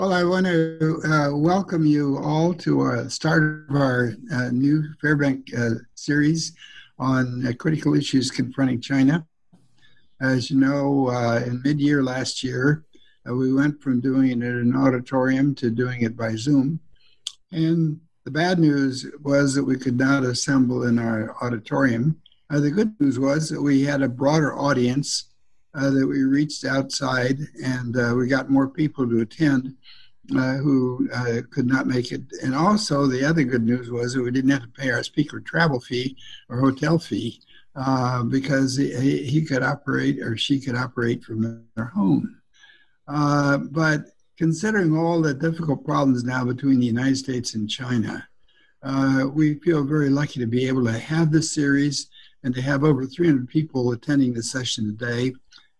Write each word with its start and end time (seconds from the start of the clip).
Well, 0.00 0.14
I 0.14 0.24
want 0.24 0.46
to 0.46 1.02
uh, 1.04 1.36
welcome 1.36 1.84
you 1.84 2.16
all 2.16 2.54
to 2.54 2.80
our 2.80 3.10
start 3.10 3.66
of 3.68 3.76
our 3.76 4.14
uh, 4.32 4.48
new 4.48 4.82
Fairbank 5.04 5.52
uh, 5.54 5.80
series 5.94 6.54
on 6.98 7.46
uh, 7.46 7.52
critical 7.52 7.94
issues 7.94 8.30
confronting 8.30 8.80
China. 8.80 9.26
As 10.18 10.50
you 10.50 10.56
know, 10.56 11.08
uh, 11.08 11.42
in 11.44 11.60
mid 11.62 11.82
year 11.82 12.02
last 12.02 12.42
year, 12.42 12.82
uh, 13.28 13.34
we 13.34 13.52
went 13.52 13.82
from 13.82 14.00
doing 14.00 14.30
it 14.30 14.42
in 14.42 14.42
an 14.42 14.74
auditorium 14.74 15.54
to 15.56 15.70
doing 15.70 16.00
it 16.00 16.16
by 16.16 16.34
Zoom. 16.34 16.80
And 17.52 18.00
the 18.24 18.30
bad 18.30 18.58
news 18.58 19.04
was 19.22 19.54
that 19.54 19.64
we 19.64 19.76
could 19.76 19.98
not 19.98 20.22
assemble 20.22 20.84
in 20.84 20.98
our 20.98 21.36
auditorium. 21.44 22.18
the 22.48 22.70
good 22.70 22.98
news 23.00 23.18
was 23.18 23.50
that 23.50 23.60
we 23.60 23.82
had 23.82 24.00
a 24.00 24.08
broader 24.08 24.58
audience 24.58 25.29
uh, 25.74 25.90
that 25.90 26.06
we 26.06 26.22
reached 26.24 26.64
outside 26.64 27.38
and 27.64 27.96
uh, 27.96 28.14
we 28.16 28.26
got 28.26 28.50
more 28.50 28.68
people 28.68 29.08
to 29.08 29.20
attend 29.20 29.74
uh, 30.36 30.54
who 30.56 31.08
uh, 31.12 31.40
could 31.50 31.66
not 31.66 31.86
make 31.86 32.12
it. 32.12 32.22
And 32.42 32.54
also, 32.54 33.06
the 33.06 33.24
other 33.24 33.42
good 33.42 33.64
news 33.64 33.90
was 33.90 34.14
that 34.14 34.22
we 34.22 34.30
didn't 34.30 34.50
have 34.50 34.62
to 34.62 34.68
pay 34.68 34.90
our 34.90 35.02
speaker 35.02 35.40
travel 35.40 35.80
fee 35.80 36.16
or 36.48 36.60
hotel 36.60 36.98
fee 36.98 37.40
uh, 37.74 38.22
because 38.24 38.76
he, 38.76 39.24
he, 39.24 39.44
could 39.44 39.62
operate 39.62 40.20
or 40.20 40.36
she 40.36 40.60
could 40.60 40.76
operate 40.76 41.24
from 41.24 41.64
their 41.74 41.86
home. 41.86 42.40
Uh, 43.08 43.58
but 43.58 44.02
considering 44.36 44.96
all 44.96 45.20
the 45.20 45.34
difficult 45.34 45.84
problems 45.84 46.22
now 46.22 46.44
between 46.44 46.80
the 46.80 46.86
United 46.86 47.16
States 47.16 47.54
and 47.54 47.68
China, 47.68 48.26
we 49.34 49.54
feel 49.60 49.84
very 49.84 50.10
lucky 50.10 50.40
to 50.40 50.46
be 50.46 50.66
able 50.68 50.84
to 50.84 50.98
have 50.98 51.30
this 51.32 51.52
series 51.52 52.08
and 52.42 52.54
to 52.54 52.62
have 52.62 52.84
over 52.84 53.04
300 53.04 53.48
people 53.48 53.92
attending 53.92 54.32
the 54.32 54.42
session 54.42 54.96
today 54.96 55.32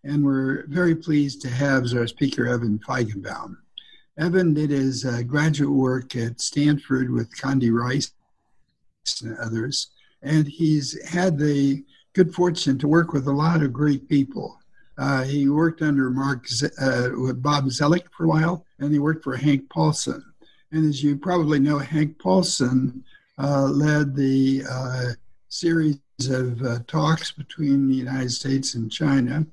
and 0.03 0.25
we're 0.25 0.65
very 0.67 0.95
pleased 0.95 1.41
to 1.41 1.49
have 1.49 1.83
as 1.83 1.93
our 1.93 2.07
speaker 2.07 2.47
Evan 2.47 2.79
Feigenbaum. 2.79 3.57
Evan 4.17 4.53
did 4.53 4.69
his 4.69 5.05
uh, 5.05 5.21
graduate 5.23 5.71
work 5.71 6.15
at 6.15 6.41
Stanford 6.41 7.11
with 7.11 7.35
Condi 7.35 7.71
Rice 7.71 8.11
and 9.23 9.37
others, 9.37 9.91
and 10.21 10.47
he's 10.47 11.01
had 11.07 11.37
the 11.37 11.83
good 12.13 12.33
fortune 12.33 12.77
to 12.77 12.87
work 12.87 13.13
with 13.13 13.27
a 13.27 13.31
lot 13.31 13.63
of 13.63 13.73
great 13.73 14.07
people. 14.09 14.59
Uh, 14.97 15.23
he 15.23 15.47
worked 15.47 15.81
under 15.81 16.09
Mark 16.09 16.45
uh, 16.79 17.09
with 17.17 17.41
Bob 17.41 17.65
Zoellick 17.65 18.05
for 18.15 18.25
a 18.25 18.27
while, 18.27 18.65
and 18.79 18.91
he 18.91 18.99
worked 18.99 19.23
for 19.23 19.35
Hank 19.35 19.69
Paulson. 19.69 20.23
And 20.71 20.87
as 20.87 21.03
you 21.03 21.17
probably 21.17 21.59
know, 21.59 21.79
Hank 21.79 22.19
Paulson 22.19 23.03
uh, 23.37 23.63
led 23.63 24.15
the 24.15 24.63
uh, 24.69 25.05
series 25.49 25.99
of 26.29 26.61
uh, 26.61 26.79
talks 26.87 27.31
between 27.31 27.87
the 27.87 27.95
United 27.95 28.31
States 28.31 28.75
and 28.75 28.91
China 28.91 29.45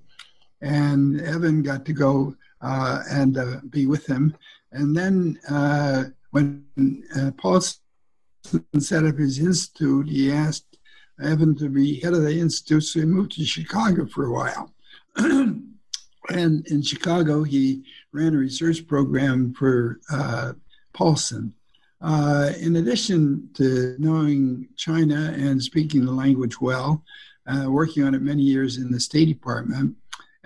and 0.60 1.20
Evan 1.20 1.62
got 1.62 1.84
to 1.86 1.92
go 1.92 2.34
uh, 2.60 3.02
and 3.10 3.38
uh, 3.38 3.60
be 3.70 3.86
with 3.86 4.06
him. 4.06 4.36
And 4.72 4.96
then 4.96 5.38
uh, 5.48 6.04
when 6.30 6.64
uh, 7.16 7.30
Paul 7.36 7.60
set 8.78 9.04
up 9.04 9.16
his 9.16 9.38
institute, 9.38 10.08
he 10.08 10.32
asked 10.32 10.78
Evan 11.22 11.56
to 11.56 11.68
be 11.68 12.00
head 12.00 12.14
of 12.14 12.22
the 12.22 12.38
institute, 12.38 12.84
so 12.84 13.00
he 13.00 13.06
moved 13.06 13.32
to 13.32 13.44
Chicago 13.44 14.06
for 14.06 14.26
a 14.26 14.32
while. 14.32 14.72
and 15.16 15.64
in 16.30 16.82
Chicago, 16.82 17.42
he 17.42 17.84
ran 18.12 18.34
a 18.34 18.38
research 18.38 18.86
program 18.86 19.52
for 19.54 20.00
uh, 20.12 20.52
Paulson. 20.92 21.54
Uh, 22.00 22.52
in 22.60 22.76
addition 22.76 23.50
to 23.54 23.96
knowing 23.98 24.68
China 24.76 25.34
and 25.36 25.60
speaking 25.60 26.04
the 26.04 26.12
language 26.12 26.60
well, 26.60 27.02
working 27.66 28.04
on 28.04 28.14
it 28.14 28.22
many 28.22 28.42
years 28.42 28.76
in 28.76 28.92
the 28.92 29.00
State 29.00 29.26
Department, 29.26 29.96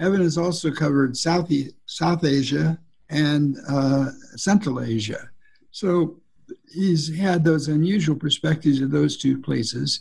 Evan 0.03 0.21
has 0.21 0.37
also 0.37 0.73
covered 0.73 1.17
South, 1.17 1.49
South 1.87 2.25
Asia 2.25 2.77
and 3.09 3.57
uh, 3.69 4.11
Central 4.35 4.81
Asia. 4.81 5.31
So 5.71 6.17
he's 6.73 7.17
had 7.17 7.45
those 7.45 7.69
unusual 7.69 8.17
perspectives 8.17 8.81
of 8.81 8.91
those 8.91 9.17
two 9.17 9.41
places. 9.41 10.01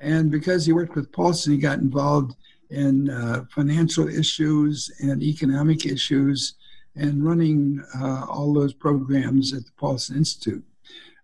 And 0.00 0.30
because 0.30 0.64
he 0.64 0.72
worked 0.72 0.96
with 0.96 1.12
Paulson, 1.12 1.52
he 1.52 1.58
got 1.58 1.80
involved 1.80 2.34
in 2.70 3.10
uh, 3.10 3.44
financial 3.54 4.08
issues 4.08 4.90
and 5.00 5.22
economic 5.22 5.84
issues 5.84 6.54
and 6.96 7.22
running 7.22 7.84
uh, 8.00 8.24
all 8.30 8.54
those 8.54 8.72
programs 8.72 9.52
at 9.52 9.66
the 9.66 9.72
Paulson 9.76 10.16
Institute. 10.16 10.64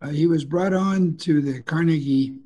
Uh, 0.02 0.08
he 0.08 0.26
was 0.26 0.44
brought 0.44 0.74
on 0.74 1.16
to 1.16 1.40
the 1.40 1.62
Carnegie 1.62 2.36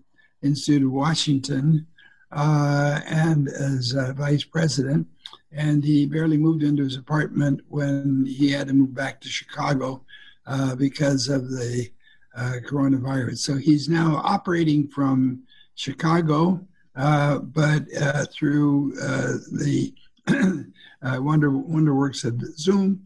Institute 0.43 0.85
of 0.85 0.93
Washington 0.93 1.87
uh, 2.31 3.01
and 3.07 3.49
as 3.49 3.93
vice 4.15 4.45
president 4.45 5.07
and 5.55 5.85
he 5.85 6.07
barely 6.07 6.39
moved 6.39 6.63
into 6.63 6.85
his 6.85 6.97
apartment 6.97 7.61
when 7.69 8.25
he 8.27 8.51
had 8.51 8.69
to 8.69 8.75
move 8.75 8.95
back 8.95 9.21
to 9.21 9.29
Chicago 9.29 10.03
uh, 10.47 10.75
because 10.75 11.29
of 11.29 11.51
the 11.51 11.91
uh, 12.37 12.55
coronavirus. 12.67 13.39
So 13.39 13.57
he's 13.57 13.89
now 13.89 14.23
operating 14.25 14.89
from 14.89 15.43
Chicago, 15.75 16.67
uh, 16.97 17.39
but 17.39 17.85
uh, 18.01 18.25
through 18.33 18.95
uh, 19.01 19.39
the 19.53 19.95
uh, 20.29 21.21
Wonder 21.23 21.51
WonderWorks 21.51 22.25
of 22.25 22.41
Zoom, 22.59 23.05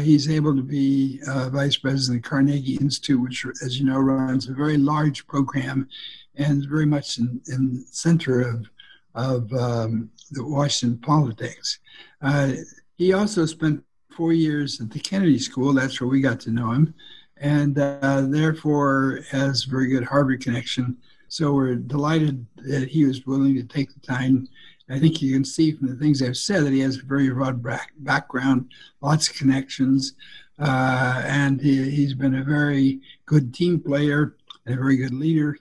he's 0.00 0.30
able 0.30 0.54
to 0.54 0.62
be 0.62 1.20
vice 1.50 1.76
president 1.76 2.18
of 2.18 2.22
the 2.22 2.28
Carnegie 2.28 2.76
Institute, 2.76 3.20
which, 3.20 3.44
as 3.62 3.78
you 3.78 3.84
know, 3.84 3.98
runs 3.98 4.48
a 4.48 4.54
very 4.54 4.76
large 4.76 5.26
program 5.26 5.88
and 6.36 6.66
very 6.66 6.86
much 6.86 7.18
in, 7.18 7.40
in 7.48 7.84
center 7.90 8.40
of 8.40 8.70
of 9.14 9.52
um, 9.52 10.10
the 10.30 10.44
Washington 10.44 10.98
politics. 10.98 11.78
Uh, 12.20 12.52
he 12.96 13.12
also 13.12 13.46
spent 13.46 13.84
four 14.10 14.32
years 14.32 14.80
at 14.80 14.90
the 14.90 15.00
Kennedy 15.00 15.38
School. 15.38 15.72
That's 15.72 16.00
where 16.00 16.08
we 16.08 16.20
got 16.20 16.40
to 16.40 16.50
know 16.50 16.70
him, 16.70 16.94
and 17.38 17.78
uh, 17.78 18.22
therefore 18.28 19.20
has 19.30 19.64
very 19.64 19.88
good 19.88 20.04
Harvard 20.04 20.42
connection. 20.42 20.96
So 21.28 21.54
we're 21.54 21.76
delighted 21.76 22.46
that 22.56 22.88
he 22.88 23.06
was 23.06 23.26
willing 23.26 23.54
to 23.54 23.64
take 23.64 23.92
the 23.92 24.00
time. 24.00 24.48
I 24.90 24.98
think 24.98 25.22
you 25.22 25.32
can 25.32 25.44
see 25.44 25.72
from 25.72 25.88
the 25.88 25.96
things 25.96 26.22
I've 26.22 26.36
said 26.36 26.64
that 26.64 26.72
he 26.72 26.80
has 26.80 26.98
a 26.98 27.02
very 27.02 27.30
broad 27.30 27.64
background, 27.98 28.70
lots 29.00 29.30
of 29.30 29.36
connections, 29.36 30.12
uh, 30.58 31.22
and 31.24 31.60
he, 31.60 32.04
has 32.04 32.14
been 32.14 32.34
a 32.34 32.44
very 32.44 33.00
good 33.24 33.54
team 33.54 33.80
player 33.80 34.36
and 34.66 34.74
a 34.74 34.78
very 34.78 34.96
good 34.96 35.14
leader. 35.14 35.56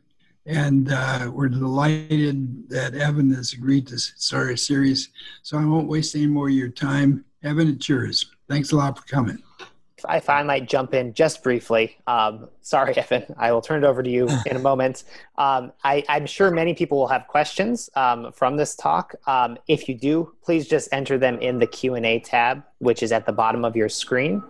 And 0.46 0.92
uh, 0.92 1.30
we're 1.32 1.50
delighted 1.50 2.70
that 2.70 2.96
Evan 2.96 3.32
has 3.34 3.54
agreed 3.54 3.88
to 3.88 4.00
start 4.00 4.52
a 4.52 4.58
series. 4.58 5.10
So 5.44 5.58
I 5.58 5.66
won't 5.66 5.88
waste 5.88 6.16
any 6.16 6.26
more 6.28 6.48
of 6.48 6.54
your 6.54 6.70
time. 6.70 7.26
Evan, 7.44 7.68
it's 7.70 7.88
yours. 7.88 8.26
Thanks 8.50 8.72
a 8.72 8.76
lot 8.76 8.98
for 8.98 9.06
coming 9.06 9.42
if 10.10 10.30
I 10.30 10.44
might 10.44 10.68
jump 10.68 10.94
in 10.94 11.14
just 11.14 11.44
briefly, 11.44 11.98
um, 12.08 12.50
sorry, 12.62 12.94
Evan, 12.98 13.24
I 13.38 13.52
will 13.52 13.62
turn 13.62 13.84
it 13.84 13.88
over 13.88 14.02
to 14.02 14.10
you 14.10 14.28
in 14.46 14.56
a 14.56 14.60
moment. 14.60 15.04
Um, 15.38 15.72
I, 15.84 16.04
am 16.08 16.26
sure 16.26 16.52
many 16.52 16.74
people 16.74 16.98
will 16.98 17.08
have 17.08 17.28
questions 17.28 17.90
um, 17.96 18.32
from 18.32 18.58
this 18.58 18.76
talk. 18.76 19.16
Um, 19.28 19.58
if 19.68 19.88
you 19.88 19.96
do, 19.96 20.34
please 20.44 20.68
just 20.68 20.90
enter 20.92 21.18
them 21.18 21.40
in 21.40 21.60
the 21.60 21.68
Q 21.68 21.96
and 21.96 22.06
A 22.06 22.20
tab, 22.20 22.64
which 22.80 23.04
is 23.04 23.12
at 23.12 23.26
the 23.26 23.34
bottom 23.34 23.66
of 23.66 23.76
your 23.76 23.90
screen. 23.90 24.44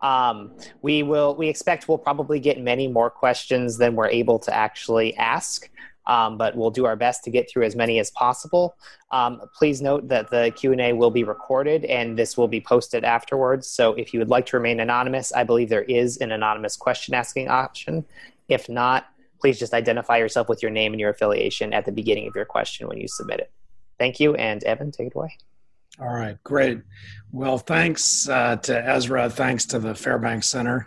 Um, 0.00 0.52
we 0.82 1.02
will. 1.02 1.34
We 1.34 1.48
expect 1.48 1.88
we'll 1.88 1.98
probably 1.98 2.40
get 2.40 2.60
many 2.60 2.88
more 2.88 3.10
questions 3.10 3.78
than 3.78 3.96
we're 3.96 4.08
able 4.08 4.38
to 4.40 4.54
actually 4.54 5.16
ask 5.16 5.68
um, 6.08 6.38
but 6.38 6.56
we'll 6.56 6.70
do 6.70 6.86
our 6.86 6.96
best 6.96 7.22
to 7.24 7.30
get 7.30 7.48
through 7.48 7.64
as 7.64 7.76
many 7.76 8.00
as 8.00 8.10
possible. 8.10 8.76
Um, 9.12 9.42
please 9.56 9.80
note 9.80 10.08
that 10.08 10.30
the 10.30 10.52
Q&A 10.56 10.92
will 10.94 11.10
be 11.10 11.22
recorded 11.22 11.84
and 11.84 12.18
this 12.18 12.36
will 12.36 12.48
be 12.48 12.60
posted 12.60 13.04
afterwards. 13.04 13.68
So 13.68 13.92
if 13.94 14.12
you 14.12 14.18
would 14.18 14.30
like 14.30 14.46
to 14.46 14.56
remain 14.56 14.80
anonymous, 14.80 15.32
I 15.32 15.44
believe 15.44 15.68
there 15.68 15.82
is 15.82 16.16
an 16.16 16.32
anonymous 16.32 16.76
question 16.76 17.14
asking 17.14 17.48
option. 17.48 18.04
If 18.48 18.68
not, 18.68 19.06
please 19.40 19.58
just 19.58 19.74
identify 19.74 20.16
yourself 20.16 20.48
with 20.48 20.62
your 20.62 20.70
name 20.70 20.92
and 20.92 21.00
your 21.00 21.10
affiliation 21.10 21.72
at 21.72 21.84
the 21.84 21.92
beginning 21.92 22.26
of 22.26 22.34
your 22.34 22.46
question 22.46 22.88
when 22.88 22.98
you 22.98 23.06
submit 23.06 23.40
it. 23.40 23.52
Thank 23.98 24.18
you, 24.18 24.34
and 24.34 24.64
Evan, 24.64 24.90
take 24.90 25.08
it 25.08 25.14
away. 25.14 25.36
All 26.00 26.08
right, 26.14 26.42
great. 26.44 26.80
Well, 27.32 27.58
thanks 27.58 28.28
uh, 28.28 28.56
to 28.56 28.88
Ezra. 28.88 29.28
Thanks 29.28 29.66
to 29.66 29.78
the 29.78 29.94
Fairbanks 29.94 30.48
Center. 30.48 30.86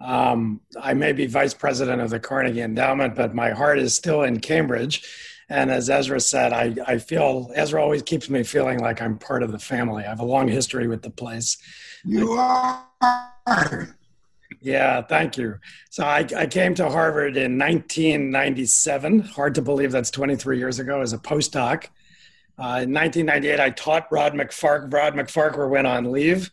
Um, 0.00 0.60
I 0.80 0.94
may 0.94 1.12
be 1.12 1.26
vice 1.26 1.54
president 1.54 2.02
of 2.02 2.10
the 2.10 2.20
Carnegie 2.20 2.60
Endowment, 2.60 3.14
but 3.14 3.34
my 3.34 3.50
heart 3.50 3.78
is 3.78 3.94
still 3.94 4.22
in 4.22 4.40
Cambridge. 4.40 5.02
And 5.48 5.70
as 5.70 5.88
Ezra 5.88 6.20
said, 6.20 6.52
I, 6.52 6.74
I 6.86 6.98
feel 6.98 7.50
Ezra 7.54 7.80
always 7.80 8.02
keeps 8.02 8.28
me 8.28 8.42
feeling 8.42 8.80
like 8.80 9.00
I'm 9.00 9.16
part 9.16 9.42
of 9.42 9.52
the 9.52 9.58
family. 9.58 10.04
I 10.04 10.08
have 10.08 10.20
a 10.20 10.24
long 10.24 10.48
history 10.48 10.88
with 10.88 11.02
the 11.02 11.10
place. 11.10 11.56
You 12.04 12.32
are. 12.32 12.84
Yeah, 14.60 15.02
thank 15.02 15.36
you. 15.36 15.58
So 15.90 16.04
I, 16.04 16.26
I 16.36 16.46
came 16.46 16.74
to 16.74 16.88
Harvard 16.88 17.36
in 17.36 17.58
1997. 17.58 19.20
Hard 19.20 19.54
to 19.54 19.62
believe 19.62 19.92
that's 19.92 20.10
23 20.10 20.58
years 20.58 20.78
ago 20.78 21.00
as 21.00 21.12
a 21.12 21.18
postdoc. 21.18 21.86
Uh, 22.58 22.82
in 22.82 22.92
1998, 22.92 23.60
I 23.60 23.70
taught 23.70 24.10
Rod 24.10 24.32
McFark. 24.32 24.92
Rod 24.92 25.14
MacFarquhar 25.14 25.68
went 25.68 25.86
on 25.86 26.10
leave 26.10 26.50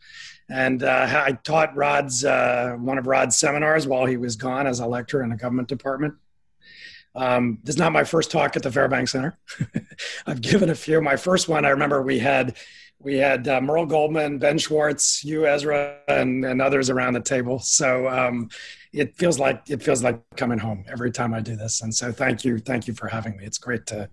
and 0.49 0.83
uh, 0.83 1.23
I 1.25 1.33
taught 1.43 1.75
Rod's 1.75 2.23
uh, 2.25 2.75
one 2.79 2.97
of 2.97 3.07
Rod's 3.07 3.35
seminars 3.35 3.87
while 3.87 4.05
he 4.05 4.17
was 4.17 4.35
gone 4.35 4.67
as 4.67 4.79
a 4.79 4.87
lecturer 4.87 5.23
in 5.23 5.29
the 5.29 5.35
government 5.35 5.67
department. 5.67 6.15
Um, 7.15 7.59
this 7.63 7.75
is 7.75 7.79
not 7.79 7.91
my 7.91 8.03
first 8.03 8.31
talk 8.31 8.55
at 8.55 8.63
the 8.63 8.71
Fairbanks 8.71 9.11
Center. 9.11 9.37
I've 10.25 10.41
given 10.41 10.69
a 10.69 10.75
few. 10.75 10.99
My 11.01 11.15
first 11.15 11.47
one, 11.47 11.65
I 11.65 11.69
remember 11.69 12.01
we 12.01 12.19
had 12.19 12.55
We 12.99 13.17
had 13.17 13.47
uh, 13.47 13.59
Merle 13.61 13.85
Goldman, 13.85 14.39
Ben 14.39 14.57
Schwartz, 14.57 15.23
you, 15.23 15.45
Ezra, 15.45 15.97
and, 16.07 16.45
and 16.45 16.61
others 16.61 16.89
around 16.89 17.13
the 17.13 17.21
table. 17.21 17.59
So 17.59 18.07
um, 18.07 18.49
it 18.93 19.15
feels 19.17 19.39
like 19.39 19.69
it 19.69 19.83
feels 19.83 20.03
like 20.03 20.21
coming 20.37 20.57
home 20.59 20.85
every 20.87 21.11
time 21.11 21.33
I 21.33 21.41
do 21.41 21.55
this. 21.55 21.81
And 21.81 21.93
so 21.93 22.11
thank 22.11 22.45
you, 22.45 22.59
thank 22.59 22.87
you 22.87 22.93
for 22.93 23.07
having 23.07 23.35
me. 23.37 23.45
It's 23.45 23.57
great 23.57 23.85
to 23.87 24.09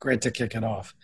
great 0.00 0.22
to 0.22 0.30
kick 0.30 0.54
it 0.54 0.64
off. 0.64 0.94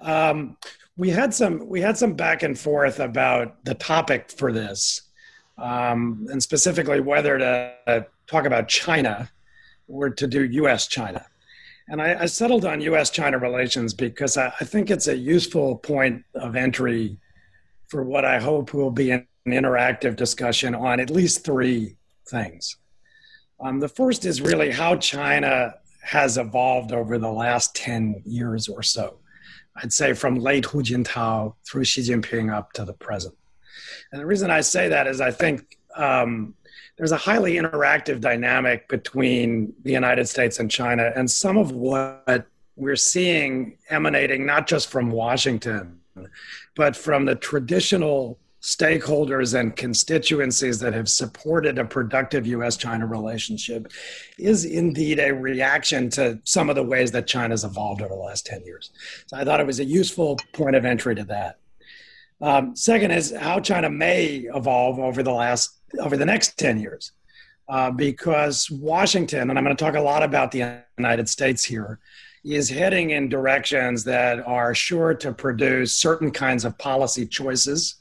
Um, 0.00 0.56
we 1.00 1.08
had 1.08 1.32
some 1.32 1.66
we 1.66 1.80
had 1.80 1.96
some 1.96 2.12
back 2.12 2.42
and 2.42 2.58
forth 2.58 3.00
about 3.00 3.64
the 3.64 3.74
topic 3.74 4.30
for 4.30 4.52
this, 4.52 5.00
um, 5.56 6.26
and 6.30 6.42
specifically 6.42 7.00
whether 7.00 7.38
to 7.38 8.06
talk 8.26 8.44
about 8.44 8.68
China 8.68 9.30
or 9.88 10.10
to 10.10 10.26
do 10.26 10.44
U.S. 10.44 10.86
China. 10.86 11.24
And 11.88 12.02
I, 12.02 12.20
I 12.20 12.26
settled 12.26 12.66
on 12.66 12.82
U.S. 12.82 13.08
China 13.08 13.38
relations 13.38 13.94
because 13.94 14.36
I, 14.36 14.52
I, 14.60 14.64
think 14.64 14.90
it's 14.90 15.08
a 15.08 15.16
useful 15.16 15.76
point 15.76 16.22
of 16.34 16.54
entry 16.54 17.18
for 17.88 18.04
what 18.04 18.26
I 18.26 18.38
hope 18.38 18.74
will 18.74 18.90
be 18.90 19.10
an, 19.10 19.26
an 19.46 19.52
interactive 19.52 20.16
discussion 20.16 20.74
on 20.74 21.00
at 21.00 21.08
least 21.08 21.44
three 21.44 21.96
things. 22.28 22.76
Um, 23.58 23.80
the 23.80 23.88
first 23.88 24.26
is 24.26 24.42
really 24.42 24.70
how 24.70 24.96
China 24.96 25.74
has 26.02 26.36
evolved 26.36 26.92
over 26.92 27.16
the 27.16 27.32
last 27.32 27.74
10 27.74 28.22
years 28.26 28.68
or 28.68 28.82
so. 28.82 29.16
I'd 29.76 29.92
say 29.92 30.12
from 30.12 30.36
late 30.36 30.66
Hu 30.66 30.82
Jintao 30.82 31.54
through 31.66 31.84
Xi 31.84 32.02
Jinping 32.02 32.52
up 32.52 32.72
to 32.74 32.84
the 32.84 32.92
present. 32.92 33.34
And 34.12 34.20
the 34.20 34.26
reason 34.26 34.50
I 34.50 34.60
say 34.60 34.88
that 34.88 35.06
is 35.06 35.20
I 35.20 35.30
think 35.30 35.78
um, 35.96 36.54
there's 36.96 37.12
a 37.12 37.16
highly 37.16 37.54
interactive 37.54 38.20
dynamic 38.20 38.88
between 38.88 39.72
the 39.84 39.92
United 39.92 40.28
States 40.28 40.58
and 40.58 40.70
China, 40.70 41.12
and 41.14 41.30
some 41.30 41.56
of 41.56 41.72
what 41.72 42.46
we're 42.76 42.96
seeing 42.96 43.78
emanating 43.88 44.44
not 44.44 44.66
just 44.66 44.88
from 44.88 45.10
Washington, 45.10 46.00
but 46.74 46.96
from 46.96 47.24
the 47.24 47.36
traditional 47.36 48.38
stakeholders 48.60 49.58
and 49.58 49.74
constituencies 49.74 50.78
that 50.80 50.92
have 50.92 51.08
supported 51.08 51.78
a 51.78 51.84
productive 51.84 52.46
US 52.46 52.76
China 52.76 53.06
relationship 53.06 53.90
is 54.38 54.64
indeed 54.66 55.18
a 55.18 55.32
reaction 55.32 56.10
to 56.10 56.38
some 56.44 56.68
of 56.68 56.76
the 56.76 56.82
ways 56.82 57.10
that 57.12 57.26
China's 57.26 57.64
evolved 57.64 58.02
over 58.02 58.14
the 58.14 58.20
last 58.20 58.44
10 58.46 58.64
years. 58.64 58.90
So 59.26 59.38
I 59.38 59.44
thought 59.44 59.60
it 59.60 59.66
was 59.66 59.80
a 59.80 59.84
useful 59.84 60.38
point 60.52 60.76
of 60.76 60.84
entry 60.84 61.14
to 61.14 61.24
that. 61.24 61.58
Um, 62.42 62.76
second 62.76 63.10
is 63.12 63.34
how 63.34 63.60
China 63.60 63.88
may 63.88 64.46
evolve 64.54 64.98
over 64.98 65.22
the 65.22 65.32
last 65.32 65.78
over 65.98 66.16
the 66.16 66.26
next 66.26 66.58
10 66.58 66.80
years. 66.80 67.12
Uh, 67.68 67.90
because 67.90 68.70
Washington, 68.70 69.48
and 69.48 69.58
I'm 69.58 69.64
going 69.64 69.76
to 69.76 69.84
talk 69.84 69.94
a 69.94 70.00
lot 70.00 70.22
about 70.22 70.50
the 70.50 70.82
United 70.98 71.28
States 71.28 71.62
here, 71.62 72.00
is 72.44 72.68
heading 72.68 73.10
in 73.10 73.28
directions 73.28 74.02
that 74.04 74.40
are 74.46 74.74
sure 74.74 75.14
to 75.14 75.32
produce 75.32 75.92
certain 75.94 76.30
kinds 76.30 76.64
of 76.64 76.76
policy 76.78 77.26
choices 77.26 77.99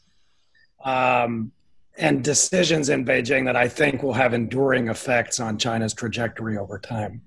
um, 0.84 1.52
and 1.98 2.24
decisions 2.24 2.90
in 2.90 3.06
Beijing 3.06 3.46
that 3.46 3.56
I 3.56 3.68
think 3.68 4.04
will 4.04 4.14
have 4.14 4.34
enduring 4.34 4.88
effects 4.88 5.40
on 5.40 5.58
China's 5.58 5.94
trajectory 5.94 6.58
over 6.58 6.80
time. 6.80 7.22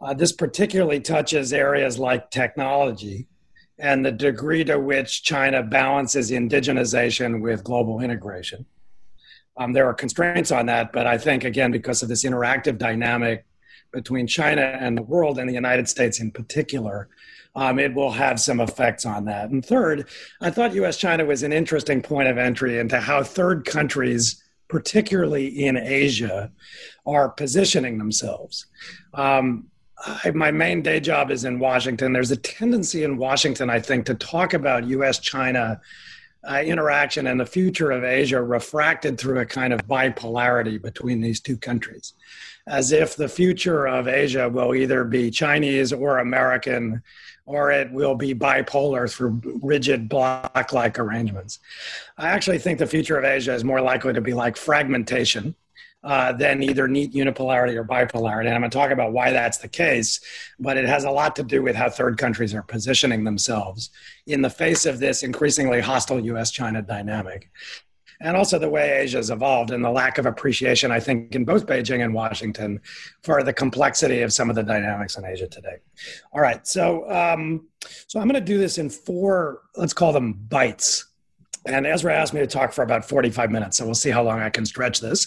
Uh, 0.00 0.14
this 0.14 0.32
particularly 0.32 1.00
touches 1.00 1.52
areas 1.52 1.98
like 1.98 2.30
technology 2.30 3.26
and 3.80 4.04
the 4.04 4.12
degree 4.12 4.64
to 4.64 4.78
which 4.78 5.22
China 5.22 5.62
balances 5.62 6.30
indigenization 6.30 7.40
with 7.40 7.64
global 7.64 8.00
integration. 8.00 8.66
Um, 9.56 9.72
there 9.72 9.86
are 9.86 9.94
constraints 9.94 10.52
on 10.52 10.66
that, 10.66 10.92
but 10.92 11.06
I 11.06 11.18
think, 11.18 11.44
again, 11.44 11.72
because 11.72 12.02
of 12.02 12.08
this 12.08 12.24
interactive 12.24 12.78
dynamic 12.78 13.44
between 13.92 14.26
China 14.26 14.62
and 14.62 14.96
the 14.96 15.02
world 15.02 15.38
and 15.38 15.48
the 15.48 15.54
United 15.54 15.88
States 15.88 16.20
in 16.20 16.30
particular, 16.30 17.08
um, 17.58 17.80
it 17.80 17.92
will 17.92 18.12
have 18.12 18.38
some 18.38 18.60
effects 18.60 19.04
on 19.04 19.24
that. 19.24 19.50
And 19.50 19.66
third, 19.66 20.06
I 20.40 20.48
thought 20.48 20.74
US 20.74 20.96
China 20.96 21.24
was 21.24 21.42
an 21.42 21.52
interesting 21.52 22.00
point 22.00 22.28
of 22.28 22.38
entry 22.38 22.78
into 22.78 23.00
how 23.00 23.24
third 23.24 23.64
countries, 23.64 24.40
particularly 24.68 25.48
in 25.66 25.76
Asia, 25.76 26.52
are 27.04 27.28
positioning 27.28 27.98
themselves. 27.98 28.66
Um, 29.12 29.66
I, 30.06 30.30
my 30.30 30.52
main 30.52 30.82
day 30.82 31.00
job 31.00 31.32
is 31.32 31.44
in 31.44 31.58
Washington. 31.58 32.12
There's 32.12 32.30
a 32.30 32.36
tendency 32.36 33.02
in 33.02 33.16
Washington, 33.16 33.70
I 33.70 33.80
think, 33.80 34.06
to 34.06 34.14
talk 34.14 34.54
about 34.54 34.86
US 34.86 35.18
China 35.18 35.80
uh, 36.48 36.62
interaction 36.64 37.26
and 37.26 37.40
the 37.40 37.46
future 37.46 37.90
of 37.90 38.04
Asia 38.04 38.40
refracted 38.40 39.18
through 39.18 39.40
a 39.40 39.46
kind 39.46 39.72
of 39.72 39.84
bipolarity 39.88 40.80
between 40.80 41.20
these 41.20 41.40
two 41.40 41.56
countries, 41.56 42.12
as 42.68 42.92
if 42.92 43.16
the 43.16 43.28
future 43.28 43.88
of 43.88 44.06
Asia 44.06 44.48
will 44.48 44.76
either 44.76 45.02
be 45.02 45.32
Chinese 45.32 45.92
or 45.92 46.18
American 46.18 47.02
or 47.48 47.70
it 47.70 47.90
will 47.90 48.14
be 48.14 48.34
bipolar 48.34 49.10
through 49.10 49.40
rigid 49.62 50.06
block 50.06 50.72
like 50.74 50.98
arrangements. 50.98 51.60
I 52.18 52.28
actually 52.28 52.58
think 52.58 52.78
the 52.78 52.86
future 52.86 53.16
of 53.18 53.24
Asia 53.24 53.54
is 53.54 53.64
more 53.64 53.80
likely 53.80 54.12
to 54.12 54.20
be 54.20 54.34
like 54.34 54.56
fragmentation. 54.56 55.54
Uh, 56.04 56.30
than 56.30 56.62
either 56.62 56.86
neat 56.86 57.12
unipolarity 57.12 57.74
or 57.74 57.82
bipolarity. 57.82 58.46
And 58.46 58.54
I'm 58.54 58.60
going 58.60 58.70
to 58.70 58.78
talk 58.78 58.92
about 58.92 59.12
why 59.12 59.32
that's 59.32 59.58
the 59.58 59.66
case, 59.66 60.20
but 60.60 60.76
it 60.76 60.86
has 60.86 61.02
a 61.02 61.10
lot 61.10 61.34
to 61.34 61.42
do 61.42 61.60
with 61.60 61.74
how 61.74 61.90
third 61.90 62.16
countries 62.18 62.54
are 62.54 62.62
positioning 62.62 63.24
themselves 63.24 63.90
in 64.24 64.40
the 64.40 64.48
face 64.48 64.86
of 64.86 65.00
this 65.00 65.24
increasingly 65.24 65.80
hostile 65.80 66.20
US 66.20 66.52
China 66.52 66.82
dynamic 66.82 67.50
and 68.20 68.36
also 68.36 68.58
the 68.58 68.68
way 68.68 68.98
Asia's 68.98 69.30
evolved 69.30 69.70
and 69.70 69.84
the 69.84 69.90
lack 69.90 70.18
of 70.18 70.26
appreciation, 70.26 70.90
I 70.90 71.00
think, 71.00 71.34
in 71.34 71.44
both 71.44 71.66
Beijing 71.66 72.04
and 72.04 72.12
Washington 72.12 72.80
for 73.22 73.42
the 73.42 73.52
complexity 73.52 74.22
of 74.22 74.32
some 74.32 74.50
of 74.50 74.56
the 74.56 74.62
dynamics 74.62 75.16
in 75.16 75.24
Asia 75.24 75.46
today. 75.46 75.76
All 76.32 76.40
right, 76.40 76.66
so 76.66 77.10
um, 77.10 77.68
so 78.06 78.20
I'm 78.20 78.28
going 78.28 78.40
to 78.40 78.40
do 78.40 78.58
this 78.58 78.78
in 78.78 78.90
four, 78.90 79.62
let's 79.76 79.92
call 79.92 80.12
them 80.12 80.32
bites. 80.32 81.06
And 81.66 81.86
Ezra 81.86 82.14
asked 82.14 82.32
me 82.32 82.40
to 82.40 82.46
talk 82.46 82.72
for 82.72 82.82
about 82.82 83.04
45 83.04 83.50
minutes, 83.50 83.76
so 83.76 83.84
we'll 83.84 83.94
see 83.94 84.10
how 84.10 84.22
long 84.22 84.40
I 84.40 84.48
can 84.48 84.64
stretch 84.64 85.00
this. 85.00 85.26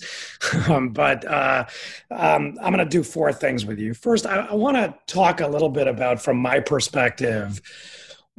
um, 0.69 0.89
but 0.89 1.23
uh, 1.25 1.65
um, 2.09 2.57
I'm 2.61 2.73
going 2.73 2.77
to 2.77 2.85
do 2.85 3.03
four 3.03 3.31
things 3.31 3.65
with 3.65 3.79
you. 3.79 3.94
First, 3.94 4.25
I, 4.25 4.37
I 4.37 4.55
want 4.55 4.75
to 4.77 4.95
talk 5.05 5.41
a 5.41 5.47
little 5.47 5.69
bit 5.69 5.87
about, 5.87 6.21
from 6.21 6.37
my 6.37 6.59
perspective, 6.59 7.61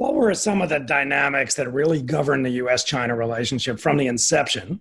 what 0.02 0.16
were 0.16 0.34
some 0.34 0.60
of 0.60 0.68
the 0.68 0.80
dynamics 0.80 1.54
that 1.54 1.72
really 1.72 2.02
governed 2.02 2.44
the 2.44 2.50
US 2.62 2.82
China 2.82 3.14
relationship 3.14 3.78
from 3.78 3.96
the 3.96 4.08
inception 4.08 4.80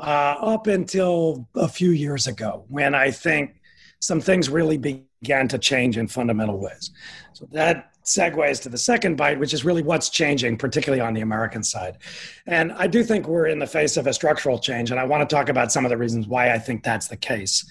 uh, 0.00 0.34
up 0.40 0.66
until 0.66 1.46
a 1.54 1.68
few 1.68 1.90
years 1.92 2.26
ago 2.26 2.64
when 2.66 2.92
I 2.92 3.12
think 3.12 3.60
some 4.00 4.20
things 4.20 4.48
really 4.48 4.76
began 4.76 5.46
to 5.46 5.58
change 5.58 5.96
in 5.96 6.08
fundamental 6.08 6.58
ways? 6.58 6.90
So 7.32 7.46
that 7.52 7.92
segues 8.04 8.60
to 8.62 8.68
the 8.68 8.78
second 8.78 9.16
bite, 9.16 9.38
which 9.38 9.54
is 9.54 9.64
really 9.64 9.82
what's 9.82 10.08
changing, 10.08 10.56
particularly 10.56 11.00
on 11.00 11.14
the 11.14 11.20
American 11.20 11.62
side. 11.62 11.98
And 12.46 12.72
I 12.72 12.88
do 12.88 13.04
think 13.04 13.28
we're 13.28 13.46
in 13.46 13.60
the 13.60 13.66
face 13.66 13.96
of 13.96 14.08
a 14.08 14.12
structural 14.12 14.58
change, 14.58 14.90
and 14.90 14.98
I 14.98 15.04
want 15.04 15.28
to 15.28 15.32
talk 15.32 15.48
about 15.48 15.70
some 15.70 15.84
of 15.84 15.90
the 15.90 15.96
reasons 15.96 16.26
why 16.26 16.52
I 16.52 16.58
think 16.58 16.82
that's 16.82 17.08
the 17.08 17.16
case, 17.16 17.64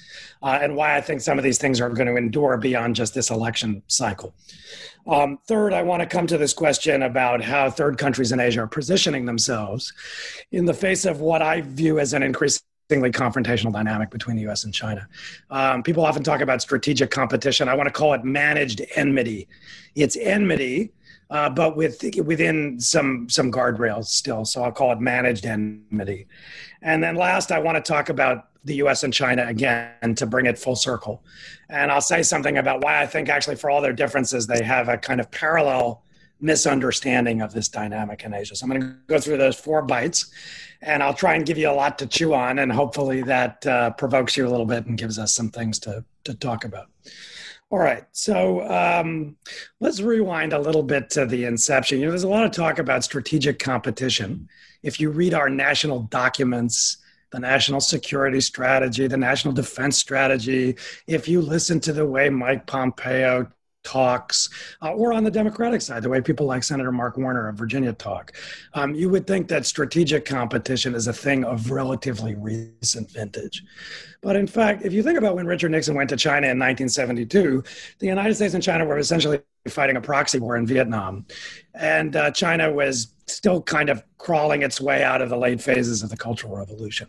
uh, 0.44 0.60
and 0.62 0.76
why 0.76 0.96
I 0.96 1.02
think 1.02 1.22
some 1.22 1.38
of 1.38 1.44
these 1.44 1.58
things 1.58 1.82
are 1.82 1.90
going 1.90 2.08
to 2.08 2.16
endure 2.16 2.58
beyond 2.58 2.96
just 2.96 3.14
this 3.14 3.30
election 3.30 3.82
cycle. 3.88 4.34
Um, 5.08 5.38
third, 5.48 5.74
I 5.74 5.84
want 5.84 6.02
to 6.02 6.08
come 6.08 6.26
to 6.28 6.38
this 6.38 6.54
question 6.54 7.04
about 7.04 7.42
how 7.42 7.70
third 7.70 7.98
countries 7.98 8.32
in 8.32 8.40
Asia 8.40 8.62
are 8.62 8.68
positioning 8.68 9.26
themselves 9.26 9.94
in 10.52 10.66
the 10.66 10.74
face 10.74 11.06
of 11.06 11.20
what 11.20 11.42
I 11.42 11.62
view 11.62 12.00
as 12.00 12.14
an 12.14 12.24
increasing 12.24 12.62
confrontational 12.90 13.74
dynamic 13.74 14.12
between 14.12 14.36
the 14.36 14.48
US 14.50 14.64
and 14.64 14.74
China. 14.74 15.08
Um, 15.50 15.84
people 15.84 16.06
often 16.06 16.24
talk 16.24 16.42
about 16.42 16.62
strategic 16.62 17.12
competition. 17.12 17.68
I 17.68 17.74
want 17.74 17.88
to 17.88 17.94
call 17.94 18.14
it 18.14 18.24
managed 18.24 18.82
enmity. 18.96 19.48
It's 19.96 20.16
enmity, 20.18 20.92
uh, 21.30 21.50
but 21.50 21.76
with 21.76 22.04
within 22.24 22.80
some 22.80 23.28
some 23.30 23.52
guardrails 23.52 24.06
still. 24.06 24.46
So 24.46 24.64
I'll 24.64 24.72
call 24.72 24.92
it 24.92 25.00
managed 25.00 25.46
enmity. 25.46 26.28
And 26.82 27.02
then 27.02 27.16
last, 27.16 27.52
I 27.52 27.60
want 27.60 27.84
to 27.84 27.92
talk 27.92 28.10
about 28.10 28.50
the 28.66 28.76
US 28.76 29.04
and 29.04 29.14
China 29.14 29.46
again 29.48 30.16
to 30.16 30.26
bring 30.26 30.46
it 30.46 30.58
full 30.58 30.76
circle. 30.76 31.24
And 31.70 31.92
I'll 31.92 32.02
say 32.02 32.24
something 32.24 32.58
about 32.58 32.84
why 32.84 33.02
I 33.02 33.06
think 33.06 33.30
actually 33.30 33.56
for 33.56 33.70
all 33.70 33.82
their 33.82 33.94
differences, 33.94 34.48
they 34.48 34.64
have 34.64 34.90
a 34.90 34.98
kind 34.98 35.20
of 35.20 35.32
parallel 35.32 36.04
misunderstanding 36.42 37.42
of 37.42 37.54
this 37.54 37.70
dynamic 37.70 38.24
in 38.24 38.34
Asia. 38.34 38.56
So 38.56 38.66
I'm 38.66 38.70
going 38.70 38.82
to 38.82 38.98
go 39.08 39.20
through 39.20 39.38
those 39.38 39.56
four 39.56 39.82
bites 39.82 40.32
and 40.82 41.02
I'll 41.02 41.14
try 41.14 41.36
and 41.36 41.46
give 41.46 41.58
you 41.58 41.70
a 41.70 41.74
lot 41.74 41.98
to 42.00 42.06
chew 42.06 42.34
on, 42.34 42.60
and 42.60 42.72
hopefully 42.72 43.24
that 43.24 43.66
uh, 43.66 43.92
provokes 43.92 44.38
you 44.38 44.48
a 44.48 44.50
little 44.50 44.66
bit 44.66 44.86
and 44.86 44.98
gives 44.98 45.18
us 45.18 45.34
some 45.34 45.50
things 45.50 45.80
to, 45.80 46.04
to 46.26 46.34
talk 46.34 46.64
about. 46.64 46.90
All 47.72 47.80
right, 47.80 48.04
so 48.12 48.62
um, 48.70 49.36
let's 49.80 50.00
rewind 50.00 50.54
a 50.54 50.60
little 50.60 50.84
bit 50.84 51.10
to 51.12 51.26
the 51.26 51.46
inception. 51.46 52.00
You 52.00 52.06
know, 52.06 52.12
there's 52.12 52.24
a 52.24 52.30
lot 52.30 52.46
of 52.46 52.52
talk 52.52 52.78
about 52.78 53.04
strategic 53.04 53.58
competition. 53.58 54.48
If 54.84 55.00
you 55.00 55.10
read 55.10 55.34
our 55.34 55.50
national 55.50 56.02
documents, 56.04 56.98
the 57.36 57.42
national 57.42 57.82
security 57.82 58.40
strategy, 58.40 59.08
the 59.08 59.18
national 59.18 59.54
defense 59.54 59.98
strategy, 59.98 60.78
if 61.06 61.28
you 61.28 61.42
listen 61.42 61.82
to 61.82 61.92
the 61.92 62.06
way 62.06 62.30
Mike 62.30 62.66
Pompeo 62.66 63.52
talks, 63.84 64.50
uh, 64.82 64.94
or 64.94 65.12
on 65.12 65.26
the 65.26 65.30
Democratic 65.30 65.82
side, 65.82 66.02
the 66.02 66.08
way 66.08 66.22
people 66.22 66.46
like 66.46 66.64
Senator 66.64 66.94
Mark 66.94 67.18
Warner 67.18 67.50
of 67.50 67.58
Virginia 67.58 67.92
talk. 67.92 68.32
Um, 68.74 68.96
you 68.96 69.10
would 69.10 69.28
think 69.28 69.50
that 69.50 69.66
strategic 69.66 70.24
competition 70.24 70.96
is 70.96 71.08
a 71.08 71.14
thing 71.14 71.44
of 71.44 71.72
relatively 71.72 72.36
recent 72.36 73.12
vintage. 73.12 73.62
But 74.22 74.38
in 74.38 74.48
fact, 74.48 74.86
if 74.86 74.94
you 74.94 75.04
think 75.04 75.18
about 75.18 75.36
when 75.36 75.46
Richard 75.46 75.72
Nixon 75.72 75.94
went 75.94 76.10
to 76.12 76.18
China 76.18 76.48
in 76.48 76.58
1972, 76.58 77.64
the 78.00 78.08
United 78.08 78.36
States 78.36 78.54
and 78.54 78.64
China 78.64 78.86
were 78.86 78.98
essentially 78.98 79.42
fighting 79.68 79.98
a 79.98 80.02
proxy 80.02 80.40
war 80.40 80.56
in 80.56 80.66
Vietnam. 80.66 81.26
And 81.74 82.16
uh, 82.16 82.32
China 82.32 82.72
was 82.72 83.15
still 83.28 83.62
kind 83.62 83.90
of 83.90 84.04
crawling 84.18 84.62
its 84.62 84.80
way 84.80 85.04
out 85.04 85.22
of 85.22 85.30
the 85.30 85.38
late 85.38 85.62
phases 85.62 86.04
of 86.04 86.10
the 86.10 86.18
Cultural 86.18 86.56
Revolution. 86.56 87.08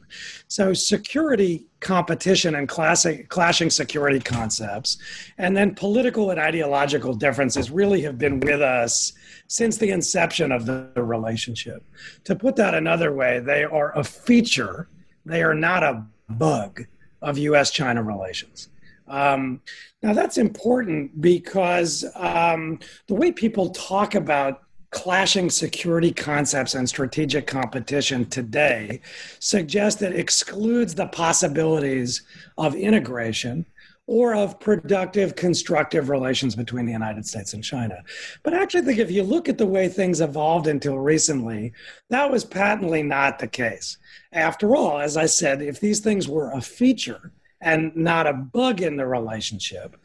So, 0.48 0.72
security 0.72 1.66
competition 1.80 2.54
and 2.54 2.68
classic, 2.68 3.28
clashing 3.28 3.70
security 3.70 4.20
concepts, 4.20 4.98
and 5.38 5.56
then 5.56 5.74
political 5.74 6.30
and 6.30 6.40
ideological 6.40 7.14
differences 7.14 7.70
really 7.70 8.00
have 8.02 8.18
been 8.18 8.40
with 8.40 8.62
us 8.62 9.12
since 9.48 9.76
the 9.76 9.90
inception 9.90 10.52
of 10.52 10.66
the, 10.66 10.90
relationship. 10.96 11.84
To 12.24 12.34
put 12.34 12.56
that 12.56 12.74
another 12.74 13.12
way, 13.12 13.38
they 13.38 13.64
are 13.64 13.96
a 13.96 14.02
feature, 14.02 14.88
they 15.24 15.42
are 15.42 15.54
not 15.54 15.82
a 15.82 16.04
bug 16.28 16.86
of 17.22 17.38
US 17.38 17.70
China 17.70 18.02
relations. 18.02 18.68
Um, 19.08 19.60
now, 20.02 20.12
that's 20.12 20.38
important 20.38 21.20
because 21.20 22.04
um, 22.14 22.80
the 23.06 23.14
way 23.14 23.30
people 23.30 23.70
talk 23.70 24.14
about 24.14 24.62
clashing 24.96 25.50
security 25.50 26.10
concepts 26.10 26.74
and 26.74 26.88
strategic 26.88 27.46
competition 27.46 28.24
today 28.24 28.98
suggests 29.40 30.00
that 30.00 30.14
excludes 30.14 30.94
the 30.94 31.06
possibilities 31.08 32.22
of 32.56 32.74
integration 32.74 33.66
or 34.06 34.34
of 34.34 34.58
productive, 34.58 35.36
constructive 35.36 36.08
relations 36.08 36.56
between 36.56 36.86
the 36.86 36.92
United 36.92 37.26
States 37.26 37.52
and 37.52 37.62
China. 37.62 38.02
But 38.42 38.54
I 38.54 38.62
actually 38.62 38.86
think 38.86 38.98
if 38.98 39.10
you 39.10 39.22
look 39.22 39.50
at 39.50 39.58
the 39.58 39.66
way 39.66 39.86
things 39.86 40.22
evolved 40.22 40.66
until 40.66 40.98
recently, 40.98 41.74
that 42.08 42.30
was 42.30 42.46
patently 42.46 43.02
not 43.02 43.38
the 43.38 43.48
case. 43.48 43.98
After 44.32 44.74
all, 44.74 44.98
as 44.98 45.18
I 45.18 45.26
said, 45.26 45.60
if 45.60 45.78
these 45.78 46.00
things 46.00 46.26
were 46.26 46.52
a 46.52 46.62
feature, 46.62 47.32
and 47.60 47.94
not 47.96 48.26
a 48.26 48.32
bug 48.32 48.82
in 48.82 48.96
the 48.96 49.06
relationship, 49.06 49.96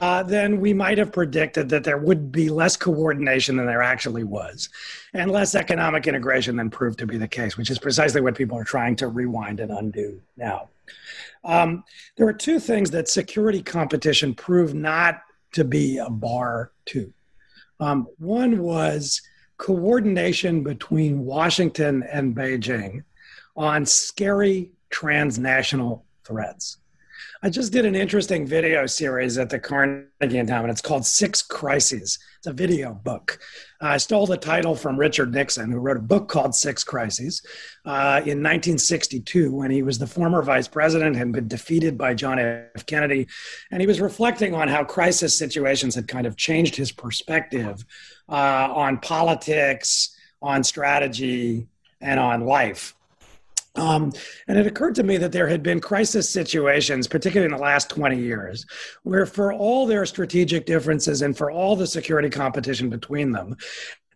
uh, 0.00 0.22
then 0.22 0.60
we 0.60 0.74
might 0.74 0.98
have 0.98 1.12
predicted 1.12 1.68
that 1.70 1.84
there 1.84 1.98
would 1.98 2.30
be 2.30 2.50
less 2.50 2.76
coordination 2.76 3.56
than 3.56 3.66
there 3.66 3.82
actually 3.82 4.24
was, 4.24 4.68
and 5.14 5.30
less 5.30 5.54
economic 5.54 6.06
integration 6.06 6.56
than 6.56 6.68
proved 6.70 6.98
to 6.98 7.06
be 7.06 7.16
the 7.16 7.28
case, 7.28 7.56
which 7.56 7.70
is 7.70 7.78
precisely 7.78 8.20
what 8.20 8.36
people 8.36 8.58
are 8.58 8.64
trying 8.64 8.94
to 8.96 9.08
rewind 9.08 9.60
and 9.60 9.70
undo 9.70 10.20
now. 10.36 10.68
Um, 11.44 11.84
there 12.16 12.26
are 12.26 12.32
two 12.32 12.60
things 12.60 12.90
that 12.90 13.08
security 13.08 13.62
competition 13.62 14.34
proved 14.34 14.74
not 14.74 15.22
to 15.52 15.64
be 15.64 15.98
a 15.98 16.10
bar 16.10 16.72
to. 16.86 17.12
Um, 17.80 18.08
one 18.18 18.58
was 18.58 19.22
coordination 19.56 20.62
between 20.62 21.24
Washington 21.24 22.02
and 22.02 22.34
Beijing 22.34 23.02
on 23.56 23.86
scary 23.86 24.70
transnational 24.90 26.04
threats. 26.24 26.78
I 27.40 27.50
just 27.50 27.72
did 27.72 27.86
an 27.86 27.94
interesting 27.94 28.48
video 28.48 28.84
series 28.86 29.38
at 29.38 29.48
the 29.48 29.60
Carnegie 29.60 30.40
Endowment. 30.40 30.72
It's 30.72 30.80
called 30.80 31.06
Six 31.06 31.40
Crises. 31.40 32.18
It's 32.38 32.48
a 32.48 32.52
video 32.52 32.94
book. 32.94 33.38
Uh, 33.80 33.90
I 33.90 33.96
stole 33.98 34.26
the 34.26 34.36
title 34.36 34.74
from 34.74 34.98
Richard 34.98 35.32
Nixon, 35.32 35.70
who 35.70 35.78
wrote 35.78 35.98
a 35.98 36.00
book 36.00 36.28
called 36.28 36.56
Six 36.56 36.82
Crises 36.82 37.40
uh, 37.84 38.18
in 38.24 38.42
1962 38.42 39.54
when 39.54 39.70
he 39.70 39.84
was 39.84 40.00
the 40.00 40.06
former 40.06 40.42
vice 40.42 40.66
president 40.66 41.14
and 41.14 41.32
been 41.32 41.46
defeated 41.46 41.96
by 41.96 42.12
John 42.12 42.40
F. 42.40 42.84
Kennedy. 42.86 43.28
And 43.70 43.80
he 43.80 43.86
was 43.86 44.00
reflecting 44.00 44.52
on 44.52 44.66
how 44.66 44.82
crisis 44.82 45.38
situations 45.38 45.94
had 45.94 46.08
kind 46.08 46.26
of 46.26 46.36
changed 46.36 46.74
his 46.74 46.90
perspective 46.90 47.84
uh, 48.28 48.68
on 48.74 48.98
politics, 48.98 50.16
on 50.42 50.64
strategy, 50.64 51.68
and 52.00 52.18
on 52.18 52.46
life. 52.46 52.96
Um, 53.78 54.12
and 54.48 54.58
it 54.58 54.66
occurred 54.66 54.96
to 54.96 55.02
me 55.02 55.16
that 55.18 55.32
there 55.32 55.46
had 55.46 55.62
been 55.62 55.80
crisis 55.80 56.28
situations, 56.28 57.06
particularly 57.06 57.52
in 57.52 57.56
the 57.56 57.62
last 57.62 57.88
20 57.90 58.18
years, 58.18 58.66
where 59.04 59.24
for 59.24 59.52
all 59.52 59.86
their 59.86 60.04
strategic 60.04 60.66
differences 60.66 61.22
and 61.22 61.36
for 61.36 61.50
all 61.50 61.76
the 61.76 61.86
security 61.86 62.28
competition 62.28 62.90
between 62.90 63.30
them, 63.30 63.56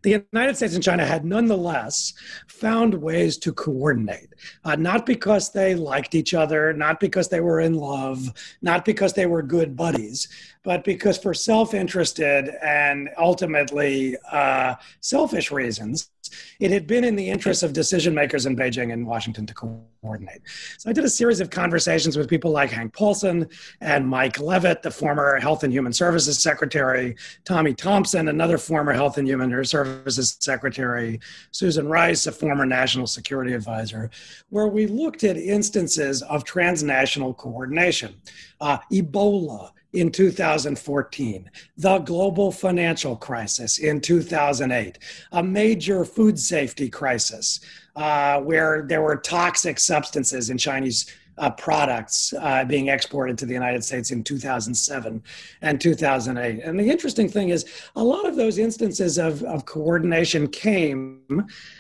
the 0.02 0.24
United 0.32 0.56
States 0.56 0.74
and 0.74 0.82
China 0.82 1.06
had 1.06 1.24
nonetheless 1.24 2.12
found 2.48 2.92
ways 2.92 3.38
to 3.38 3.52
coordinate, 3.52 4.34
uh, 4.64 4.74
not 4.74 5.06
because 5.06 5.52
they 5.52 5.76
liked 5.76 6.16
each 6.16 6.34
other, 6.34 6.72
not 6.72 6.98
because 6.98 7.28
they 7.28 7.40
were 7.40 7.60
in 7.60 7.74
love, 7.74 8.32
not 8.62 8.84
because 8.84 9.12
they 9.12 9.26
were 9.26 9.42
good 9.42 9.76
buddies, 9.76 10.26
but 10.64 10.82
because 10.82 11.18
for 11.18 11.32
self 11.32 11.72
interested 11.72 12.50
and 12.62 13.10
ultimately 13.16 14.16
uh, 14.32 14.74
selfish 15.00 15.52
reasons, 15.52 16.10
it 16.60 16.70
had 16.70 16.86
been 16.86 17.04
in 17.04 17.16
the 17.16 17.28
interest 17.28 17.62
of 17.62 17.72
decision 17.72 18.14
makers 18.14 18.46
in 18.46 18.56
Beijing 18.56 18.92
and 18.92 19.06
Washington 19.06 19.46
to 19.46 19.54
coordinate. 19.54 20.40
So 20.78 20.90
I 20.90 20.92
did 20.92 21.04
a 21.04 21.10
series 21.10 21.40
of 21.40 21.50
conversations 21.50 22.16
with 22.16 22.28
people 22.28 22.50
like 22.50 22.70
Hank 22.70 22.92
Paulson 22.92 23.48
and 23.80 24.06
Mike 24.06 24.38
Leavitt, 24.38 24.82
the 24.82 24.90
former 24.90 25.38
Health 25.38 25.64
and 25.64 25.72
Human 25.72 25.92
Services 25.92 26.42
Secretary, 26.42 27.16
Tommy 27.44 27.74
Thompson, 27.74 28.28
another 28.28 28.58
former 28.58 28.92
Health 28.92 29.18
and 29.18 29.26
Human 29.28 29.64
Services 29.64 30.36
Secretary, 30.40 31.20
Susan 31.50 31.88
Rice, 31.88 32.26
a 32.26 32.32
former 32.32 32.66
National 32.66 33.06
Security 33.06 33.52
Advisor, 33.52 34.10
where 34.50 34.68
we 34.68 34.86
looked 34.86 35.24
at 35.24 35.36
instances 35.36 36.22
of 36.22 36.44
transnational 36.44 37.34
coordination. 37.34 38.14
Uh, 38.60 38.78
Ebola, 38.92 39.70
in 39.92 40.10
2014, 40.10 41.50
the 41.76 41.98
global 41.98 42.50
financial 42.50 43.16
crisis 43.16 43.78
in 43.78 44.00
2008, 44.00 44.98
a 45.32 45.42
major 45.42 46.04
food 46.04 46.38
safety 46.38 46.88
crisis 46.88 47.60
uh, 47.96 48.40
where 48.40 48.86
there 48.88 49.02
were 49.02 49.16
toxic 49.16 49.78
substances 49.78 50.50
in 50.50 50.56
Chinese 50.56 51.06
uh, 51.38 51.50
products 51.50 52.32
uh, 52.40 52.64
being 52.64 52.88
exported 52.88 53.38
to 53.38 53.46
the 53.46 53.54
United 53.54 53.84
States 53.84 54.10
in 54.10 54.22
2007 54.22 55.22
and 55.62 55.80
2008. 55.80 56.62
And 56.62 56.78
the 56.78 56.90
interesting 56.90 57.28
thing 57.28 57.48
is, 57.48 57.64
a 57.96 58.04
lot 58.04 58.26
of 58.26 58.36
those 58.36 58.58
instances 58.58 59.18
of, 59.18 59.42
of 59.44 59.64
coordination 59.64 60.48
came 60.48 61.20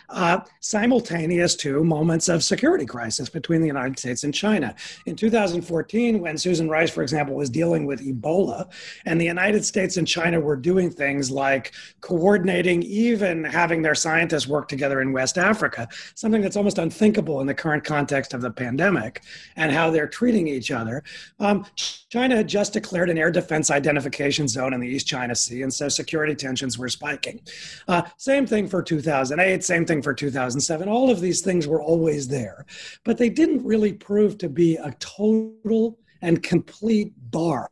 uh, 0.08 0.40
simultaneous 0.60 1.54
to 1.56 1.82
moments 1.84 2.28
of 2.28 2.44
security 2.44 2.84
crisis 2.84 3.28
between 3.28 3.60
the 3.60 3.66
United 3.66 3.98
States 3.98 4.24
and 4.24 4.34
China. 4.34 4.74
In 5.06 5.16
2014, 5.16 6.20
when 6.20 6.36
Susan 6.36 6.68
Rice, 6.68 6.90
for 6.90 7.02
example, 7.02 7.34
was 7.34 7.50
dealing 7.50 7.86
with 7.86 8.00
Ebola, 8.00 8.70
and 9.06 9.20
the 9.20 9.24
United 9.24 9.64
States 9.64 9.96
and 9.96 10.06
China 10.06 10.40
were 10.40 10.56
doing 10.56 10.90
things 10.90 11.30
like 11.30 11.72
coordinating, 12.00 12.82
even 12.82 13.44
having 13.44 13.82
their 13.82 13.94
scientists 13.94 14.46
work 14.46 14.68
together 14.68 15.00
in 15.00 15.12
West 15.12 15.38
Africa, 15.38 15.88
something 16.14 16.42
that's 16.42 16.56
almost 16.56 16.78
unthinkable 16.78 17.40
in 17.40 17.46
the 17.46 17.54
current 17.54 17.84
context 17.84 18.34
of 18.34 18.40
the 18.40 18.50
pandemic 18.50 19.22
and 19.56 19.72
how 19.72 19.90
they're 19.90 20.08
treating 20.08 20.48
each 20.48 20.70
other. 20.70 21.02
Um, 21.38 21.66
China 21.76 22.36
had 22.36 22.48
just 22.48 22.72
declared 22.72 23.10
an 23.10 23.18
air 23.18 23.30
defense 23.30 23.70
identification 23.70 24.48
zone 24.48 24.72
in 24.72 24.80
the 24.80 24.88
East 24.88 25.06
China 25.06 25.34
Sea, 25.34 25.62
and 25.62 25.72
so 25.72 25.88
security 25.88 26.34
tensions 26.34 26.78
were 26.78 26.88
spiking. 26.88 27.40
Uh, 27.88 28.02
same 28.16 28.46
thing 28.46 28.68
for 28.68 28.82
2008, 28.82 29.64
same 29.64 29.84
thing 29.84 30.02
for 30.02 30.14
2007. 30.14 30.88
All 30.88 31.10
of 31.10 31.20
these 31.20 31.40
things 31.40 31.66
were 31.66 31.82
always 31.82 32.28
there, 32.28 32.66
but 33.04 33.18
they 33.18 33.28
didn't 33.28 33.64
really 33.64 33.92
prove 33.92 34.38
to 34.38 34.48
be 34.48 34.76
a 34.76 34.92
total 34.98 35.98
and 36.22 36.42
complete 36.42 37.12
bar 37.30 37.70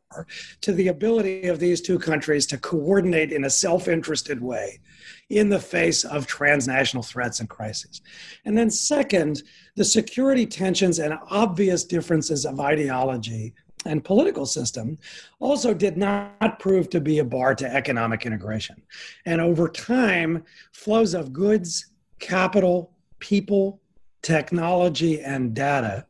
to 0.60 0.72
the 0.72 0.88
ability 0.88 1.46
of 1.46 1.60
these 1.60 1.80
two 1.80 1.98
countries 1.98 2.46
to 2.46 2.58
coordinate 2.58 3.32
in 3.32 3.44
a 3.44 3.50
self 3.50 3.88
interested 3.88 4.42
way 4.42 4.80
in 5.30 5.48
the 5.48 5.60
face 5.60 6.04
of 6.04 6.26
transnational 6.26 7.02
threats 7.02 7.40
and 7.40 7.48
crises. 7.48 8.02
And 8.44 8.58
then, 8.58 8.70
second, 8.70 9.44
the 9.76 9.84
security 9.84 10.44
tensions 10.44 10.98
and 10.98 11.14
obvious 11.30 11.84
differences 11.84 12.44
of 12.44 12.60
ideology 12.60 13.54
and 13.86 14.04
political 14.04 14.44
system 14.44 14.98
also 15.38 15.72
did 15.72 15.96
not 15.96 16.58
prove 16.58 16.90
to 16.90 17.00
be 17.00 17.20
a 17.20 17.24
bar 17.24 17.54
to 17.54 17.74
economic 17.74 18.26
integration. 18.26 18.82
And 19.24 19.40
over 19.40 19.68
time, 19.68 20.44
flows 20.72 21.14
of 21.14 21.32
goods, 21.32 21.86
capital, 22.18 22.92
people, 23.20 23.80
technology, 24.22 25.20
and 25.20 25.54
data 25.54 26.06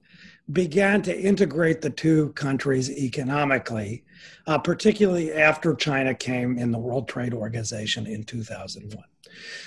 began 0.52 1.02
to 1.02 1.19
integrate 1.19 1.80
the 1.80 1.90
two 1.90 2.30
countries 2.33 2.90
economically, 2.90 4.04
uh, 4.47 4.59
particularly 4.59 5.33
after 5.33 5.75
China 5.75 6.14
came 6.14 6.59
in 6.59 6.71
the 6.71 6.78
World 6.78 7.09
Trade 7.09 7.35
Organization 7.35 8.07
in 8.07 8.25
2001. 8.25 9.04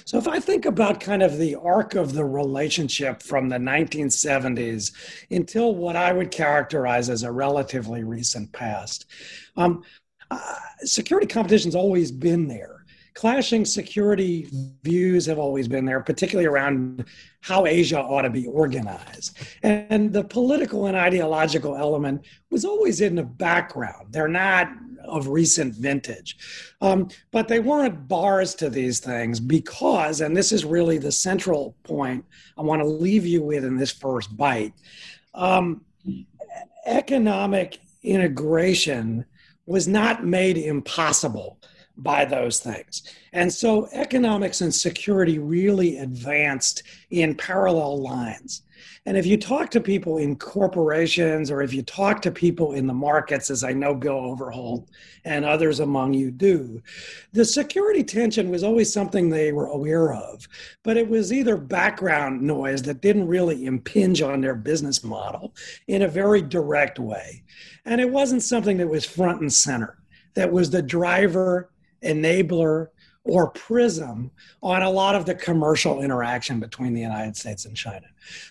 So, 0.06 0.18
if 0.18 0.28
I 0.28 0.40
think 0.40 0.66
about 0.66 1.00
kind 1.00 1.24
of 1.24 1.38
the 1.38 1.56
arc 1.56 1.96
of 1.96 2.13
the 2.13 2.25
relationship 2.25 3.22
from 3.22 3.48
the 3.48 3.58
1970s 3.58 4.92
until 5.32 5.74
what 5.75 5.96
I 5.96 6.12
would 6.12 6.32
characterize 6.32 7.10
as 7.10 7.24
a 7.24 7.32
relatively 7.32 8.04
recent 8.04 8.52
past, 8.52 9.06
um, 9.56 9.84
uh, 10.30 10.56
security 10.80 11.28
competition's 11.28 11.75
always 11.75 12.12
been 12.12 12.48
there 12.48 12.73
clashing 13.13 13.65
security 13.65 14.48
views 14.84 15.25
have 15.25 15.39
always 15.39 15.67
been 15.67 15.86
there, 15.86 16.01
particularly 16.01 16.48
around 16.48 17.05
how 17.41 17.65
Asia 17.65 18.00
ought 18.00 18.24
to 18.24 18.29
be 18.29 18.48
organized. 18.48 19.38
And 19.62 20.12
the 20.12 20.24
political 20.24 20.88
and 20.88 20.98
ideological 20.98 21.75
element 21.75 22.25
was 22.50 22.65
always 22.65 23.01
in 23.01 23.15
the 23.15 23.24
background. 23.24 24.08
They're 24.12 24.27
not 24.27 24.70
of 25.05 25.27
recent 25.27 25.75
vintage. 25.75 26.38
Um, 26.82 27.10
but 27.32 27.50
they 27.50 27.60
weren't 27.60 28.08
bars 28.08 28.55
to 28.55 28.70
these 28.70 29.00
things 29.00 29.39
because, 29.39 30.22
and 30.22 30.36
this 30.36 30.53
is 30.53 30.63
really 30.63 30.98
the 30.98 31.12
central 31.12 31.75
point 31.84 32.24
I 32.58 32.62
want 32.62 32.82
to 32.82 32.88
leave 32.88 33.25
you 33.25 33.43
with 33.43 33.65
in 33.65 33.75
this 33.75 33.91
first 33.91 34.36
bite 34.38 34.74
um, 35.34 35.82
economic 36.86 37.79
integration 38.03 39.25
was 39.65 39.88
not 39.88 40.25
made 40.25 40.58
impossible 40.58 41.58
by 41.98 42.26
those 42.26 42.60
things. 42.60 43.04
And 43.34 43.54
so 43.54 43.88
economics 43.92 44.62
and 44.62 44.74
security 44.74 45.40
really 45.40 45.98
advanced 45.98 46.84
in 47.12 47.36
parallel 47.36 48.02
lines. 48.02 48.64
And 49.06 49.18
if 49.18 49.26
you 49.26 49.38
talk 49.38 49.70
to 49.72 49.82
people 49.82 50.18
in 50.18 50.38
corporations 50.38 51.52
or 51.52 51.62
if 51.62 51.74
you 51.74 51.84
talk 51.84 52.22
to 52.22 52.32
people 52.32 52.74
in 52.74 52.88
the 52.88 52.94
markets, 52.94 53.50
as 53.50 53.64
I 53.64 53.74
know 53.74 53.94
Bill 53.94 54.18
Overholt 54.18 54.90
and 55.26 55.44
others 55.44 55.82
among 55.82 56.14
you 56.14 56.32
do, 56.32 56.82
the 57.34 57.44
security 57.44 58.04
tension 58.04 58.50
was 58.50 58.64
always 58.64 58.92
something 58.92 59.30
they 59.30 59.52
were 59.52 59.68
aware 59.68 60.14
of, 60.14 60.48
but 60.84 60.96
it 60.96 61.08
was 61.08 61.34
either 61.34 61.58
background 61.58 62.42
noise 62.42 62.82
that 62.84 63.02
didn't 63.02 63.28
really 63.28 63.66
impinge 63.66 64.22
on 64.22 64.40
their 64.40 64.56
business 64.56 65.04
model 65.04 65.54
in 65.88 66.04
a 66.04 66.08
very 66.08 66.42
direct 66.42 66.98
way. 66.98 67.44
And 67.86 68.00
it 68.00 68.10
wasn't 68.10 68.44
something 68.44 68.78
that 68.78 68.90
was 68.90 69.06
front 69.06 69.42
and 69.42 69.52
center, 69.52 69.98
that 70.36 70.52
was 70.52 70.70
the 70.70 70.82
driver, 70.82 71.70
enabler, 72.03 72.88
or 73.25 73.50
prism 73.51 74.29
on 74.62 74.83
a 74.83 74.89
lot 74.89 75.15
of 75.15 75.25
the 75.25 75.33
commercial 75.36 76.01
interaction 76.01 76.60
between 76.60 76.93
the 76.93 77.01
United 77.01 77.38
States 77.38 77.65
and 77.65 77.75
China, 77.75 78.05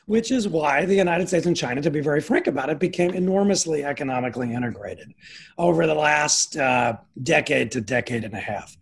which 0.06 0.30
is 0.30 0.49
why 0.49 0.85
the 0.87 0.94
United 0.94 1.28
States 1.28 1.44
and 1.47 1.56
China, 1.56 1.82
to 1.82 1.90
be 1.90 2.00
very 2.00 2.21
frank 2.21 2.47
about 2.47 2.71
it, 2.71 2.78
became 2.78 3.11
enormously 3.11 3.85
economically 3.85 4.52
integrated 4.52 5.12
over 5.59 5.87
the 5.87 5.94
last 5.94 6.56
uh, 6.56 6.97
decade 7.23 7.71
to 7.71 7.80
decade 7.80 8.25
and 8.25 8.35
a 8.35 8.40
half 8.40 8.76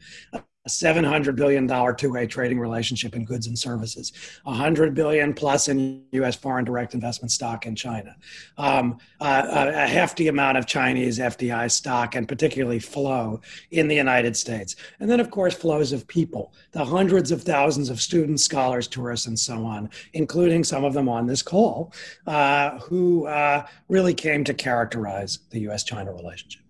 a 0.67 0.69
$700 0.69 1.37
billion 1.37 1.67
two-way 1.97 2.27
trading 2.27 2.61
relationship 2.61 3.17
in 3.17 3.25
goods 3.25 3.47
and 3.47 3.59
services, 3.59 4.13
100 4.45 4.95
billion 4.95 5.33
plus 5.33 5.69
in 5.69 6.05
U.S. 6.13 6.37
foreign 6.37 6.67
direct 6.67 6.93
investment 6.93 7.33
stock 7.33 7.65
in 7.65 7.75
China, 7.75 8.15
um, 8.59 8.99
uh, 9.21 9.71
a 9.73 9.87
hefty 9.87 10.29
amount 10.29 10.59
of 10.59 10.67
Chinese 10.67 11.19
FDI 11.19 11.71
stock, 11.71 12.15
and 12.15 12.29
particularly 12.29 12.79
flow 12.79 13.41
in 13.71 13.89
the 13.89 13.95
United 13.95 14.37
States. 14.37 14.77
And 14.99 15.09
then, 15.09 15.19
of 15.19 15.31
course, 15.31 15.55
flows 15.55 15.93
of 15.93 16.07
people, 16.07 16.53
the 16.73 16.85
hundreds 16.85 17.31
of 17.31 17.43
thousands 17.43 17.89
of 17.89 17.99
students, 17.99 18.45
scholars, 18.45 18.87
tourists, 18.87 19.27
and 19.27 19.39
so 19.39 19.65
on, 19.65 19.89
including 20.13 20.63
some 20.63 20.85
of 20.85 20.93
them 20.93 21.09
on 21.09 21.27
this 21.27 21.41
call, 21.41 21.95
uh, 22.27 22.79
who 22.81 23.27
uh, 23.27 23.67
really 23.89 24.13
came 24.13 24.45
to 24.45 24.53
characterize 24.53 25.39
the 25.51 25.61
U.S.-China 25.61 26.15
relationship. 26.15 26.61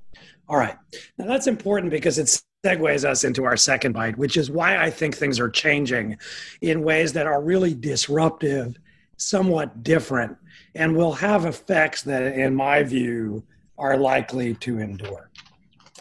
All 0.48 0.56
right. 0.56 0.76
Now 1.18 1.26
that's 1.26 1.46
important 1.48 1.90
because 1.90 2.18
it's 2.18 2.42
segues 2.64 3.04
us 3.04 3.24
into 3.24 3.44
our 3.44 3.56
second 3.56 3.92
bite, 3.92 4.18
which 4.18 4.36
is 4.36 4.50
why 4.50 4.76
I 4.76 4.90
think 4.90 5.16
things 5.16 5.40
are 5.40 5.48
changing 5.48 6.18
in 6.60 6.82
ways 6.82 7.12
that 7.14 7.26
are 7.26 7.42
really 7.42 7.74
disruptive, 7.74 8.78
somewhat 9.16 9.82
different, 9.82 10.36
and 10.74 10.94
will 10.94 11.12
have 11.12 11.46
effects 11.46 12.02
that, 12.02 12.22
in 12.22 12.54
my 12.54 12.82
view, 12.82 13.42
are 13.78 13.96
likely 13.96 14.54
to 14.54 14.78
endure. 14.78 15.30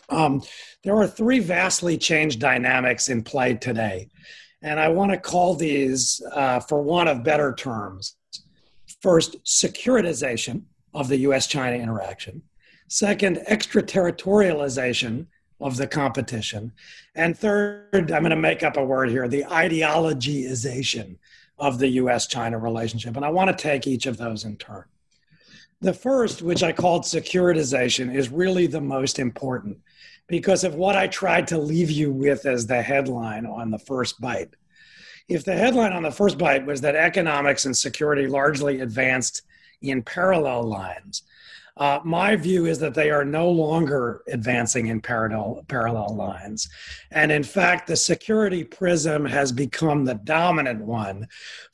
Um, 0.09 0.41
there 0.83 0.95
are 0.95 1.07
three 1.07 1.39
vastly 1.39 1.97
changed 1.97 2.39
dynamics 2.39 3.09
in 3.09 3.23
play 3.23 3.53
today, 3.53 4.09
and 4.61 4.79
I 4.79 4.89
want 4.89 5.11
to 5.11 5.17
call 5.17 5.55
these, 5.55 6.21
uh, 6.33 6.59
for 6.59 6.81
want 6.81 7.07
of 7.07 7.23
better 7.23 7.53
terms, 7.53 8.15
first, 9.01 9.41
securitization 9.45 10.63
of 10.93 11.07
the 11.07 11.17
US 11.17 11.47
China 11.47 11.77
interaction. 11.77 12.41
Second, 12.89 13.37
extraterritorialization 13.47 15.27
of 15.59 15.77
the 15.77 15.87
competition. 15.87 16.71
And 17.15 17.37
third, 17.37 18.11
I'm 18.11 18.23
going 18.23 18.29
to 18.29 18.35
make 18.35 18.63
up 18.63 18.77
a 18.77 18.83
word 18.83 19.09
here 19.09 19.27
the 19.27 19.43
ideologyization 19.43 21.17
of 21.57 21.77
the 21.77 21.87
US 21.89 22.27
China 22.27 22.57
relationship. 22.57 23.15
And 23.15 23.25
I 23.25 23.29
want 23.29 23.49
to 23.49 23.63
take 23.63 23.85
each 23.85 24.05
of 24.05 24.17
those 24.17 24.45
in 24.45 24.55
turn. 24.57 24.85
The 25.81 25.93
first, 25.93 26.41
which 26.41 26.63
I 26.63 26.71
called 26.71 27.03
securitization, 27.03 28.13
is 28.13 28.29
really 28.29 28.67
the 28.67 28.81
most 28.81 29.19
important 29.19 29.77
because 30.27 30.63
of 30.63 30.75
what 30.75 30.95
I 30.95 31.07
tried 31.07 31.47
to 31.47 31.57
leave 31.57 31.89
you 31.89 32.11
with 32.11 32.45
as 32.45 32.67
the 32.67 32.81
headline 32.81 33.45
on 33.45 33.71
the 33.71 33.79
first 33.79 34.19
bite. 34.21 34.53
If 35.27 35.45
the 35.45 35.55
headline 35.55 35.93
on 35.93 36.03
the 36.03 36.11
first 36.11 36.37
bite 36.37 36.65
was 36.65 36.81
that 36.81 36.95
economics 36.95 37.65
and 37.65 37.75
security 37.75 38.27
largely 38.27 38.81
advanced 38.81 39.43
in 39.81 40.01
parallel 40.01 40.63
lines, 40.63 41.23
uh, 41.79 42.01
my 42.03 42.35
view 42.35 42.65
is 42.65 42.77
that 42.79 42.93
they 42.93 43.09
are 43.09 43.23
no 43.23 43.49
longer 43.49 44.21
advancing 44.27 44.87
in 44.87 44.99
parallel, 44.99 45.63
parallel 45.69 46.13
lines. 46.13 46.69
And 47.11 47.31
in 47.31 47.43
fact, 47.43 47.87
the 47.87 47.95
security 47.95 48.65
prism 48.65 49.25
has 49.25 49.53
become 49.53 50.03
the 50.03 50.15
dominant 50.15 50.81
one 50.81 51.27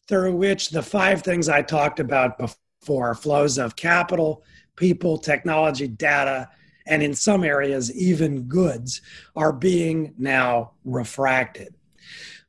through 0.07 0.35
which 0.35 0.69
the 0.69 0.83
five 0.83 1.23
things 1.23 1.49
I 1.49 1.63
talked 1.63 1.99
about 1.99 2.37
before 2.37 3.15
flows 3.15 3.57
of 3.57 3.75
capital, 3.75 4.43
people, 4.75 5.17
technology, 5.17 5.87
data, 5.87 6.49
and 6.85 7.01
in 7.01 7.15
some 7.15 7.43
areas, 7.43 7.91
even 7.95 8.43
goods 8.43 9.01
are 9.35 9.51
being 9.51 10.13
now 10.19 10.73
refracted. 10.83 11.73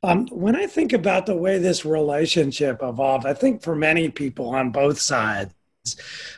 Um, 0.03 0.27
when 0.27 0.55
I 0.55 0.67
think 0.67 0.93
about 0.93 1.25
the 1.25 1.35
way 1.35 1.57
this 1.57 1.83
relationship 1.83 2.83
evolved, 2.83 3.25
I 3.25 3.33
think 3.33 3.63
for 3.63 3.75
many 3.75 4.09
people 4.09 4.49
on 4.49 4.69
both 4.69 4.99
sides, 4.99 5.55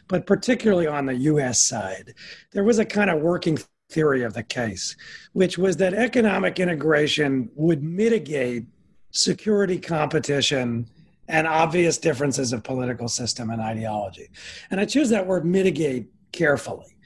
but 0.10 0.26
particularly 0.26 0.88
on 0.88 1.06
the 1.06 1.16
US 1.16 1.62
side, 1.62 2.14
there 2.52 2.66
was 2.66 2.80
a 2.80 2.86
kind 2.86 3.10
of 3.10 3.22
working 3.22 3.58
theory 3.90 4.24
of 4.24 4.34
the 4.34 4.44
case, 4.44 4.98
which 5.32 5.58
was 5.58 5.78
that 5.78 5.94
economic 5.94 6.60
integration 6.60 7.50
would 7.56 7.82
mitigate 7.82 8.66
security 9.12 9.80
competition 9.80 10.90
and 11.30 11.48
obvious 11.48 11.98
differences 11.98 12.52
of 12.52 12.64
political 12.64 13.08
system 13.08 13.52
and 13.52 13.62
ideology. 13.62 14.30
And 14.72 14.80
I 14.80 14.86
choose 14.86 15.10
that 15.10 15.26
word 15.26 15.46
mitigate 15.46 16.08
carefully 16.32 16.98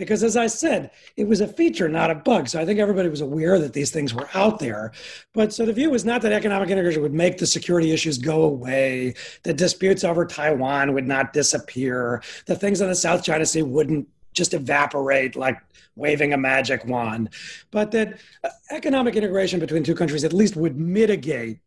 because 0.00 0.24
as 0.24 0.36
I 0.36 0.46
said, 0.46 0.90
it 1.16 1.28
was 1.28 1.40
a 1.40 1.46
feature, 1.46 1.88
not 1.88 2.10
a 2.10 2.14
bug. 2.14 2.48
So 2.48 2.58
I 2.58 2.64
think 2.64 2.80
everybody 2.80 3.08
was 3.08 3.20
aware 3.20 3.58
that 3.58 3.74
these 3.74 3.90
things 3.90 4.14
were 4.14 4.28
out 4.34 4.58
there. 4.58 4.92
But 5.34 5.52
so 5.52 5.66
the 5.66 5.72
view 5.72 5.90
was 5.90 6.04
not 6.04 6.22
that 6.22 6.32
economic 6.32 6.70
integration 6.70 7.02
would 7.02 7.12
make 7.12 7.36
the 7.36 7.46
security 7.46 7.92
issues 7.92 8.16
go 8.16 8.42
away, 8.42 9.14
that 9.42 9.58
disputes 9.58 10.02
over 10.02 10.24
Taiwan 10.24 10.94
would 10.94 11.06
not 11.06 11.32
disappear, 11.32 12.22
the 12.46 12.56
things 12.56 12.80
in 12.80 12.88
the 12.88 12.94
South 12.94 13.22
China 13.22 13.44
Sea 13.44 13.62
wouldn't 13.62 14.08
just 14.32 14.54
evaporate 14.54 15.36
like 15.36 15.58
waving 15.96 16.32
a 16.32 16.38
magic 16.38 16.84
wand, 16.86 17.28
but 17.70 17.90
that 17.90 18.18
uh, 18.44 18.48
economic 18.70 19.16
integration 19.16 19.60
between 19.60 19.82
two 19.82 19.94
countries 19.94 20.24
at 20.24 20.32
least 20.32 20.56
would 20.56 20.78
mitigate 20.78 21.58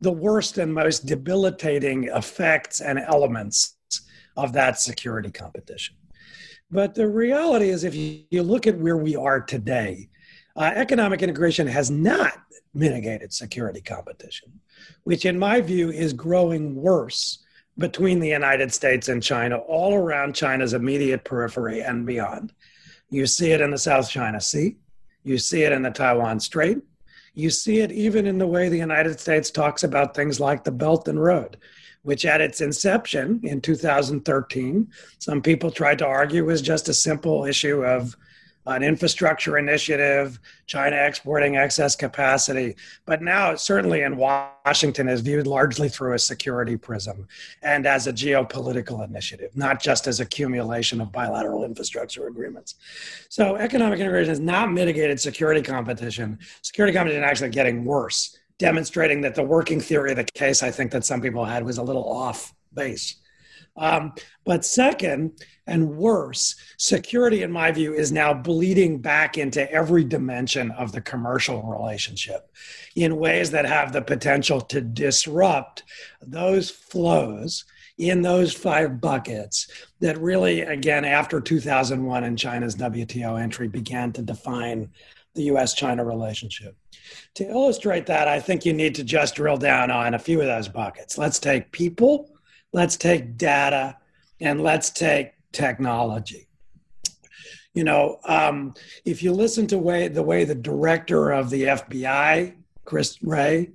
the 0.00 0.12
worst 0.12 0.58
and 0.58 0.72
most 0.72 1.06
debilitating 1.06 2.04
effects 2.04 2.80
and 2.80 2.98
elements 2.98 3.76
of 4.36 4.52
that 4.52 4.78
security 4.78 5.30
competition. 5.30 5.96
But 6.74 6.96
the 6.96 7.06
reality 7.06 7.68
is, 7.68 7.84
if 7.84 7.94
you, 7.94 8.42
look 8.42 8.66
at 8.66 8.76
where 8.76 8.96
we 8.96 9.14
are 9.14 9.40
today, 9.40 10.08
uh, 10.56 10.72
economic 10.74 11.22
integration 11.22 11.68
has 11.68 11.88
not 11.88 12.32
mitigated 12.74 13.32
security 13.32 13.80
competition, 13.80 14.58
which, 15.04 15.24
in 15.24 15.38
my 15.38 15.60
view, 15.60 15.92
is 15.92 16.12
growing 16.12 16.74
worse 16.74 17.44
between 17.78 18.18
the 18.18 18.28
United 18.28 18.74
States 18.74 19.08
and 19.08 19.22
China, 19.22 19.58
all 19.58 19.94
around 19.94 20.34
China's 20.34 20.74
immediate 20.74 21.22
periphery 21.22 21.80
and 21.80 22.04
beyond. 22.04 22.52
You 23.08 23.28
see 23.28 23.52
it 23.52 23.60
in 23.60 23.70
the 23.70 23.78
South 23.78 24.10
China 24.10 24.40
Sea, 24.40 24.74
you 25.22 25.38
see 25.38 25.62
it 25.62 25.70
in 25.70 25.82
the 25.82 25.92
Taiwan 25.92 26.40
Strait, 26.40 26.78
you 27.34 27.50
see 27.50 27.78
it 27.78 27.92
even 27.92 28.26
in 28.26 28.38
the 28.38 28.48
way 28.48 28.68
the 28.68 28.76
United 28.76 29.20
States 29.20 29.52
talks 29.52 29.84
about 29.84 30.16
things 30.16 30.40
like 30.40 30.64
the 30.64 30.72
Belt 30.72 31.06
and 31.06 31.22
Road 31.22 31.56
which 32.04 32.24
at 32.24 32.40
its 32.40 32.60
inception 32.60 33.40
in 33.42 33.60
2013, 33.60 34.88
some 35.18 35.42
people 35.42 35.70
tried 35.70 35.98
to 35.98 36.06
argue 36.06 36.44
was 36.44 36.62
just 36.62 36.88
a 36.88 36.94
simple 36.94 37.44
issue 37.44 37.84
of 37.84 38.16
an 38.66 38.82
infrastructure 38.82 39.58
initiative, 39.58 40.38
China 40.66 40.96
exporting 40.96 41.56
excess 41.56 41.94
capacity. 41.94 42.76
But 43.04 43.20
now, 43.20 43.54
certainly 43.56 44.02
in 44.02 44.16
Washington, 44.16 45.08
is 45.08 45.20
viewed 45.20 45.46
largely 45.46 45.88
through 45.88 46.14
a 46.14 46.18
security 46.18 46.76
prism 46.76 47.28
and 47.62 47.86
as 47.86 48.06
a 48.06 48.12
geopolitical 48.12 49.06
initiative, 49.06 49.54
not 49.54 49.82
just 49.82 50.06
as 50.06 50.20
accumulation 50.20 51.00
of 51.00 51.12
bilateral 51.12 51.64
infrastructure 51.64 52.26
agreements. 52.26 52.76
So, 53.28 53.56
economic 53.56 54.00
integration 54.00 54.30
has 54.30 54.40
not 54.40 54.72
mitigated 54.72 55.20
security 55.20 55.60
competition. 55.60 56.38
Security 56.62 56.94
competition 56.94 57.22
is 57.22 57.28
actually 57.28 57.50
getting 57.50 57.84
worse 57.84 58.38
demonstrating 58.58 59.20
that 59.22 59.34
the 59.34 59.42
working 59.42 59.80
theory 59.80 60.10
of 60.10 60.16
the 60.16 60.24
case 60.24 60.62
I 60.62 60.70
think 60.70 60.92
that 60.92 61.04
some 61.04 61.20
people 61.20 61.44
had 61.44 61.64
was 61.64 61.78
a 61.78 61.82
little 61.82 62.08
off 62.08 62.54
base. 62.72 63.20
Um, 63.76 64.12
but 64.44 64.64
second, 64.64 65.40
and 65.66 65.96
worse, 65.96 66.54
security, 66.76 67.42
in 67.42 67.50
my 67.50 67.72
view, 67.72 67.92
is 67.92 68.12
now 68.12 68.32
bleeding 68.32 69.00
back 69.00 69.36
into 69.36 69.70
every 69.72 70.04
dimension 70.04 70.70
of 70.72 70.92
the 70.92 71.00
commercial 71.00 71.62
relationship 71.62 72.50
in 72.94 73.16
ways 73.16 73.50
that 73.50 73.64
have 73.64 73.92
the 73.92 74.02
potential 74.02 74.60
to 74.60 74.80
disrupt 74.80 75.82
those 76.22 76.70
flows 76.70 77.64
in 77.98 78.22
those 78.22 78.52
five 78.52 79.00
buckets 79.00 79.68
that 80.00 80.18
really, 80.18 80.60
again, 80.60 81.04
after 81.04 81.40
2001 81.40 82.24
and 82.24 82.38
China's 82.38 82.76
WTO 82.76 83.40
entry, 83.40 83.68
began 83.68 84.12
to 84.12 84.22
define 84.22 84.90
the 85.34 85.44
US 85.44 85.74
China 85.74 86.04
relationship. 86.04 86.76
To 87.34 87.48
illustrate 87.48 88.06
that, 88.06 88.28
I 88.28 88.40
think 88.40 88.64
you 88.64 88.72
need 88.72 88.94
to 88.96 89.04
just 89.04 89.36
drill 89.36 89.56
down 89.56 89.90
on 89.90 90.14
a 90.14 90.18
few 90.18 90.40
of 90.40 90.46
those 90.46 90.68
buckets. 90.68 91.18
Let's 91.18 91.38
take 91.38 91.72
people, 91.72 92.30
let's 92.72 92.96
take 92.96 93.36
data, 93.36 93.96
and 94.40 94.62
let's 94.62 94.90
take 94.90 95.32
technology. 95.52 96.48
You 97.74 97.84
know, 97.84 98.18
um, 98.24 98.74
if 99.04 99.22
you 99.22 99.32
listen 99.32 99.66
to 99.68 99.78
way, 99.78 100.08
the 100.08 100.22
way 100.22 100.44
the 100.44 100.54
director 100.54 101.32
of 101.32 101.50
the 101.50 101.64
FBI, 101.64 102.54
Chris 102.84 103.22
Wray, 103.22 103.70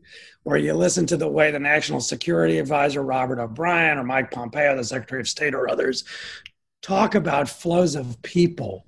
or 0.45 0.57
you 0.57 0.73
listen 0.73 1.05
to 1.07 1.17
the 1.17 1.27
way 1.27 1.51
the 1.51 1.59
National 1.59 1.99
Security 1.99 2.59
Advisor, 2.59 3.03
Robert 3.03 3.39
O'Brien, 3.39 3.97
or 3.97 4.03
Mike 4.03 4.31
Pompeo, 4.31 4.75
the 4.75 4.83
Secretary 4.83 5.21
of 5.21 5.27
State, 5.27 5.53
or 5.53 5.69
others 5.69 6.05
talk 6.81 7.15
about 7.15 7.49
flows 7.49 7.95
of 7.95 8.21
people, 8.21 8.85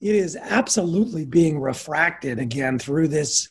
it 0.00 0.14
is 0.14 0.36
absolutely 0.36 1.24
being 1.24 1.60
refracted 1.60 2.38
again 2.38 2.78
through 2.78 3.08
this 3.08 3.50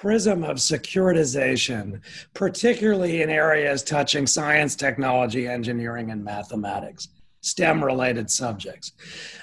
prism 0.00 0.44
of 0.44 0.58
securitization, 0.58 2.00
particularly 2.34 3.22
in 3.22 3.30
areas 3.30 3.82
touching 3.82 4.26
science, 4.26 4.76
technology, 4.76 5.48
engineering, 5.48 6.10
and 6.10 6.22
mathematics. 6.22 7.08
STEM 7.40 7.82
related 7.82 8.28
subjects. 8.28 8.92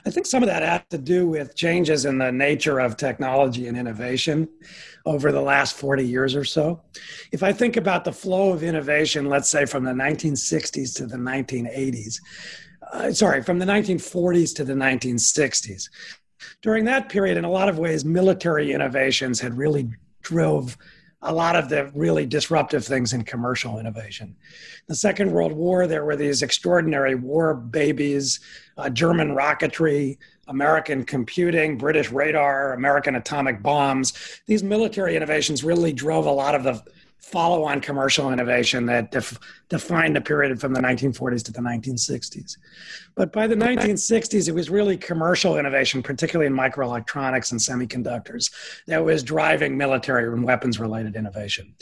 I 0.06 0.12
think 0.12 0.26
some 0.26 0.44
of 0.44 0.50
that 0.50 0.62
has 0.62 0.82
to 0.90 0.98
do 0.98 1.26
with 1.26 1.56
changes 1.56 2.04
in 2.04 2.18
the 2.18 2.32
nature 2.32 2.80
of 2.80 2.98
technology 2.98 3.68
and 3.68 3.78
innovation 3.78 4.50
over 5.06 5.32
the 5.32 5.42
last 5.42 5.78
40 5.78 6.06
years 6.06 6.36
or 6.36 6.44
so. 6.44 6.82
If 7.32 7.44
I 7.44 7.54
think 7.54 7.78
about 7.78 8.04
the 8.04 8.12
flow 8.12 8.52
of 8.52 8.62
innovation, 8.62 9.30
let's 9.30 9.50
say 9.50 9.66
from 9.66 9.86
the 9.86 9.92
1960s 9.92 10.96
to 10.98 11.06
the 11.06 11.18
1980s, 11.18 12.20
uh, 12.92 13.12
sorry, 13.14 13.42
from 13.42 13.58
the 13.58 13.66
1940s 13.66 14.54
to 14.56 14.66
the 14.66 14.74
1960s, 14.74 15.90
during 16.62 16.84
that 16.86 17.08
period, 17.08 17.38
in 17.38 17.46
a 17.46 17.50
lot 17.50 17.70
of 17.70 17.80
ways, 17.80 18.04
military 18.04 18.74
innovations 18.74 19.40
had 19.40 19.58
really 19.58 19.90
drove 20.24 20.78
a 21.22 21.34
lot 21.34 21.56
of 21.56 21.70
the 21.70 21.90
really 21.96 22.26
disruptive 22.26 22.86
things 22.86 23.14
in 23.14 23.24
commercial 23.24 23.80
innovation. 23.80 24.36
The 24.88 24.96
Second 24.96 25.32
World 25.32 25.54
War, 25.54 25.88
there 25.88 26.04
were 26.04 26.18
these 26.18 26.42
extraordinary 26.42 27.16
war 27.16 27.54
babies, 27.54 28.42
uh, 28.78 28.90
German 28.90 29.30
rocketry, 29.30 30.18
American 30.48 31.06
computing, 31.06 31.78
British 31.78 32.12
radar, 32.12 32.74
American 32.74 33.16
atomic 33.16 33.64
bombs. 33.64 34.42
These 34.46 34.64
military 34.64 35.16
innovations 35.16 35.64
really 35.64 35.94
drove 35.94 36.26
a 36.26 36.32
lot 36.32 36.56
of 36.56 36.64
the 36.64 36.84
follow 37.24 37.64
on 37.64 37.80
commercial 37.80 38.32
innovation 38.34 38.86
that 38.86 39.10
def- 39.10 39.40
defined 39.70 40.16
the 40.16 40.22
period 40.22 40.60
from 40.60 40.74
the 40.74 40.80
1940s 40.82 41.42
to 41.42 41.54
the 41.54 41.62
1960s. 41.62 42.58
But 43.16 43.32
by 43.32 43.48
the 43.48 43.56
1960s, 43.56 44.50
it 44.50 44.52
was 44.52 44.70
really 44.70 44.98
commercial 44.98 45.58
innovation, 45.58 46.04
particularly 46.04 46.48
in 46.48 46.54
microelectronics 46.54 47.52
and 47.52 47.60
semiconductors, 47.60 48.52
that 48.88 49.04
was 49.04 49.24
driving 49.24 49.78
military 49.78 50.32
and 50.32 50.44
weapons 50.44 50.80
related 50.80 51.16
innovation. 51.16 51.74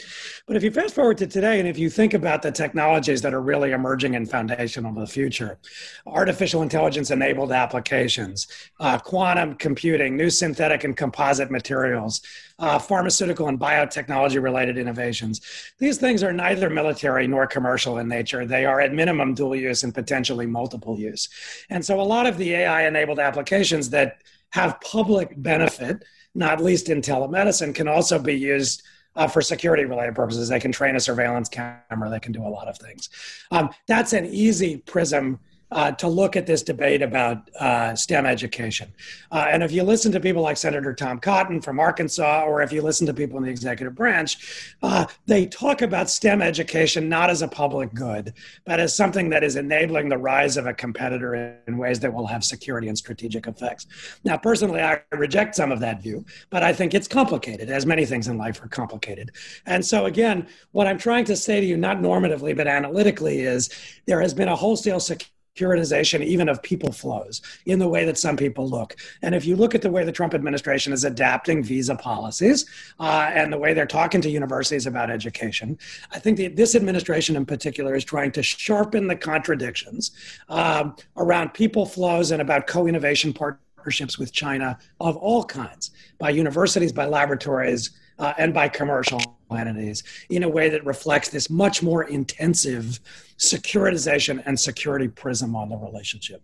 But 0.46 0.58
if 0.58 0.64
you 0.64 0.70
fast 0.70 0.94
forward 0.94 1.18
to 1.18 1.28
today, 1.28 1.60
and 1.60 1.68
if 1.68 1.78
you 1.78 1.90
think 1.90 2.14
about 2.14 2.44
the 2.44 2.52
technologies 2.52 3.22
that 3.24 3.34
are 3.34 3.42
really 3.42 3.72
emerging 3.72 4.16
and 4.16 4.30
foundational 4.30 4.94
to 4.94 5.00
the 5.02 5.08
future, 5.08 5.58
artificial 6.06 6.62
intelligence 6.62 7.10
enabled 7.10 7.52
applications, 7.52 8.48
uh, 8.80 9.00
quantum 9.00 9.56
computing, 9.56 10.16
new 10.16 10.30
synthetic 10.30 10.84
and 10.84 10.96
composite 10.96 11.50
materials, 11.50 12.22
uh, 12.62 12.78
pharmaceutical 12.78 13.48
and 13.48 13.60
biotechnology 13.60 14.42
related 14.42 14.78
innovations. 14.78 15.42
These 15.80 15.98
things 15.98 16.22
are 16.22 16.32
neither 16.32 16.70
military 16.70 17.28
nor 17.28 17.48
commercial 17.48 17.98
in 17.98 18.08
nature. 18.08 18.46
They 18.46 18.66
are 18.66 18.80
at 18.80 18.94
minimum 18.94 19.34
dual 19.34 19.56
use 19.56 19.84
and 19.84 19.94
potentially 19.94 20.46
multiple 20.46 20.98
use. 20.98 21.28
And 21.72 21.84
so 21.84 22.00
a 22.00 22.04
lot 22.04 22.28
of 22.28 22.38
the 22.38 22.54
AI 22.54 22.88
enabled 22.88 23.20
applications 23.20 23.90
that 23.90 24.22
have 24.52 24.80
public 24.82 25.34
benefit, 25.42 26.06
not 26.36 26.62
least 26.62 26.90
in 26.90 27.02
telemedicine, 27.02 27.74
can 27.74 27.88
also 27.88 28.20
be 28.20 28.36
used 28.36 28.84
uh, 29.16 29.28
for 29.28 29.42
security 29.42 29.86
related 29.86 30.14
purposes. 30.14 30.48
They 30.48 30.60
can 30.60 30.72
train 30.72 30.96
a 30.96 31.00
surveillance 31.00 31.50
camera, 31.50 32.10
they 32.10 32.20
can 32.20 32.32
do 32.32 32.44
a 32.44 32.48
lot 32.48 32.68
of 32.68 32.78
things. 32.78 33.10
Um, 33.50 33.72
that's 33.88 34.14
an 34.14 34.28
easy 34.28 34.78
prism 34.78 35.40
uh, 35.72 35.92
to 35.94 36.08
look 36.08 36.36
at 36.36 36.46
this 36.46 36.62
debate 36.64 37.02
about 37.02 37.50
uh, 37.60 37.96
STEM 37.96 38.26
education. 38.26 38.92
Uh, 39.32 39.48
and 39.50 39.64
if 39.64 39.72
you 39.72 39.84
listen 39.84 40.12
to 40.12 40.20
people 40.20 40.42
like 40.42 40.58
Senator 40.58 40.94
Tom 40.94 41.20
Cotton 41.20 41.62
from 41.62 41.80
Arkansas, 41.80 42.44
or 42.44 42.62
if 42.62 42.72
you 42.74 42.82
listen 42.82 43.08
to 43.08 43.14
people 43.14 43.38
in 43.38 43.44
the 43.44 43.50
executive 43.50 43.96
branch, 43.96 44.76
uh, 44.84 45.06
they 45.26 45.46
talk 45.46 45.82
about 45.82 46.10
STEM 46.10 46.42
education 46.42 47.08
not 47.08 47.30
as 47.30 47.42
a 47.42 47.48
public 47.48 47.94
good, 47.94 48.34
but 48.66 48.80
as 48.80 48.96
something 48.96 49.30
that 49.30 49.44
is 49.44 49.56
enabling 49.56 50.10
the 50.10 50.18
rise 50.18 50.58
of 50.58 50.66
a 50.68 50.74
competitor 50.74 51.58
in 51.68 51.78
ways 51.78 52.00
that 52.00 52.14
will 52.14 52.28
have 52.28 52.44
security 52.44 52.88
and 52.88 52.98
strategic 52.98 53.48
effects. 53.48 53.88
Now, 54.24 54.38
personally, 54.38 54.82
I 54.82 55.02
reject 55.12 55.56
some 55.56 55.72
of 55.72 55.80
that 55.80 56.02
view, 56.02 56.26
but 56.50 56.64
I 56.64 56.74
think 56.74 56.94
it's 56.94 57.08
complicated, 57.08 57.70
as 57.70 57.86
many 57.86 58.06
things 58.06 58.28
in 58.28 58.38
life 58.38 58.62
are 58.62 58.68
complicated. 58.68 59.32
And 59.66 59.86
so, 59.86 60.06
again, 60.06 60.48
what 60.72 60.88
I'm 60.88 60.98
trying 60.98 61.26
to 61.26 61.36
say 61.36 61.62
to 61.62 61.66
you, 61.66 61.78
not 61.78 61.98
normatively, 61.98 62.56
but 62.56 62.68
analytically, 62.68 63.42
is 63.42 63.70
there 64.06 64.22
has 64.22 64.34
been 64.34 64.50
a 64.50 64.56
wholesale 64.56 65.00
security 65.00 65.32
securitization 65.56 66.24
even 66.24 66.48
of 66.50 66.62
people 66.64 66.92
flows 66.92 67.42
in 67.66 67.80
the 67.80 67.88
way 67.88 68.06
that 68.06 68.18
some 68.18 68.38
people 68.38 68.68
look. 68.68 68.96
And 69.22 69.36
if 69.36 69.46
you 69.46 69.56
look 69.56 69.76
at 69.76 69.82
the 69.82 69.90
way 69.90 70.04
the 70.04 70.12
Trump 70.12 70.34
administration 70.34 70.94
is 70.94 71.04
adapting 71.04 71.64
visa 71.64 71.96
policies 71.96 72.66
uh, 73.00 73.32
and 73.34 73.52
the 73.52 73.58
way 73.58 73.74
they're 73.74 73.86
talking 73.86 74.22
to 74.22 74.30
universities 74.30 74.88
about 74.88 75.10
education, 75.10 75.78
I 76.12 76.20
think 76.20 76.38
that 76.38 76.56
this 76.56 76.76
administration 76.76 77.36
in 77.36 77.46
particular 77.46 77.96
is 77.96 78.06
trying 78.06 78.32
to 78.34 78.44
sharpen 78.44 79.08
the 79.08 79.16
contradictions 79.16 80.12
um, 80.50 80.96
around 81.18 81.54
people 81.54 81.86
flows 81.86 82.32
and 82.32 82.42
about 82.42 82.68
co 82.68 82.88
innovation 82.88 83.34
partnerships 83.34 84.18
with 84.18 84.32
China 84.32 84.78
of 85.00 85.18
all 85.18 85.44
kinds 85.44 85.92
by 86.18 86.30
universities, 86.30 86.94
by 86.94 87.06
laboratories, 87.06 87.92
uh, 88.20 88.34
and 88.38 88.54
by 88.54 88.68
commercial 88.70 89.22
entities 89.52 90.04
in 90.30 90.44
a 90.44 90.50
way 90.50 90.70
that 90.70 90.86
reflects 90.86 91.30
this 91.30 91.50
much 91.50 91.84
more 91.84 92.04
intensive 92.04 93.00
securitization 93.38 94.42
and 94.46 94.60
security 94.60 95.08
prism 95.08 95.56
on 95.56 95.70
the 95.70 95.78
relationship. 95.78 96.42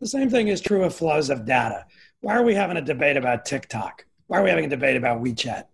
The 0.00 0.06
same 0.06 0.30
thing 0.30 0.48
is 0.48 0.60
true 0.60 0.84
of 0.84 0.94
flows 0.94 1.30
of 1.30 1.44
data. 1.44 1.84
Why 2.20 2.36
are 2.36 2.42
we 2.42 2.54
having 2.54 2.76
a 2.76 2.82
debate 2.82 3.16
about 3.16 3.44
TikTok? 3.44 4.04
Why 4.28 4.38
are 4.38 4.42
we 4.42 4.50
having 4.50 4.64
a 4.64 4.68
debate 4.68 4.96
about 4.96 5.22
WeChat? 5.22 5.64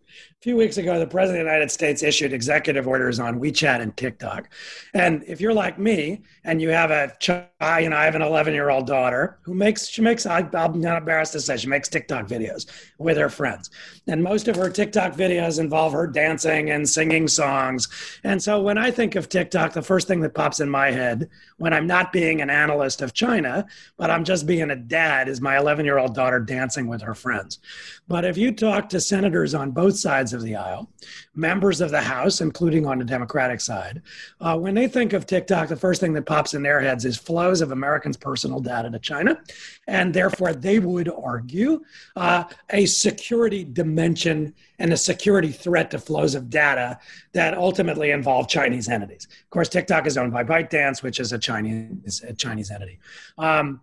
Few 0.45 0.59
weeks 0.59 0.77
ago, 0.77 0.99
the 0.99 1.07
President 1.07 1.41
of 1.41 1.47
the 1.47 1.53
United 1.53 1.71
States 1.71 2.03
issued 2.03 2.35
executive 2.35 2.87
orders 2.87 3.19
on 3.19 3.41
WeChat 3.41 3.81
and 3.81 3.97
TikTok. 3.97 4.51
And 4.93 5.25
if 5.27 5.41
you're 5.41 5.55
like 5.55 5.79
me 5.79 6.21
and 6.45 6.61
you 6.61 6.69
have 6.69 6.91
a 6.91 7.15
child, 7.19 7.47
and 7.61 7.95
I 7.95 8.05
have 8.05 8.15
an 8.15 8.21
11 8.21 8.53
year 8.53 8.69
old 8.69 8.87
daughter 8.87 9.39
who 9.41 9.55
makes, 9.55 9.89
she 9.89 10.03
makes, 10.03 10.27
I'm 10.27 10.51
not 10.53 10.99
embarrassed 10.99 11.33
to 11.33 11.41
say, 11.41 11.57
she 11.57 11.67
makes 11.67 11.89
TikTok 11.89 12.27
videos 12.27 12.67
with 12.99 13.17
her 13.17 13.31
friends. 13.31 13.71
And 14.07 14.23
most 14.23 14.47
of 14.47 14.57
her 14.57 14.69
TikTok 14.69 15.15
videos 15.15 15.59
involve 15.59 15.95
her 15.95 16.07
dancing 16.07 16.69
and 16.69 16.87
singing 16.87 17.27
songs. 17.27 17.89
And 18.23 18.43
so 18.43 18.61
when 18.61 18.77
I 18.77 18.91
think 18.91 19.15
of 19.15 19.31
TikTok, 19.31 19.73
the 19.73 19.81
first 19.81 20.07
thing 20.07 20.21
that 20.21 20.35
pops 20.35 20.61
in 20.61 20.69
my 20.69 20.91
head 20.91 21.31
when 21.57 21.73
I'm 21.73 21.87
not 21.87 22.13
being 22.13 22.43
an 22.43 22.51
analyst 22.51 23.01
of 23.01 23.15
China, 23.15 23.65
but 23.97 24.11
I'm 24.11 24.25
just 24.25 24.47
being 24.47 24.71
a 24.71 24.77
dad, 24.77 25.27
is 25.27 25.41
my 25.41 25.57
11 25.57 25.87
year 25.87 25.97
old 25.97 26.15
daughter 26.15 26.39
dancing 26.39 26.87
with 26.87 27.01
her 27.01 27.15
friends. 27.15 27.61
But 28.07 28.27
if 28.27 28.37
you 28.37 28.53
talk 28.53 28.91
to 28.91 29.01
senators 29.01 29.55
on 29.55 29.71
both 29.71 29.97
sides 29.97 30.34
of 30.35 30.43
the 30.43 30.57
aisle, 30.57 30.91
members 31.35 31.81
of 31.81 31.91
the 31.91 32.01
House, 32.01 32.41
including 32.41 32.87
on 32.87 32.99
the 32.99 33.05
Democratic 33.05 33.61
side, 33.61 34.03
uh, 34.41 34.59
when 34.59 34.75
they 34.75 34.89
think 34.89 35.13
of 35.13 35.27
TikTok, 35.27 35.69
the 35.69 35.77
first 35.77 36.01
thing 36.01 36.13
that 36.13 36.27
pops 36.27 36.55
in 36.55 36.63
their 36.63 36.81
heads 36.81 37.05
is 37.05 37.17
flows 37.17 37.61
of 37.61 37.71
Americans' 37.71 38.17
personal 38.17 38.61
data 38.61 38.91
to 38.91 38.99
China. 38.99 39.41
And 39.87 40.13
therefore, 40.13 40.53
they 40.53 40.79
would 40.79 41.09
argue 41.09 41.83
uh, 42.17 42.45
a 42.71 42.87
security 42.87 43.65
dimension 43.65 44.55
and 44.79 44.93
a 44.93 44.97
security 44.97 45.53
threat 45.53 45.91
to 45.93 45.99
flows 45.99 46.35
of 46.35 46.51
data 46.51 46.99
that 47.33 47.57
ultimately 47.57 48.11
involve 48.11 48.49
Chinese 48.49 48.89
entities. 48.89 49.29
Of 49.45 49.51
course, 49.51 49.69
TikTok 49.69 50.07
is 50.07 50.19
owned 50.19 50.33
by 50.33 50.45
ByteDance, 50.45 51.03
which 51.03 51.21
is 51.21 51.33
a 51.33 51.39
Chinese, 51.39 52.25
a 52.27 52.35
Chinese 52.35 52.71
entity. 52.71 52.99
Um, 53.39 53.81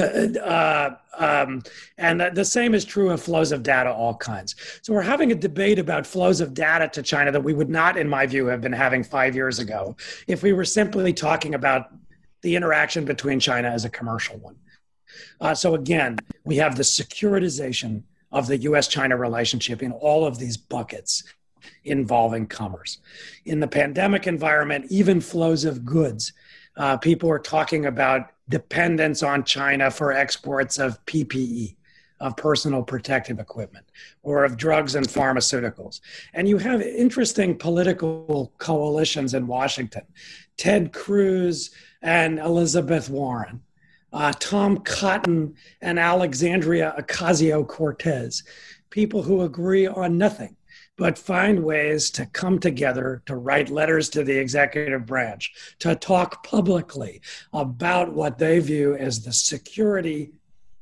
uh, 0.00 0.90
um, 1.18 1.62
and 1.98 2.20
the 2.34 2.44
same 2.44 2.74
is 2.74 2.84
true 2.84 3.10
of 3.10 3.22
flows 3.22 3.52
of 3.52 3.62
data, 3.62 3.90
all 3.92 4.16
kinds. 4.16 4.56
So 4.82 4.92
we're 4.92 5.02
having 5.02 5.32
a 5.32 5.34
debate 5.34 5.78
about 5.78 6.06
flows 6.06 6.40
of 6.40 6.54
data 6.54 6.88
to 6.88 7.02
China 7.02 7.30
that 7.32 7.42
we 7.42 7.54
would 7.54 7.70
not, 7.70 7.96
in 7.96 8.08
my 8.08 8.26
view, 8.26 8.46
have 8.46 8.60
been 8.60 8.72
having 8.72 9.04
five 9.04 9.34
years 9.34 9.58
ago 9.58 9.96
if 10.26 10.42
we 10.42 10.52
were 10.52 10.64
simply 10.64 11.12
talking 11.12 11.54
about 11.54 11.92
the 12.42 12.56
interaction 12.56 13.04
between 13.04 13.40
China 13.40 13.68
as 13.68 13.84
a 13.84 13.90
commercial 13.90 14.36
one. 14.38 14.56
Uh, 15.40 15.54
so 15.54 15.74
again, 15.74 16.18
we 16.44 16.56
have 16.56 16.76
the 16.76 16.82
securitization 16.82 18.02
of 18.32 18.48
the 18.48 18.58
US-China 18.58 19.16
relationship 19.16 19.82
in 19.82 19.92
all 19.92 20.26
of 20.26 20.38
these 20.38 20.56
buckets 20.56 21.22
involving 21.84 22.46
commerce. 22.46 22.98
In 23.44 23.60
the 23.60 23.68
pandemic 23.68 24.26
environment, 24.26 24.86
even 24.90 25.20
flows 25.20 25.64
of 25.64 25.84
goods. 25.84 26.32
Uh, 26.76 26.96
people 26.96 27.30
are 27.30 27.38
talking 27.38 27.86
about 27.86 28.30
dependence 28.48 29.22
on 29.22 29.44
China 29.44 29.90
for 29.90 30.12
exports 30.12 30.78
of 30.78 31.04
PPE, 31.06 31.76
of 32.20 32.36
personal 32.36 32.82
protective 32.82 33.38
equipment, 33.38 33.86
or 34.22 34.44
of 34.44 34.56
drugs 34.56 34.94
and 34.94 35.06
pharmaceuticals. 35.06 36.00
And 36.32 36.48
you 36.48 36.58
have 36.58 36.82
interesting 36.82 37.56
political 37.56 38.52
coalitions 38.58 39.34
in 39.34 39.46
Washington 39.46 40.04
Ted 40.56 40.92
Cruz 40.92 41.70
and 42.02 42.38
Elizabeth 42.38 43.08
Warren. 43.08 43.60
Uh, 44.12 44.32
Tom 44.38 44.78
Cotton 44.78 45.54
and 45.80 45.98
Alexandria 45.98 46.94
Ocasio 46.96 47.66
Cortez, 47.66 48.44
people 48.90 49.22
who 49.22 49.42
agree 49.42 49.88
on 49.88 50.16
nothing 50.16 50.56
but 50.96 51.18
find 51.18 51.64
ways 51.64 52.10
to 52.10 52.26
come 52.26 52.58
together 52.58 53.22
to 53.26 53.36
write 53.36 53.68
letters 53.68 54.08
to 54.10 54.22
the 54.22 54.36
executive 54.36 55.06
branch, 55.06 55.52
to 55.80 55.94
talk 55.96 56.44
publicly 56.44 57.20
about 57.52 58.12
what 58.12 58.38
they 58.38 58.58
view 58.60 58.94
as 58.96 59.22
the 59.22 59.32
security 59.32 60.32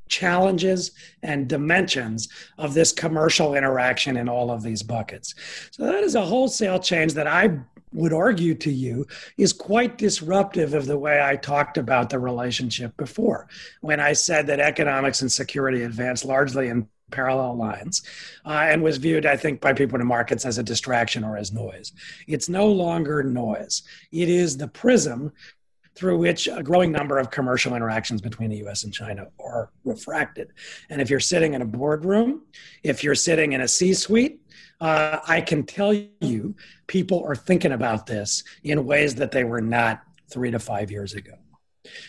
challenges 0.07 0.91
and 1.23 1.47
dimensions 1.47 2.29
of 2.59 2.73
this 2.73 2.91
commercial 2.91 3.55
interaction 3.55 4.17
in 4.17 4.29
all 4.29 4.51
of 4.51 4.61
these 4.61 4.83
buckets. 4.83 5.33
So 5.71 5.85
that 5.85 6.03
is 6.03 6.13
a 6.13 6.25
wholesale 6.25 6.77
change 6.77 7.13
that 7.13 7.25
I 7.25 7.57
would 7.93 8.13
argue 8.13 8.53
to 8.55 8.71
you 8.71 9.07
is 9.37 9.53
quite 9.53 9.97
disruptive 9.97 10.73
of 10.73 10.85
the 10.85 10.97
way 10.97 11.21
I 11.21 11.35
talked 11.35 11.77
about 11.77 12.09
the 12.09 12.19
relationship 12.19 12.95
before 12.97 13.47
when 13.81 13.99
I 13.99 14.13
said 14.13 14.47
that 14.47 14.59
economics 14.59 15.21
and 15.21 15.31
security 15.31 15.83
advance 15.83 16.25
largely 16.25 16.67
in 16.69 16.87
parallel 17.13 17.55
lines 17.55 18.03
uh, 18.45 18.65
and 18.69 18.81
was 18.81 18.97
viewed, 18.97 19.25
I 19.25 19.37
think, 19.37 19.61
by 19.61 19.73
people 19.73 19.95
in 19.95 19.99
the 19.99 20.05
markets 20.05 20.45
as 20.45 20.57
a 20.57 20.63
distraction 20.63 21.23
or 21.23 21.37
as 21.37 21.51
noise. 21.51 21.93
It's 22.27 22.49
no 22.49 22.67
longer 22.67 23.23
noise, 23.23 23.83
it 24.11 24.29
is 24.29 24.57
the 24.57 24.67
prism 24.67 25.31
through 25.95 26.17
which 26.17 26.47
a 26.47 26.63
growing 26.63 26.91
number 26.91 27.19
of 27.19 27.29
commercial 27.29 27.75
interactions 27.75 28.21
between 28.21 28.49
the 28.49 28.57
US 28.67 28.83
and 28.83 28.93
China 28.93 29.27
are 29.39 29.69
refracted. 29.85 30.51
And 30.89 31.01
if 31.01 31.09
you're 31.09 31.19
sitting 31.19 31.53
in 31.53 31.61
a 31.61 31.65
boardroom, 31.65 32.41
if 32.81 33.03
you're 33.03 33.15
sitting 33.15 33.53
in 33.53 33.61
a 33.61 33.67
C 33.67 33.93
suite, 33.93 34.41
uh, 34.81 35.19
I 35.27 35.41
can 35.41 35.63
tell 35.63 35.93
you 35.93 36.55
people 36.87 37.23
are 37.23 37.35
thinking 37.35 37.73
about 37.73 38.05
this 38.07 38.43
in 38.63 38.85
ways 38.85 39.15
that 39.15 39.31
they 39.31 39.43
were 39.43 39.61
not 39.61 40.01
three 40.29 40.51
to 40.51 40.59
five 40.59 40.89
years 40.89 41.13
ago. 41.13 41.35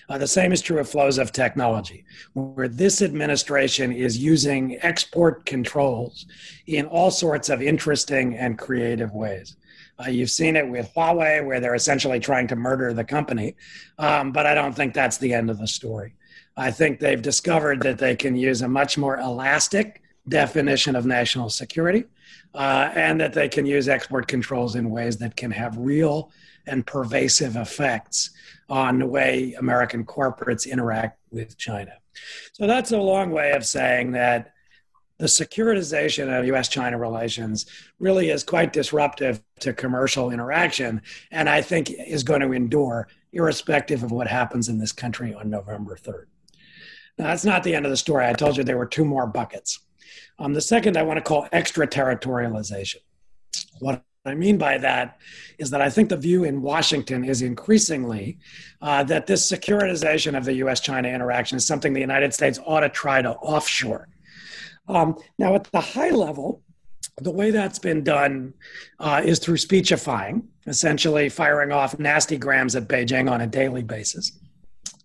Uh, 0.09 0.18
the 0.18 0.27
same 0.27 0.53
is 0.53 0.61
true 0.61 0.79
of 0.79 0.88
flows 0.88 1.18
of 1.18 1.33
technology, 1.33 2.05
where 2.35 2.68
this 2.68 3.03
administration 3.03 3.92
is 3.92 4.18
using 4.18 4.79
export 4.83 5.44
controls 5.47 6.27
in 6.66 6.87
all 6.87 7.11
sorts 7.11 7.49
of 7.49 7.62
interesting 7.62 8.37
and 8.37 8.59
creative 8.59 9.12
ways. 9.12 9.57
Uh, 9.99 10.09
you've 10.09 10.31
seen 10.31 10.57
it 10.57 10.68
with 10.68 10.92
Huawei, 10.94 11.44
where 11.44 11.61
they're 11.61 11.75
essentially 11.75 12.18
trying 12.18 12.49
to 12.49 12.57
murder 12.57 12.92
the 12.92 13.05
company, 13.05 13.55
um, 13.99 14.33
but 14.33 14.47
I 14.47 14.55
don't 14.55 14.75
think 14.75 14.92
that's 14.92 15.18
the 15.18 15.33
end 15.33 15.51
of 15.51 15.59
the 15.59 15.68
story. 15.68 16.14
I 16.57 16.70
think 16.70 17.01
they've 17.01 17.20
discovered 17.20 17.83
that 17.83 17.99
they 17.99 18.16
can 18.16 18.37
use 18.37 18.62
a 18.62 18.68
much 18.68 18.97
more 18.99 19.18
elastic 19.18 20.03
definition 20.29 20.97
of 20.97 21.05
national 21.05 21.51
security 21.51 22.05
uh, 22.55 22.90
and 22.94 23.20
that 23.20 23.33
they 23.33 23.49
can 23.49 23.66
use 23.66 23.88
export 23.88 24.27
controls 24.27 24.77
in 24.77 24.90
ways 24.90 25.18
that 25.18 25.37
can 25.37 25.51
have 25.51 25.77
real 25.77 26.31
and 26.66 26.87
pervasive 26.87 27.57
effects 27.57 28.31
on 28.68 28.98
the 28.98 29.07
way 29.07 29.55
American 29.59 30.05
corporates 30.05 30.70
interact 30.70 31.18
with 31.31 31.57
China. 31.59 31.92
So 32.53 32.66
that's 32.66 32.92
a 32.92 32.98
long 32.98 33.31
way 33.31 33.53
of 33.53 33.66
saying 33.66 34.12
that 34.12 34.53
the 35.18 35.27
securitization 35.27 36.37
of 36.37 36.46
US 36.46 36.68
China 36.68 36.98
relations 36.98 37.66
really 37.98 38.31
is 38.31 38.42
quite 38.42 38.72
disruptive 38.72 39.42
to 39.61 39.72
commercial 39.72 40.31
interaction, 40.31 41.03
and 41.31 41.48
I 41.48 41.62
think 41.62 41.90
is 41.90 42.24
going 42.24 42.40
to 42.40 42.53
endure 42.53 43.09
irrespective 43.33 44.03
of 44.03 44.12
what 44.12 44.27
happens 44.27 44.68
in 44.68 44.79
this 44.79 44.92
country 44.92 45.35
on 45.35 45.50
November 45.50 45.96
3rd. 45.96 46.27
Now, 47.18 47.29
that's 47.29 47.44
not 47.44 47.62
the 47.62 47.74
end 47.74 47.87
of 47.87 47.90
the 47.90 47.96
story. 47.96 48.27
I 48.27 48.33
told 48.33 48.57
you 48.57 48.64
there 48.64 48.79
were 48.79 48.87
two 48.87 49.05
more 49.05 49.27
buckets. 49.27 49.81
Um, 50.38 50.53
the 50.53 50.61
second 50.61 50.96
I 50.96 51.03
want 51.03 51.18
to 51.18 51.22
call 51.22 51.48
extraterritorialization. 51.53 52.96
What 53.79 54.03
I 54.26 54.34
mean 54.34 54.56
by 54.56 54.78
that 54.78 55.18
is 55.58 55.70
that 55.70 55.82
I 55.82 55.90
think 55.90 56.08
the 56.08 56.16
view 56.16 56.44
in 56.44 56.62
Washington 56.62 57.24
is 57.24 57.42
increasingly 57.42 58.38
uh, 58.80 59.04
that 59.04 59.26
this 59.26 59.50
securitization 59.50 60.37
of 60.37 60.44
the 60.44 60.54
US 60.54 60.80
China 60.80 61.08
interaction 61.08 61.56
is 61.56 61.66
something 61.66 61.92
the 61.92 62.00
United 62.00 62.32
States 62.32 62.58
ought 62.64 62.80
to 62.80 62.88
try 62.88 63.20
to 63.20 63.32
offshore. 63.32 64.08
Um, 64.88 65.16
now, 65.38 65.54
at 65.54 65.64
the 65.64 65.80
high 65.80 66.10
level, 66.10 66.62
the 67.18 67.30
way 67.30 67.50
that's 67.50 67.78
been 67.78 68.02
done 68.02 68.54
uh, 68.98 69.22
is 69.24 69.38
through 69.38 69.56
speechifying, 69.58 70.48
essentially 70.66 71.28
firing 71.28 71.70
off 71.70 71.98
nasty 71.98 72.37
grams 72.37 72.74
at 72.76 72.88
Beijing 72.88 73.30
on 73.30 73.42
a 73.42 73.46
daily 73.46 73.82
basis. 73.82 74.32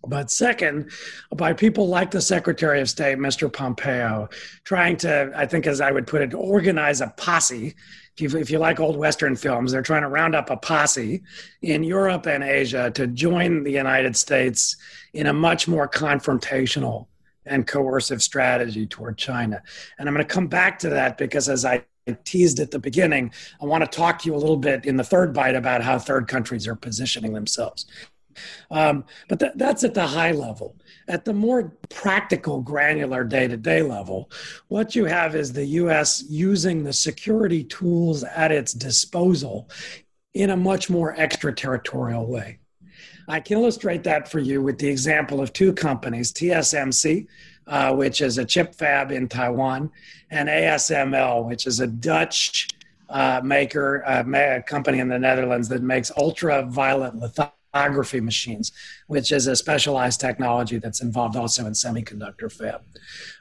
But 0.06 0.30
second, 0.30 0.90
by 1.36 1.52
people 1.52 1.86
like 1.88 2.10
the 2.10 2.22
Secretary 2.22 2.80
of 2.80 2.88
State, 2.88 3.18
Mr. 3.18 3.52
Pompeo, 3.52 4.28
trying 4.64 4.96
to, 4.98 5.30
I 5.36 5.46
think, 5.46 5.66
as 5.66 5.80
I 5.80 5.90
would 5.90 6.06
put 6.06 6.22
it, 6.22 6.32
organize 6.32 7.00
a 7.00 7.12
posse. 7.16 7.74
If 8.16 8.20
you, 8.20 8.38
if 8.38 8.50
you 8.50 8.58
like 8.58 8.80
old 8.80 8.96
Western 8.96 9.36
films, 9.36 9.72
they're 9.72 9.82
trying 9.82 10.02
to 10.02 10.08
round 10.08 10.34
up 10.34 10.50
a 10.50 10.56
posse 10.56 11.22
in 11.62 11.82
Europe 11.82 12.26
and 12.26 12.44
Asia 12.44 12.90
to 12.90 13.06
join 13.06 13.62
the 13.62 13.70
United 13.70 14.16
States 14.16 14.76
in 15.14 15.26
a 15.26 15.32
much 15.32 15.66
more 15.66 15.88
confrontational 15.88 17.06
and 17.46 17.66
coercive 17.66 18.22
strategy 18.22 18.86
toward 18.86 19.16
China. 19.16 19.62
And 19.98 20.08
I'm 20.08 20.14
going 20.14 20.26
to 20.26 20.32
come 20.32 20.48
back 20.48 20.78
to 20.80 20.90
that 20.90 21.18
because 21.18 21.48
as 21.48 21.64
I 21.64 21.84
teased 22.24 22.60
at 22.60 22.70
the 22.70 22.78
beginning, 22.78 23.32
I 23.60 23.64
want 23.64 23.84
to 23.84 23.96
talk 23.96 24.18
to 24.20 24.26
you 24.28 24.34
a 24.34 24.38
little 24.38 24.56
bit 24.56 24.84
in 24.84 24.96
the 24.96 25.04
third 25.04 25.32
bite 25.32 25.54
about 25.54 25.82
how 25.82 25.98
third 25.98 26.28
countries 26.28 26.66
are 26.66 26.74
positioning 26.76 27.32
themselves. 27.32 27.86
Um, 28.70 29.04
but 29.28 29.40
th- 29.40 29.52
that's 29.56 29.84
at 29.84 29.94
the 29.94 30.06
high 30.06 30.32
level. 30.32 30.76
At 31.10 31.24
the 31.24 31.32
more 31.32 31.72
practical, 31.88 32.60
granular 32.60 33.24
day 33.24 33.48
to 33.48 33.56
day 33.56 33.82
level, 33.82 34.30
what 34.68 34.94
you 34.94 35.06
have 35.06 35.34
is 35.34 35.52
the 35.52 35.64
US 35.64 36.22
using 36.30 36.84
the 36.84 36.92
security 36.92 37.64
tools 37.64 38.22
at 38.22 38.52
its 38.52 38.72
disposal 38.72 39.68
in 40.34 40.50
a 40.50 40.56
much 40.56 40.88
more 40.88 41.12
extraterritorial 41.18 42.28
way. 42.28 42.60
I 43.26 43.40
can 43.40 43.58
illustrate 43.58 44.04
that 44.04 44.28
for 44.28 44.38
you 44.38 44.62
with 44.62 44.78
the 44.78 44.86
example 44.86 45.40
of 45.40 45.52
two 45.52 45.72
companies 45.72 46.32
TSMC, 46.32 47.26
uh, 47.66 47.92
which 47.92 48.20
is 48.20 48.38
a 48.38 48.44
chip 48.44 48.72
fab 48.76 49.10
in 49.10 49.26
Taiwan, 49.26 49.90
and 50.30 50.48
ASML, 50.48 51.44
which 51.44 51.66
is 51.66 51.80
a 51.80 51.88
Dutch 51.88 52.68
uh, 53.08 53.40
maker, 53.42 54.04
uh, 54.06 54.62
company 54.64 55.00
in 55.00 55.08
the 55.08 55.18
Netherlands 55.18 55.68
that 55.70 55.82
makes 55.82 56.12
ultraviolet 56.16 57.16
lithography 57.16 57.59
lithography 57.72 58.20
machines, 58.20 58.72
which 59.06 59.32
is 59.32 59.46
a 59.46 59.54
specialized 59.54 60.20
technology 60.20 60.78
that's 60.78 61.02
involved 61.02 61.36
also 61.36 61.66
in 61.66 61.72
semiconductor 61.72 62.50
fab. 62.50 62.82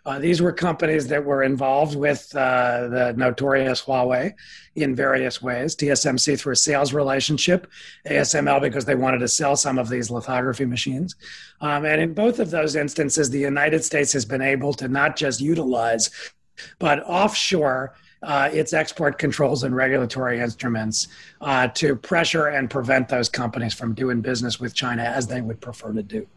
Uh, 0.06 0.20
these 0.20 0.42
were 0.42 0.52
companies 0.52 1.08
that 1.08 1.24
were 1.24 1.44
involved 1.44 1.96
with 1.96 2.34
uh, 2.36 2.88
the 2.90 3.14
notorious 3.18 3.82
Huawei 3.82 4.34
in 4.76 4.96
various 4.96 5.42
ways. 5.42 5.76
TSMC 5.76 6.40
through 6.40 6.54
a 6.54 6.56
sales 6.56 6.94
relationship, 6.94 7.68
ASML 8.08 8.62
because 8.62 8.86
they 8.86 8.96
wanted 8.96 9.20
to 9.20 9.28
sell 9.28 9.56
some 9.56 9.80
of 9.80 9.90
these 9.90 10.12
lithography 10.12 10.66
machines. 10.66 11.16
Um, 11.62 11.86
and 11.86 12.00
in 12.00 12.14
both 12.14 12.40
of 12.40 12.52
those 12.52 12.76
instances, 12.76 13.30
the 13.30 13.40
United 13.40 13.84
States 13.84 14.14
has 14.14 14.26
been 14.26 14.42
able 14.42 14.74
to 14.76 14.88
not 14.88 15.16
just 15.16 15.42
utilize, 15.42 16.10
but 16.78 17.04
offshore 17.04 17.96
uh, 18.24 18.50
its 18.52 18.74
export 18.74 19.18
controls 19.18 19.64
and 19.64 19.76
regulatory 19.76 20.40
instruments 20.40 21.08
uh, 21.42 21.68
to 21.70 21.96
pressure 21.96 22.48
and 22.48 22.70
prevent 22.70 23.08
those 23.08 23.30
companies 23.30 23.74
from 23.74 23.94
doing 23.94 24.22
business 24.22 24.60
with 24.60 24.74
China 24.74 25.04
as 25.04 25.28
they 25.28 25.42
would 25.42 25.62
prefer 25.62 25.94
to 25.94 26.04
do. 26.04 26.28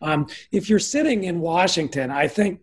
Um, 0.00 0.26
if 0.50 0.68
you're 0.68 0.78
sitting 0.78 1.24
in 1.24 1.40
Washington, 1.40 2.10
I 2.10 2.28
think 2.28 2.60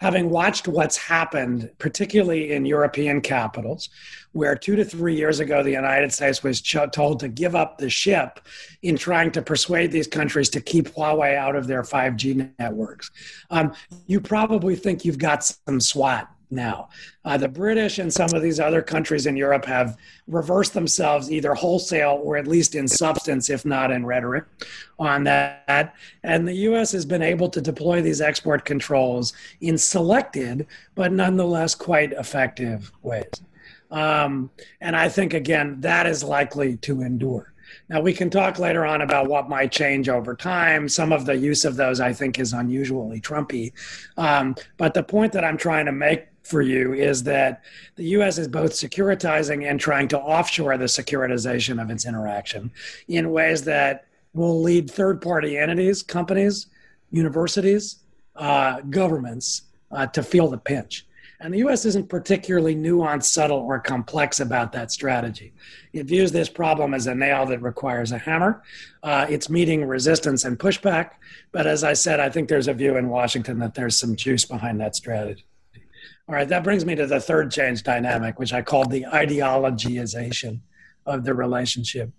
having 0.00 0.30
watched 0.30 0.66
what's 0.66 0.96
happened, 0.96 1.70
particularly 1.78 2.52
in 2.52 2.64
European 2.64 3.20
capitals, 3.20 3.90
where 4.32 4.54
two 4.54 4.74
to 4.74 4.84
three 4.84 5.14
years 5.14 5.40
ago 5.40 5.62
the 5.62 5.70
United 5.70 6.12
States 6.12 6.42
was 6.42 6.62
told 6.62 7.20
to 7.20 7.28
give 7.28 7.54
up 7.54 7.78
the 7.78 7.90
ship 7.90 8.40
in 8.82 8.96
trying 8.96 9.30
to 9.30 9.42
persuade 9.42 9.92
these 9.92 10.06
countries 10.06 10.48
to 10.48 10.60
keep 10.60 10.88
Huawei 10.88 11.36
out 11.36 11.54
of 11.54 11.66
their 11.66 11.82
5G 11.82 12.50
networks, 12.58 13.10
um, 13.50 13.72
you 14.06 14.20
probably 14.20 14.74
think 14.74 15.04
you've 15.04 15.18
got 15.18 15.44
some 15.44 15.80
SWAT 15.80 16.28
now. 16.50 16.88
Uh, 17.24 17.36
the 17.36 17.48
British 17.48 17.98
and 17.98 18.12
some 18.12 18.32
of 18.34 18.42
these 18.42 18.60
other 18.60 18.82
countries 18.82 19.26
in 19.26 19.36
Europe 19.36 19.64
have 19.64 19.96
reversed 20.26 20.74
themselves 20.74 21.30
either 21.30 21.54
wholesale 21.54 22.20
or 22.22 22.36
at 22.36 22.46
least 22.46 22.74
in 22.74 22.88
substance, 22.88 23.50
if 23.50 23.64
not 23.64 23.90
in 23.90 24.04
rhetoric, 24.04 24.44
on 24.98 25.24
that. 25.24 25.94
And 26.22 26.46
the 26.46 26.54
US 26.54 26.92
has 26.92 27.04
been 27.04 27.22
able 27.22 27.48
to 27.50 27.60
deploy 27.60 28.02
these 28.02 28.20
export 28.20 28.64
controls 28.64 29.32
in 29.60 29.78
selected, 29.78 30.66
but 30.94 31.12
nonetheless 31.12 31.74
quite 31.74 32.12
effective 32.12 32.92
ways. 33.02 33.30
Um, 33.90 34.50
and 34.80 34.94
I 34.94 35.08
think, 35.08 35.34
again, 35.34 35.80
that 35.80 36.06
is 36.06 36.22
likely 36.22 36.76
to 36.78 37.02
endure. 37.02 37.52
Now, 37.88 38.00
we 38.00 38.12
can 38.12 38.30
talk 38.30 38.58
later 38.58 38.84
on 38.84 39.02
about 39.02 39.28
what 39.28 39.48
might 39.48 39.72
change 39.72 40.08
over 40.08 40.34
time. 40.34 40.88
Some 40.88 41.12
of 41.12 41.26
the 41.26 41.36
use 41.36 41.64
of 41.64 41.76
those, 41.76 42.00
I 42.00 42.12
think, 42.12 42.38
is 42.38 42.52
unusually 42.52 43.20
Trumpy. 43.20 43.72
Um, 44.16 44.54
but 44.76 44.94
the 44.94 45.02
point 45.02 45.32
that 45.32 45.44
I'm 45.44 45.56
trying 45.56 45.86
to 45.86 45.92
make 45.92 46.26
for 46.50 46.60
you 46.60 46.92
is 46.92 47.22
that 47.22 47.62
the 47.96 48.04
US 48.16 48.36
is 48.36 48.48
both 48.48 48.72
securitizing 48.72 49.68
and 49.70 49.78
trying 49.78 50.08
to 50.08 50.18
offshore 50.18 50.76
the 50.76 50.86
securitization 50.86 51.80
of 51.80 51.90
its 51.90 52.04
interaction 52.04 52.70
in 53.08 53.30
ways 53.30 53.62
that 53.64 54.06
will 54.34 54.60
lead 54.60 54.90
third 54.90 55.22
party 55.22 55.56
entities, 55.56 56.02
companies, 56.02 56.66
universities, 57.10 58.00
uh, 58.36 58.80
governments 58.82 59.62
uh, 59.90 60.06
to 60.08 60.22
feel 60.22 60.48
the 60.48 60.58
pinch. 60.58 61.06
And 61.42 61.54
the 61.54 61.58
US 61.58 61.86
isn't 61.86 62.10
particularly 62.10 62.76
nuanced, 62.76 63.24
subtle, 63.24 63.58
or 63.58 63.80
complex 63.80 64.40
about 64.40 64.72
that 64.72 64.92
strategy. 64.92 65.54
It 65.94 66.04
views 66.04 66.32
this 66.32 66.50
problem 66.50 66.92
as 66.92 67.06
a 67.06 67.14
nail 67.14 67.46
that 67.46 67.62
requires 67.62 68.12
a 68.12 68.18
hammer. 68.18 68.62
Uh, 69.02 69.26
it's 69.28 69.48
meeting 69.48 69.84
resistance 69.86 70.44
and 70.44 70.58
pushback. 70.58 71.12
But 71.50 71.66
as 71.66 71.82
I 71.82 71.94
said, 71.94 72.20
I 72.20 72.28
think 72.28 72.48
there's 72.48 72.68
a 72.68 72.74
view 72.74 72.96
in 72.96 73.08
Washington 73.08 73.58
that 73.60 73.74
there's 73.74 73.98
some 73.98 74.16
juice 74.16 74.44
behind 74.44 74.80
that 74.80 74.94
strategy. 74.94 75.46
All 76.28 76.34
right, 76.34 76.48
that 76.48 76.64
brings 76.64 76.84
me 76.84 76.94
to 76.94 77.06
the 77.06 77.20
third 77.20 77.50
change 77.50 77.82
dynamic, 77.82 78.38
which 78.38 78.52
I 78.52 78.62
called 78.62 78.90
the 78.90 79.04
ideologization 79.04 80.60
of 81.06 81.24
the 81.24 81.34
relationship. 81.34 82.10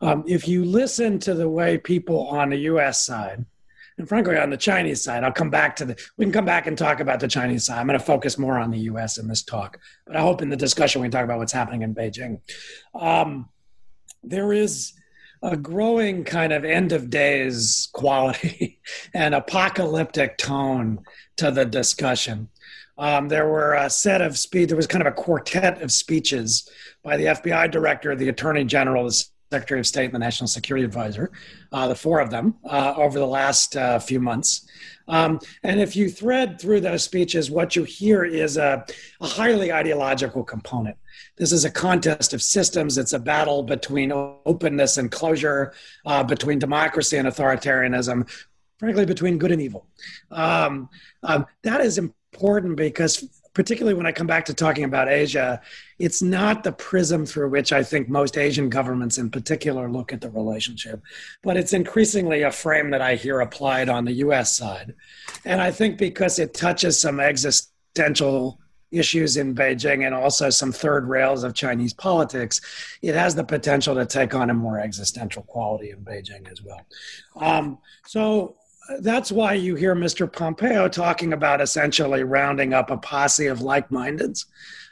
Um, 0.00 0.24
if 0.26 0.46
you 0.46 0.64
listen 0.64 1.18
to 1.20 1.34
the 1.34 1.48
way 1.48 1.78
people 1.78 2.28
on 2.28 2.50
the 2.50 2.58
US 2.58 3.04
side 3.06 3.46
And 3.98 4.06
frankly, 4.06 4.36
on 4.36 4.50
the 4.50 4.58
Chinese 4.58 5.02
side, 5.02 5.24
I'll 5.24 5.32
come 5.32 5.48
back 5.48 5.74
to 5.76 5.86
the, 5.86 5.96
we 6.18 6.24
can 6.26 6.32
come 6.32 6.44
back 6.44 6.66
and 6.66 6.76
talk 6.76 7.00
about 7.00 7.18
the 7.18 7.28
Chinese 7.28 7.64
side. 7.64 7.78
I'm 7.78 7.86
going 7.86 7.98
to 7.98 8.04
focus 8.04 8.36
more 8.36 8.58
on 8.58 8.70
the 8.70 8.80
US 8.80 9.16
in 9.16 9.26
this 9.26 9.42
talk, 9.42 9.78
but 10.06 10.16
I 10.16 10.20
hope 10.20 10.42
in 10.42 10.50
the 10.50 10.56
discussion 10.56 11.00
we 11.00 11.06
can 11.06 11.12
talk 11.12 11.24
about 11.24 11.38
what's 11.38 11.52
happening 11.52 11.82
in 11.82 11.94
Beijing. 11.94 12.40
Um, 12.94 13.48
there 14.22 14.52
is 14.52 14.92
a 15.42 15.56
growing 15.56 16.24
kind 16.24 16.52
of 16.52 16.64
end 16.64 16.92
of 16.92 17.08
days 17.08 17.88
quality 17.92 18.80
and 19.14 19.34
apocalyptic 19.34 20.36
tone 20.36 21.00
to 21.36 21.50
the 21.50 21.64
discussion. 21.64 22.48
Um, 22.98 23.28
there 23.28 23.48
were 23.48 23.74
a 23.74 23.90
set 23.90 24.22
of 24.22 24.38
speech, 24.38 24.68
there 24.68 24.76
was 24.76 24.86
kind 24.86 25.06
of 25.06 25.12
a 25.12 25.16
quartet 25.16 25.82
of 25.82 25.92
speeches 25.92 26.68
by 27.02 27.16
the 27.16 27.24
FBI 27.24 27.70
director, 27.70 28.16
the 28.16 28.28
attorney 28.28 28.64
general, 28.64 29.04
the 29.04 29.24
Secretary 29.52 29.78
of 29.78 29.86
State 29.86 30.06
and 30.06 30.14
the 30.14 30.18
National 30.18 30.48
Security 30.48 30.84
Advisor, 30.84 31.30
uh, 31.72 31.86
the 31.86 31.94
four 31.94 32.20
of 32.20 32.30
them, 32.30 32.56
uh, 32.68 32.94
over 32.96 33.18
the 33.18 33.26
last 33.26 33.76
uh, 33.76 33.98
few 33.98 34.18
months. 34.18 34.66
Um, 35.08 35.38
and 35.62 35.80
if 35.80 35.94
you 35.94 36.10
thread 36.10 36.60
through 36.60 36.80
those 36.80 37.04
speeches, 37.04 37.48
what 37.48 37.76
you 37.76 37.84
hear 37.84 38.24
is 38.24 38.56
a, 38.56 38.84
a, 39.20 39.26
highly 39.26 39.72
ideological 39.72 40.42
component. 40.42 40.96
This 41.36 41.52
is 41.52 41.64
a 41.64 41.70
contest 41.70 42.34
of 42.34 42.42
systems. 42.42 42.98
It's 42.98 43.12
a 43.12 43.18
battle 43.20 43.62
between 43.62 44.10
openness 44.10 44.98
and 44.98 45.10
closure, 45.12 45.74
uh, 46.04 46.24
between 46.24 46.58
democracy 46.58 47.18
and 47.18 47.28
authoritarianism, 47.28 48.28
frankly, 48.78 49.06
between 49.06 49.38
good 49.38 49.52
and 49.52 49.62
evil. 49.62 49.86
Um, 50.32 50.88
um, 51.22 51.46
that 51.62 51.80
is 51.80 52.00
important 52.36 52.76
because 52.76 53.26
particularly 53.54 53.94
when 53.94 54.04
I 54.04 54.12
come 54.12 54.26
back 54.26 54.44
to 54.44 54.54
talking 54.54 54.84
about 54.84 55.08
Asia, 55.08 55.62
it's 55.98 56.20
not 56.20 56.62
the 56.62 56.72
prism 56.72 57.24
through 57.24 57.48
which 57.48 57.72
I 57.72 57.82
think 57.82 58.06
most 58.06 58.36
Asian 58.36 58.68
governments 58.68 59.16
in 59.16 59.30
particular 59.30 59.88
look 59.88 60.12
at 60.12 60.20
the 60.20 60.28
relationship, 60.28 61.00
but 61.42 61.56
it's 61.56 61.72
increasingly 61.72 62.42
a 62.42 62.52
frame 62.52 62.90
that 62.90 63.00
I 63.00 63.14
hear 63.14 63.40
applied 63.40 63.88
on 63.88 64.04
the 64.04 64.12
US 64.26 64.54
side. 64.54 64.94
And 65.46 65.62
I 65.62 65.70
think 65.70 65.96
because 65.96 66.38
it 66.38 66.52
touches 66.52 67.00
some 67.00 67.18
existential 67.18 68.60
issues 68.90 69.38
in 69.38 69.54
Beijing 69.54 70.04
and 70.04 70.14
also 70.14 70.50
some 70.50 70.70
third 70.70 71.08
rails 71.08 71.42
of 71.42 71.54
Chinese 71.54 71.94
politics, 71.94 72.60
it 73.00 73.14
has 73.14 73.34
the 73.34 73.44
potential 73.44 73.94
to 73.94 74.04
take 74.04 74.34
on 74.34 74.50
a 74.50 74.54
more 74.54 74.78
existential 74.78 75.42
quality 75.44 75.90
in 75.92 76.04
Beijing 76.04 76.52
as 76.52 76.62
well. 76.62 76.82
Um, 77.36 77.78
so 78.06 78.56
that's 79.00 79.32
why 79.32 79.54
you 79.54 79.74
hear 79.74 79.94
Mr. 79.94 80.30
Pompeo 80.30 80.88
talking 80.88 81.32
about 81.32 81.60
essentially 81.60 82.22
rounding 82.24 82.72
up 82.72 82.90
a 82.90 82.96
posse 82.96 83.46
of 83.46 83.60
like 83.60 83.88
mindeds. 83.88 84.46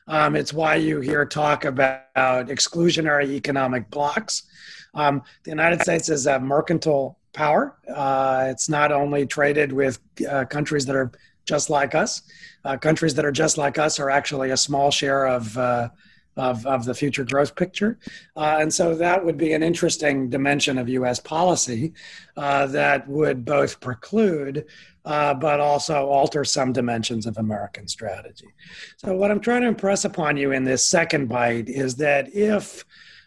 Um, 0.07 0.37
it's 0.37 0.53
why 0.53 0.77
you 0.77 1.01
hear 1.01 1.25
talk 1.25 1.65
about 1.65 2.13
exclusionary 2.15 3.31
economic 3.31 3.91
blocs. 3.91 4.43
Um, 4.95 5.23
the 5.45 5.51
United 5.51 5.81
States 5.83 6.09
is 6.09 6.27
a 6.27 6.39
mercantile 6.39 7.19
power. 7.33 7.77
Uh, 7.93 8.47
it's 8.49 8.69
not 8.69 8.93
only 8.93 9.27
traded 9.27 9.73
with 9.73 9.99
uh, 10.29 10.45
countries 10.45 10.87
that 10.87 10.97
are 10.97 11.11
just 11.47 11.71
like 11.71 11.95
us, 11.95 12.23
uh, 12.65 12.77
countries 12.77 13.15
that 13.15 13.25
are 13.25 13.33
just 13.33 13.59
like 13.59 13.79
us 13.79 13.99
are 13.99 14.11
actually 14.11 14.51
a 14.51 14.57
small 14.57 14.91
share 14.91 15.27
of 15.27 15.57
uh, 15.59 15.89
of, 16.37 16.67
of 16.67 16.85
the 16.85 16.95
future 16.95 17.25
growth 17.25 17.55
picture. 17.55 17.99
Uh, 18.37 18.59
and 18.61 18.73
so 18.73 18.95
that 18.95 19.25
would 19.25 19.37
be 19.37 19.53
an 19.53 19.63
interesting 19.63 20.29
dimension 20.29 20.79
of 20.79 20.89
US 20.89 21.21
policy 21.21 21.93
uh, 22.37 22.67
that 22.67 23.07
would 23.09 23.45
both 23.45 23.81
preclude 23.81 24.67
uh, 25.05 25.35
but 25.35 25.61
also 25.61 26.07
alter 26.07 26.45
some 26.45 26.73
dimensions 26.73 27.27
of 27.27 27.37
American 27.37 27.87
strategy. 27.87 28.49
So, 28.97 29.15
what 29.15 29.31
I'm 29.31 29.41
trying 29.41 29.61
to 29.63 29.69
impress 29.69 30.07
upon 30.07 30.37
you 30.39 30.53
in 30.53 30.65
this 30.65 30.87
second 30.87 31.29
bite 31.29 31.69
is 31.69 31.97
that 31.97 32.35
if 32.35 32.85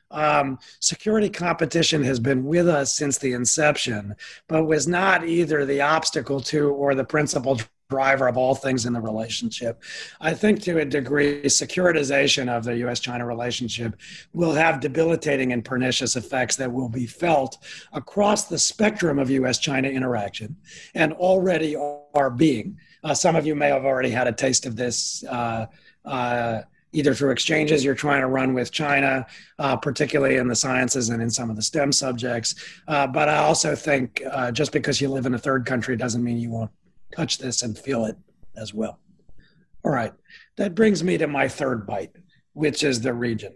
um, 0.09 0.57
security 0.79 1.29
competition 1.29 2.03
has 2.03 2.19
been 2.19 2.43
with 2.45 2.67
us 2.67 2.95
since 2.95 3.17
the 3.17 3.33
inception, 3.33 4.15
but 4.47 4.65
was 4.65 4.87
not 4.87 5.27
either 5.27 5.65
the 5.65 5.81
obstacle 5.81 6.39
to 6.41 6.69
or 6.69 6.95
the 6.95 7.03
principal 7.03 7.59
driver 7.89 8.27
of 8.27 8.35
all 8.35 8.53
things 8.53 8.85
in 8.85 8.91
the 8.91 8.99
relationship. 8.99 9.81
I 10.19 10.33
think 10.33 10.61
to 10.63 10.79
a 10.79 10.85
degree, 10.85 11.43
securitization 11.43 12.49
of 12.49 12.65
the 12.65 12.75
US 12.87 12.99
China 12.99 13.25
relationship 13.25 13.95
will 14.33 14.51
have 14.51 14.81
debilitating 14.81 15.53
and 15.53 15.63
pernicious 15.63 16.17
effects 16.17 16.57
that 16.57 16.71
will 16.71 16.89
be 16.89 17.05
felt 17.05 17.57
across 17.93 18.45
the 18.45 18.59
spectrum 18.59 19.19
of 19.19 19.29
US 19.29 19.57
China 19.57 19.87
interaction 19.87 20.57
and 20.95 21.13
already 21.13 21.77
are 22.13 22.29
being. 22.29 22.77
Uh, 23.05 23.13
some 23.13 23.37
of 23.37 23.45
you 23.45 23.55
may 23.55 23.69
have 23.69 23.85
already 23.85 24.09
had 24.09 24.27
a 24.27 24.33
taste 24.33 24.65
of 24.65 24.75
this. 24.75 25.23
Uh, 25.23 25.67
uh, 26.03 26.61
either 26.93 27.13
through 27.13 27.31
exchanges 27.31 27.83
you're 27.83 27.93
trying 27.93 28.21
to 28.21 28.27
run 28.27 28.53
with 28.53 28.71
China, 28.71 29.25
uh, 29.59 29.75
particularly 29.75 30.37
in 30.37 30.47
the 30.47 30.55
sciences 30.55 31.09
and 31.09 31.21
in 31.21 31.29
some 31.29 31.49
of 31.49 31.55
the 31.57 31.61
STEM 31.61 31.91
subjects. 31.91 32.55
Uh, 32.87 33.05
but 33.05 33.27
I 33.27 33.37
also 33.37 33.75
think 33.75 34.23
uh, 34.31 34.51
just 34.51 34.71
because 34.71 34.99
you 35.01 35.09
live 35.09 35.25
in 35.25 35.33
a 35.33 35.37
third 35.37 35.65
country 35.65 35.97
doesn't 35.97 36.23
mean 36.23 36.37
you 36.37 36.49
won't 36.49 36.71
touch 37.15 37.37
this 37.37 37.61
and 37.61 37.77
feel 37.77 38.05
it 38.05 38.17
as 38.55 38.73
well. 38.73 38.99
All 39.83 39.91
right, 39.91 40.13
that 40.57 40.75
brings 40.75 41.03
me 41.03 41.17
to 41.17 41.27
my 41.27 41.47
third 41.47 41.85
bite, 41.85 42.15
which 42.53 42.83
is 42.83 43.01
the 43.01 43.13
region. 43.13 43.55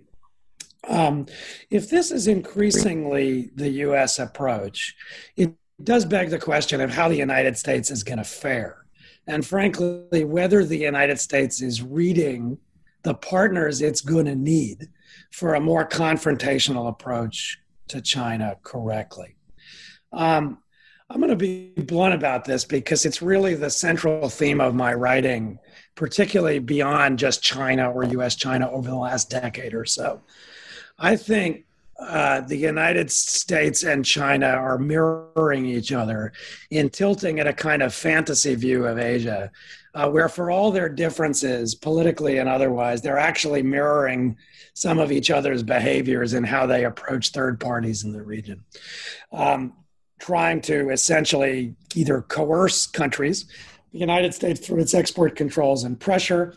Um, 0.87 1.27
if 1.69 1.89
this 1.89 2.11
is 2.11 2.27
increasingly 2.27 3.51
the 3.55 3.69
US 3.69 4.19
approach, 4.19 4.95
it 5.35 5.53
does 5.83 6.05
beg 6.05 6.29
the 6.29 6.39
question 6.39 6.81
of 6.81 6.91
how 6.91 7.09
the 7.09 7.17
United 7.17 7.57
States 7.57 7.91
is 7.91 8.03
going 8.03 8.17
to 8.17 8.23
fare. 8.23 8.85
And 9.27 9.45
frankly, 9.45 10.23
whether 10.23 10.63
the 10.63 10.77
United 10.77 11.19
States 11.19 11.61
is 11.61 11.81
reading 11.81 12.57
the 13.03 13.13
partners 13.15 13.81
it's 13.81 14.01
going 14.01 14.25
to 14.25 14.35
need 14.35 14.89
for 15.31 15.55
a 15.55 15.59
more 15.59 15.87
confrontational 15.87 16.87
approach 16.89 17.59
to 17.87 18.01
China 18.01 18.57
correctly. 18.63 19.35
Um, 20.13 20.59
I'm 21.11 21.19
going 21.19 21.29
to 21.29 21.35
be 21.35 21.73
blunt 21.75 22.13
about 22.13 22.45
this 22.45 22.63
because 22.63 23.05
it's 23.05 23.21
really 23.21 23.53
the 23.53 23.69
central 23.69 24.29
theme 24.29 24.61
of 24.61 24.73
my 24.73 24.93
writing, 24.93 25.59
particularly 25.93 26.59
beyond 26.59 27.19
just 27.19 27.43
China 27.43 27.91
or 27.91 28.05
US 28.05 28.35
China 28.35 28.71
over 28.71 28.89
the 28.89 28.95
last 28.95 29.29
decade 29.29 29.73
or 29.73 29.83
so. 29.83 30.21
I 30.97 31.17
think 31.17 31.65
uh, 31.99 32.41
the 32.41 32.55
United 32.55 33.11
States 33.11 33.83
and 33.83 34.05
China 34.05 34.47
are 34.47 34.77
mirroring 34.77 35.65
each 35.65 35.91
other 35.91 36.31
in 36.69 36.89
tilting 36.89 37.41
at 37.41 37.47
a 37.47 37.53
kind 37.53 37.83
of 37.83 37.93
fantasy 37.93 38.55
view 38.55 38.85
of 38.85 38.97
Asia, 38.97 39.51
uh, 39.93 40.09
where 40.09 40.29
for 40.29 40.49
all 40.49 40.71
their 40.71 40.87
differences, 40.87 41.75
politically 41.75 42.37
and 42.37 42.47
otherwise, 42.47 43.01
they're 43.01 43.19
actually 43.19 43.61
mirroring 43.61 44.37
some 44.73 44.97
of 44.97 45.11
each 45.11 45.29
other's 45.29 45.61
behaviors 45.61 46.31
and 46.31 46.45
how 46.45 46.65
they 46.65 46.85
approach 46.85 47.31
third 47.31 47.59
parties 47.59 48.05
in 48.05 48.13
the 48.13 48.21
region. 48.21 48.63
Um, 49.33 49.73
trying 50.21 50.61
to 50.61 50.91
essentially 50.91 51.73
either 51.95 52.21
coerce 52.21 52.85
countries, 52.85 53.45
the 53.91 53.97
United 53.97 54.33
States 54.33 54.59
through 54.65 54.79
its 54.79 54.93
export 54.93 55.35
controls 55.35 55.83
and 55.83 55.99
pressure, 55.99 56.55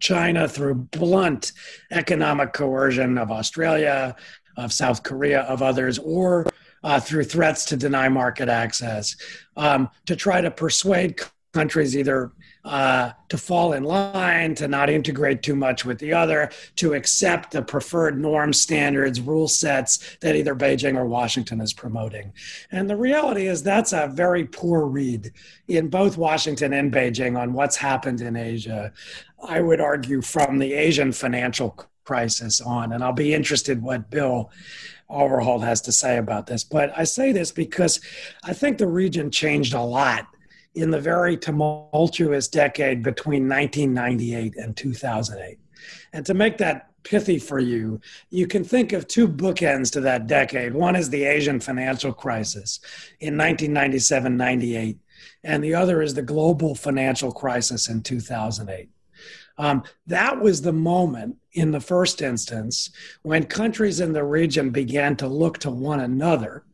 China 0.00 0.48
through 0.48 0.74
blunt 0.74 1.52
economic 1.90 2.54
coercion 2.54 3.18
of 3.18 3.30
Australia, 3.30 4.16
of 4.56 4.72
South 4.72 5.02
Korea, 5.02 5.42
of 5.42 5.60
others, 5.62 5.98
or 5.98 6.46
uh, 6.82 6.98
through 6.98 7.24
threats 7.24 7.66
to 7.66 7.76
deny 7.76 8.08
market 8.08 8.48
access, 8.48 9.14
um, 9.58 9.90
to 10.06 10.16
try 10.16 10.40
to 10.40 10.50
persuade 10.50 11.20
countries 11.52 11.96
either 11.96 12.32
uh, 12.66 13.12
to 13.28 13.38
fall 13.38 13.72
in 13.72 13.84
line, 13.84 14.54
to 14.56 14.66
not 14.66 14.90
integrate 14.90 15.42
too 15.42 15.54
much 15.54 15.84
with 15.84 15.98
the 16.00 16.12
other, 16.12 16.50
to 16.74 16.94
accept 16.94 17.52
the 17.52 17.62
preferred 17.62 18.20
norm 18.20 18.52
standards, 18.52 19.20
rule 19.20 19.46
sets 19.46 20.16
that 20.20 20.34
either 20.34 20.54
Beijing 20.54 20.96
or 20.96 21.06
Washington 21.06 21.60
is 21.60 21.72
promoting. 21.72 22.32
And 22.72 22.90
the 22.90 22.96
reality 22.96 23.46
is 23.46 23.62
that's 23.62 23.92
a 23.92 24.10
very 24.12 24.44
poor 24.44 24.86
read 24.86 25.32
in 25.68 25.88
both 25.88 26.16
Washington 26.16 26.72
and 26.72 26.92
Beijing 26.92 27.38
on 27.38 27.52
what's 27.52 27.76
happened 27.76 28.20
in 28.20 28.34
Asia. 28.36 28.92
I 29.46 29.60
would 29.60 29.80
argue 29.80 30.20
from 30.20 30.58
the 30.58 30.74
Asian 30.74 31.12
financial 31.12 31.70
crisis 32.04 32.60
on, 32.60 32.92
and 32.92 33.04
I'll 33.04 33.12
be 33.12 33.32
interested 33.32 33.80
what 33.80 34.10
Bill 34.10 34.50
Overholt 35.08 35.62
has 35.62 35.80
to 35.82 35.92
say 35.92 36.18
about 36.18 36.48
this. 36.48 36.64
But 36.64 36.92
I 36.96 37.04
say 37.04 37.30
this 37.30 37.52
because 37.52 38.00
I 38.42 38.52
think 38.52 38.78
the 38.78 38.88
region 38.88 39.30
changed 39.30 39.72
a 39.72 39.80
lot 39.80 40.26
in 40.76 40.90
the 40.90 41.00
very 41.00 41.36
tumultuous 41.36 42.48
decade 42.48 43.02
between 43.02 43.48
1998 43.48 44.56
and 44.56 44.76
2008. 44.76 45.58
And 46.12 46.26
to 46.26 46.34
make 46.34 46.58
that 46.58 46.90
pithy 47.02 47.38
for 47.38 47.58
you, 47.58 48.00
you 48.30 48.46
can 48.46 48.62
think 48.62 48.92
of 48.92 49.08
two 49.08 49.26
bookends 49.26 49.90
to 49.92 50.00
that 50.02 50.26
decade. 50.26 50.74
One 50.74 50.94
is 50.94 51.08
the 51.08 51.24
Asian 51.24 51.60
financial 51.60 52.12
crisis 52.12 52.78
in 53.20 53.38
1997 53.38 54.36
98, 54.36 54.98
and 55.44 55.64
the 55.64 55.74
other 55.74 56.02
is 56.02 56.14
the 56.14 56.22
global 56.22 56.74
financial 56.74 57.32
crisis 57.32 57.88
in 57.88 58.02
2008. 58.02 58.90
Um, 59.58 59.82
that 60.06 60.40
was 60.40 60.60
the 60.60 60.72
moment 60.72 61.36
in 61.52 61.70
the 61.70 61.80
first 61.80 62.20
instance 62.20 62.90
when 63.22 63.44
countries 63.44 64.00
in 64.00 64.12
the 64.12 64.24
region 64.24 64.68
began 64.68 65.16
to 65.16 65.26
look 65.26 65.58
to 65.60 65.70
one 65.70 66.00
another 66.00 66.64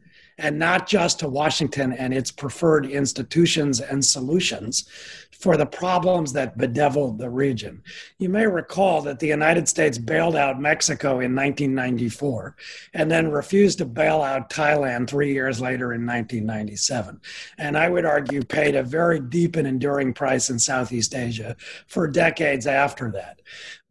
and 0.42 0.58
not 0.58 0.88
just 0.88 1.20
to 1.20 1.28
Washington 1.28 1.92
and 1.92 2.12
its 2.12 2.32
preferred 2.32 2.84
institutions 2.84 3.80
and 3.80 4.04
solutions 4.04 4.86
for 5.30 5.56
the 5.56 5.66
problems 5.66 6.32
that 6.32 6.58
bedeviled 6.58 7.18
the 7.18 7.30
region. 7.30 7.82
You 8.18 8.28
may 8.28 8.46
recall 8.46 9.02
that 9.02 9.18
the 9.18 9.26
United 9.26 9.68
States 9.68 9.98
bailed 9.98 10.36
out 10.36 10.60
Mexico 10.60 11.20
in 11.20 11.34
1994 11.34 12.56
and 12.94 13.10
then 13.10 13.30
refused 13.30 13.78
to 13.78 13.84
bail 13.84 14.22
out 14.22 14.50
Thailand 14.50 15.08
three 15.08 15.32
years 15.32 15.60
later 15.60 15.94
in 15.94 16.06
1997. 16.06 17.20
And 17.58 17.76
I 17.76 17.88
would 17.88 18.04
argue 18.04 18.44
paid 18.44 18.76
a 18.76 18.82
very 18.82 19.18
deep 19.18 19.56
and 19.56 19.66
enduring 19.66 20.12
price 20.12 20.50
in 20.50 20.58
Southeast 20.58 21.14
Asia 21.14 21.56
for 21.86 22.06
decades 22.06 22.66
after 22.66 23.10
that. 23.12 23.40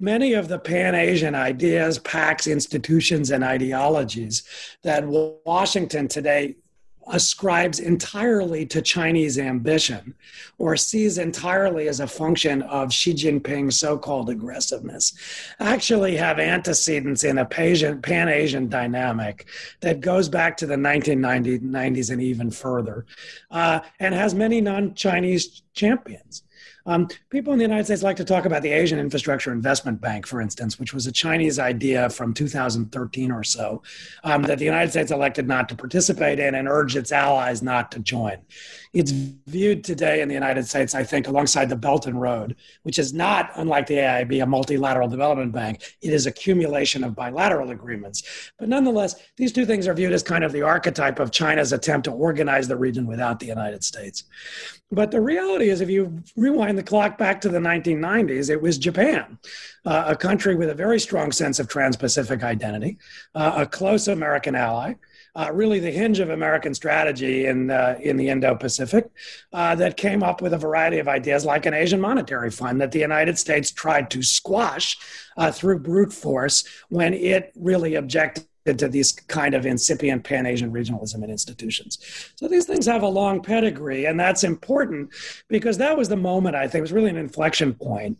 Many 0.01 0.33
of 0.33 0.47
the 0.47 0.57
Pan 0.57 0.95
Asian 0.95 1.35
ideas, 1.35 1.99
pacts, 1.99 2.47
institutions, 2.47 3.29
and 3.29 3.43
ideologies 3.43 4.41
that 4.81 5.05
Washington 5.05 6.07
today 6.07 6.55
ascribes 7.07 7.79
entirely 7.79 8.65
to 8.65 8.81
Chinese 8.81 9.37
ambition 9.37 10.15
or 10.57 10.75
sees 10.75 11.19
entirely 11.19 11.87
as 11.87 11.99
a 11.99 12.07
function 12.07 12.63
of 12.63 12.91
Xi 12.91 13.13
Jinping's 13.13 13.77
so 13.77 13.95
called 13.95 14.31
aggressiveness 14.31 15.13
actually 15.59 16.15
have 16.15 16.39
antecedents 16.39 17.23
in 17.23 17.37
a 17.37 17.45
pan 17.45 18.29
Asian 18.29 18.69
dynamic 18.69 19.47
that 19.81 20.01
goes 20.01 20.29
back 20.29 20.57
to 20.57 20.65
the 20.65 20.75
1990s 20.75 22.09
and 22.09 22.21
even 22.21 22.49
further, 22.49 23.05
uh, 23.51 23.81
and 23.99 24.15
has 24.15 24.33
many 24.33 24.61
non 24.61 24.95
Chinese 24.95 25.61
champions. 25.73 26.41
Um, 26.85 27.07
people 27.29 27.53
in 27.53 27.59
the 27.59 27.65
United 27.65 27.85
States 27.85 28.03
like 28.03 28.17
to 28.17 28.25
talk 28.25 28.45
about 28.45 28.61
the 28.61 28.71
Asian 28.71 28.99
Infrastructure 28.99 29.51
Investment 29.51 30.01
Bank, 30.01 30.25
for 30.25 30.41
instance, 30.41 30.79
which 30.79 30.93
was 30.93 31.07
a 31.07 31.11
Chinese 31.11 31.59
idea 31.59 32.09
from 32.09 32.33
2013 32.33 33.31
or 33.31 33.43
so 33.43 33.81
um, 34.23 34.43
that 34.43 34.59
the 34.59 34.65
United 34.65 34.91
States 34.91 35.11
elected 35.11 35.47
not 35.47 35.69
to 35.69 35.75
participate 35.75 36.39
in 36.39 36.55
and 36.55 36.67
urged 36.67 36.95
its 36.95 37.11
allies 37.11 37.61
not 37.61 37.91
to 37.91 37.99
join. 37.99 38.37
It's 38.93 39.11
viewed 39.11 39.85
today 39.85 40.21
in 40.21 40.27
the 40.27 40.33
United 40.33 40.67
States, 40.67 40.93
I 40.93 41.03
think, 41.03 41.27
alongside 41.27 41.69
the 41.69 41.77
Belt 41.77 42.07
and 42.07 42.19
Road, 42.19 42.57
which 42.83 42.99
is 42.99 43.13
not, 43.13 43.51
unlike 43.55 43.87
the 43.87 43.95
AIB, 43.95 44.43
a 44.43 44.45
multilateral 44.45 45.07
development 45.07 45.53
bank. 45.53 45.95
It 46.01 46.11
is 46.11 46.25
accumulation 46.25 47.05
of 47.05 47.15
bilateral 47.15 47.69
agreements. 47.69 48.51
But 48.59 48.67
nonetheless, 48.67 49.15
these 49.37 49.53
two 49.53 49.65
things 49.65 49.87
are 49.87 49.93
viewed 49.93 50.11
as 50.11 50.23
kind 50.23 50.43
of 50.43 50.51
the 50.51 50.63
archetype 50.63 51.19
of 51.19 51.31
China's 51.31 51.71
attempt 51.71 52.03
to 52.05 52.11
organize 52.11 52.67
the 52.67 52.75
region 52.75 53.07
without 53.07 53.39
the 53.39 53.45
United 53.45 53.85
States. 53.85 54.25
But 54.91 55.09
the 55.09 55.21
reality 55.21 55.69
is, 55.69 55.79
if 55.79 55.89
you 55.89 56.21
rewind 56.35 56.77
the 56.77 56.83
clock 56.83 57.17
back 57.17 57.39
to 57.41 57.49
the 57.49 57.59
1990s, 57.59 58.49
it 58.49 58.61
was 58.61 58.77
Japan, 58.77 59.39
uh, 59.85 60.03
a 60.07 60.17
country 60.17 60.55
with 60.55 60.69
a 60.69 60.75
very 60.75 60.99
strong 60.99 61.31
sense 61.31 61.59
of 61.59 61.69
trans 61.69 61.95
Pacific 61.95 62.43
identity, 62.43 62.97
uh, 63.35 63.53
a 63.55 63.65
close 63.65 64.09
American 64.09 64.53
ally. 64.53 64.95
Uh, 65.33 65.49
really, 65.53 65.79
the 65.79 65.91
hinge 65.91 66.19
of 66.19 66.29
American 66.29 66.73
strategy 66.73 67.45
in 67.45 67.71
uh, 67.71 67.97
in 68.01 68.17
the 68.17 68.27
Indo-Pacific, 68.27 69.09
uh, 69.53 69.75
that 69.75 69.95
came 69.95 70.23
up 70.23 70.41
with 70.41 70.53
a 70.53 70.57
variety 70.57 70.99
of 70.99 71.07
ideas, 71.07 71.45
like 71.45 71.65
an 71.65 71.73
Asian 71.73 72.01
monetary 72.01 72.51
fund 72.51 72.81
that 72.81 72.91
the 72.91 72.99
United 72.99 73.37
States 73.37 73.71
tried 73.71 74.11
to 74.11 74.21
squash 74.21 74.97
uh, 75.37 75.49
through 75.49 75.79
brute 75.79 76.11
force 76.11 76.65
when 76.89 77.13
it 77.13 77.53
really 77.55 77.95
objected 77.95 78.45
to 78.65 78.87
these 78.87 79.11
kind 79.11 79.55
of 79.55 79.65
incipient 79.65 80.23
Pan 80.23 80.45
Asian 80.45 80.71
regionalism 80.71 81.23
in 81.23 81.31
institutions. 81.31 81.97
So 82.35 82.47
these 82.47 82.65
things 82.65 82.85
have 82.85 83.01
a 83.01 83.07
long 83.07 83.41
pedigree, 83.41 84.05
and 84.05 84.19
that's 84.19 84.43
important 84.43 85.11
because 85.47 85.77
that 85.79 85.97
was 85.97 86.09
the 86.09 86.15
moment 86.15 86.55
I 86.55 86.67
think 86.67 86.79
it 86.79 86.81
was 86.81 86.91
really 86.91 87.09
an 87.09 87.17
inflection 87.17 87.73
point 87.73 88.19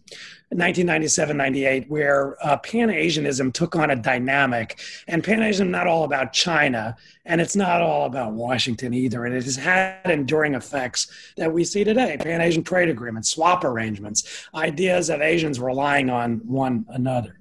in 0.50 0.58
1997 0.58 1.38
98 1.38 1.90
where 1.90 2.36
uh, 2.44 2.58
Pan 2.58 2.90
Asianism 2.90 3.52
took 3.52 3.76
on 3.76 3.92
a 3.92 3.96
dynamic, 3.96 4.80
and 5.08 5.24
Pan 5.24 5.44
Asianism 5.44 5.70
not 5.70 5.86
all 5.86 6.06
about 6.06 6.34
China, 6.34 6.96
and 7.26 7.40
it's 7.40 7.56
not 7.56 7.82
all 7.82 8.08
about 8.08 8.34
Washington 8.34 8.96
either, 8.96 9.26
and 9.26 9.36
it 9.36 9.44
has 9.44 9.56
had 9.56 10.10
enduring 10.10 10.56
effects 10.56 11.34
that 11.38 11.54
we 11.54 11.64
see 11.64 11.84
today 11.84 12.18
Pan 12.20 12.42
Asian 12.42 12.64
trade 12.64 12.90
agreements, 12.90 13.30
swap 13.30 13.64
arrangements, 13.64 14.48
ideas 14.56 15.12
of 15.12 15.22
Asians 15.22 15.60
relying 15.60 16.10
on 16.10 16.42
one 16.46 16.84
another. 16.90 17.40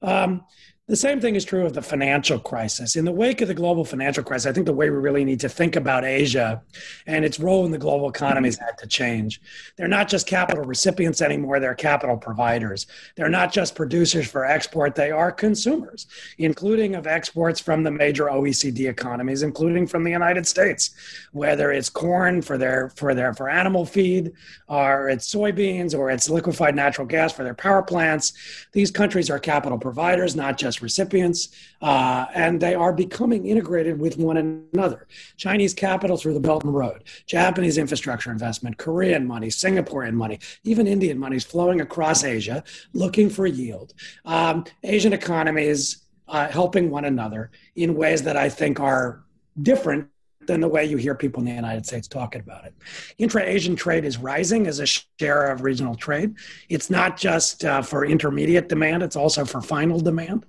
Um, 0.00 0.44
the 0.90 0.96
same 0.96 1.20
thing 1.20 1.36
is 1.36 1.44
true 1.44 1.64
of 1.64 1.72
the 1.72 1.80
financial 1.80 2.36
crisis. 2.36 2.96
In 2.96 3.04
the 3.04 3.12
wake 3.12 3.40
of 3.40 3.46
the 3.46 3.54
global 3.54 3.84
financial 3.84 4.24
crisis, 4.24 4.46
I 4.46 4.52
think 4.52 4.66
the 4.66 4.72
way 4.72 4.90
we 4.90 4.96
really 4.96 5.24
need 5.24 5.38
to 5.38 5.48
think 5.48 5.76
about 5.76 6.04
Asia 6.04 6.60
and 7.06 7.24
its 7.24 7.38
role 7.38 7.64
in 7.64 7.70
the 7.70 7.78
global 7.78 8.08
economy 8.08 8.48
has 8.48 8.58
had 8.58 8.76
to 8.78 8.88
change. 8.88 9.40
They're 9.76 9.86
not 9.86 10.08
just 10.08 10.26
capital 10.26 10.64
recipients 10.64 11.22
anymore, 11.22 11.60
they're 11.60 11.76
capital 11.76 12.16
providers. 12.16 12.88
They're 13.14 13.28
not 13.28 13.52
just 13.52 13.76
producers 13.76 14.28
for 14.28 14.44
export, 14.44 14.96
they 14.96 15.12
are 15.12 15.30
consumers, 15.30 16.08
including 16.38 16.96
of 16.96 17.06
exports 17.06 17.60
from 17.60 17.84
the 17.84 17.92
major 17.92 18.24
OECD 18.24 18.88
economies, 18.88 19.44
including 19.44 19.86
from 19.86 20.02
the 20.02 20.10
United 20.10 20.44
States, 20.44 20.90
whether 21.30 21.70
it's 21.70 21.88
corn 21.88 22.42
for 22.42 22.58
their 22.58 22.88
for 22.96 23.14
their 23.14 23.32
for 23.32 23.48
animal 23.48 23.86
feed, 23.86 24.32
or 24.66 25.08
it's 25.08 25.32
soybeans, 25.32 25.96
or 25.96 26.10
it's 26.10 26.28
liquefied 26.28 26.74
natural 26.74 27.06
gas 27.06 27.32
for 27.32 27.44
their 27.44 27.54
power 27.54 27.80
plants. 27.80 28.32
These 28.72 28.90
countries 28.90 29.30
are 29.30 29.38
capital 29.38 29.78
providers, 29.78 30.34
not 30.34 30.58
just 30.58 30.79
recipients, 30.82 31.48
uh, 31.82 32.26
and 32.34 32.60
they 32.60 32.74
are 32.74 32.92
becoming 32.92 33.46
integrated 33.46 33.98
with 33.98 34.18
one 34.18 34.36
another. 34.36 35.06
Chinese 35.36 35.74
capital 35.74 36.16
through 36.16 36.34
the 36.34 36.40
Belt 36.40 36.64
and 36.64 36.74
Road, 36.74 37.04
Japanese 37.26 37.78
infrastructure 37.78 38.30
investment, 38.30 38.78
Korean 38.78 39.26
money, 39.26 39.48
Singaporean 39.48 40.14
money, 40.14 40.38
even 40.64 40.86
Indian 40.86 41.18
money 41.18 41.36
is 41.36 41.44
flowing 41.44 41.80
across 41.80 42.24
Asia 42.24 42.62
looking 42.92 43.30
for 43.30 43.46
yield. 43.46 43.94
Um, 44.24 44.64
Asian 44.82 45.12
economies 45.12 46.04
uh, 46.28 46.48
helping 46.48 46.90
one 46.90 47.04
another 47.04 47.50
in 47.76 47.94
ways 47.94 48.22
that 48.22 48.36
I 48.36 48.48
think 48.48 48.80
are 48.80 49.24
different 49.60 50.08
than 50.46 50.60
the 50.60 50.68
way 50.68 50.84
you 50.84 50.96
hear 50.96 51.14
people 51.14 51.40
in 51.40 51.46
the 51.46 51.52
United 51.52 51.84
States 51.86 52.08
talking 52.08 52.40
about 52.40 52.64
it. 52.64 52.74
Intra 53.18 53.42
Asian 53.42 53.76
trade 53.76 54.04
is 54.04 54.16
rising 54.16 54.66
as 54.66 54.80
a 54.80 54.86
share 54.86 55.50
of 55.50 55.62
regional 55.62 55.94
trade. 55.94 56.34
It's 56.68 56.88
not 56.88 57.16
just 57.16 57.64
uh, 57.64 57.82
for 57.82 58.06
intermediate 58.06 58.68
demand, 58.68 59.02
it's 59.02 59.16
also 59.16 59.44
for 59.44 59.60
final 59.60 60.00
demand. 60.00 60.46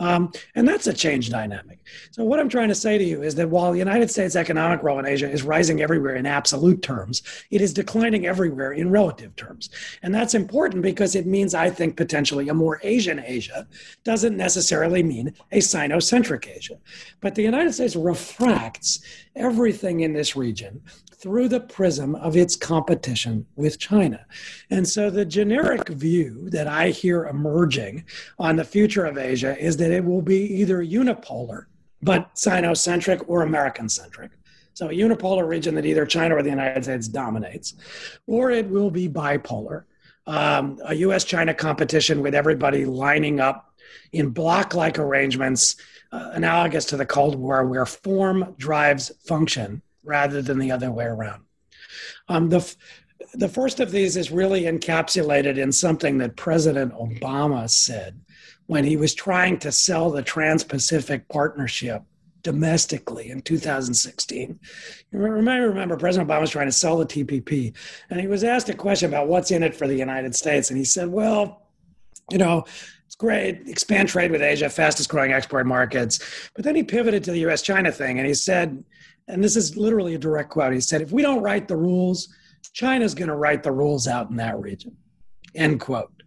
Um, 0.00 0.32
and 0.56 0.66
that's 0.66 0.88
a 0.88 0.92
change 0.92 1.30
dynamic. 1.30 1.78
So, 2.10 2.24
what 2.24 2.40
I'm 2.40 2.48
trying 2.48 2.68
to 2.68 2.74
say 2.74 2.98
to 2.98 3.04
you 3.04 3.22
is 3.22 3.36
that 3.36 3.48
while 3.48 3.70
the 3.70 3.78
United 3.78 4.10
States' 4.10 4.34
economic 4.34 4.82
role 4.82 4.98
in 4.98 5.06
Asia 5.06 5.30
is 5.30 5.44
rising 5.44 5.82
everywhere 5.82 6.16
in 6.16 6.26
absolute 6.26 6.82
terms, 6.82 7.22
it 7.50 7.60
is 7.60 7.72
declining 7.72 8.26
everywhere 8.26 8.72
in 8.72 8.90
relative 8.90 9.36
terms. 9.36 9.70
And 10.02 10.12
that's 10.12 10.34
important 10.34 10.82
because 10.82 11.14
it 11.14 11.26
means, 11.26 11.54
I 11.54 11.70
think, 11.70 11.96
potentially 11.96 12.48
a 12.48 12.54
more 12.54 12.80
Asian 12.82 13.22
Asia 13.24 13.68
doesn't 14.02 14.36
necessarily 14.36 15.02
mean 15.04 15.32
a 15.52 15.58
Sinocentric 15.58 16.48
Asia. 16.48 16.78
But 17.20 17.36
the 17.36 17.42
United 17.42 17.72
States 17.72 17.94
refracts 17.94 19.00
everything 19.36 20.00
in 20.00 20.12
this 20.12 20.34
region 20.34 20.82
through 21.24 21.48
the 21.48 21.60
prism 21.60 22.14
of 22.16 22.36
its 22.36 22.54
competition 22.54 23.46
with 23.56 23.78
China. 23.78 24.26
And 24.68 24.86
so 24.86 25.08
the 25.08 25.24
generic 25.24 25.88
view 25.88 26.50
that 26.50 26.66
I 26.66 26.90
hear 26.90 27.24
emerging 27.24 28.04
on 28.38 28.56
the 28.56 28.64
future 28.64 29.06
of 29.06 29.16
Asia 29.16 29.58
is 29.58 29.78
that 29.78 29.90
it 29.90 30.04
will 30.04 30.20
be 30.20 30.42
either 30.60 30.84
unipolar, 30.84 31.64
but 32.02 32.34
Sinocentric 32.34 33.24
or 33.26 33.40
American 33.40 33.88
centric. 33.88 34.32
So 34.74 34.90
a 34.90 34.92
unipolar 34.92 35.48
region 35.48 35.74
that 35.76 35.86
either 35.86 36.04
China 36.04 36.36
or 36.36 36.42
the 36.42 36.50
United 36.50 36.84
States 36.84 37.08
dominates, 37.08 37.72
or 38.26 38.50
it 38.50 38.68
will 38.68 38.90
be 38.90 39.08
bipolar, 39.08 39.84
um, 40.26 40.78
a 40.84 40.94
US 40.96 41.24
China 41.24 41.54
competition 41.54 42.20
with 42.20 42.34
everybody 42.34 42.84
lining 42.84 43.40
up 43.40 43.72
in 44.12 44.28
bloc 44.28 44.74
like 44.74 44.98
arrangements 44.98 45.76
uh, 46.12 46.32
analogous 46.34 46.84
to 46.84 46.98
the 46.98 47.06
Cold 47.06 47.36
War, 47.36 47.64
where 47.64 47.86
form 47.86 48.54
drives 48.58 49.10
function 49.26 49.80
rather 50.04 50.42
than 50.42 50.58
the 50.58 50.70
other 50.70 50.90
way 50.90 51.04
around. 51.04 51.44
Um, 52.28 52.48
the, 52.48 52.74
the 53.34 53.48
first 53.48 53.80
of 53.80 53.90
these 53.90 54.16
is 54.16 54.30
really 54.30 54.62
encapsulated 54.62 55.58
in 55.58 55.72
something 55.72 56.18
that 56.18 56.36
President 56.36 56.92
Obama 56.94 57.68
said 57.68 58.20
when 58.66 58.84
he 58.84 58.96
was 58.96 59.14
trying 59.14 59.58
to 59.58 59.72
sell 59.72 60.10
the 60.10 60.22
Trans 60.22 60.64
Pacific 60.64 61.28
Partnership 61.28 62.02
domestically 62.42 63.30
in 63.30 63.40
2016. 63.40 64.60
You 65.10 65.18
remember, 65.18 65.68
remember, 65.68 65.96
President 65.96 66.30
Obama 66.30 66.42
was 66.42 66.50
trying 66.50 66.68
to 66.68 66.72
sell 66.72 66.96
the 66.98 67.06
TPP, 67.06 67.74
and 68.10 68.20
he 68.20 68.26
was 68.26 68.44
asked 68.44 68.68
a 68.68 68.74
question 68.74 69.08
about 69.08 69.28
what's 69.28 69.50
in 69.50 69.62
it 69.62 69.74
for 69.74 69.88
the 69.88 69.96
United 69.96 70.34
States, 70.36 70.70
and 70.70 70.78
he 70.78 70.84
said, 70.84 71.08
"Well, 71.08 71.62
you 72.30 72.38
know, 72.38 72.64
it's 73.06 73.16
great, 73.16 73.66
expand 73.66 74.08
trade 74.08 74.30
with 74.30 74.42
Asia, 74.42 74.68
fastest 74.68 75.08
growing 75.08 75.32
export 75.32 75.66
markets." 75.66 76.20
But 76.54 76.64
then 76.64 76.76
he 76.76 76.82
pivoted 76.82 77.24
to 77.24 77.32
the 77.32 77.40
U.S.-China 77.40 77.92
thing, 77.92 78.18
and 78.18 78.28
he 78.28 78.34
said, 78.34 78.84
and 79.28 79.42
this 79.42 79.56
is 79.56 79.76
literally 79.76 80.14
a 80.14 80.18
direct 80.18 80.50
quote. 80.50 80.72
He 80.72 80.80
said, 80.80 81.00
if 81.00 81.12
we 81.12 81.22
don't 81.22 81.42
write 81.42 81.68
the 81.68 81.76
rules, 81.76 82.28
China's 82.72 83.14
going 83.14 83.28
to 83.28 83.36
write 83.36 83.62
the 83.62 83.72
rules 83.72 84.06
out 84.06 84.30
in 84.30 84.36
that 84.36 84.58
region. 84.58 84.96
End 85.54 85.80
quote. 85.80 86.22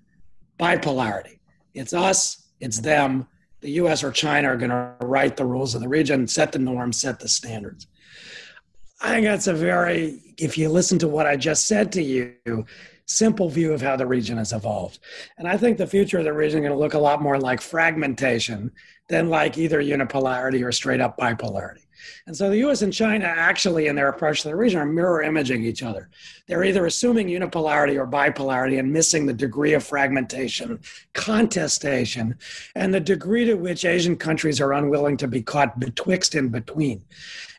Bipolarity. 0.60 1.40
It's 1.74 1.94
us, 1.94 2.48
it's 2.60 2.80
them. 2.80 3.28
The 3.62 3.72
US 3.72 4.04
or 4.04 4.12
China 4.12 4.50
are 4.50 4.58
going 4.58 4.72
to 4.72 4.96
write 5.02 5.38
the 5.38 5.46
rules 5.46 5.76
of 5.76 5.82
the 5.82 5.90
region, 5.90 6.28
set 6.28 6.52
the 6.52 6.60
norms, 6.60 7.00
set 7.00 7.20
the 7.20 7.28
standards. 7.28 7.88
I 9.02 9.12
think 9.12 9.26
that's 9.26 9.48
a 9.48 9.54
very, 9.54 10.34
if 10.38 10.58
you 10.58 10.70
listen 10.70 10.98
to 11.00 11.08
what 11.08 11.28
I 11.28 11.36
just 11.36 11.68
said 11.68 11.92
to 11.94 12.02
you, 12.02 12.66
simple 13.06 13.50
view 13.50 13.74
of 13.74 13.82
how 13.82 13.96
the 13.96 14.06
region 14.06 14.38
has 14.38 14.54
evolved. 14.54 15.00
And 15.38 15.48
I 15.48 15.58
think 15.58 15.78
the 15.78 15.88
future 15.88 16.18
of 16.18 16.24
the 16.24 16.34
region 16.34 16.60
is 16.60 16.68
going 16.68 16.78
to 16.78 16.84
look 16.84 16.94
a 16.94 17.00
lot 17.00 17.22
more 17.22 17.40
like 17.40 17.62
fragmentation 17.62 18.72
than 19.10 19.30
like 19.30 19.58
either 19.58 19.82
unipolarity 19.82 20.66
or 20.66 20.72
straight 20.72 21.00
up 21.00 21.18
bipolarity. 21.18 21.86
And 22.26 22.36
so 22.36 22.50
the 22.50 22.58
US 22.68 22.82
and 22.82 22.94
China 22.94 23.26
actually, 23.26 23.88
in 23.88 23.96
their 23.96 24.10
approach 24.10 24.42
to 24.42 24.50
the 24.50 24.56
region, 24.56 24.80
are 24.80 24.86
mirror 24.86 25.22
imaging 25.22 25.64
each 25.64 25.84
other. 25.84 26.10
They're 26.48 26.64
either 26.64 26.86
assuming 26.86 27.28
unipolarity 27.28 27.96
or 27.96 28.08
bipolarity 28.08 28.80
and 28.80 28.92
missing 28.92 29.26
the 29.26 29.34
degree 29.34 29.74
of 29.74 29.84
fragmentation, 29.84 30.80
contestation, 31.14 32.38
and 32.76 32.94
the 32.94 33.00
degree 33.00 33.46
to 33.46 33.56
which 33.56 33.86
Asian 33.86 34.16
countries 34.16 34.62
are 34.62 34.74
unwilling 34.74 35.18
to 35.18 35.28
be 35.28 35.42
caught 35.42 35.80
betwixt 35.80 36.36
and 36.36 36.52
between. 36.52 37.04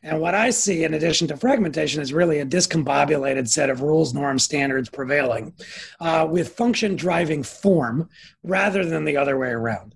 And 0.02 0.20
what 0.20 0.34
I 0.34 0.50
see, 0.50 0.84
in 0.84 0.94
addition 0.94 1.26
to 1.28 1.36
fragmentation, 1.36 2.00
is 2.00 2.12
really 2.12 2.38
a 2.38 2.46
discombobulated 2.46 3.48
set 3.48 3.68
of 3.68 3.82
rules, 3.82 4.14
norms, 4.14 4.44
standards 4.44 4.88
prevailing 4.88 5.52
uh, 6.00 6.26
with 6.30 6.54
function 6.54 6.94
driving 6.96 7.42
form 7.42 8.08
rather 8.42 8.84
than 8.84 9.04
the 9.04 9.16
other 9.16 9.36
way 9.36 9.48
around. 9.48 9.94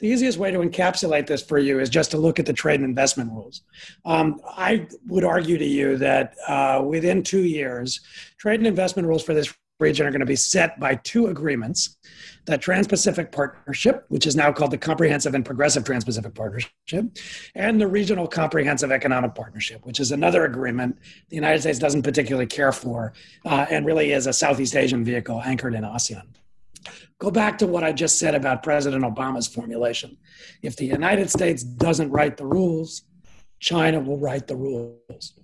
The 0.00 0.08
easiest 0.08 0.38
way 0.38 0.50
to 0.50 0.58
encapsulate 0.58 1.26
this 1.26 1.42
for 1.42 1.58
you 1.58 1.78
is 1.78 1.88
just 1.88 2.10
to 2.10 2.18
look 2.18 2.38
at 2.38 2.46
the 2.46 2.52
trade 2.52 2.80
and 2.80 2.88
investment 2.88 3.30
rules. 3.30 3.62
Um, 4.04 4.40
I 4.44 4.88
would 5.06 5.24
argue 5.24 5.56
to 5.56 5.64
you 5.64 5.96
that 5.98 6.34
uh, 6.48 6.82
within 6.84 7.22
two 7.22 7.44
years, 7.44 8.00
trade 8.36 8.60
and 8.60 8.66
investment 8.66 9.06
rules 9.06 9.22
for 9.22 9.34
this 9.34 9.54
region 9.80 10.06
are 10.06 10.10
going 10.10 10.20
to 10.20 10.26
be 10.26 10.36
set 10.36 10.78
by 10.78 10.94
two 10.96 11.26
agreements 11.26 11.96
the 12.46 12.58
Trans 12.58 12.86
Pacific 12.86 13.32
Partnership, 13.32 14.04
which 14.08 14.26
is 14.26 14.36
now 14.36 14.52
called 14.52 14.70
the 14.70 14.78
Comprehensive 14.78 15.34
and 15.34 15.44
Progressive 15.44 15.82
Trans 15.84 16.04
Pacific 16.04 16.34
Partnership, 16.34 17.06
and 17.54 17.80
the 17.80 17.86
Regional 17.86 18.26
Comprehensive 18.26 18.92
Economic 18.92 19.34
Partnership, 19.34 19.84
which 19.86 19.98
is 19.98 20.12
another 20.12 20.44
agreement 20.44 20.98
the 21.30 21.36
United 21.36 21.62
States 21.62 21.78
doesn't 21.78 22.02
particularly 22.02 22.46
care 22.46 22.72
for 22.72 23.14
uh, 23.46 23.64
and 23.70 23.86
really 23.86 24.12
is 24.12 24.26
a 24.26 24.32
Southeast 24.32 24.76
Asian 24.76 25.04
vehicle 25.04 25.40
anchored 25.42 25.74
in 25.74 25.84
ASEAN. 25.84 26.26
Go 27.18 27.30
back 27.30 27.58
to 27.58 27.66
what 27.66 27.84
I 27.84 27.92
just 27.92 28.18
said 28.18 28.34
about 28.34 28.62
President 28.62 29.04
Obama's 29.04 29.48
formulation. 29.48 30.16
If 30.62 30.76
the 30.76 30.86
United 30.86 31.30
States 31.30 31.62
doesn't 31.62 32.10
write 32.10 32.36
the 32.36 32.46
rules, 32.46 33.02
China 33.60 34.00
will 34.00 34.18
write 34.18 34.46
the 34.46 34.56
rules. 34.56 35.38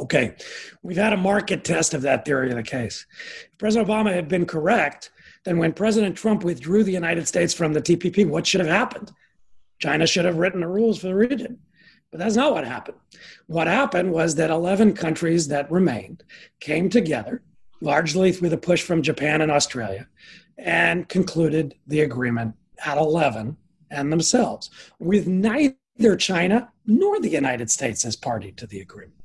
Okay, 0.00 0.34
we've 0.82 0.96
had 0.96 1.12
a 1.12 1.16
market 1.16 1.64
test 1.64 1.94
of 1.94 2.02
that 2.02 2.24
theory 2.24 2.50
of 2.50 2.56
the 2.56 2.62
case. 2.62 3.06
If 3.52 3.58
President 3.58 3.88
Obama 3.88 4.12
had 4.12 4.26
been 4.26 4.46
correct, 4.46 5.10
then 5.44 5.58
when 5.58 5.72
President 5.72 6.16
Trump 6.16 6.44
withdrew 6.44 6.82
the 6.82 6.92
United 6.92 7.28
States 7.28 7.54
from 7.54 7.72
the 7.72 7.82
TPP, 7.82 8.28
what 8.28 8.46
should 8.46 8.60
have 8.60 8.70
happened? 8.70 9.12
China 9.78 10.06
should 10.06 10.24
have 10.24 10.38
written 10.38 10.60
the 10.60 10.68
rules 10.68 10.98
for 10.98 11.08
the 11.08 11.14
region. 11.14 11.58
But 12.10 12.18
that's 12.18 12.36
not 12.36 12.52
what 12.52 12.66
happened. 12.66 12.98
What 13.46 13.66
happened 13.66 14.12
was 14.12 14.34
that 14.34 14.50
11 14.50 14.94
countries 14.94 15.48
that 15.48 15.70
remained 15.70 16.22
came 16.60 16.88
together, 16.90 17.42
largely 17.82 18.30
through 18.30 18.48
the 18.48 18.56
push 18.56 18.82
from 18.82 19.02
Japan 19.02 19.40
and 19.40 19.50
Australia, 19.50 20.06
and 20.56 21.08
concluded 21.08 21.74
the 21.88 22.00
agreement 22.00 22.54
at 22.84 22.96
11 22.96 23.56
and 23.90 24.12
themselves, 24.12 24.70
with 24.98 25.26
neither 25.26 26.16
China 26.16 26.70
nor 26.86 27.20
the 27.20 27.28
United 27.28 27.70
States 27.70 28.04
as 28.04 28.16
party 28.16 28.52
to 28.52 28.66
the 28.66 28.80
agreement. 28.80 29.20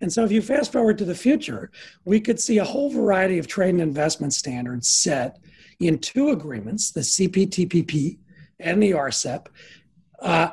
And 0.00 0.12
so, 0.12 0.24
if 0.24 0.30
you 0.30 0.42
fast 0.42 0.70
forward 0.72 0.98
to 0.98 1.04
the 1.04 1.14
future, 1.14 1.70
we 2.04 2.20
could 2.20 2.38
see 2.38 2.58
a 2.58 2.64
whole 2.64 2.90
variety 2.90 3.38
of 3.38 3.46
trade 3.46 3.70
and 3.70 3.80
investment 3.80 4.34
standards 4.34 4.88
set 4.88 5.38
in 5.80 5.98
two 5.98 6.30
agreements 6.30 6.90
the 6.90 7.00
CPTPP 7.00 8.18
and 8.60 8.82
the 8.82 8.90
RCEP, 8.90 9.46
uh, 10.20 10.50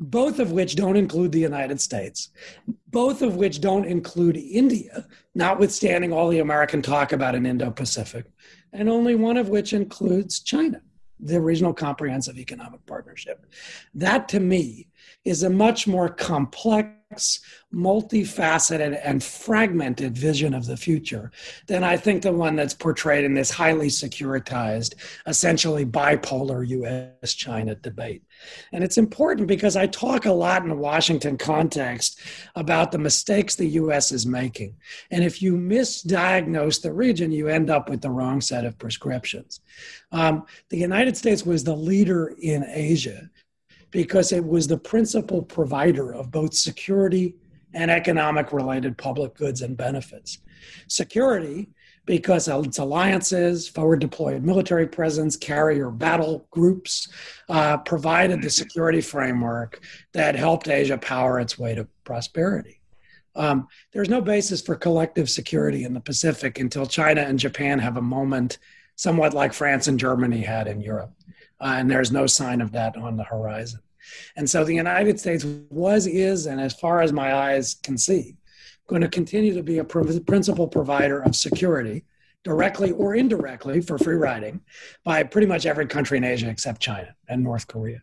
both 0.00 0.38
of 0.38 0.50
which 0.50 0.76
don't 0.76 0.96
include 0.96 1.30
the 1.30 1.38
United 1.38 1.78
States, 1.78 2.30
both 2.88 3.20
of 3.20 3.36
which 3.36 3.60
don't 3.60 3.84
include 3.84 4.36
India, 4.36 5.06
notwithstanding 5.34 6.10
all 6.10 6.30
the 6.30 6.38
American 6.38 6.80
talk 6.80 7.12
about 7.12 7.34
an 7.34 7.44
Indo 7.44 7.70
Pacific, 7.70 8.24
and 8.72 8.88
only 8.88 9.14
one 9.14 9.36
of 9.36 9.50
which 9.50 9.74
includes 9.74 10.40
China, 10.40 10.80
the 11.20 11.38
Regional 11.38 11.74
Comprehensive 11.74 12.38
Economic 12.38 12.84
Partnership. 12.86 13.44
That 13.94 14.26
to 14.30 14.40
me 14.40 14.88
is 15.26 15.42
a 15.42 15.50
much 15.50 15.86
more 15.86 16.08
complex, 16.08 17.40
multifaceted, 17.74 18.98
and 19.04 19.22
fragmented 19.22 20.16
vision 20.16 20.54
of 20.54 20.64
the 20.64 20.78
future 20.78 21.30
than 21.66 21.84
I 21.84 21.98
think 21.98 22.22
the 22.22 22.32
one 22.32 22.56
that's 22.56 22.72
portrayed 22.72 23.24
in 23.24 23.34
this 23.34 23.50
highly 23.50 23.88
securitized, 23.88 24.94
essentially 25.26 25.84
bipolar 25.84 26.66
US 26.66 27.34
China 27.34 27.74
debate. 27.74 28.22
And 28.72 28.84
it's 28.84 28.98
important 28.98 29.48
because 29.48 29.76
I 29.76 29.86
talk 29.86 30.24
a 30.24 30.32
lot 30.32 30.62
in 30.62 30.68
the 30.68 30.74
Washington 30.74 31.36
context 31.36 32.20
about 32.54 32.92
the 32.92 32.98
mistakes 32.98 33.54
the 33.54 33.68
US 33.68 34.12
is 34.12 34.26
making. 34.26 34.76
And 35.10 35.24
if 35.24 35.42
you 35.42 35.54
misdiagnose 35.54 36.82
the 36.82 36.92
region, 36.92 37.32
you 37.32 37.48
end 37.48 37.70
up 37.70 37.88
with 37.88 38.00
the 38.00 38.10
wrong 38.10 38.40
set 38.40 38.64
of 38.64 38.78
prescriptions. 38.78 39.60
Um, 40.12 40.46
the 40.68 40.78
United 40.78 41.16
States 41.16 41.44
was 41.44 41.64
the 41.64 41.76
leader 41.76 42.34
in 42.40 42.64
Asia 42.64 43.30
because 43.90 44.32
it 44.32 44.44
was 44.44 44.66
the 44.66 44.78
principal 44.78 45.42
provider 45.42 46.14
of 46.14 46.30
both 46.30 46.54
security 46.54 47.34
and 47.74 47.90
economic 47.90 48.52
related 48.52 48.96
public 48.98 49.34
goods 49.34 49.62
and 49.62 49.76
benefits. 49.76 50.38
Security, 50.88 51.68
because 52.06 52.48
its 52.48 52.78
alliances, 52.78 53.68
forward 53.68 54.00
deployed 54.00 54.42
military 54.42 54.86
presence, 54.86 55.36
carrier 55.36 55.90
battle 55.90 56.46
groups 56.50 57.08
uh, 57.48 57.76
provided 57.78 58.42
the 58.42 58.50
security 58.50 59.00
framework 59.00 59.80
that 60.12 60.34
helped 60.34 60.68
Asia 60.68 60.98
power 60.98 61.38
its 61.38 61.58
way 61.58 61.74
to 61.74 61.86
prosperity. 62.04 62.80
Um, 63.36 63.68
there's 63.92 64.08
no 64.08 64.20
basis 64.20 64.60
for 64.60 64.74
collective 64.74 65.30
security 65.30 65.84
in 65.84 65.94
the 65.94 66.00
Pacific 66.00 66.58
until 66.58 66.84
China 66.84 67.20
and 67.20 67.38
Japan 67.38 67.78
have 67.78 67.96
a 67.96 68.02
moment 68.02 68.58
somewhat 68.96 69.32
like 69.32 69.52
France 69.52 69.86
and 69.86 69.98
Germany 69.98 70.40
had 70.40 70.66
in 70.66 70.80
Europe 70.80 71.12
uh, 71.60 71.74
and 71.76 71.90
there's 71.90 72.10
no 72.10 72.26
sign 72.26 72.60
of 72.60 72.72
that 72.72 72.96
on 72.96 73.16
the 73.16 73.24
horizon. 73.24 73.80
And 74.36 74.48
so 74.48 74.64
the 74.64 74.74
United 74.74 75.20
States 75.20 75.44
was, 75.68 76.06
is, 76.06 76.46
and 76.46 76.60
as 76.60 76.74
far 76.74 77.02
as 77.02 77.12
my 77.12 77.34
eyes 77.34 77.76
can 77.82 77.98
see, 77.98 78.36
going 78.90 79.02
to 79.02 79.08
continue 79.08 79.54
to 79.54 79.62
be 79.62 79.78
a 79.78 79.84
principal 79.84 80.66
provider 80.66 81.22
of 81.22 81.36
security, 81.36 82.04
directly 82.42 82.90
or 82.90 83.14
indirectly, 83.14 83.80
for 83.80 83.96
free 83.96 84.16
riding 84.16 84.60
by 85.04 85.22
pretty 85.22 85.46
much 85.46 85.64
every 85.64 85.86
country 85.86 86.18
in 86.18 86.24
Asia 86.24 86.50
except 86.50 86.82
China 86.82 87.14
and 87.28 87.42
North 87.42 87.68
Korea. 87.68 88.02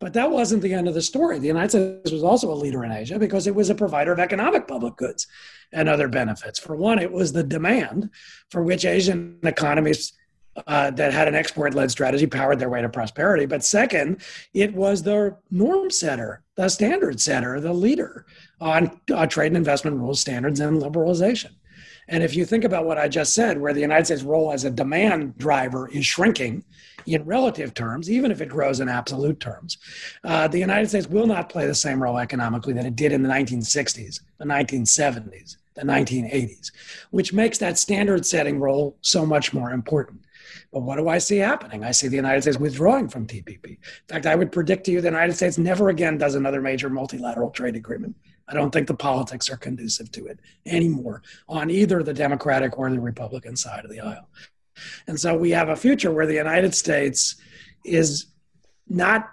But 0.00 0.14
that 0.14 0.30
wasn't 0.30 0.62
the 0.62 0.72
end 0.72 0.88
of 0.88 0.94
the 0.94 1.02
story. 1.02 1.38
The 1.38 1.46
United 1.46 1.70
States 1.70 2.10
was 2.10 2.24
also 2.24 2.50
a 2.50 2.54
leader 2.54 2.82
in 2.82 2.92
Asia 2.92 3.18
because 3.18 3.46
it 3.46 3.54
was 3.54 3.68
a 3.68 3.74
provider 3.74 4.12
of 4.12 4.18
economic 4.18 4.66
public 4.66 4.96
goods 4.96 5.26
and 5.70 5.86
other 5.86 6.08
benefits. 6.08 6.58
For 6.58 6.76
one, 6.76 6.98
it 6.98 7.12
was 7.12 7.32
the 7.32 7.42
demand 7.42 8.08
for 8.50 8.62
which 8.62 8.86
Asian 8.86 9.38
economies 9.42 10.14
uh, 10.66 10.90
that 10.92 11.12
had 11.12 11.28
an 11.28 11.34
export 11.34 11.74
led 11.74 11.90
strategy 11.90 12.26
powered 12.26 12.58
their 12.58 12.70
way 12.70 12.82
to 12.82 12.88
prosperity. 12.88 13.46
But 13.46 13.64
second, 13.64 14.22
it 14.54 14.74
was 14.74 15.02
the 15.02 15.36
norm 15.50 15.90
setter, 15.90 16.42
the 16.56 16.68
standard 16.68 17.20
setter, 17.20 17.60
the 17.60 17.72
leader 17.72 18.26
on 18.60 19.00
uh, 19.12 19.26
trade 19.26 19.48
and 19.48 19.56
investment 19.56 19.98
rules, 19.98 20.20
standards, 20.20 20.60
and 20.60 20.80
liberalization. 20.80 21.52
And 22.08 22.22
if 22.22 22.36
you 22.36 22.44
think 22.44 22.64
about 22.64 22.86
what 22.86 22.98
I 22.98 23.08
just 23.08 23.34
said, 23.34 23.60
where 23.60 23.72
the 23.72 23.80
United 23.80 24.06
States' 24.06 24.22
role 24.22 24.52
as 24.52 24.64
a 24.64 24.70
demand 24.70 25.36
driver 25.38 25.88
is 25.88 26.06
shrinking 26.06 26.64
in 27.04 27.24
relative 27.24 27.74
terms, 27.74 28.10
even 28.10 28.30
if 28.30 28.40
it 28.40 28.48
grows 28.48 28.80
in 28.80 28.88
absolute 28.88 29.40
terms, 29.40 29.78
uh, 30.22 30.46
the 30.46 30.58
United 30.58 30.88
States 30.88 31.08
will 31.08 31.26
not 31.26 31.48
play 31.48 31.66
the 31.66 31.74
same 31.74 32.00
role 32.00 32.18
economically 32.18 32.72
that 32.74 32.86
it 32.86 32.96
did 32.96 33.12
in 33.12 33.22
the 33.22 33.28
1960s, 33.28 34.20
the 34.38 34.44
1970s, 34.44 35.56
the 35.74 35.82
1980s, 35.82 36.70
which 37.10 37.32
makes 37.32 37.58
that 37.58 37.76
standard 37.76 38.24
setting 38.24 38.60
role 38.60 38.96
so 39.00 39.26
much 39.26 39.52
more 39.52 39.72
important. 39.72 40.20
But 40.72 40.82
what 40.82 40.96
do 40.96 41.08
I 41.08 41.18
see 41.18 41.38
happening? 41.38 41.84
I 41.84 41.90
see 41.90 42.08
the 42.08 42.16
United 42.16 42.42
States 42.42 42.58
withdrawing 42.58 43.08
from 43.08 43.26
TPP. 43.26 43.64
In 43.64 43.78
fact, 44.08 44.26
I 44.26 44.34
would 44.34 44.52
predict 44.52 44.84
to 44.84 44.92
you 44.92 45.00
the 45.00 45.08
United 45.08 45.34
States 45.34 45.58
never 45.58 45.88
again 45.88 46.18
does 46.18 46.34
another 46.34 46.60
major 46.60 46.90
multilateral 46.90 47.50
trade 47.50 47.76
agreement. 47.76 48.16
I 48.48 48.54
don't 48.54 48.70
think 48.70 48.86
the 48.86 48.94
politics 48.94 49.50
are 49.50 49.56
conducive 49.56 50.10
to 50.12 50.26
it 50.26 50.38
anymore 50.64 51.22
on 51.48 51.70
either 51.70 52.02
the 52.02 52.14
Democratic 52.14 52.78
or 52.78 52.90
the 52.90 53.00
Republican 53.00 53.56
side 53.56 53.84
of 53.84 53.90
the 53.90 54.00
aisle. 54.00 54.28
And 55.06 55.18
so 55.18 55.36
we 55.36 55.50
have 55.50 55.68
a 55.68 55.76
future 55.76 56.12
where 56.12 56.26
the 56.26 56.34
United 56.34 56.74
States 56.74 57.36
is 57.84 58.26
not 58.88 59.30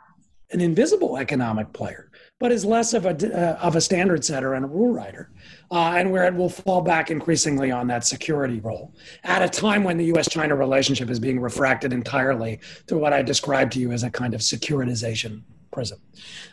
an 0.52 0.62
invisible 0.62 1.18
economic 1.18 1.74
player, 1.74 2.12
but 2.40 2.52
is 2.52 2.64
less 2.64 2.94
of 2.94 3.06
a 3.06 3.10
uh, 3.10 3.58
of 3.60 3.76
a 3.76 3.82
standard 3.82 4.24
setter 4.24 4.54
and 4.54 4.66
a 4.66 4.68
rule 4.68 4.94
writer, 4.94 5.32
uh, 5.74 5.96
and 5.98 6.12
where 6.12 6.26
it 6.26 6.36
will 6.36 6.50
fall 6.50 6.82
back 6.82 7.10
increasingly 7.10 7.72
on 7.72 7.88
that 7.88 8.06
security 8.06 8.60
role 8.60 8.94
at 9.24 9.42
a 9.42 9.50
time 9.50 9.84
when 9.84 9.98
the 9.98 10.06
U.S.-China 10.06 10.56
relationship 10.56 11.10
is 11.10 11.20
being 11.20 11.40
refracted 11.40 11.92
entirely 11.92 12.60
through 12.88 13.00
what 13.00 13.12
I 13.12 13.24
described 13.24 13.74
to 13.74 13.80
you 13.80 13.92
as 13.92 14.04
a 14.04 14.12
kind 14.12 14.36
of 14.36 14.42
securitization 14.42 15.42
prism. 15.72 16.00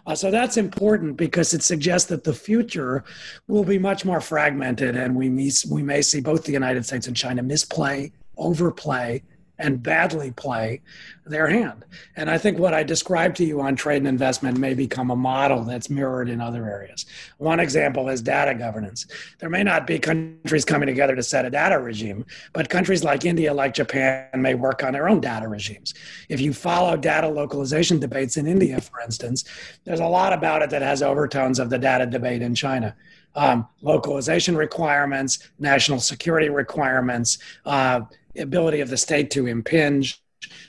Uh, 0.07 0.15
so 0.15 0.31
that's 0.31 0.57
important 0.57 1.19
because 1.19 1.53
it 1.53 1.63
suggests 1.63 2.09
that 2.09 2.25
the 2.25 2.33
future 2.33 3.05
will 3.47 3.63
be 3.63 3.79
much 3.79 4.07
more 4.07 4.23
fragmented, 4.23 4.97
and 4.97 5.15
we 5.15 5.29
we 5.71 5.83
may 5.83 6.01
see 6.01 6.23
both 6.23 6.45
the 6.45 6.53
United 6.53 6.87
States 6.87 7.07
and 7.07 7.15
China 7.15 7.43
misplay, 7.43 8.11
overplay, 8.39 9.23
and 9.61 9.83
badly 9.83 10.33
play 10.33 10.81
their 11.27 11.47
hand. 11.47 11.85
And 12.17 12.29
I 12.31 12.39
think 12.39 12.59
what 12.59 12.75
I 12.75 12.83
described 12.83 13.37
to 13.37 13.45
you 13.45 13.61
on 13.61 13.77
trade 13.77 13.99
and 13.99 14.09
investment 14.09 14.59
may 14.59 14.75
become 14.75 15.11
a 15.11 15.17
model 15.17 15.63
that's 15.63 15.91
mirrored 15.91 16.29
in 16.29 16.41
other 16.41 16.69
areas. 16.69 17.07
One 17.39 17.61
example 17.61 18.09
is 18.09 18.23
data 18.23 18.55
governance. 18.55 19.07
There 19.39 19.51
may 19.51 19.63
not 19.63 19.87
be 19.87 19.99
countries 19.99 20.65
coming 20.65 20.87
together 20.87 21.15
to 21.15 21.23
set 21.23 21.45
a 21.45 21.51
data 21.51 21.79
regime, 21.79 22.25
but 22.53 22.69
countries 22.69 23.05
like 23.05 23.25
India, 23.25 23.53
like 23.55 23.75
Japan, 23.75 24.27
may 24.37 24.55
work 24.55 24.83
on 24.83 24.95
their 24.95 25.09
own 25.09 25.21
data 25.21 25.47
regimes. 25.47 25.95
If 26.29 26.41
you 26.41 26.53
follow 26.53 26.97
data 26.97 27.29
localization 27.29 28.01
debates 28.01 28.37
in 28.37 28.47
India, 28.47 28.81
for 28.81 29.01
instance, 29.01 29.45
there's 29.85 30.01
a 30.01 30.07
lot 30.07 30.33
about 30.33 30.63
it 30.63 30.71
that 30.71 30.83
has 30.83 31.03
overtones 31.03 31.59
of 31.59 31.71
the 31.71 31.79
data 31.79 32.07
debate 32.07 32.43
in 32.43 32.55
China 32.55 32.97
um, 33.35 33.69
localization 33.83 34.57
requirements, 34.57 35.51
national 35.59 36.01
security 36.01 36.49
requirements, 36.49 37.39
uh, 37.65 38.01
ability 38.37 38.81
of 38.81 38.91
the 38.91 38.97
state 38.97 39.31
to 39.33 39.47
impinge. 39.47 40.23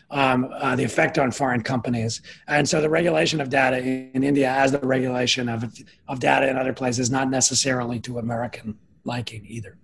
Um, 0.10 0.50
uh, 0.54 0.76
the 0.76 0.84
effect 0.84 1.18
on 1.18 1.32
foreign 1.32 1.62
companies. 1.62 2.22
And 2.46 2.68
so 2.68 2.82
the 2.82 2.90
regulation 2.90 3.40
of 3.40 3.50
data 3.50 3.78
in 3.80 4.22
India, 4.22 4.52
as 4.52 4.74
the 4.74 4.80
regulation 4.80 5.48
of, 5.48 5.64
of 6.10 6.20
data 6.20 6.50
in 6.50 6.58
other 6.58 6.74
places, 6.74 7.10
not 7.10 7.30
necessarily 7.30 7.98
to 8.02 8.20
American 8.20 8.78
liking 9.06 9.46
either. 9.48 9.78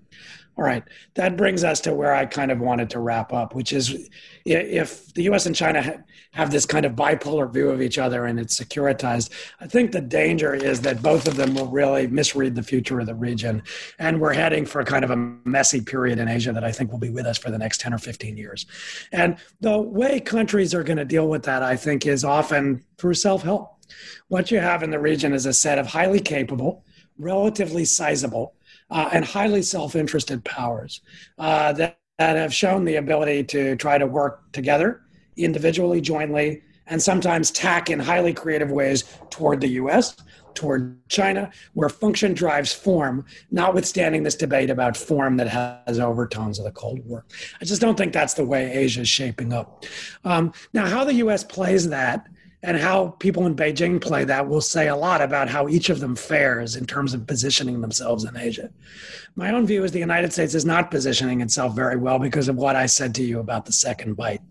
All 0.58 0.64
right, 0.64 0.84
that 1.14 1.38
brings 1.38 1.64
us 1.64 1.80
to 1.82 1.94
where 1.94 2.16
I 2.16 2.26
kind 2.26 2.52
of 2.52 2.60
wanted 2.60 2.90
to 2.92 3.00
wrap 3.00 3.32
up, 3.32 3.54
which 3.54 3.72
is 3.72 4.10
if 4.44 5.14
the 5.14 5.24
US 5.24 5.46
and 5.46 5.56
China 5.56 6.04
have 6.32 6.50
this 6.50 6.66
kind 6.66 6.84
of 6.84 6.94
bipolar 6.94 7.52
view 7.52 7.70
of 7.70 7.80
each 7.80 8.00
other 8.00 8.26
and 8.26 8.40
it's 8.40 8.60
securitized, 8.60 9.30
I 9.60 9.68
think 9.68 9.92
the 9.92 10.02
danger 10.02 10.56
is 10.56 10.82
that 10.82 11.04
both 11.04 11.28
of 11.28 11.36
them 11.36 11.54
will 11.54 11.68
really 11.68 12.08
misread 12.08 12.56
the 12.56 12.64
future 12.64 13.00
of 13.00 13.06
the 13.06 13.14
region. 13.14 13.62
And 14.00 14.20
we're 14.20 14.34
heading 14.34 14.66
for 14.66 14.84
kind 14.84 15.06
of 15.06 15.12
a 15.12 15.16
messy 15.16 15.80
period 15.80 16.18
in 16.18 16.28
Asia 16.28 16.52
that 16.54 16.64
I 16.64 16.72
think 16.72 16.92
will 16.92 16.98
be 16.98 17.12
with 17.12 17.28
us 17.28 17.38
for 17.38 17.52
the 17.52 17.60
next 17.60 17.80
10 17.80 17.94
or 17.94 18.00
15 18.00 18.36
years. 18.36 18.66
And 19.12 19.38
the 19.62 19.80
way 19.80 20.20
countries 20.20 20.74
are 20.74 20.84
going 20.84 20.98
to 20.98 21.06
deal 21.06 21.30
with 21.30 21.44
that, 21.44 21.62
I 21.62 21.76
think, 21.76 22.08
is 22.08 22.24
often 22.24 22.84
through 22.98 23.14
self 23.14 23.44
help. 23.44 23.76
What 24.28 24.50
you 24.50 24.60
have 24.60 24.82
in 24.82 24.90
the 24.90 25.00
region 25.00 25.34
is 25.34 25.46
a 25.46 25.54
set 25.54 25.78
of 25.78 25.86
highly 25.86 26.20
capable, 26.20 26.84
relatively 27.20 27.86
sizable, 27.86 28.56
uh, 28.90 29.10
and 29.12 29.26
highly 29.26 29.62
self-interested 29.62 30.44
powers 30.44 31.02
uh, 31.38 31.74
that, 31.74 32.00
that 32.18 32.36
have 32.36 32.54
shown 32.54 32.86
the 32.86 32.96
ability 32.96 33.44
to 33.44 33.76
try 33.76 33.98
to 33.98 34.08
work 34.08 34.52
together 34.52 35.02
individually 35.36 36.02
jointly 36.02 36.62
and 36.88 37.02
sometimes 37.02 37.52
tack 37.52 37.90
in 37.90 38.00
highly 38.00 38.34
creative 38.34 38.72
ways 38.72 39.04
toward 39.30 39.62
the 39.62 39.68
us 39.68 40.16
toward 40.54 40.98
china 41.08 41.52
where 41.74 41.90
function 41.90 42.34
drives 42.34 42.74
form 42.74 43.24
notwithstanding 43.52 44.24
this 44.24 44.36
debate 44.36 44.72
about 44.72 44.98
form 44.98 45.38
that 45.38 45.48
has 45.48 46.00
overtones 46.00 46.58
of 46.58 46.66
the 46.66 46.72
cold 46.72 47.00
war. 47.06 47.26
I 47.62 47.66
just 47.66 47.80
don't 47.80 47.96
think 47.96 48.12
that's 48.12 48.34
the 48.34 48.46
way 48.46 48.72
asia 48.72 49.02
is 49.02 49.10
shaping 49.10 49.54
up. 49.54 49.86
Um, 50.24 50.52
now 50.74 50.88
how 50.88 51.04
the 51.04 51.14
us 51.14 51.44
plays 51.44 51.90
that 51.90 52.28
and 52.68 52.78
how 52.78 53.16
people 53.20 53.46
in 53.46 53.56
Beijing 53.56 54.02
play 54.02 54.26
that 54.26 54.50
will 54.50 54.60
say 54.60 54.90
a 54.90 54.96
lot 54.96 55.22
about 55.22 55.48
how 55.48 55.70
each 55.70 55.90
of 55.90 56.02
them 56.02 56.18
fares 56.18 56.76
in 56.76 56.86
terms 56.86 57.14
of 57.14 57.26
positioning 57.26 57.80
themselves 57.80 58.26
in 58.26 58.36
Asia. 58.36 58.70
My 59.38 59.54
own 59.54 59.66
view 59.66 59.86
is 59.86 59.94
the 59.94 60.00
United 60.00 60.34
States 60.34 60.54
is 60.54 60.66
not 60.66 60.92
positioning 60.92 61.40
itself 61.40 61.74
very 61.74 61.96
well 61.96 62.20
because 62.20 62.50
of 62.50 62.58
what 62.58 62.76
I 62.76 62.86
said 62.86 63.16
to 63.16 63.24
you 63.24 63.40
about 63.40 63.66
the 63.66 63.72
second 63.72 64.16
bite. 64.18 64.42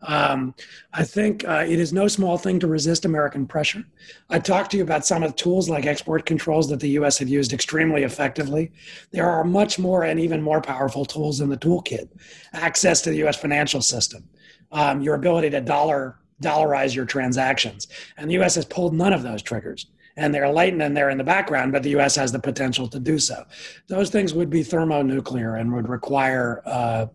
Um, 0.00 0.56
I 0.92 1.04
think 1.04 1.46
uh, 1.46 1.64
it 1.64 1.78
is 1.78 1.92
no 1.92 2.08
small 2.08 2.36
thing 2.36 2.58
to 2.58 2.66
resist 2.66 3.04
American 3.04 3.46
pressure. 3.46 3.84
I 4.28 4.40
talked 4.40 4.72
to 4.72 4.76
you 4.76 4.82
about 4.82 5.06
some 5.06 5.22
of 5.22 5.30
the 5.30 5.36
tools 5.36 5.68
like 5.68 5.86
export 5.86 6.26
controls 6.26 6.68
that 6.68 6.80
the 6.80 6.90
US 6.98 7.16
had 7.16 7.28
used 7.28 7.52
extremely 7.52 8.02
effectively. 8.02 8.72
There 9.12 9.30
are 9.30 9.44
much 9.44 9.78
more 9.78 10.02
and 10.02 10.18
even 10.18 10.42
more 10.42 10.60
powerful 10.60 11.04
tools 11.04 11.40
in 11.40 11.48
the 11.48 11.56
toolkit 11.56 12.08
access 12.54 13.02
to 13.02 13.10
the 13.10 13.24
US 13.28 13.36
financial 13.36 13.82
system, 13.82 14.28
um, 14.72 15.00
your 15.00 15.14
ability 15.14 15.50
to 15.50 15.60
dollar 15.60 16.18
dollarize 16.42 16.94
your 16.94 17.04
transactions. 17.04 17.88
And 18.16 18.28
the 18.28 18.34
US 18.42 18.54
has 18.56 18.64
pulled 18.64 18.94
none 18.94 19.12
of 19.12 19.22
those 19.22 19.42
triggers. 19.42 19.86
And 20.16 20.34
they're 20.34 20.48
latent 20.48 20.82
and 20.82 20.94
they're 20.94 21.08
in 21.08 21.16
the 21.16 21.24
background, 21.24 21.72
but 21.72 21.82
the 21.82 21.96
US 21.96 22.16
has 22.16 22.32
the 22.32 22.38
potential 22.38 22.86
to 22.88 23.00
do 23.00 23.18
so. 23.18 23.44
Those 23.88 24.10
things 24.10 24.34
would 24.34 24.50
be 24.50 24.62
thermonuclear 24.62 25.56
and 25.56 25.72
would 25.72 25.88
require 25.88 26.62
uh, 26.66 27.06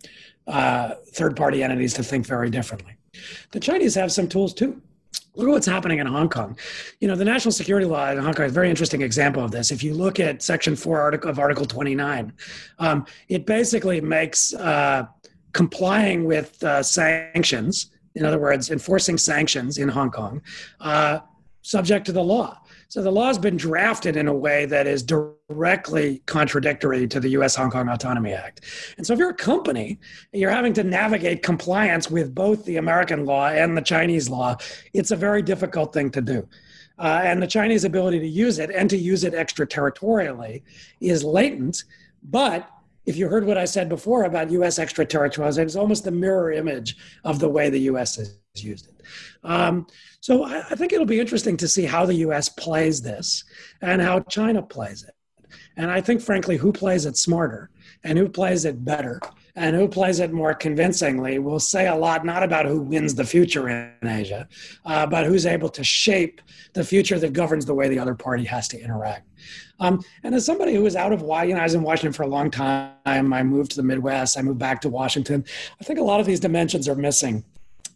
uh, 0.47 0.95
third 1.13 1.35
party 1.35 1.63
entities 1.63 1.93
to 1.95 2.03
think 2.03 2.25
very 2.25 2.49
differently. 2.49 2.93
The 3.51 3.59
Chinese 3.59 3.95
have 3.95 4.11
some 4.11 4.27
tools 4.27 4.53
too. 4.53 4.81
Look 5.35 5.47
at 5.47 5.51
what's 5.51 5.67
happening 5.67 5.99
in 5.99 6.07
Hong 6.07 6.29
Kong. 6.29 6.57
You 6.99 7.07
know, 7.07 7.15
the 7.15 7.25
national 7.25 7.51
security 7.51 7.85
law 7.85 8.09
in 8.09 8.17
Hong 8.17 8.33
Kong 8.33 8.47
is 8.47 8.51
a 8.51 8.55
very 8.55 8.71
interesting 8.71 9.03
example 9.03 9.43
of 9.43 9.51
this. 9.51 9.69
If 9.69 9.83
you 9.83 9.93
look 9.93 10.19
at 10.19 10.41
Section 10.41 10.75
4 10.75 11.09
of 11.09 11.37
Article 11.37 11.65
29, 11.65 12.33
um, 12.79 13.05
it 13.29 13.45
basically 13.45 14.01
makes 14.01 14.55
uh, 14.55 15.05
complying 15.53 16.25
with 16.25 16.61
uh, 16.63 16.81
sanctions 16.81 17.91
in 18.17 18.25
other 18.25 18.39
words, 18.39 18.69
enforcing 18.69 19.17
sanctions 19.17 19.77
in 19.77 19.87
Hong 19.89 20.11
Kong, 20.11 20.41
uh, 20.81 21.19
subject 21.61 22.05
to 22.05 22.11
the 22.11 22.23
law. 22.23 22.59
So 22.89 23.01
the 23.01 23.11
law 23.11 23.27
has 23.27 23.37
been 23.37 23.57
drafted 23.57 24.15
in 24.15 24.27
a 24.27 24.33
way 24.33 24.65
that 24.65 24.87
is 24.87 25.03
directly 25.03 26.21
contradictory 26.25 27.05
to 27.07 27.19
the 27.19 27.29
US 27.29 27.55
Hong 27.55 27.69
Kong 27.69 27.89
Autonomy 27.89 28.31
Act. 28.33 28.61
And 28.97 29.05
so 29.05 29.13
if 29.13 29.19
you're 29.19 29.31
a 29.31 29.33
company, 29.35 29.99
you're 30.31 30.51
having 30.51 30.73
to 30.73 30.83
navigate 30.83 31.43
compliance 31.43 32.09
with 32.09 32.33
both 32.33 32.63
the 32.63 32.77
American 32.77 33.25
law 33.25 33.47
and 33.47 33.75
the 33.75 33.81
Chinese 33.81 34.29
law, 34.29 34.55
it's 34.93 35.11
a 35.11 35.17
very 35.17 35.41
difficult 35.41 35.93
thing 35.93 36.09
to 36.11 36.21
do. 36.21 36.47
Uh, 36.97 37.21
and 37.23 37.43
the 37.43 37.47
Chinese 37.47 37.83
ability 37.83 38.19
to 38.19 38.27
use 38.27 38.57
it 38.57 38.71
and 38.71 38.89
to 38.89 38.97
use 38.97 39.23
it 39.23 39.33
extraterritorially 39.33 40.63
is 41.01 41.23
latent, 41.23 41.83
but 42.23 42.69
if 43.07 43.15
you 43.15 43.29
heard 43.29 43.45
what 43.45 43.57
I 43.57 43.63
said 43.63 43.87
before 43.87 44.25
about 44.25 44.51
U.S. 44.51 44.77
extraterritorialism, 44.77 45.63
it's 45.63 45.77
almost 45.77 46.03
the 46.03 46.11
mirror 46.11 46.51
image 46.51 46.97
of 47.23 47.39
the 47.39 47.47
way 47.47 47.69
the 47.69 47.79
U.S. 47.91 48.17
has 48.17 48.35
used 48.53 48.89
it. 48.89 49.01
Um, 49.45 49.87
so 50.19 50.43
I, 50.43 50.59
I 50.69 50.75
think 50.75 50.91
it'll 50.91 51.05
be 51.05 51.19
interesting 51.19 51.55
to 51.57 51.69
see 51.69 51.85
how 51.85 52.05
the 52.05 52.15
U.S. 52.15 52.49
plays 52.49 53.01
this 53.01 53.45
and 53.81 54.01
how 54.01 54.19
China 54.19 54.61
plays 54.61 55.03
it. 55.03 55.15
And 55.77 55.89
I 55.89 56.01
think, 56.01 56.19
frankly, 56.21 56.57
who 56.57 56.73
plays 56.73 57.05
it 57.05 57.15
smarter 57.15 57.69
and 58.03 58.17
who 58.17 58.27
plays 58.27 58.65
it 58.65 58.83
better 58.83 59.21
and 59.55 59.73
who 59.75 59.87
plays 59.87 60.19
it 60.19 60.33
more 60.33 60.53
convincingly 60.53 61.39
will 61.39 61.59
say 61.59 61.87
a 61.87 61.95
lot 61.95 62.25
not 62.25 62.43
about 62.43 62.65
who 62.65 62.81
wins 62.81 63.15
the 63.15 63.23
future 63.23 63.69
in 63.69 63.93
Asia, 64.03 64.49
uh, 64.85 65.05
but 65.05 65.25
who's 65.25 65.45
able 65.45 65.69
to 65.69 65.83
shape 65.83 66.41
the 66.73 66.83
future 66.83 67.17
that 67.19 67.31
governs 67.31 67.65
the 67.65 67.73
way 67.73 67.87
the 67.87 67.99
other 67.99 68.15
party 68.15 68.43
has 68.43 68.67
to 68.67 68.79
interact. 68.79 69.26
Um, 69.79 70.03
and 70.23 70.33
as 70.35 70.45
somebody 70.45 70.73
who 70.73 70.83
was 70.83 70.95
out 70.95 71.13
of 71.13 71.21
Washington, 71.21 71.49
you 71.49 71.55
know, 71.55 71.61
I 71.61 71.63
was 71.63 71.75
in 71.75 71.83
Washington 71.83 72.13
for 72.13 72.23
a 72.23 72.27
long 72.27 72.49
time. 72.49 72.93
I 73.05 73.43
moved 73.43 73.71
to 73.71 73.77
the 73.77 73.83
Midwest. 73.83 74.37
I 74.37 74.41
moved 74.41 74.59
back 74.59 74.81
to 74.81 74.89
Washington. 74.89 75.45
I 75.79 75.83
think 75.83 75.99
a 75.99 76.03
lot 76.03 76.19
of 76.19 76.25
these 76.25 76.39
dimensions 76.39 76.87
are 76.87 76.95
missing 76.95 77.43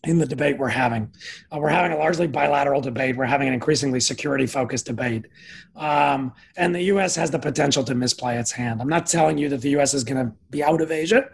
in 0.04 0.18
the 0.18 0.26
debate 0.26 0.58
we're 0.58 0.68
having. 0.68 1.12
Uh, 1.52 1.60
we're 1.60 1.70
having 1.70 1.92
a 1.92 1.98
largely 1.98 2.26
bilateral 2.26 2.82
debate. 2.82 3.16
We're 3.16 3.26
having 3.26 3.48
an 3.48 3.54
increasingly 3.54 4.00
security 4.00 4.48
focused 4.48 4.88
debate. 4.88 5.26
Um, 5.76 6.34
and 6.58 6.74
the 6.74 6.82
U.S. 6.84 7.16
has 7.16 7.30
the 7.30 7.38
potential 7.38 7.84
to 7.84 7.94
misplay 7.94 8.38
its 8.38 8.52
hand. 8.52 8.82
I'm 8.82 8.90
not 8.90 9.06
telling 9.06 9.38
you 9.38 9.48
that 9.50 9.62
the 9.62 9.70
U.S. 9.72 9.94
is 9.94 10.04
going 10.04 10.26
to 10.26 10.34
be 10.50 10.64
out 10.64 10.82
of 10.82 10.92
Asia, 10.92 11.30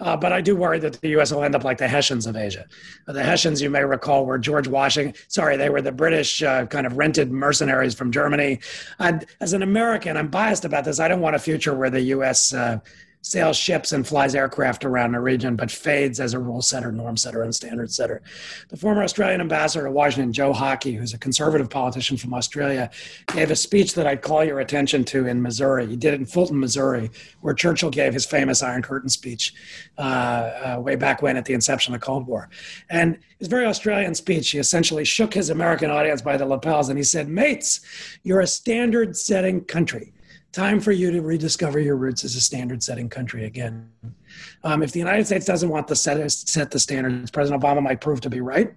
uh, 0.00 0.16
but 0.16 0.32
I 0.32 0.40
do 0.40 0.56
worry 0.56 0.80
that 0.80 1.00
the 1.00 1.10
U.S. 1.10 1.32
will 1.32 1.44
end 1.44 1.54
up 1.54 1.62
like 1.62 1.78
the 1.78 1.86
Hessians 1.86 2.26
of 2.26 2.36
Asia. 2.36 2.66
Uh, 3.06 3.12
the 3.12 3.22
Hessians, 3.22 3.62
you 3.62 3.70
may 3.70 3.84
recall, 3.84 4.26
were 4.26 4.38
George 4.38 4.66
Washington. 4.66 5.14
Sorry, 5.28 5.56
they 5.56 5.70
were 5.70 5.80
the 5.80 5.92
British 5.92 6.42
uh, 6.42 6.66
kind 6.66 6.86
of 6.86 6.98
rented 6.98 7.30
mercenaries 7.30 7.94
from 7.94 8.10
Germany. 8.10 8.58
And 8.98 9.26
as 9.40 9.52
an 9.52 9.62
American, 9.62 10.16
I'm 10.16 10.28
biased 10.28 10.64
about 10.64 10.84
this. 10.84 10.98
I 10.98 11.06
don't 11.06 11.20
want 11.20 11.36
a 11.36 11.38
future 11.38 11.74
where 11.74 11.90
the 11.90 12.00
U.S 12.00 12.52
uh, 12.52 12.80
sails 13.22 13.56
ships 13.56 13.92
and 13.92 14.06
flies 14.06 14.34
aircraft 14.34 14.84
around 14.84 15.12
the 15.12 15.20
region, 15.20 15.56
but 15.56 15.70
fades 15.70 16.20
as 16.20 16.34
a 16.34 16.38
rule 16.38 16.62
setter, 16.62 16.92
norm 16.92 17.16
setter, 17.16 17.42
and 17.42 17.54
standard 17.54 17.92
setter. 17.92 18.22
The 18.68 18.76
former 18.76 19.02
Australian 19.02 19.40
ambassador 19.40 19.84
to 19.84 19.90
Washington, 19.90 20.32
Joe 20.32 20.52
Hockey, 20.52 20.94
who's 20.94 21.14
a 21.14 21.18
conservative 21.18 21.68
politician 21.68 22.16
from 22.16 22.32
Australia, 22.34 22.90
gave 23.34 23.50
a 23.50 23.56
speech 23.56 23.94
that 23.94 24.06
I'd 24.06 24.22
call 24.22 24.44
your 24.44 24.60
attention 24.60 25.04
to 25.06 25.26
in 25.26 25.42
Missouri. 25.42 25.86
He 25.86 25.96
did 25.96 26.14
it 26.14 26.20
in 26.20 26.26
Fulton, 26.26 26.58
Missouri, 26.58 27.10
where 27.40 27.54
Churchill 27.54 27.90
gave 27.90 28.12
his 28.12 28.24
famous 28.24 28.62
Iron 28.62 28.82
Curtain 28.82 29.08
speech 29.08 29.54
uh, 29.98 30.00
uh, 30.00 30.80
way 30.80 30.96
back 30.96 31.22
when 31.22 31.36
at 31.36 31.44
the 31.44 31.54
inception 31.54 31.94
of 31.94 32.00
the 32.00 32.06
Cold 32.06 32.26
War. 32.26 32.48
And 32.88 33.18
his 33.38 33.48
very 33.48 33.66
Australian 33.66 34.14
speech, 34.14 34.50
he 34.50 34.58
essentially 34.58 35.04
shook 35.04 35.34
his 35.34 35.50
American 35.50 35.90
audience 35.90 36.22
by 36.22 36.36
the 36.36 36.46
lapels 36.46 36.88
and 36.88 36.98
he 36.98 37.04
said, 37.04 37.28
Mates, 37.28 37.80
you're 38.22 38.40
a 38.40 38.46
standard 38.46 39.16
setting 39.16 39.64
country 39.64 40.12
time 40.52 40.80
for 40.80 40.92
you 40.92 41.10
to 41.10 41.20
rediscover 41.20 41.78
your 41.78 41.96
roots 41.96 42.24
as 42.24 42.34
a 42.34 42.40
standard 42.40 42.82
setting 42.82 43.08
country 43.08 43.44
again. 43.44 43.90
Um, 44.64 44.82
if 44.82 44.92
the 44.92 44.98
United 44.98 45.26
States 45.26 45.46
doesn't 45.46 45.68
want 45.68 45.88
to 45.88 45.96
set, 45.96 46.30
set 46.30 46.70
the 46.70 46.78
standards, 46.78 47.30
President 47.30 47.62
Obama 47.62 47.82
might 47.82 48.00
prove 48.00 48.20
to 48.22 48.30
be 48.30 48.40
right, 48.40 48.74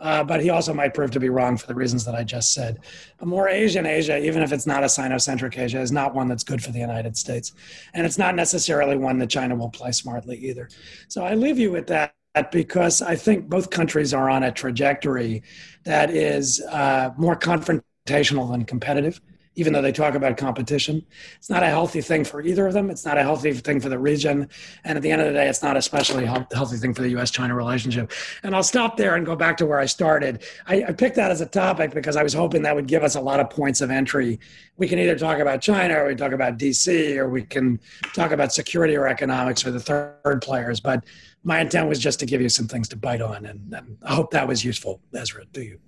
uh, 0.00 0.22
but 0.22 0.42
he 0.42 0.50
also 0.50 0.74
might 0.74 0.92
prove 0.92 1.10
to 1.12 1.20
be 1.20 1.30
wrong 1.30 1.56
for 1.56 1.66
the 1.66 1.74
reasons 1.74 2.04
that 2.04 2.14
I 2.14 2.24
just 2.24 2.52
said. 2.52 2.80
A 3.20 3.26
more 3.26 3.48
Asian 3.48 3.86
Asia, 3.86 4.18
even 4.18 4.42
if 4.42 4.52
it's 4.52 4.66
not 4.66 4.84
a 4.84 4.88
Sino-centric 4.88 5.56
Asia, 5.56 5.80
is 5.80 5.92
not 5.92 6.14
one 6.14 6.28
that's 6.28 6.44
good 6.44 6.62
for 6.62 6.72
the 6.72 6.78
United 6.78 7.16
States. 7.16 7.52
And 7.94 8.04
it's 8.04 8.18
not 8.18 8.34
necessarily 8.34 8.96
one 8.96 9.18
that 9.18 9.30
China 9.30 9.54
will 9.54 9.70
play 9.70 9.92
smartly 9.92 10.36
either. 10.36 10.68
So 11.08 11.24
I 11.24 11.34
leave 11.34 11.58
you 11.58 11.70
with 11.70 11.86
that 11.86 12.14
because 12.50 13.00
I 13.00 13.14
think 13.14 13.48
both 13.48 13.70
countries 13.70 14.12
are 14.12 14.28
on 14.28 14.42
a 14.42 14.52
trajectory 14.52 15.42
that 15.84 16.10
is 16.10 16.60
uh, 16.68 17.10
more 17.16 17.36
confrontational 17.36 18.50
than 18.50 18.64
competitive 18.64 19.20
even 19.56 19.72
though 19.72 19.82
they 19.82 19.92
talk 19.92 20.14
about 20.14 20.36
competition. 20.36 21.04
It's 21.36 21.50
not 21.50 21.62
a 21.62 21.66
healthy 21.66 22.00
thing 22.00 22.24
for 22.24 22.40
either 22.42 22.66
of 22.66 22.72
them. 22.72 22.90
It's 22.90 23.04
not 23.04 23.18
a 23.18 23.22
healthy 23.22 23.52
thing 23.52 23.80
for 23.80 23.88
the 23.88 23.98
region. 23.98 24.48
And 24.84 24.96
at 24.96 25.02
the 25.02 25.10
end 25.10 25.22
of 25.22 25.28
the 25.28 25.34
day, 25.34 25.48
it's 25.48 25.62
not 25.62 25.76
especially 25.76 26.24
healthy 26.24 26.76
thing 26.76 26.94
for 26.94 27.02
the 27.02 27.16
US 27.16 27.30
China 27.30 27.54
relationship. 27.54 28.12
And 28.42 28.54
I'll 28.54 28.62
stop 28.62 28.96
there 28.96 29.14
and 29.14 29.24
go 29.24 29.36
back 29.36 29.56
to 29.58 29.66
where 29.66 29.78
I 29.78 29.86
started. 29.86 30.42
I, 30.66 30.84
I 30.88 30.92
picked 30.92 31.16
that 31.16 31.30
as 31.30 31.40
a 31.40 31.46
topic 31.46 31.92
because 31.92 32.16
I 32.16 32.22
was 32.22 32.32
hoping 32.32 32.62
that 32.62 32.74
would 32.74 32.88
give 32.88 33.04
us 33.04 33.14
a 33.14 33.20
lot 33.20 33.40
of 33.40 33.48
points 33.50 33.80
of 33.80 33.90
entry. 33.90 34.40
We 34.76 34.88
can 34.88 34.98
either 34.98 35.16
talk 35.16 35.38
about 35.38 35.60
China 35.60 36.02
or 36.02 36.08
we 36.08 36.16
talk 36.16 36.32
about 36.32 36.58
DC 36.58 37.16
or 37.16 37.28
we 37.28 37.42
can 37.42 37.80
talk 38.12 38.32
about 38.32 38.52
security 38.52 38.96
or 38.96 39.06
economics 39.06 39.64
or 39.64 39.70
the 39.70 39.80
third 39.80 40.42
players. 40.42 40.80
But 40.80 41.04
my 41.44 41.60
intent 41.60 41.88
was 41.88 41.98
just 41.98 42.18
to 42.20 42.26
give 42.26 42.40
you 42.40 42.48
some 42.48 42.66
things 42.66 42.88
to 42.88 42.96
bite 42.96 43.22
on. 43.22 43.46
And, 43.46 43.72
and 43.72 43.98
I 44.02 44.14
hope 44.14 44.32
that 44.32 44.48
was 44.48 44.64
useful, 44.64 45.00
Ezra. 45.14 45.44
Do 45.52 45.62
you? 45.62 45.78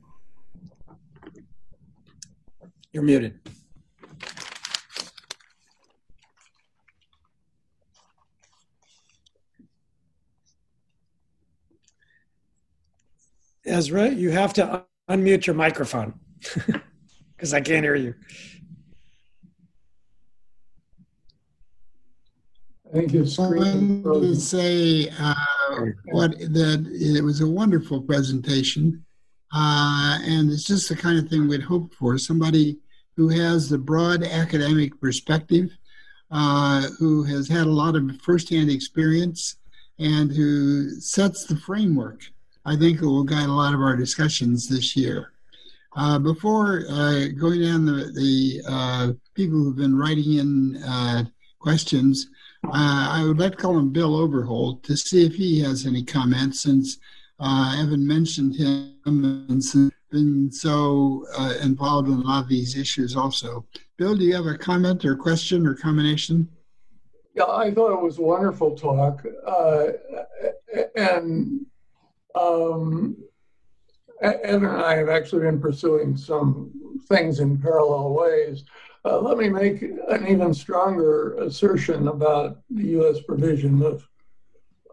You're 2.92 3.02
muted. 3.02 3.38
Ezra, 13.66 14.08
you 14.08 14.30
have 14.30 14.52
to 14.54 14.84
unmute 15.10 15.46
your 15.46 15.56
microphone 15.56 16.18
because 17.36 17.52
I 17.52 17.60
can't 17.60 17.84
hear 17.84 17.96
you. 17.96 18.14
I 22.88 22.98
think 23.00 23.14
it's 23.14 23.36
going 23.36 24.02
to 24.04 24.36
say 24.36 25.10
uh, 25.18 25.34
what 26.12 26.38
that 26.38 26.88
it 26.92 27.22
was 27.22 27.40
a 27.40 27.48
wonderful 27.48 28.00
presentation, 28.00 29.04
uh, 29.52 30.18
and 30.22 30.50
it's 30.50 30.64
just 30.64 30.88
the 30.88 30.96
kind 30.96 31.18
of 31.18 31.28
thing 31.28 31.48
we'd 31.48 31.62
hope 31.62 31.92
for. 31.94 32.16
Somebody 32.16 32.78
who 33.16 33.28
has 33.28 33.68
the 33.68 33.78
broad 33.78 34.22
academic 34.22 34.98
perspective, 35.00 35.76
uh, 36.30 36.82
who 36.98 37.24
has 37.24 37.48
had 37.48 37.66
a 37.66 37.70
lot 37.70 37.96
of 37.96 38.20
firsthand 38.22 38.70
experience, 38.70 39.56
and 39.98 40.30
who 40.30 40.90
sets 41.00 41.44
the 41.44 41.56
framework. 41.56 42.22
I 42.66 42.74
think 42.76 43.00
it 43.00 43.06
will 43.06 43.22
guide 43.22 43.48
a 43.48 43.52
lot 43.52 43.74
of 43.74 43.80
our 43.80 43.96
discussions 43.96 44.68
this 44.68 44.96
year. 44.96 45.30
Uh, 45.96 46.18
before 46.18 46.82
uh, 46.90 47.28
going 47.28 47.62
down 47.62 47.86
the, 47.86 48.10
the 48.12 48.62
uh, 48.68 49.12
people 49.34 49.56
who've 49.56 49.76
been 49.76 49.96
writing 49.96 50.34
in 50.34 50.82
uh, 50.82 51.24
questions, 51.60 52.28
uh, 52.64 53.08
I 53.12 53.24
would 53.24 53.38
like 53.38 53.52
to 53.52 53.58
call 53.58 53.78
him 53.78 53.90
Bill 53.92 54.16
Overholt 54.16 54.82
to 54.82 54.96
see 54.96 55.24
if 55.24 55.36
he 55.36 55.60
has 55.60 55.86
any 55.86 56.04
comments 56.04 56.60
since 56.60 56.98
Evan 57.40 58.04
mentioned 58.04 58.56
him 58.56 58.96
and 59.06 59.62
been 60.10 60.50
so 60.50 61.24
uh, 61.38 61.54
involved 61.62 62.08
in 62.08 62.14
a 62.14 62.20
lot 62.20 62.42
of 62.42 62.48
these 62.48 62.76
issues 62.76 63.16
also. 63.16 63.64
Bill, 63.96 64.16
do 64.16 64.24
you 64.24 64.34
have 64.34 64.46
a 64.46 64.58
comment 64.58 65.04
or 65.04 65.16
question 65.16 65.66
or 65.66 65.74
combination? 65.74 66.48
Yeah, 67.34 67.44
I 67.44 67.72
thought 67.72 67.92
it 67.92 68.02
was 68.02 68.18
a 68.18 68.22
wonderful 68.22 68.76
talk. 68.76 69.24
Uh, 69.46 69.88
and 70.96 71.66
um, 72.36 73.16
Evan 74.22 74.64
and 74.64 74.66
I 74.66 74.96
have 74.96 75.08
actually 75.08 75.42
been 75.42 75.60
pursuing 75.60 76.16
some 76.16 76.70
things 77.08 77.40
in 77.40 77.58
parallel 77.58 78.14
ways. 78.14 78.64
Uh, 79.04 79.20
let 79.20 79.38
me 79.38 79.48
make 79.48 79.82
an 79.82 80.26
even 80.26 80.52
stronger 80.52 81.34
assertion 81.34 82.08
about 82.08 82.58
the 82.70 82.86
U.S. 82.98 83.20
provision 83.20 83.82
of 83.82 84.06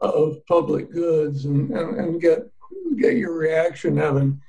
of 0.01 0.45
public 0.47 0.91
goods 0.91 1.45
and, 1.45 1.71
and, 1.71 1.97
and 1.97 2.21
get 2.21 2.51
get 2.97 3.15
your 3.15 3.33
reaction, 3.33 3.97
Evan. 3.97 4.41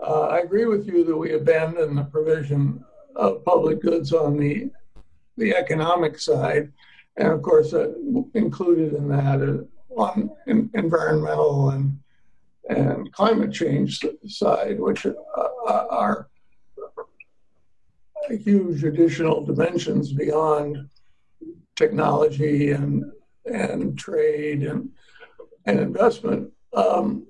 Uh, 0.00 0.22
I 0.22 0.38
agree 0.38 0.64
with 0.64 0.86
you 0.86 1.04
that 1.04 1.16
we 1.16 1.32
abandon 1.32 1.96
the 1.96 2.04
provision 2.04 2.84
of 3.14 3.44
public 3.44 3.80
goods 3.80 4.12
on 4.12 4.38
the 4.38 4.70
the 5.36 5.54
economic 5.54 6.18
side, 6.18 6.72
and 7.16 7.28
of 7.28 7.42
course, 7.42 7.74
uh, 7.74 7.92
included 8.34 8.94
in 8.94 9.08
that 9.08 9.42
uh, 9.42 10.00
on 10.00 10.30
in, 10.46 10.70
environmental 10.74 11.70
and 11.70 11.98
and 12.68 13.10
climate 13.12 13.52
change 13.52 14.04
side, 14.26 14.78
which 14.78 15.06
uh, 15.06 15.86
are 15.90 16.28
huge 18.30 18.84
additional 18.84 19.44
dimensions 19.44 20.12
beyond 20.12 20.88
technology 21.76 22.72
and 22.72 23.10
and 23.46 23.98
trade 23.98 24.62
and 24.62 24.90
and 25.64 25.80
investment. 25.80 26.50
Um, 26.74 27.26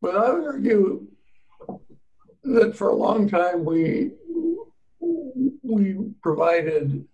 but 0.00 0.16
I 0.16 0.32
would 0.32 0.44
argue 0.44 1.06
that 2.44 2.76
for 2.76 2.88
a 2.88 2.96
long 2.96 3.28
time 3.28 3.64
we 3.64 4.12
we 5.62 5.96
provided 6.22 7.06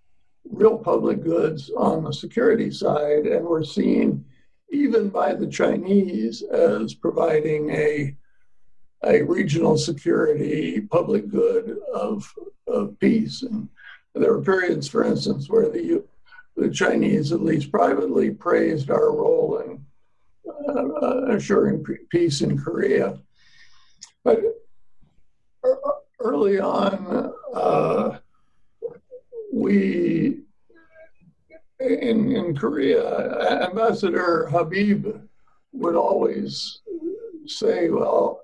real 0.48 0.78
public 0.78 1.22
goods 1.22 1.70
on 1.76 2.04
the 2.04 2.12
security 2.12 2.70
side, 2.70 3.26
and 3.26 3.44
we're 3.44 3.64
seen 3.64 4.24
even 4.70 5.08
by 5.08 5.34
the 5.34 5.46
Chinese 5.46 6.42
as 6.42 6.94
providing 6.94 7.70
a 7.70 8.16
a 9.06 9.22
regional 9.22 9.76
security 9.76 10.80
public 10.80 11.28
good 11.28 11.78
of 11.94 12.32
of 12.66 12.98
peace. 12.98 13.42
And 13.42 13.68
there 14.14 14.32
were 14.32 14.42
periods, 14.42 14.88
for 14.88 15.04
instance, 15.04 15.48
where 15.48 15.68
the 15.68 16.02
the 16.56 16.70
Chinese, 16.70 17.32
at 17.32 17.42
least 17.42 17.72
privately, 17.72 18.30
praised 18.30 18.90
our 18.90 19.10
role 19.12 19.58
in 19.58 19.84
uh, 20.68 21.34
assuring 21.34 21.84
peace 22.10 22.40
in 22.40 22.58
Korea. 22.58 23.18
But 24.22 24.40
early 26.20 26.60
on, 26.60 27.32
uh, 27.52 28.18
we 29.52 30.43
in 31.84 32.32
in 32.32 32.56
Korea, 32.56 33.62
Ambassador 33.62 34.46
Habib 34.50 35.06
would 35.72 35.96
always 35.96 36.80
say, 37.46 37.88
"Well, 37.90 38.42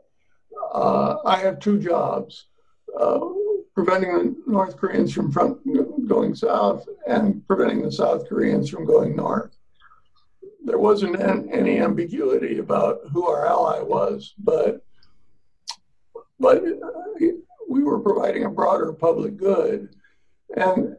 uh, 0.73 1.17
I 1.25 1.37
have 1.39 1.59
two 1.59 1.79
jobs: 1.79 2.47
uh, 2.99 3.21
preventing 3.75 4.13
the 4.13 4.37
North 4.47 4.77
Koreans 4.77 5.13
from 5.13 5.33
front, 5.33 5.59
going 6.07 6.35
south 6.35 6.89
and 7.07 7.47
preventing 7.47 7.83
the 7.83 7.93
South 7.93 8.29
Koreans 8.29 8.69
from 8.71 8.85
going 8.85 9.17
north." 9.17 9.57
there 10.65 10.79
wasn't 10.79 11.19
any 11.21 11.81
ambiguity 11.81 12.59
about 12.59 13.01
who 13.13 13.27
our 13.27 13.47
ally 13.47 13.81
was, 13.81 14.35
but 14.39 14.85
but 16.39 16.63
we 17.69 17.83
were 17.83 18.01
providing 18.01 18.45
a 18.45 18.51
broader 18.51 18.93
public 18.93 19.37
good, 19.37 19.95
and 20.57 20.97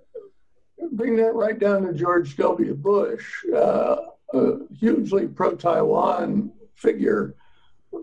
bring 0.91 1.15
that 1.17 1.33
right 1.33 1.57
down 1.57 1.83
to 1.83 1.93
George 1.93 2.35
W. 2.37 2.73
Bush, 2.75 3.25
uh, 3.55 3.97
a 4.33 4.51
hugely 4.73 5.27
pro-Taiwan 5.27 6.51
figure, 6.75 7.35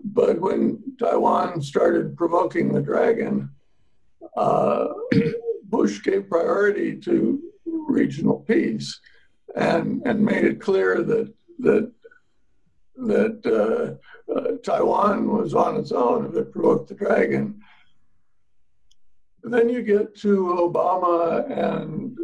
but 0.03 0.39
when 0.39 0.81
Taiwan 0.99 1.61
started 1.61 2.15
provoking 2.15 2.71
the 2.71 2.81
dragon, 2.81 3.49
uh, 4.37 4.87
Bush 5.63 6.01
gave 6.03 6.29
priority 6.29 6.95
to 6.97 7.41
regional 7.65 8.39
peace 8.39 8.99
and 9.55 10.01
and 10.05 10.23
made 10.23 10.45
it 10.45 10.61
clear 10.61 11.03
that 11.03 11.33
that 11.59 11.91
that 12.95 13.97
uh, 14.29 14.33
uh, 14.33 14.57
Taiwan 14.63 15.31
was 15.31 15.53
on 15.53 15.77
its 15.77 15.91
own 15.91 16.25
if 16.25 16.35
it 16.35 16.51
provoked 16.51 16.89
the 16.89 16.95
dragon. 16.95 17.61
Then 19.43 19.69
you 19.69 19.81
get 19.81 20.15
to 20.17 20.35
Obama 20.59 21.49
and 21.49 22.17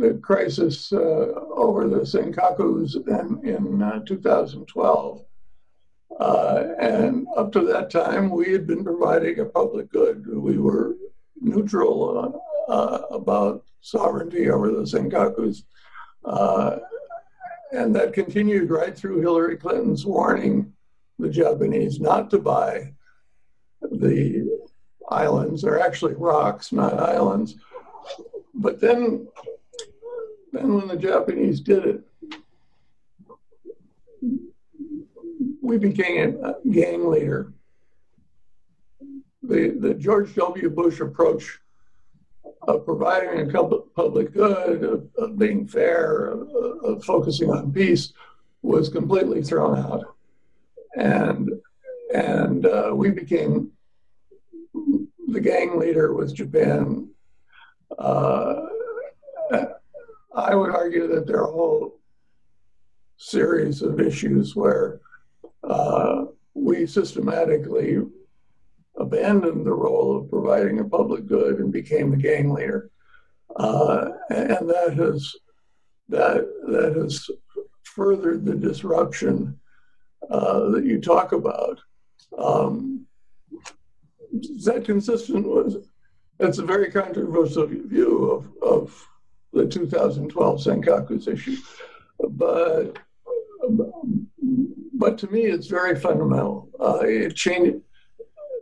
the 0.00 0.14
crisis 0.22 0.92
uh, 0.92 1.32
over 1.54 1.88
the 1.88 2.00
Senkakus 2.00 2.96
in, 3.06 3.48
in 3.48 3.82
uh, 3.82 4.00
2012. 4.00 5.24
Uh, 6.18 6.64
and 6.80 7.26
up 7.36 7.52
to 7.52 7.60
that 7.60 7.90
time, 7.90 8.30
we 8.30 8.52
had 8.52 8.66
been 8.66 8.84
providing 8.84 9.38
a 9.38 9.44
public 9.44 9.90
good. 9.90 10.26
We 10.26 10.58
were 10.58 10.96
neutral 11.40 12.42
uh, 12.68 12.98
about 13.10 13.64
sovereignty 13.80 14.50
over 14.50 14.70
the 14.70 14.82
Senkakus 14.82 15.62
and 17.72 17.94
that 17.94 18.12
continued 18.12 18.70
right 18.70 18.96
through 18.96 19.20
Hillary 19.20 19.56
Clinton's 19.56 20.04
warning 20.04 20.72
the 21.18 21.28
Japanese 21.28 22.00
not 22.00 22.30
to 22.30 22.38
buy 22.38 22.92
the 23.80 24.60
islands. 25.08 25.62
They're 25.62 25.80
actually 25.80 26.14
rocks, 26.14 26.72
not 26.72 26.94
islands. 26.98 27.56
But 28.54 28.80
then, 28.80 29.28
then 30.52 30.74
when 30.74 30.88
the 30.88 30.96
Japanese 30.96 31.60
did 31.60 31.84
it, 31.86 32.04
we 35.62 35.78
became 35.78 36.42
a 36.44 36.56
gang 36.70 37.08
leader. 37.08 37.52
The, 39.42 39.70
the 39.78 39.94
George 39.94 40.34
W. 40.34 40.68
Bush 40.68 41.00
approach 41.00 41.60
of 42.62 42.84
providing 42.84 43.48
a 43.48 43.52
public 43.94 44.32
good, 44.32 44.84
of, 44.84 45.08
of 45.16 45.38
being 45.38 45.66
fair, 45.66 46.26
of, 46.26 46.48
of, 46.84 47.04
focusing 47.04 47.50
on 47.50 47.72
peace, 47.72 48.12
was 48.62 48.88
completely 48.88 49.42
thrown 49.42 49.78
out, 49.78 50.14
and 50.94 51.50
and 52.14 52.66
uh, 52.66 52.90
we 52.92 53.10
became 53.10 53.70
the 55.28 55.40
gang 55.40 55.78
leader 55.78 56.12
with 56.12 56.34
Japan. 56.34 57.08
Uh, 57.98 58.66
I 60.34 60.54
would 60.54 60.70
argue 60.70 61.08
that 61.08 61.26
there 61.26 61.38
are 61.38 61.48
a 61.48 61.52
whole 61.52 61.98
series 63.16 63.82
of 63.82 64.00
issues 64.00 64.54
where 64.54 65.00
uh, 65.64 66.26
we 66.54 66.86
systematically 66.86 67.98
abandoned 68.96 69.66
the 69.66 69.72
role 69.72 70.16
of 70.16 70.30
providing 70.30 70.80
a 70.80 70.84
public 70.84 71.26
good 71.26 71.58
and 71.58 71.72
became 71.72 72.10
the 72.10 72.16
gang 72.16 72.52
leader, 72.52 72.90
uh, 73.56 74.10
and 74.30 74.68
that 74.68 74.94
has 74.96 75.34
that 76.08 76.48
that 76.68 76.94
has 76.96 77.28
furthered 77.82 78.44
the 78.44 78.54
disruption 78.54 79.58
uh, 80.30 80.70
that 80.70 80.84
you 80.84 81.00
talk 81.00 81.32
about. 81.32 81.80
Um, 82.38 83.06
is 84.32 84.64
that 84.64 84.84
consistent 84.84 85.46
with? 85.46 85.86
That's 86.38 86.58
a 86.58 86.64
very 86.64 86.90
controversial 86.90 87.66
view 87.66 88.30
of, 88.30 88.62
of 88.62 89.09
the 89.52 89.66
2012 89.66 90.60
Senkaku's 90.60 91.28
issue, 91.28 91.56
but 92.30 92.98
but 94.94 95.18
to 95.18 95.26
me, 95.28 95.42
it's 95.42 95.66
very 95.66 95.98
fundamental. 95.98 96.68
Uh, 96.78 97.00
it 97.00 97.34
changed 97.34 97.78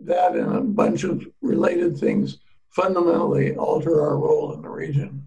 that 0.02 0.36
and 0.36 0.54
a 0.54 0.60
bunch 0.60 1.04
of 1.04 1.26
related 1.42 1.98
things 1.98 2.38
fundamentally 2.70 3.56
alter 3.56 4.00
our 4.02 4.16
role 4.16 4.52
in 4.54 4.62
the 4.62 4.68
region. 4.68 5.26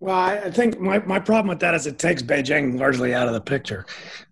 Well, 0.00 0.16
I 0.16 0.50
think 0.50 0.78
my, 0.80 0.98
my 0.98 1.18
problem 1.18 1.48
with 1.48 1.60
that 1.60 1.74
is 1.74 1.86
it 1.86 1.98
takes 1.98 2.22
Beijing 2.22 2.78
largely 2.78 3.14
out 3.14 3.26
of 3.26 3.32
the 3.32 3.40
picture. 3.40 3.86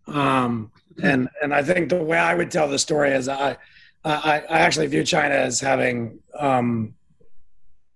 Um, 0.07 0.70
and 1.03 1.28
and 1.42 1.55
I 1.55 1.62
think 1.62 1.88
the 1.88 2.03
way 2.03 2.18
I 2.18 2.34
would 2.34 2.50
tell 2.50 2.68
the 2.68 2.78
story 2.78 3.12
is 3.12 3.28
I 3.28 3.57
I, 4.05 4.42
I 4.50 4.59
actually 4.59 4.88
view 4.88 5.05
China 5.05 5.34
as 5.34 5.61
having 5.61 6.18
um, 6.38 6.94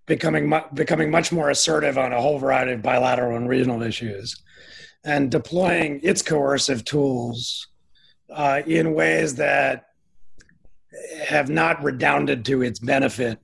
becoming 0.06 0.48
mu- 0.48 0.68
becoming 0.74 1.10
much 1.10 1.32
more 1.32 1.50
assertive 1.50 1.98
on 1.98 2.12
a 2.12 2.20
whole 2.20 2.38
variety 2.38 2.72
of 2.72 2.82
bilateral 2.82 3.36
and 3.36 3.48
regional 3.48 3.82
issues, 3.82 4.42
and 5.04 5.30
deploying 5.30 6.00
its 6.02 6.22
coercive 6.22 6.84
tools 6.84 7.68
uh, 8.32 8.62
in 8.66 8.94
ways 8.94 9.34
that 9.34 9.86
have 11.26 11.48
not 11.50 11.82
redounded 11.82 12.44
to 12.44 12.62
its 12.62 12.78
benefit 12.78 13.38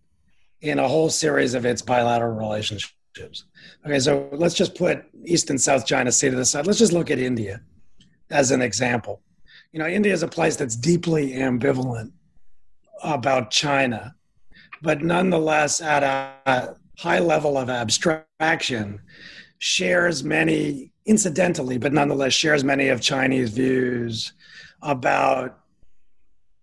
in 0.60 0.78
a 0.78 0.88
whole 0.88 1.10
series 1.10 1.54
of 1.54 1.66
its 1.66 1.82
bilateral 1.82 2.34
relationships. 2.36 3.44
Okay, 3.84 3.98
so 3.98 4.28
let's 4.32 4.54
just 4.54 4.74
put 4.74 5.04
East 5.24 5.50
and 5.50 5.60
South 5.60 5.84
China 5.84 6.10
Sea 6.10 6.30
to 6.30 6.36
the 6.36 6.44
side. 6.44 6.66
Let's 6.66 6.78
just 6.78 6.92
look 6.92 7.10
at 7.10 7.18
India 7.18 7.60
as 8.30 8.50
an 8.52 8.62
example. 8.62 9.20
You 9.72 9.80
know, 9.80 9.86
India 9.86 10.12
is 10.12 10.22
a 10.22 10.28
place 10.28 10.56
that's 10.56 10.76
deeply 10.76 11.32
ambivalent 11.32 12.12
about 13.02 13.50
China, 13.50 14.14
but 14.82 15.00
nonetheless, 15.00 15.80
at 15.80 16.02
a 16.02 16.76
high 16.98 17.20
level 17.20 17.56
of 17.56 17.70
abstraction, 17.70 19.00
shares 19.58 20.24
many, 20.24 20.92
incidentally, 21.06 21.78
but 21.78 21.92
nonetheless, 21.92 22.32
shares 22.32 22.64
many 22.64 22.88
of 22.88 23.00
Chinese 23.00 23.50
views 23.50 24.32
about 24.82 25.60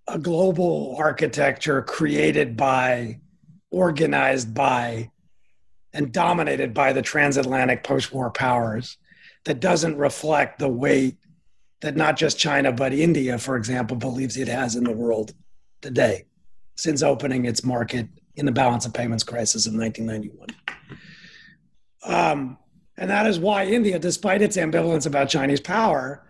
a 0.09 0.19
global 0.19 0.95
architecture 0.99 1.81
created 1.81 2.57
by, 2.57 3.17
organized 3.71 4.53
by, 4.53 5.09
and 5.93 6.11
dominated 6.11 6.73
by 6.73 6.91
the 6.91 7.01
transatlantic 7.01 7.83
post 7.85 8.13
war 8.13 8.29
powers 8.29 8.97
that 9.45 9.61
doesn't 9.61 9.95
reflect 9.97 10.59
the 10.59 10.67
weight 10.67 11.15
that 11.79 11.95
not 11.95 12.17
just 12.17 12.37
China, 12.37 12.73
but 12.73 12.91
India, 12.91 13.37
for 13.37 13.55
example, 13.55 13.95
believes 13.95 14.35
it 14.35 14.49
has 14.49 14.75
in 14.75 14.83
the 14.83 14.91
world 14.91 15.33
today 15.81 16.25
since 16.79 17.03
opening 17.03 17.45
its 17.45 17.65
market 17.65 18.07
in 18.35 18.45
the 18.45 18.51
balance 18.53 18.85
of 18.85 18.93
payments 18.93 19.23
crisis 19.23 19.67
of 19.67 19.73
1991. 19.73 20.47
Um, 22.05 22.57
and 22.97 23.09
that 23.09 23.27
is 23.27 23.37
why 23.37 23.65
India, 23.65 23.99
despite 23.99 24.41
its 24.41 24.55
ambivalence 24.55 25.05
about 25.05 25.27
Chinese 25.27 25.59
power, 25.59 26.25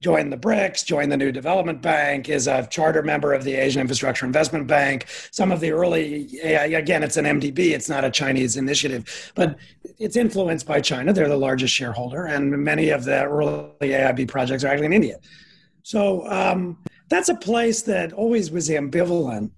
joined 0.00 0.32
the 0.32 0.36
BRICS, 0.36 0.84
joined 0.84 1.10
the 1.10 1.16
New 1.16 1.32
Development 1.32 1.82
Bank, 1.82 2.28
is 2.28 2.46
a 2.46 2.66
charter 2.68 3.02
member 3.02 3.32
of 3.32 3.42
the 3.42 3.54
Asian 3.54 3.80
Infrastructure 3.80 4.24
Investment 4.24 4.68
Bank. 4.68 5.06
Some 5.32 5.50
of 5.50 5.58
the 5.58 5.72
early, 5.72 6.38
again, 6.42 7.02
it's 7.02 7.16
an 7.16 7.24
MDB, 7.24 7.72
it's 7.72 7.88
not 7.88 8.04
a 8.04 8.10
Chinese 8.10 8.56
initiative, 8.56 9.32
but 9.34 9.56
it's 9.98 10.14
influenced 10.14 10.66
by 10.66 10.80
China. 10.80 11.12
They're 11.12 11.28
the 11.28 11.36
largest 11.36 11.74
shareholder, 11.74 12.26
and 12.26 12.50
many 12.62 12.90
of 12.90 13.04
the 13.04 13.24
early 13.24 13.72
AIB 13.80 14.28
projects 14.28 14.62
are 14.62 14.68
actually 14.68 14.86
in 14.86 14.92
India. 14.92 15.18
So 15.82 16.28
um, 16.28 16.78
that's 17.08 17.28
a 17.28 17.34
place 17.34 17.82
that 17.82 18.12
always 18.12 18.52
was 18.52 18.68
ambivalent 18.68 19.50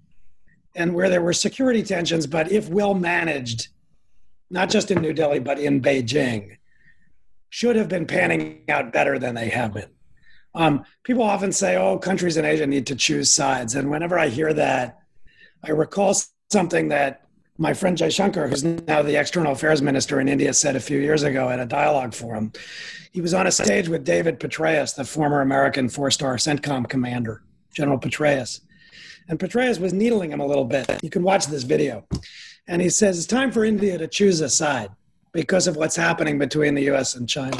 and 0.77 0.93
where 0.93 1.09
there 1.09 1.21
were 1.21 1.33
security 1.33 1.83
tensions, 1.83 2.27
but 2.27 2.51
if 2.51 2.69
well 2.69 2.93
managed, 2.93 3.69
not 4.49 4.69
just 4.69 4.91
in 4.91 5.01
New 5.01 5.11
Delhi, 5.11 5.39
but 5.39 5.59
in 5.59 5.81
Beijing, 5.81 6.57
should 7.49 7.75
have 7.75 7.89
been 7.89 8.05
panning 8.05 8.61
out 8.69 8.93
better 8.93 9.17
than 9.17 9.35
they 9.35 9.49
have 9.49 9.73
been. 9.73 9.89
Um, 10.53 10.85
people 11.03 11.23
often 11.23 11.51
say, 11.51 11.75
oh, 11.75 11.97
countries 11.97 12.37
in 12.37 12.45
Asia 12.45 12.67
need 12.67 12.87
to 12.87 12.95
choose 12.95 13.33
sides. 13.33 13.75
And 13.75 13.89
whenever 13.89 14.17
I 14.17 14.27
hear 14.29 14.53
that, 14.53 14.99
I 15.63 15.71
recall 15.71 16.15
something 16.51 16.89
that 16.89 17.25
my 17.57 17.73
friend 17.73 17.97
Jaishankar, 17.97 18.49
who's 18.49 18.63
now 18.63 19.01
the 19.01 19.19
external 19.19 19.53
affairs 19.53 19.81
minister 19.81 20.19
in 20.19 20.27
India, 20.27 20.53
said 20.53 20.75
a 20.75 20.79
few 20.79 20.99
years 20.99 21.23
ago 21.23 21.49
at 21.49 21.59
a 21.59 21.65
dialogue 21.65 22.13
forum. 22.13 22.51
He 23.11 23.21
was 23.21 23.33
on 23.33 23.47
a 23.47 23.51
stage 23.51 23.89
with 23.89 24.03
David 24.03 24.39
Petraeus, 24.39 24.95
the 24.95 25.03
former 25.03 25.41
American 25.41 25.89
four 25.89 26.11
star 26.11 26.35
CENTCOM 26.35 26.87
commander, 26.87 27.41
General 27.73 27.97
Petraeus. 27.97 28.61
And 29.29 29.39
Petraeus 29.39 29.79
was 29.79 29.93
needling 29.93 30.31
him 30.31 30.39
a 30.39 30.45
little 30.45 30.65
bit. 30.65 31.03
You 31.03 31.09
can 31.09 31.23
watch 31.23 31.47
this 31.47 31.63
video. 31.63 32.05
And 32.67 32.81
he 32.81 32.89
says, 32.89 33.17
It's 33.17 33.27
time 33.27 33.51
for 33.51 33.65
India 33.65 33.97
to 33.97 34.07
choose 34.07 34.41
a 34.41 34.49
side 34.49 34.89
because 35.33 35.67
of 35.67 35.75
what's 35.75 35.95
happening 35.95 36.39
between 36.39 36.73
the 36.75 36.89
US 36.91 37.15
and 37.15 37.27
China. 37.27 37.59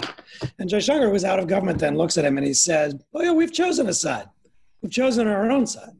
And 0.60 0.70
Jaishankar 0.70 1.12
was 1.12 1.26
out 1.26 1.40
of 1.40 1.48
government 1.48 1.80
then, 1.80 1.98
looks 1.98 2.18
at 2.18 2.26
him 2.26 2.38
and 2.38 2.48
he 2.48 2.54
said, 2.54 3.04
Oh, 3.14 3.22
yeah, 3.22 3.32
we've 3.32 3.54
chosen 3.54 3.88
a 3.88 3.94
side. 3.94 4.28
We've 4.82 4.92
chosen 4.92 5.28
our 5.28 5.52
own 5.52 5.68
side. 5.68 5.94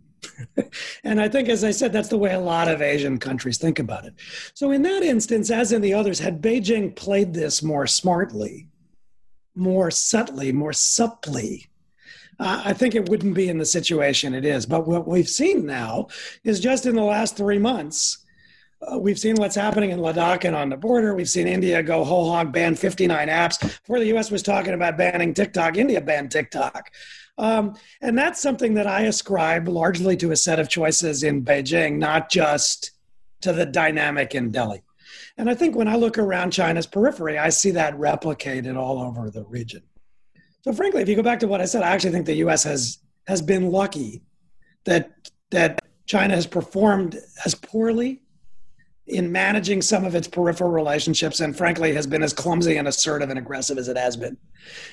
and 1.04 1.22
I 1.22 1.30
think, 1.30 1.50
as 1.50 1.64
I 1.64 1.72
said, 1.72 1.94
that's 1.94 2.10
the 2.10 2.18
way 2.18 2.34
a 2.34 2.40
lot 2.40 2.68
of 2.68 2.82
Asian 2.82 3.18
countries 3.18 3.58
think 3.58 3.80
about 3.80 4.06
it. 4.06 4.14
So, 4.54 4.72
in 4.72 4.82
that 4.84 5.04
instance, 5.04 5.52
as 5.52 5.72
in 5.72 5.82
the 5.82 5.94
others, 5.94 6.20
had 6.20 6.42
Beijing 6.42 6.96
played 6.96 7.34
this 7.34 7.62
more 7.62 7.88
smartly, 7.88 8.68
more 9.56 9.92
subtly, 9.92 10.52
more 10.52 10.74
supply, 10.74 11.60
I 12.40 12.74
think 12.74 12.94
it 12.94 13.10
wouldn't 13.10 13.34
be 13.34 13.50
in 13.50 13.58
the 13.58 13.66
situation 13.66 14.34
it 14.34 14.46
is. 14.46 14.66
But 14.66 14.88
what 14.88 15.08
we've 15.08 15.28
seen 15.28 15.66
now 15.66 16.08
is 16.44 16.60
just 16.60 16.86
in 16.86 16.96
the 16.96 17.04
last 17.04 17.36
three 17.36 17.58
months, 17.58 18.20
uh, 18.82 19.00
we've 19.00 19.18
seen 19.18 19.36
what's 19.38 19.56
happening 19.56 19.90
in 19.90 20.00
Ladakh 20.00 20.46
and 20.46 20.56
on 20.56 20.70
the 20.70 20.78
border. 20.78 21.16
We've 21.16 21.30
seen 21.30 21.48
India 21.48 21.82
go 21.82 22.04
whole 22.04 22.32
hog 22.32 22.52
ban 22.52 22.76
59 22.76 23.28
apps. 23.28 23.60
Before 23.60 24.00
the 24.00 24.16
US 24.18 24.30
was 24.30 24.44
talking 24.44 24.74
about 24.74 24.98
banning 24.98 25.34
TikTok, 25.34 25.78
India 25.78 26.00
banned 26.00 26.32
TikTok. 26.32 26.92
Um, 27.40 27.76
and 28.02 28.18
that's 28.18 28.42
something 28.42 28.76
that 28.76 28.88
I 28.88 29.02
ascribe 29.04 29.68
largely 29.68 30.16
to 30.18 30.32
a 30.32 30.36
set 30.36 30.60
of 30.60 30.70
choices 30.70 31.24
in 31.24 31.44
Beijing, 31.44 31.98
not 31.98 32.30
just 32.30 32.92
to 33.42 33.54
the 33.54 33.66
dynamic 33.66 34.36
in 34.36 34.52
Delhi. 34.52 34.84
And 35.38 35.50
I 35.50 35.56
think 35.56 35.76
when 35.76 35.88
I 35.88 35.96
look 35.96 36.18
around 36.18 36.52
China's 36.52 36.88
periphery, 36.88 37.38
I 37.38 37.50
see 37.50 37.72
that 37.72 37.96
replicated 37.96 38.76
all 38.76 39.00
over 39.00 39.30
the 39.30 39.44
region. 39.46 39.84
So 40.64 40.74
frankly, 40.74 41.02
if 41.02 41.10
you 41.10 41.16
go 41.16 41.24
back 41.24 41.40
to 41.40 41.48
what 41.48 41.62
I 41.62 41.66
said, 41.66 41.84
I 41.84 41.90
actually 41.90 42.12
think 42.12 42.26
the 42.26 42.36
US 42.36 42.64
has 42.64 43.00
has 43.28 43.42
been 43.42 43.72
lucky 43.72 44.24
that 44.86 45.30
that 45.52 45.82
China 46.06 46.36
has 46.36 46.48
performed 46.48 47.20
as 47.46 47.56
poorly 47.56 48.22
in 49.08 49.32
managing 49.32 49.82
some 49.82 50.04
of 50.04 50.16
its 50.16 50.28
peripheral 50.28 50.70
relationships 50.70 51.40
and 51.40 51.58
frankly 51.58 51.94
has 51.94 52.06
been 52.06 52.22
as 52.22 52.34
clumsy 52.34 52.76
and 52.76 52.88
assertive 52.88 53.30
and 53.30 53.40
aggressive 53.40 53.78
as 53.78 53.88
it 53.88 53.98
has 53.98 54.18
been. 54.18 54.38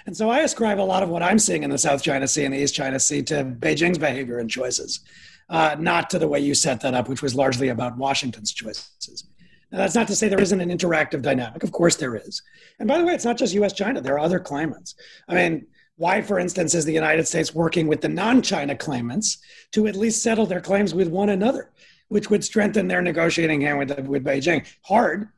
And 0.07 0.17
so 0.17 0.31
I 0.31 0.41
ascribe 0.41 0.81
a 0.81 0.83
lot 0.83 1.03
of 1.03 1.09
what 1.09 1.23
I'm 1.23 1.39
seeing 1.39 1.65
in 1.65 1.71
the 1.71 1.79
South 1.79 2.03
China 2.03 2.29
Sea 2.29 2.45
and 2.45 2.55
the 2.55 2.59
East 2.59 2.75
China 2.75 3.01
Sea 3.01 3.23
to 3.25 3.45
Beijing's 3.45 3.99
behavior 3.99 4.39
and 4.39 4.49
choices, 4.49 5.01
uh, 5.49 5.75
not 5.79 6.11
to 6.11 6.21
the 6.21 6.29
way 6.29 6.39
you 6.39 6.55
set 6.55 6.81
that 6.83 6.95
up, 6.95 7.09
which 7.09 7.23
was 7.23 7.35
largely 7.35 7.69
about 7.69 7.97
Washington's 7.97 8.53
choices. 8.53 9.27
Now, 9.75 9.81
that's 9.81 9.97
not 9.97 10.07
to 10.07 10.15
say 10.15 10.29
there 10.29 10.41
isn't 10.41 10.61
an 10.61 10.71
interactive 10.71 11.21
dynamic. 11.21 11.65
Of 11.65 11.73
course, 11.73 11.97
there 11.97 12.15
is. 12.15 12.41
And 12.79 12.87
by 12.87 12.97
the 12.99 13.05
way, 13.05 13.13
it's 13.13 13.25
not 13.25 13.37
just 13.37 13.55
US 13.55 13.73
China, 13.73 14.01
there 14.01 14.15
are 14.15 14.21
other 14.21 14.39
claimants. 14.39 14.95
I 15.29 15.35
mean, 15.35 15.67
why, 15.97 16.23
for 16.23 16.39
instance, 16.39 16.75
is 16.75 16.85
the 16.85 16.93
United 16.93 17.27
States 17.27 17.53
working 17.55 17.89
with 17.89 18.01
the 18.01 18.09
non 18.09 18.41
China 18.41 18.77
claimants 18.77 19.39
to 19.73 19.89
at 19.89 19.97
least 19.97 20.23
settle 20.23 20.47
their 20.47 20.61
claims 20.61 20.95
with 20.95 21.09
one 21.09 21.29
another? 21.29 21.73
which 22.09 22.31
would 22.31 22.45
strengthen 22.45 22.89
their 22.89 23.03
negotiating 23.03 23.61
hand 23.61 23.79
with, 23.79 23.99
with 24.07 24.25
Beijing. 24.25 24.67
Hard, 24.83 25.29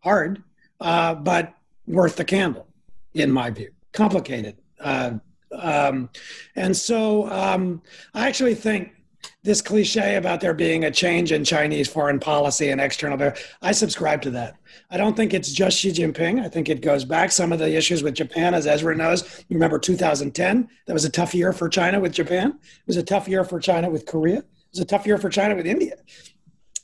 hard, 0.00 0.42
uh, 0.80 1.14
but 1.14 1.54
worth 1.86 2.16
the 2.16 2.24
candle, 2.24 2.66
in 3.14 3.30
my 3.30 3.50
view. 3.50 3.70
Complicated. 3.92 4.56
Uh, 4.80 5.12
um, 5.52 6.10
and 6.54 6.76
so 6.76 7.30
um, 7.30 7.80
I 8.12 8.28
actually 8.28 8.54
think 8.54 8.95
this 9.46 9.62
cliche 9.62 10.16
about 10.16 10.42
there 10.42 10.52
being 10.52 10.84
a 10.84 10.90
change 10.90 11.32
in 11.32 11.44
Chinese 11.44 11.88
foreign 11.88 12.20
policy 12.20 12.68
and 12.68 12.80
external, 12.80 13.32
I 13.62 13.72
subscribe 13.72 14.20
to 14.22 14.30
that. 14.32 14.56
I 14.90 14.98
don't 14.98 15.16
think 15.16 15.32
it's 15.32 15.52
just 15.52 15.78
Xi 15.78 15.92
Jinping. 15.92 16.44
I 16.44 16.48
think 16.48 16.68
it 16.68 16.82
goes 16.82 17.04
back. 17.04 17.32
Some 17.32 17.52
of 17.52 17.58
the 17.58 17.74
issues 17.74 18.02
with 18.02 18.14
Japan, 18.14 18.52
as 18.52 18.66
Ezra 18.66 18.94
knows, 18.94 19.44
you 19.48 19.54
remember 19.54 19.78
2010, 19.78 20.68
that 20.86 20.92
was 20.92 21.06
a 21.06 21.10
tough 21.10 21.34
year 21.34 21.52
for 21.54 21.68
China 21.68 21.98
with 22.00 22.12
Japan. 22.12 22.58
It 22.60 22.86
was 22.86 22.98
a 22.98 23.02
tough 23.02 23.28
year 23.28 23.44
for 23.44 23.58
China 23.58 23.88
with 23.88 24.04
Korea 24.04 24.38
It 24.38 24.44
was 24.72 24.80
a 24.80 24.84
tough 24.84 25.06
year 25.06 25.16
for 25.16 25.30
China 25.30 25.54
with 25.56 25.66
India 25.66 25.94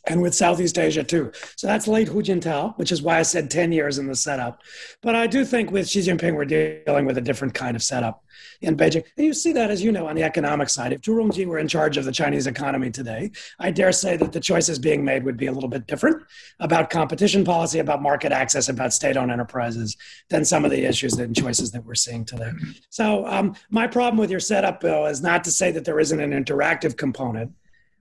and 0.07 0.21
with 0.21 0.35
Southeast 0.35 0.79
Asia 0.79 1.05
too. 1.05 1.31
So 1.57 1.67
that's 1.67 1.87
late 1.87 2.09
Hu 2.09 2.23
Jintao, 2.23 2.77
which 2.77 2.91
is 2.91 3.03
why 3.03 3.19
I 3.19 3.23
said 3.23 3.51
10 3.51 3.73
years 3.73 3.99
in 3.99 4.07
the 4.07 4.17
setup. 4.17 4.63
But 5.01 5.15
I 5.15 5.27
do 5.27 5.45
think 5.45 5.71
with 5.71 5.89
Xi 5.89 6.01
Jinping, 6.01 6.35
we're 6.35 6.45
dealing 6.45 7.07
with 7.07 7.19
a 7.19 7.21
different 7.21 7.55
kind 7.55 7.77
of 7.77 7.83
setup 7.83 8.25
in 8.61 8.77
Beijing. 8.77 9.05
And 9.17 9.27
you 9.27 9.35
see 9.35 9.53
that, 9.53 9.71
as 9.71 9.83
you 9.83 9.93
know, 9.93 10.07
on 10.07 10.17
the 10.17 10.23
economic 10.23 10.69
side. 10.69 10.93
If 10.93 11.03
Zhu 11.03 11.15
Rongji 11.15 11.47
were 11.47 11.59
in 11.59 11.69
charge 11.69 11.97
of 11.97 12.05
the 12.05 12.13
Chinese 12.13 12.47
economy 12.47 12.91
today, 12.91 13.31
I 13.59 13.71
dare 13.71 13.93
say 13.93 14.17
that 14.17 14.33
the 14.33 14.41
choices 14.41 14.79
being 14.79 15.05
made 15.05 15.25
would 15.25 15.37
be 15.37 15.47
a 15.47 15.53
little 15.53 15.69
bit 15.69 15.87
different 15.87 16.23
about 16.59 16.91
competition 16.91 17.45
policy, 17.45 17.79
about 17.79 18.03
market 18.03 18.33
access, 18.33 18.69
about 18.69 18.93
state 18.93 19.17
owned 19.17 19.31
enterprises 19.31 19.97
than 20.31 20.45
some 20.45 20.65
of 20.65 20.71
the 20.71 20.85
issues 20.85 21.15
and 21.15 21.37
choices 21.37 21.71
that 21.73 21.85
we're 21.85 21.95
seeing 21.95 22.25
today. 22.25 22.51
So, 22.91 23.27
um, 23.27 23.55
my 23.71 23.87
problem 23.87 24.19
with 24.19 24.31
your 24.31 24.41
setup, 24.41 24.81
Bill, 24.81 25.07
is 25.07 25.23
not 25.23 25.45
to 25.45 25.51
say 25.51 25.71
that 25.73 25.85
there 25.85 26.01
isn't 26.01 26.21
an 26.21 26.31
interactive 26.33 26.97
component 26.97 27.53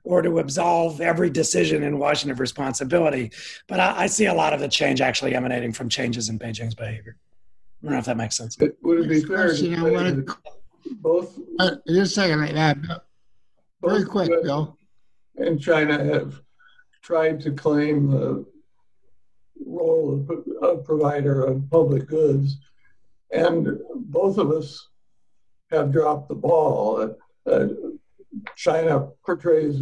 or 0.04 0.22
to 0.22 0.39
absolve 0.39 1.02
every 1.02 1.30
decision 1.30 1.84
in 1.84 1.99
Washington 1.99 2.32
of 2.32 2.39
responsibility. 2.39 3.32
But 3.68 3.80
I, 3.80 4.04
I, 4.04 4.08
see 4.08 4.26
a 4.26 4.34
lot 4.34 4.54
of 4.54 4.60
the 4.60 4.68
change 4.68 4.99
actually 4.99 5.36
emanating 5.36 5.74
from 5.74 5.89
changes 5.89 6.30
in 6.30 6.39
Beijing's 6.39 6.76
behavior. 6.76 7.18
I 7.82 7.86
don't 7.86 7.93
know 7.93 7.99
if 7.99 8.06
that 8.06 8.18
makes 8.18 8.38
sense. 8.38 8.58
It 8.60 8.78
Would 8.82 9.06
it 9.06 9.10
be 9.10 9.22
fair 9.22 9.49
to 9.49 9.56
say 9.56 9.70
that 9.70 10.36
both? 10.97 11.38
Uh, 11.60 11.76
just 11.88 12.18
a 12.18 12.22
second, 12.22 12.58
uh, 12.58 12.99
very 13.84 14.06
quick, 14.06 14.30
Bill. 14.43 14.78
And 15.38 15.62
China 15.62 16.04
have 16.04 16.41
tried 17.02 17.39
to 17.41 17.52
claim 17.52 18.12
the 18.12 18.45
role 19.66 20.14
of, 20.14 20.45
of 20.62 20.86
provider 20.86 21.43
of 21.43 21.70
public 21.70 22.08
goods, 22.08 22.58
and 23.32 23.80
both 23.95 24.38
of 24.38 24.52
us 24.52 24.88
have 25.72 25.91
dropped 25.91 26.30
the 26.30 26.36
ball. 26.36 27.16
Uh, 27.45 27.68
China 28.55 29.09
portrays 29.25 29.77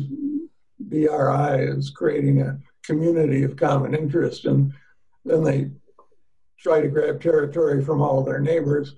BRI 0.79 1.67
as 1.67 1.89
creating 1.89 2.41
a 2.41 2.59
community 2.83 3.43
of 3.43 3.55
common 3.55 3.93
interest, 3.93 4.45
and 4.45 4.73
then 5.25 5.43
they 5.43 5.71
try 6.59 6.81
to 6.81 6.87
grab 6.87 7.21
territory 7.21 7.83
from 7.83 8.01
all 8.01 8.23
their 8.23 8.39
neighbors. 8.39 8.95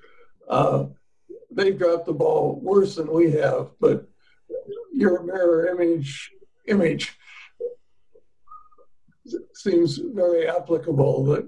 Uh, 0.50 0.86
they've 1.52 1.78
dropped 1.78 2.06
the 2.06 2.14
ball 2.14 2.60
worse 2.62 2.96
than 2.96 3.12
we 3.12 3.32
have, 3.32 3.72
but 3.80 4.08
your 4.94 5.24
mirror 5.24 5.68
image 5.68 6.32
image 6.68 7.18
seems 9.54 9.98
very 9.98 10.48
applicable 10.48 11.26
that 11.26 11.48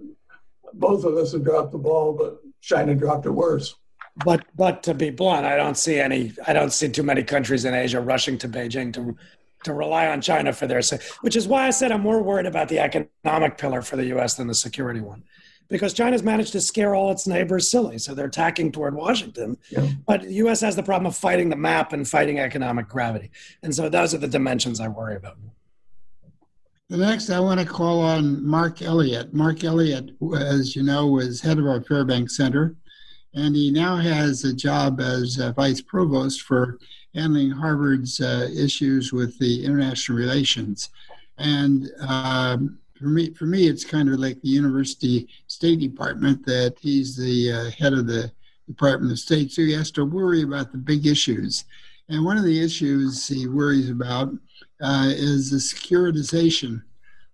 both 0.73 1.03
of 1.03 1.15
us 1.15 1.31
have 1.33 1.43
dropped 1.43 1.71
the 1.71 1.77
ball, 1.77 2.13
but 2.13 2.39
China 2.61 2.95
dropped 2.95 3.25
it 3.25 3.31
worse. 3.31 3.75
But 4.17 4.45
but 4.55 4.83
to 4.83 4.93
be 4.93 5.09
blunt, 5.09 5.45
I 5.45 5.55
don't 5.55 5.77
see 5.77 5.99
any. 5.99 6.33
I 6.45 6.53
don't 6.53 6.71
see 6.71 6.89
too 6.89 7.03
many 7.03 7.23
countries 7.23 7.65
in 7.65 7.73
Asia 7.73 7.99
rushing 7.99 8.37
to 8.39 8.49
Beijing 8.49 8.93
to 8.93 9.17
to 9.63 9.73
rely 9.73 10.07
on 10.07 10.21
China 10.21 10.53
for 10.53 10.67
their. 10.67 10.81
Which 11.21 11.35
is 11.35 11.47
why 11.47 11.65
I 11.67 11.71
said 11.71 11.91
I'm 11.91 12.01
more 12.01 12.21
worried 12.21 12.45
about 12.45 12.69
the 12.69 12.79
economic 12.79 13.57
pillar 13.57 13.81
for 13.81 13.95
the 13.95 14.05
U.S. 14.07 14.35
than 14.35 14.47
the 14.47 14.53
security 14.53 15.01
one, 15.01 15.23
because 15.67 15.93
China's 15.93 16.21
managed 16.21 16.51
to 16.51 16.61
scare 16.61 16.93
all 16.93 17.11
its 17.11 17.25
neighbors 17.25 17.71
silly, 17.71 17.97
so 17.97 18.13
they're 18.13 18.29
tacking 18.29 18.71
toward 18.71 18.93
Washington. 18.93 19.57
Yeah. 19.71 19.89
But 20.05 20.21
the 20.21 20.33
U.S. 20.35 20.61
has 20.61 20.75
the 20.75 20.83
problem 20.83 21.07
of 21.07 21.15
fighting 21.15 21.49
the 21.49 21.55
map 21.55 21.91
and 21.91 22.07
fighting 22.07 22.37
economic 22.37 22.87
gravity, 22.87 23.31
and 23.63 23.73
so 23.73 23.89
those 23.89 24.13
are 24.13 24.19
the 24.19 24.27
dimensions 24.27 24.79
I 24.79 24.89
worry 24.89 25.15
about. 25.15 25.37
The 26.89 26.97
next, 26.97 27.31
I 27.31 27.39
want 27.39 27.59
to 27.59 27.65
call 27.65 28.01
on 28.01 28.45
Mark 28.45 28.83
Elliott. 28.83 29.33
Mark 29.33 29.63
Elliott, 29.63 30.11
as 30.37 30.75
you 30.75 30.83
know, 30.83 31.07
was 31.07 31.41
head 31.41 31.57
of 31.57 31.65
our 31.65 31.81
Fairbanks 31.81 32.37
Center 32.37 32.75
and 33.33 33.55
he 33.55 33.71
now 33.71 33.95
has 33.97 34.43
a 34.43 34.53
job 34.53 35.01
as 35.01 35.35
vice 35.55 35.81
provost 35.81 36.41
for 36.41 36.79
handling 37.15 37.51
Harvard's 37.51 38.19
uh, 38.21 38.49
issues 38.55 39.13
with 39.13 39.37
the 39.39 39.63
international 39.65 40.17
relations. 40.17 40.89
And 41.37 41.91
um, 42.07 42.79
for 42.95 43.05
me, 43.05 43.31
for 43.31 43.45
me, 43.45 43.67
it's 43.67 43.83
kind 43.83 44.09
of 44.09 44.19
like 44.19 44.41
the 44.41 44.49
University 44.49 45.27
State 45.47 45.79
Department 45.79 46.45
that 46.45 46.75
he's 46.79 47.15
the 47.15 47.51
uh, 47.51 47.71
head 47.71 47.93
of 47.93 48.07
the 48.07 48.31
Department 48.67 49.11
of 49.11 49.19
State, 49.19 49.51
so 49.51 49.61
he 49.61 49.73
has 49.73 49.91
to 49.91 50.05
worry 50.05 50.43
about 50.43 50.71
the 50.71 50.77
big 50.77 51.05
issues. 51.05 51.65
And 52.09 52.23
one 52.23 52.37
of 52.37 52.43
the 52.43 52.63
issues 52.63 53.27
he 53.27 53.47
worries 53.47 53.89
about 53.89 54.33
uh, 54.81 55.07
is 55.09 55.49
the 55.49 55.57
securitization 55.57 56.81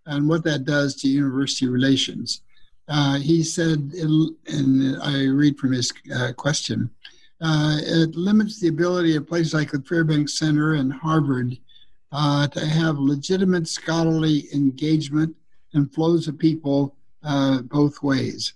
and 0.06 0.28
what 0.28 0.44
that 0.44 0.66
does 0.66 0.96
to 0.96 1.08
university 1.08 1.68
relations. 1.68 2.42
Uh, 2.90 3.20
he 3.20 3.44
said, 3.44 3.94
and 3.94 4.98
I 5.02 5.26
read 5.26 5.60
from 5.60 5.74
his 5.74 5.94
uh, 6.16 6.34
question, 6.34 6.90
uh, 7.42 7.78
it 7.82 8.16
limits 8.16 8.60
the 8.60 8.68
ability 8.68 9.16
of 9.16 9.28
places 9.28 9.54
like 9.54 9.72
the 9.72 9.82
Fairbanks 9.82 10.40
Center 10.40 10.74
and 10.74 10.92
Harvard 10.92 11.56
uh, 12.12 12.48
to 12.48 12.66
have 12.66 12.98
legitimate 12.98 13.68
scholarly 13.68 14.48
engagement 14.54 15.36
and 15.74 15.94
flows 15.94 16.28
of 16.28 16.40
people 16.40 16.96
uh, 17.24 17.62
both 17.62 18.02
ways. 18.02 18.54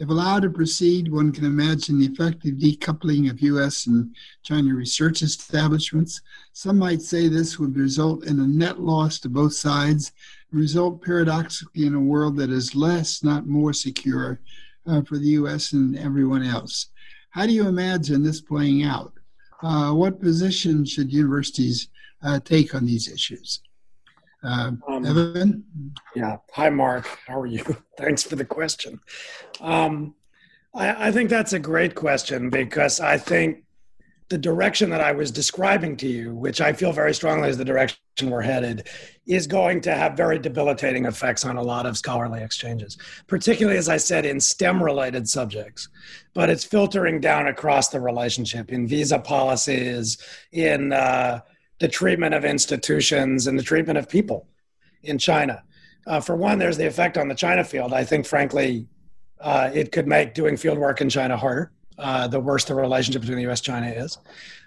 If 0.00 0.08
allowed 0.08 0.42
to 0.42 0.50
proceed, 0.50 1.12
one 1.12 1.30
can 1.30 1.44
imagine 1.44 2.00
the 2.00 2.06
effective 2.06 2.54
decoupling 2.54 3.30
of 3.30 3.40
U.S. 3.42 3.86
and 3.86 4.14
China 4.42 4.74
research 4.74 5.22
establishments. 5.22 6.20
Some 6.52 6.78
might 6.78 7.00
say 7.00 7.28
this 7.28 7.60
would 7.60 7.76
result 7.76 8.24
in 8.24 8.40
a 8.40 8.46
net 8.46 8.80
loss 8.80 9.20
to 9.20 9.28
both 9.28 9.52
sides 9.52 10.10
result 10.54 11.02
paradoxically 11.02 11.86
in 11.86 11.94
a 11.94 12.00
world 12.00 12.36
that 12.36 12.50
is 12.50 12.74
less, 12.74 13.22
not 13.22 13.46
more 13.46 13.72
secure 13.72 14.40
uh, 14.86 15.02
for 15.02 15.18
the 15.18 15.28
U.S. 15.40 15.72
and 15.72 15.98
everyone 15.98 16.42
else. 16.42 16.86
How 17.30 17.46
do 17.46 17.52
you 17.52 17.66
imagine 17.66 18.22
this 18.22 18.40
playing 18.40 18.84
out? 18.84 19.12
Uh, 19.62 19.92
what 19.92 20.20
position 20.20 20.84
should 20.84 21.12
universities 21.12 21.88
uh, 22.22 22.38
take 22.40 22.74
on 22.74 22.86
these 22.86 23.08
issues? 23.08 23.60
Uh, 24.42 24.72
um, 24.88 25.06
Evan? 25.06 25.64
Yeah. 26.14 26.36
Hi, 26.52 26.68
Mark. 26.68 27.06
How 27.26 27.40
are 27.40 27.46
you? 27.46 27.64
Thanks 27.98 28.22
for 28.22 28.36
the 28.36 28.44
question. 28.44 29.00
Um, 29.60 30.14
I, 30.74 31.08
I 31.08 31.12
think 31.12 31.30
that's 31.30 31.54
a 31.54 31.58
great 31.58 31.94
question 31.94 32.50
because 32.50 33.00
I 33.00 33.16
think 33.16 33.63
the 34.28 34.38
direction 34.38 34.88
that 34.90 35.02
I 35.02 35.12
was 35.12 35.30
describing 35.30 35.96
to 35.98 36.08
you, 36.08 36.34
which 36.34 36.60
I 36.60 36.72
feel 36.72 36.92
very 36.92 37.12
strongly 37.12 37.50
is 37.50 37.58
the 37.58 37.64
direction 37.64 37.98
we're 38.22 38.40
headed, 38.40 38.88
is 39.26 39.46
going 39.46 39.82
to 39.82 39.94
have 39.94 40.16
very 40.16 40.38
debilitating 40.38 41.04
effects 41.04 41.44
on 41.44 41.56
a 41.56 41.62
lot 41.62 41.84
of 41.84 41.98
scholarly 41.98 42.42
exchanges, 42.42 42.96
particularly, 43.26 43.78
as 43.78 43.88
I 43.88 43.98
said, 43.98 44.24
in 44.24 44.40
STEM 44.40 44.82
related 44.82 45.28
subjects. 45.28 45.88
But 46.32 46.48
it's 46.48 46.64
filtering 46.64 47.20
down 47.20 47.48
across 47.48 47.88
the 47.88 48.00
relationship 48.00 48.72
in 48.72 48.86
visa 48.86 49.18
policies, 49.18 50.16
in 50.52 50.92
uh, 50.92 51.40
the 51.78 51.88
treatment 51.88 52.34
of 52.34 52.46
institutions, 52.46 53.46
and 53.46 53.58
the 53.58 53.62
treatment 53.62 53.98
of 53.98 54.08
people 54.08 54.48
in 55.02 55.18
China. 55.18 55.62
Uh, 56.06 56.20
for 56.20 56.34
one, 56.34 56.58
there's 56.58 56.78
the 56.78 56.86
effect 56.86 57.18
on 57.18 57.28
the 57.28 57.34
China 57.34 57.62
field. 57.62 57.92
I 57.92 58.04
think, 58.04 58.24
frankly, 58.26 58.88
uh, 59.40 59.70
it 59.74 59.92
could 59.92 60.06
make 60.06 60.32
doing 60.32 60.56
field 60.56 60.78
work 60.78 61.02
in 61.02 61.10
China 61.10 61.36
harder 61.36 61.72
uh, 61.98 62.26
the 62.28 62.40
worse 62.40 62.64
the 62.64 62.74
relationship 62.74 63.22
between 63.22 63.38
the 63.38 63.50
US 63.50 63.60
China 63.60 63.88
is. 63.88 64.18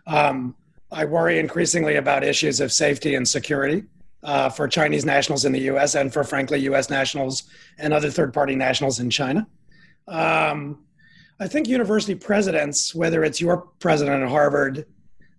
Um, 0.05 0.55
I 0.91 1.05
worry 1.05 1.39
increasingly 1.39 1.95
about 1.95 2.23
issues 2.23 2.61
of 2.61 2.71
safety 2.71 3.15
and 3.15 3.27
security 3.27 3.83
uh, 4.23 4.49
for 4.49 4.67
Chinese 4.67 5.05
nationals 5.05 5.45
in 5.45 5.51
the 5.51 5.61
US 5.61 5.95
and 5.95 6.11
for, 6.11 6.23
frankly, 6.23 6.59
US 6.61 6.89
nationals 6.89 7.43
and 7.77 7.93
other 7.93 8.09
third 8.09 8.33
party 8.33 8.55
nationals 8.55 8.99
in 8.99 9.09
China. 9.09 9.47
Um, 10.07 10.83
I 11.39 11.47
think 11.47 11.67
university 11.67 12.15
presidents, 12.15 12.95
whether 12.95 13.23
it's 13.23 13.39
your 13.39 13.57
president 13.79 14.23
at 14.23 14.29
Harvard, 14.29 14.85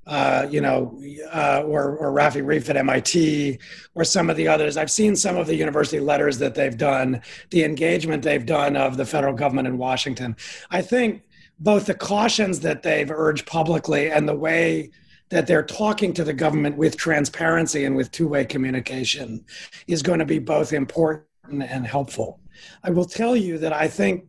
uh, 0.07 0.47
you 0.51 0.61
know, 0.61 0.99
uh, 1.35 1.63
or, 1.67 1.97
or 1.97 2.13
Rafi 2.13 2.45
Reif 2.45 2.71
at 2.71 2.77
MIT, 2.79 3.59
or 3.95 4.05
some 4.05 4.31
of 4.31 4.37
the 4.37 4.49
others. 4.49 4.79
I've 4.79 4.91
seen 4.91 5.15
some 5.15 5.37
of 5.37 5.47
the 5.47 5.55
university 5.55 6.01
letters 6.01 6.39
that 6.39 6.55
they've 6.55 6.77
done, 6.77 7.21
the 7.51 7.65
engagement 7.65 8.23
they've 8.23 8.47
done 8.47 8.75
of 8.75 8.97
the 8.97 9.05
federal 9.05 9.35
government 9.35 9.69
in 9.69 9.77
Washington. 9.77 10.35
I 10.71 10.81
think 10.81 11.25
both 11.61 11.87
the 11.87 11.95
cautions 11.95 12.61
that 12.61 12.83
they've 12.83 13.11
urged 13.11 13.47
publicly 13.47 14.11
and 14.11 14.29
the 14.29 14.37
way 14.37 14.91
that 15.31 15.47
they're 15.47 15.63
talking 15.63 16.13
to 16.15 16.25
the 16.25 16.33
government 16.33 16.77
with 16.77 16.97
transparency 16.97 17.85
and 17.85 17.95
with 17.97 18.11
two 18.11 18.29
way 18.29 18.45
communication 18.45 19.45
is 19.87 20.03
going 20.03 20.19
to 20.19 20.25
be 20.25 20.39
both 20.39 20.73
important 20.73 21.25
and 21.51 21.87
helpful. 21.87 22.41
I 22.83 22.91
will 22.91 23.05
tell 23.05 23.37
you 23.37 23.59
that 23.59 23.73
I 23.73 23.89
think 23.89 24.25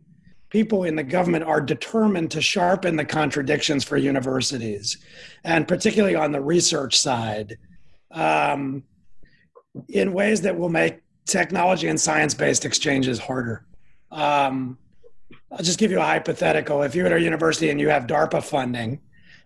people 0.50 0.84
in 0.84 0.96
the 0.96 1.02
government 1.02 1.44
are 1.44 1.60
determined 1.60 2.30
to 2.32 2.42
sharpen 2.42 2.96
the 2.96 3.04
contradictions 3.04 3.84
for 3.84 3.96
universities, 3.96 4.98
and 5.44 5.66
particularly 5.66 6.16
on 6.16 6.32
the 6.32 6.40
research 6.40 6.98
side, 6.98 7.56
um, 8.10 8.82
in 9.88 10.12
ways 10.12 10.40
that 10.42 10.58
will 10.58 10.68
make 10.68 11.00
technology 11.26 11.86
and 11.88 12.00
science 12.00 12.34
based 12.34 12.64
exchanges 12.64 13.18
harder. 13.18 13.64
Um, 14.10 14.76
I'll 15.52 15.64
just 15.64 15.78
give 15.78 15.90
you 15.90 15.98
a 15.98 16.04
hypothetical. 16.04 16.82
If 16.82 16.94
you're 16.94 17.06
at 17.06 17.12
a 17.12 17.20
university 17.20 17.70
and 17.70 17.80
you 17.80 17.88
have 17.88 18.06
DARPA 18.06 18.42
funding, 18.42 19.00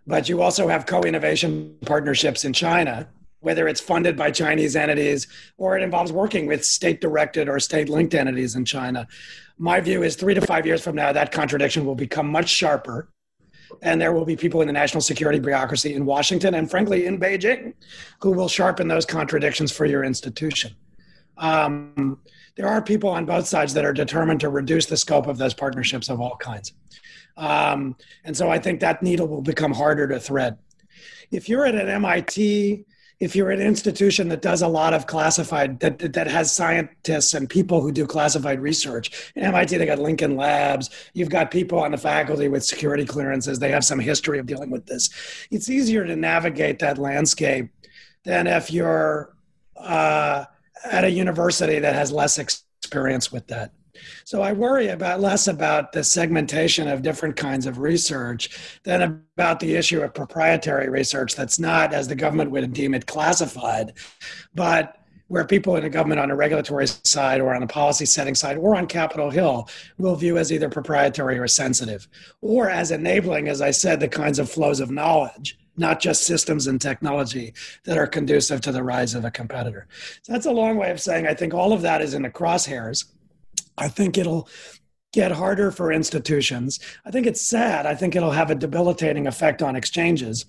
but 0.07 0.29
you 0.29 0.43
also 0.43 0.69
have 0.69 0.85
co 0.85 1.03
innovation 1.03 1.77
partnerships 1.87 2.45
in 2.45 2.53
China, 2.53 3.09
whether 3.41 3.69
it's 3.69 3.81
funded 3.81 4.17
by 4.17 4.31
Chinese 4.31 4.77
entities 4.77 5.27
or 5.57 5.79
it 5.79 5.83
involves 5.83 6.13
working 6.13 6.47
with 6.47 6.65
state 6.65 7.01
directed 7.01 7.49
or 7.49 7.59
state 7.59 7.89
linked 7.89 8.15
entities 8.15 8.55
in 8.55 8.67
China, 8.67 9.07
my 9.57 9.81
view 9.81 10.03
is 10.03 10.15
three 10.17 10.35
to 10.35 10.41
five 10.43 10.67
years 10.67 10.83
from 10.83 10.95
now, 10.95 11.13
that 11.13 11.33
contradiction 11.33 11.87
will 11.87 11.95
become 11.95 12.31
much 12.31 12.49
sharper. 12.49 13.09
And 13.83 14.01
there 14.01 14.13
will 14.13 14.25
be 14.25 14.37
people 14.37 14.61
in 14.61 14.67
the 14.67 14.73
national 14.73 15.01
security 15.01 15.39
bureaucracy 15.39 15.95
in 15.95 16.05
Washington 16.05 16.55
and, 16.55 16.71
frankly, 16.71 17.07
in 17.07 17.19
Beijing 17.19 17.75
who 18.21 18.31
will 18.31 18.49
sharpen 18.49 18.89
those 18.89 19.07
contradictions 19.07 19.73
for 19.73 19.85
your 19.85 20.05
institution. 20.05 20.75
Um, 21.39 22.19
there 22.57 22.69
are 22.69 22.81
people 22.81 23.11
on 23.11 23.27
both 23.27 23.47
sides 23.47 23.75
that 23.75 23.85
are 23.85 23.93
determined 23.93 24.41
to 24.41 24.49
reduce 24.49 24.87
the 24.87 24.97
scope 24.97 25.27
of 25.27 25.39
those 25.39 25.55
partnerships 25.55 26.09
of 26.09 26.21
all 26.21 26.37
kinds. 26.37 26.73
Um, 27.37 27.97
and 28.25 28.37
so 28.37 28.51
I 28.51 28.59
think 28.59 28.81
that 28.81 29.03
needle 29.03 29.27
will 29.27 29.43
become 29.43 29.73
harder 29.73 30.07
to 30.09 30.21
thread. 30.21 30.59
If 31.31 31.49
you're 31.49 31.67
at 31.67 31.75
an 31.75 31.89
MIT, 31.89 32.85
if 33.21 33.35
you're 33.35 33.51
an 33.51 33.61
institution 33.61 34.29
that 34.29 34.43
does 34.43 34.63
a 34.63 34.69
lot 34.69 34.93
of 34.93 35.07
classified 35.07 35.81
that 35.81 36.13
that 36.13 36.27
has 36.27 36.53
scientists 36.55 37.35
and 37.35 37.49
people 37.49 37.81
who 37.81 37.93
do 37.93 38.07
classified 38.07 38.61
research 38.61 39.33
MIT 39.37 39.77
they 39.77 39.87
got 39.87 39.99
Lincoln 39.99 40.37
Labs 40.37 40.91
you've 41.15 41.31
got 41.31 41.51
people 41.51 41.79
on 41.79 41.93
the 41.93 41.97
faculty 41.97 42.49
with 42.49 42.65
security 42.65 43.05
clearances 43.05 43.59
they 43.59 43.71
have 43.71 43.85
some 43.85 44.01
history 44.01 44.39
of 44.39 44.47
dealing 44.47 44.71
with 44.71 44.87
this 44.87 45.11
it's 45.51 45.71
easier 45.71 46.05
to 46.05 46.17
navigate 46.17 46.81
that 46.81 46.99
landscape 46.99 47.71
than 48.25 48.47
if 48.47 48.73
you're 48.73 49.35
uh, 49.77 50.45
at 50.85 51.05
a 51.05 51.11
university 51.11 51.79
that 51.79 51.95
has 51.95 52.13
less 52.13 52.39
experience 52.39 53.33
with 53.33 53.47
that. 53.49 53.73
So 54.25 54.43
I 54.43 54.53
worry 54.53 54.89
about 54.89 55.21
less 55.21 55.47
about 55.47 55.93
the 55.93 56.03
segmentation 56.03 56.89
of 56.89 57.03
different 57.03 57.37
kinds 57.37 57.67
of 57.67 57.79
research 57.79 58.81
than 58.83 59.25
about 59.37 59.61
the 59.61 59.75
issue 59.77 60.03
of 60.03 60.15
proprietary 60.15 60.89
research 60.89 61.37
that's 61.37 61.59
not, 61.59 61.95
as 61.95 62.09
the 62.09 62.15
government 62.15 62.51
would 62.51 62.73
deem 62.73 62.95
it, 62.95 63.07
classified, 63.07 63.95
but 64.55 64.97
where 65.29 65.45
people 65.45 65.77
in 65.77 65.85
the 65.85 65.91
government 65.91 66.21
on 66.21 66.31
a 66.31 66.37
regulatory 66.37 66.87
side 66.87 67.41
or 67.41 67.55
on 67.55 67.63
a 67.63 67.67
policy 67.67 68.05
setting 68.05 68.35
side 68.35 68.59
or 68.59 68.77
on 68.77 68.87
Capitol 68.87 69.31
Hill 69.31 69.69
will 69.97 70.17
view 70.17 70.37
as 70.37 70.53
either 70.53 70.69
proprietary 70.69 71.39
or 71.39 71.49
sensitive, 71.49 72.07
or 72.43 72.69
as 72.69 72.91
enabling, 72.91 73.49
as 73.49 73.63
I 73.63 73.71
said, 73.71 74.01
the 74.01 74.09
kinds 74.09 74.39
of 74.39 74.51
flows 74.51 74.81
of 74.81 74.91
knowledge 74.91 75.59
not 75.77 76.01
just 76.01 76.25
systems 76.25 76.67
and 76.67 76.81
technology 76.81 77.55
that 77.85 77.99
are 77.99 78.07
conducive 78.07 78.61
to 78.63 78.73
the 78.73 78.83
rise 78.83 79.15
of 79.15 79.25
a 79.25 79.31
competitor. 79.31 79.87
So 80.23 80.33
that's 80.33 80.47
a 80.47 80.53
long 80.53 80.77
way 80.77 80.91
of 80.91 81.01
saying 81.01 81.27
I 81.27 81.35
think 81.35 81.55
all 81.55 81.73
of 81.73 81.83
that 81.83 82.01
is 82.01 82.15
in 82.15 82.23
the 82.23 82.31
crosshairs. 82.31 83.07
I 83.77 83.89
think 83.89 84.17
it'll 84.17 84.49
get 85.13 85.33
harder 85.33 85.71
for 85.71 85.93
institutions. 85.93 86.81
I 87.05 87.11
think 87.11 87.27
it's 87.27 87.41
sad. 87.41 87.87
I 87.87 87.95
think 87.95 88.17
it'll 88.17 88.33
have 88.33 88.51
a 88.51 88.55
debilitating 88.57 89.27
effect 89.27 89.63
on 89.63 89.77
exchanges. 89.77 90.45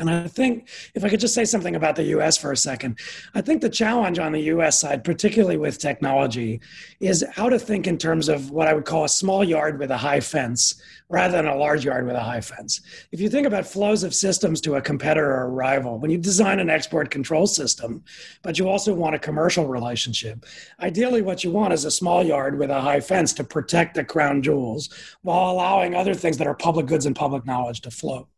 And 0.00 0.10
I 0.10 0.28
think 0.28 0.68
if 0.94 1.04
I 1.04 1.08
could 1.08 1.20
just 1.20 1.34
say 1.34 1.44
something 1.44 1.74
about 1.74 1.96
the 1.96 2.04
US 2.04 2.36
for 2.36 2.52
a 2.52 2.56
second, 2.56 2.98
I 3.34 3.40
think 3.40 3.60
the 3.60 3.68
challenge 3.68 4.18
on 4.18 4.32
the 4.32 4.42
US 4.42 4.80
side, 4.80 5.04
particularly 5.04 5.56
with 5.56 5.78
technology, 5.78 6.60
is 7.00 7.24
how 7.32 7.48
to 7.48 7.58
think 7.58 7.86
in 7.86 7.98
terms 7.98 8.28
of 8.28 8.50
what 8.50 8.68
I 8.68 8.74
would 8.74 8.84
call 8.84 9.04
a 9.04 9.08
small 9.08 9.42
yard 9.42 9.78
with 9.78 9.90
a 9.90 9.96
high 9.96 10.20
fence 10.20 10.80
rather 11.10 11.36
than 11.36 11.46
a 11.46 11.56
large 11.56 11.84
yard 11.84 12.06
with 12.06 12.16
a 12.16 12.20
high 12.20 12.40
fence. 12.40 12.80
If 13.12 13.20
you 13.20 13.30
think 13.30 13.46
about 13.46 13.66
flows 13.66 14.02
of 14.02 14.14
systems 14.14 14.60
to 14.62 14.74
a 14.74 14.82
competitor 14.82 15.30
or 15.30 15.44
a 15.44 15.48
rival, 15.48 15.98
when 15.98 16.10
you 16.10 16.18
design 16.18 16.60
an 16.60 16.68
export 16.68 17.10
control 17.10 17.46
system, 17.46 18.04
but 18.42 18.58
you 18.58 18.68
also 18.68 18.92
want 18.92 19.14
a 19.14 19.18
commercial 19.18 19.66
relationship, 19.66 20.44
ideally 20.80 21.22
what 21.22 21.42
you 21.42 21.50
want 21.50 21.72
is 21.72 21.84
a 21.84 21.90
small 21.90 22.22
yard 22.22 22.58
with 22.58 22.70
a 22.70 22.80
high 22.80 23.00
fence 23.00 23.32
to 23.34 23.44
protect 23.44 23.94
the 23.94 24.04
crown 24.04 24.42
jewels 24.42 24.90
while 25.22 25.50
allowing 25.50 25.94
other 25.94 26.14
things 26.14 26.36
that 26.36 26.46
are 26.46 26.54
public 26.54 26.86
goods 26.86 27.06
and 27.06 27.16
public 27.16 27.46
knowledge 27.46 27.80
to 27.80 27.90
flow. 27.90 28.28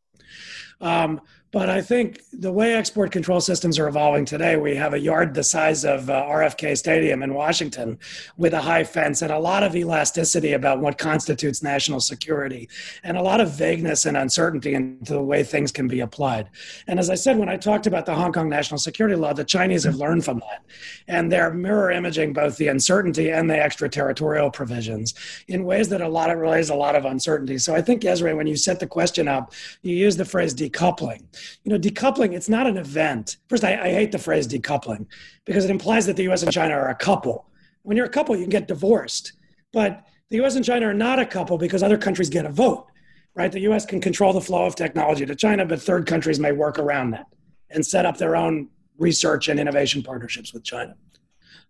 Um, 0.80 1.20
but 1.52 1.68
I 1.68 1.80
think 1.80 2.22
the 2.32 2.52
way 2.52 2.74
export 2.74 3.10
control 3.10 3.40
systems 3.40 3.76
are 3.78 3.88
evolving 3.88 4.24
today, 4.24 4.56
we 4.56 4.76
have 4.76 4.94
a 4.94 5.00
yard 5.00 5.34
the 5.34 5.42
size 5.42 5.84
of 5.84 6.08
uh, 6.08 6.22
RFK 6.22 6.78
Stadium 6.78 7.24
in 7.24 7.34
Washington 7.34 7.98
with 8.36 8.54
a 8.54 8.60
high 8.60 8.84
fence 8.84 9.20
and 9.20 9.32
a 9.32 9.38
lot 9.38 9.64
of 9.64 9.74
elasticity 9.74 10.52
about 10.52 10.80
what 10.80 10.96
constitutes 10.96 11.60
national 11.60 11.98
security 11.98 12.68
and 13.02 13.16
a 13.16 13.22
lot 13.22 13.40
of 13.40 13.50
vagueness 13.50 14.06
and 14.06 14.16
uncertainty 14.16 14.74
into 14.74 15.12
the 15.12 15.22
way 15.22 15.42
things 15.42 15.72
can 15.72 15.88
be 15.88 15.98
applied. 15.98 16.48
And 16.86 17.00
as 17.00 17.10
I 17.10 17.16
said, 17.16 17.36
when 17.36 17.48
I 17.48 17.56
talked 17.56 17.88
about 17.88 18.06
the 18.06 18.14
Hong 18.14 18.32
Kong 18.32 18.48
national 18.48 18.78
security 18.78 19.16
law, 19.16 19.32
the 19.32 19.44
Chinese 19.44 19.82
have 19.82 19.96
learned 19.96 20.24
from 20.24 20.38
that. 20.38 20.64
And 21.08 21.32
they're 21.32 21.52
mirror 21.52 21.90
imaging 21.90 22.32
both 22.32 22.58
the 22.58 22.68
uncertainty 22.68 23.30
and 23.30 23.50
the 23.50 23.60
extraterritorial 23.60 24.52
provisions 24.52 25.14
in 25.48 25.64
ways 25.64 25.88
that 25.88 26.00
a 26.00 26.08
lot 26.08 26.30
of 26.30 26.38
relays 26.38 26.70
a 26.70 26.76
lot 26.76 26.94
of 26.94 27.06
uncertainty. 27.06 27.58
So 27.58 27.74
I 27.74 27.82
think, 27.82 28.04
Ezra, 28.04 28.36
when 28.36 28.46
you 28.46 28.56
set 28.56 28.78
the 28.78 28.86
question 28.86 29.26
up, 29.26 29.52
you 29.82 29.96
use 29.96 30.16
the 30.16 30.24
phrase 30.24 30.54
decoupling 30.54 31.24
you 31.64 31.70
know, 31.70 31.78
decoupling, 31.78 32.32
it's 32.34 32.48
not 32.48 32.66
an 32.66 32.76
event. 32.76 33.36
First, 33.48 33.64
I, 33.64 33.80
I 33.80 33.92
hate 33.92 34.12
the 34.12 34.18
phrase 34.18 34.46
decoupling 34.46 35.06
because 35.44 35.64
it 35.64 35.70
implies 35.70 36.06
that 36.06 36.16
the 36.16 36.30
US 36.30 36.42
and 36.42 36.52
China 36.52 36.74
are 36.74 36.88
a 36.88 36.94
couple. 36.94 37.46
When 37.82 37.96
you're 37.96 38.06
a 38.06 38.10
couple, 38.10 38.36
you 38.36 38.42
can 38.42 38.50
get 38.50 38.68
divorced. 38.68 39.32
But 39.72 40.06
the 40.30 40.42
US 40.44 40.56
and 40.56 40.64
China 40.64 40.86
are 40.86 40.94
not 40.94 41.18
a 41.18 41.26
couple 41.26 41.58
because 41.58 41.82
other 41.82 41.98
countries 41.98 42.30
get 42.30 42.44
a 42.44 42.50
vote, 42.50 42.86
right? 43.34 43.50
The 43.50 43.60
US 43.60 43.84
can 43.84 44.00
control 44.00 44.32
the 44.32 44.40
flow 44.40 44.64
of 44.64 44.74
technology 44.74 45.26
to 45.26 45.34
China, 45.34 45.64
but 45.64 45.80
third 45.80 46.06
countries 46.06 46.40
may 46.40 46.52
work 46.52 46.78
around 46.78 47.10
that 47.12 47.26
and 47.70 47.84
set 47.84 48.06
up 48.06 48.16
their 48.16 48.36
own 48.36 48.68
research 48.98 49.48
and 49.48 49.58
innovation 49.58 50.02
partnerships 50.02 50.52
with 50.52 50.62
China. 50.64 50.94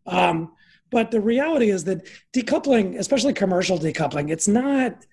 Um, 0.06 0.52
but 0.90 1.10
the 1.10 1.20
reality 1.20 1.70
is 1.70 1.84
that 1.84 2.04
decoupling, 2.34 2.98
especially 2.98 3.32
commercial 3.32 3.78
decoupling, 3.78 4.30
it's 4.30 4.48
not 4.48 5.06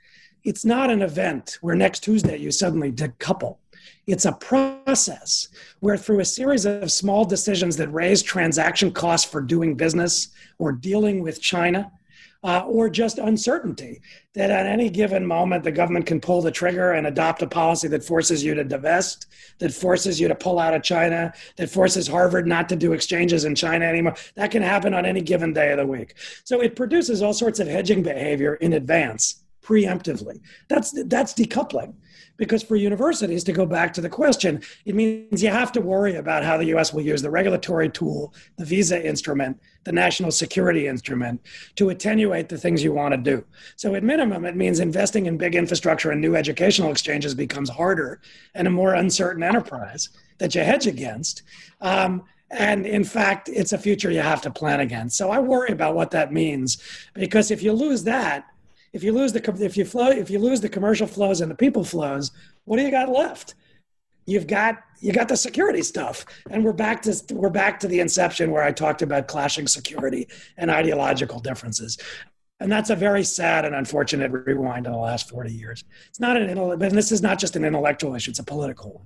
it's 0.43 0.63
not 0.63 0.89
an 0.89 1.01
event 1.01 1.57
where 1.61 1.75
next 1.75 2.01
Tuesday 2.01 2.37
you 2.37 2.51
suddenly 2.51 2.91
decouple. 2.91 3.57
It's 4.05 4.25
a 4.25 4.31
process 4.33 5.49
where, 5.79 5.97
through 5.97 6.21
a 6.21 6.25
series 6.25 6.65
of 6.65 6.91
small 6.91 7.25
decisions 7.25 7.77
that 7.77 7.89
raise 7.89 8.23
transaction 8.23 8.91
costs 8.91 9.29
for 9.29 9.41
doing 9.41 9.75
business 9.75 10.29
or 10.59 10.71
dealing 10.71 11.21
with 11.21 11.41
China, 11.41 11.91
uh, 12.43 12.63
or 12.67 12.89
just 12.89 13.17
uncertainty 13.17 14.01
that 14.33 14.51
at 14.51 14.65
any 14.65 14.89
given 14.89 15.25
moment 15.25 15.63
the 15.63 15.71
government 15.71 16.05
can 16.05 16.21
pull 16.21 16.41
the 16.41 16.51
trigger 16.51 16.91
and 16.93 17.07
adopt 17.07 17.41
a 17.41 17.47
policy 17.47 17.88
that 17.88 18.03
forces 18.03 18.43
you 18.43 18.53
to 18.53 18.63
divest, 18.63 19.27
that 19.59 19.73
forces 19.73 20.19
you 20.19 20.27
to 20.27 20.35
pull 20.35 20.59
out 20.59 20.73
of 20.73 20.83
China, 20.83 21.33
that 21.55 21.69
forces 21.69 22.07
Harvard 22.07 22.47
not 22.47 22.69
to 22.69 22.75
do 22.75 22.93
exchanges 22.93 23.45
in 23.45 23.55
China 23.55 23.85
anymore. 23.85 24.15
That 24.35 24.51
can 24.51 24.61
happen 24.61 24.93
on 24.93 25.05
any 25.05 25.21
given 25.21 25.51
day 25.51 25.71
of 25.71 25.77
the 25.77 25.85
week. 25.85 26.15
So 26.43 26.61
it 26.61 26.75
produces 26.75 27.21
all 27.21 27.33
sorts 27.33 27.59
of 27.59 27.67
hedging 27.67 28.03
behavior 28.03 28.55
in 28.55 28.73
advance, 28.73 29.43
preemptively. 29.63 30.39
That's 30.67 30.91
that's 31.05 31.33
decoupling. 31.33 31.95
Because 32.38 32.63
for 32.63 32.75
universities, 32.75 33.43
to 33.45 33.51
go 33.51 33.65
back 33.65 33.93
to 33.93 34.01
the 34.01 34.09
question, 34.09 34.61
it 34.85 34.95
means 34.95 35.43
you 35.43 35.49
have 35.49 35.71
to 35.73 35.81
worry 35.81 36.15
about 36.15 36.43
how 36.43 36.57
the 36.57 36.65
US 36.75 36.93
will 36.93 37.01
use 37.01 37.21
the 37.21 37.29
regulatory 37.29 37.89
tool, 37.89 38.33
the 38.57 38.65
visa 38.65 39.05
instrument, 39.05 39.59
the 39.83 39.91
national 39.91 40.31
security 40.31 40.88
instrument 40.88 41.41
to 41.75 41.89
attenuate 41.89 42.49
the 42.49 42.57
things 42.57 42.83
you 42.83 42.93
want 42.93 43.13
to 43.13 43.17
do. 43.17 43.43
So, 43.75 43.95
at 43.95 44.03
minimum, 44.03 44.45
it 44.45 44.55
means 44.55 44.79
investing 44.79 45.25
in 45.25 45.38
big 45.38 45.55
infrastructure 45.55 46.11
and 46.11 46.21
new 46.21 46.35
educational 46.35 46.91
exchanges 46.91 47.33
becomes 47.33 47.69
harder 47.69 48.21
and 48.53 48.67
a 48.67 48.71
more 48.71 48.93
uncertain 48.93 49.43
enterprise 49.43 50.09
that 50.38 50.55
you 50.55 50.61
hedge 50.61 50.88
against. 50.88 51.43
Um, 51.81 52.23
and 52.49 52.85
in 52.85 53.03
fact, 53.03 53.49
it's 53.49 53.73
a 53.73 53.77
future 53.77 54.09
you 54.09 54.21
have 54.21 54.41
to 54.43 54.51
plan 54.51 54.79
against. 54.79 55.17
So 55.17 55.29
I 55.31 55.39
worry 55.39 55.71
about 55.71 55.95
what 55.95 56.11
that 56.11 56.31
means 56.31 56.77
because 57.13 57.51
if 57.51 57.61
you 57.61 57.73
lose 57.73 58.03
that, 58.05 58.45
if 58.97 59.03
you 59.03 59.13
lose 59.13 59.31
the 59.31 59.63
if 59.63 59.77
you 59.77 59.85
flow 59.85 60.09
if 60.09 60.31
you 60.31 60.39
lose 60.39 60.59
the 60.59 60.67
commercial 60.67 61.05
flows 61.05 61.41
and 61.41 61.51
the 61.51 61.55
people 61.55 61.83
flows, 61.83 62.31
what 62.65 62.77
do 62.77 62.83
you 62.83 62.89
got 62.89 63.09
left? 63.09 63.53
You've 64.25 64.47
got 64.47 64.79
you 64.99 65.13
got 65.13 65.27
the 65.27 65.37
security 65.37 65.83
stuff, 65.83 66.25
and 66.49 66.65
we're 66.65 66.73
back 66.73 67.03
to 67.03 67.15
we're 67.31 67.51
back 67.51 67.79
to 67.81 67.87
the 67.87 67.99
inception 67.99 68.49
where 68.49 68.63
I 68.63 68.71
talked 68.71 69.03
about 69.03 69.27
clashing 69.27 69.67
security 69.67 70.27
and 70.57 70.71
ideological 70.71 71.39
differences. 71.39 71.99
And 72.59 72.71
that's 72.71 72.89
a 72.89 72.95
very 72.95 73.23
sad 73.23 73.65
and 73.65 73.75
unfortunate 73.75 74.31
rewind 74.31 74.87
in 74.87 74.91
the 74.91 74.97
last 74.97 75.29
40 75.29 75.53
years. 75.53 75.83
It's 76.09 76.19
not 76.19 76.35
an 76.35 76.55
but 76.79 76.91
this 76.91 77.11
is 77.11 77.21
not 77.21 77.37
just 77.37 77.55
an 77.55 77.63
intellectual 77.63 78.15
issue, 78.15 78.31
it's 78.31 78.39
a 78.39 78.43
political 78.43 78.93
one. 78.93 79.05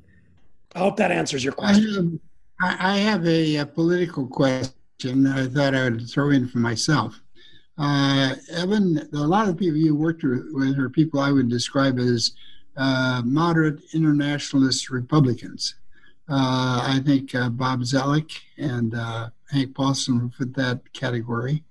I 0.74 0.80
hope 0.80 0.96
that 0.98 1.12
answers 1.12 1.44
your 1.44 1.52
question. 1.52 2.22
I 2.62 2.98
um, 2.98 3.00
have 3.00 3.28
a, 3.28 3.58
a 3.58 3.66
political 3.66 4.26
question 4.26 5.28
I 5.28 5.48
thought 5.48 5.76
I 5.76 5.84
would 5.84 6.10
throw 6.10 6.30
in 6.30 6.48
for 6.48 6.60
myself. 6.60 7.21
Uh, 7.82 8.36
Evan, 8.52 9.10
a 9.12 9.18
lot 9.18 9.50
of 9.50 9.58
people 9.58 9.76
you 9.76 9.96
worked 9.96 10.22
with 10.22 10.78
are 10.78 10.90
people 10.90 11.20
I 11.20 11.32
would 11.32 11.50
describe 11.50 11.98
as 11.98 12.34
uh, 12.78 13.24
moderate 13.26 13.80
internationalist 13.96 14.92
Republicans. 14.92 15.74
Uh, 16.30 16.80
I 16.84 17.02
think 17.04 17.34
uh, 17.34 17.50
Bob 17.50 17.82
Zoellick 17.82 18.34
and 18.58 18.94
uh, 18.94 19.32
Hank 19.50 19.74
Paulson 19.74 20.22
would 20.22 20.36
fit 20.36 20.54
that 20.58 20.94
category. 20.94 21.64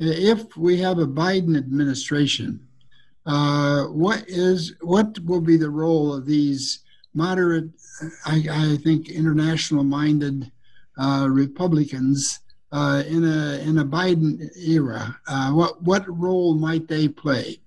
If 0.00 0.56
we 0.56 0.76
have 0.78 0.98
a 0.98 1.06
Biden 1.06 1.56
administration, 1.56 2.66
uh, 3.24 3.84
what 3.84 4.24
is 4.26 4.74
what 4.80 5.20
will 5.20 5.40
be 5.40 5.56
the 5.56 5.70
role 5.70 6.12
of 6.12 6.26
these 6.26 6.80
moderate, 7.14 7.70
I, 8.26 8.44
I 8.50 8.76
think, 8.82 9.08
international-minded 9.08 10.50
Republicans 10.98 12.40
uh, 12.74 13.04
in 13.06 13.24
a 13.24 13.58
in 13.60 13.78
a 13.78 13.84
Biden 13.84 14.50
era, 14.56 15.16
uh, 15.28 15.52
what 15.52 15.80
what 15.82 16.04
role 16.08 16.54
might 16.54 16.88
they 16.88 17.06
play? 17.06 17.60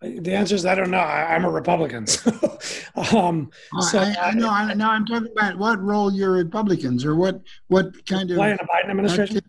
The 0.00 0.32
answer 0.32 0.54
is 0.54 0.64
I 0.64 0.76
don't 0.76 0.92
know. 0.92 0.98
I, 0.98 1.34
am 1.34 1.44
a 1.44 1.50
Republican. 1.50 2.06
um, 3.12 3.50
so 3.80 3.98
I, 3.98 4.14
I 4.22 4.32
know. 4.32 4.48
I, 4.48 4.72
now 4.74 4.92
I'm 4.92 5.04
talking 5.06 5.32
about 5.32 5.58
what 5.58 5.82
role 5.82 6.12
your 6.12 6.30
Republicans 6.30 7.04
or 7.04 7.16
what 7.16 7.40
what 7.66 8.06
kind 8.06 8.30
of 8.30 8.36
play 8.36 8.52
in 8.52 8.58
a 8.60 8.66
Biden 8.66 8.90
administration. 8.90 9.40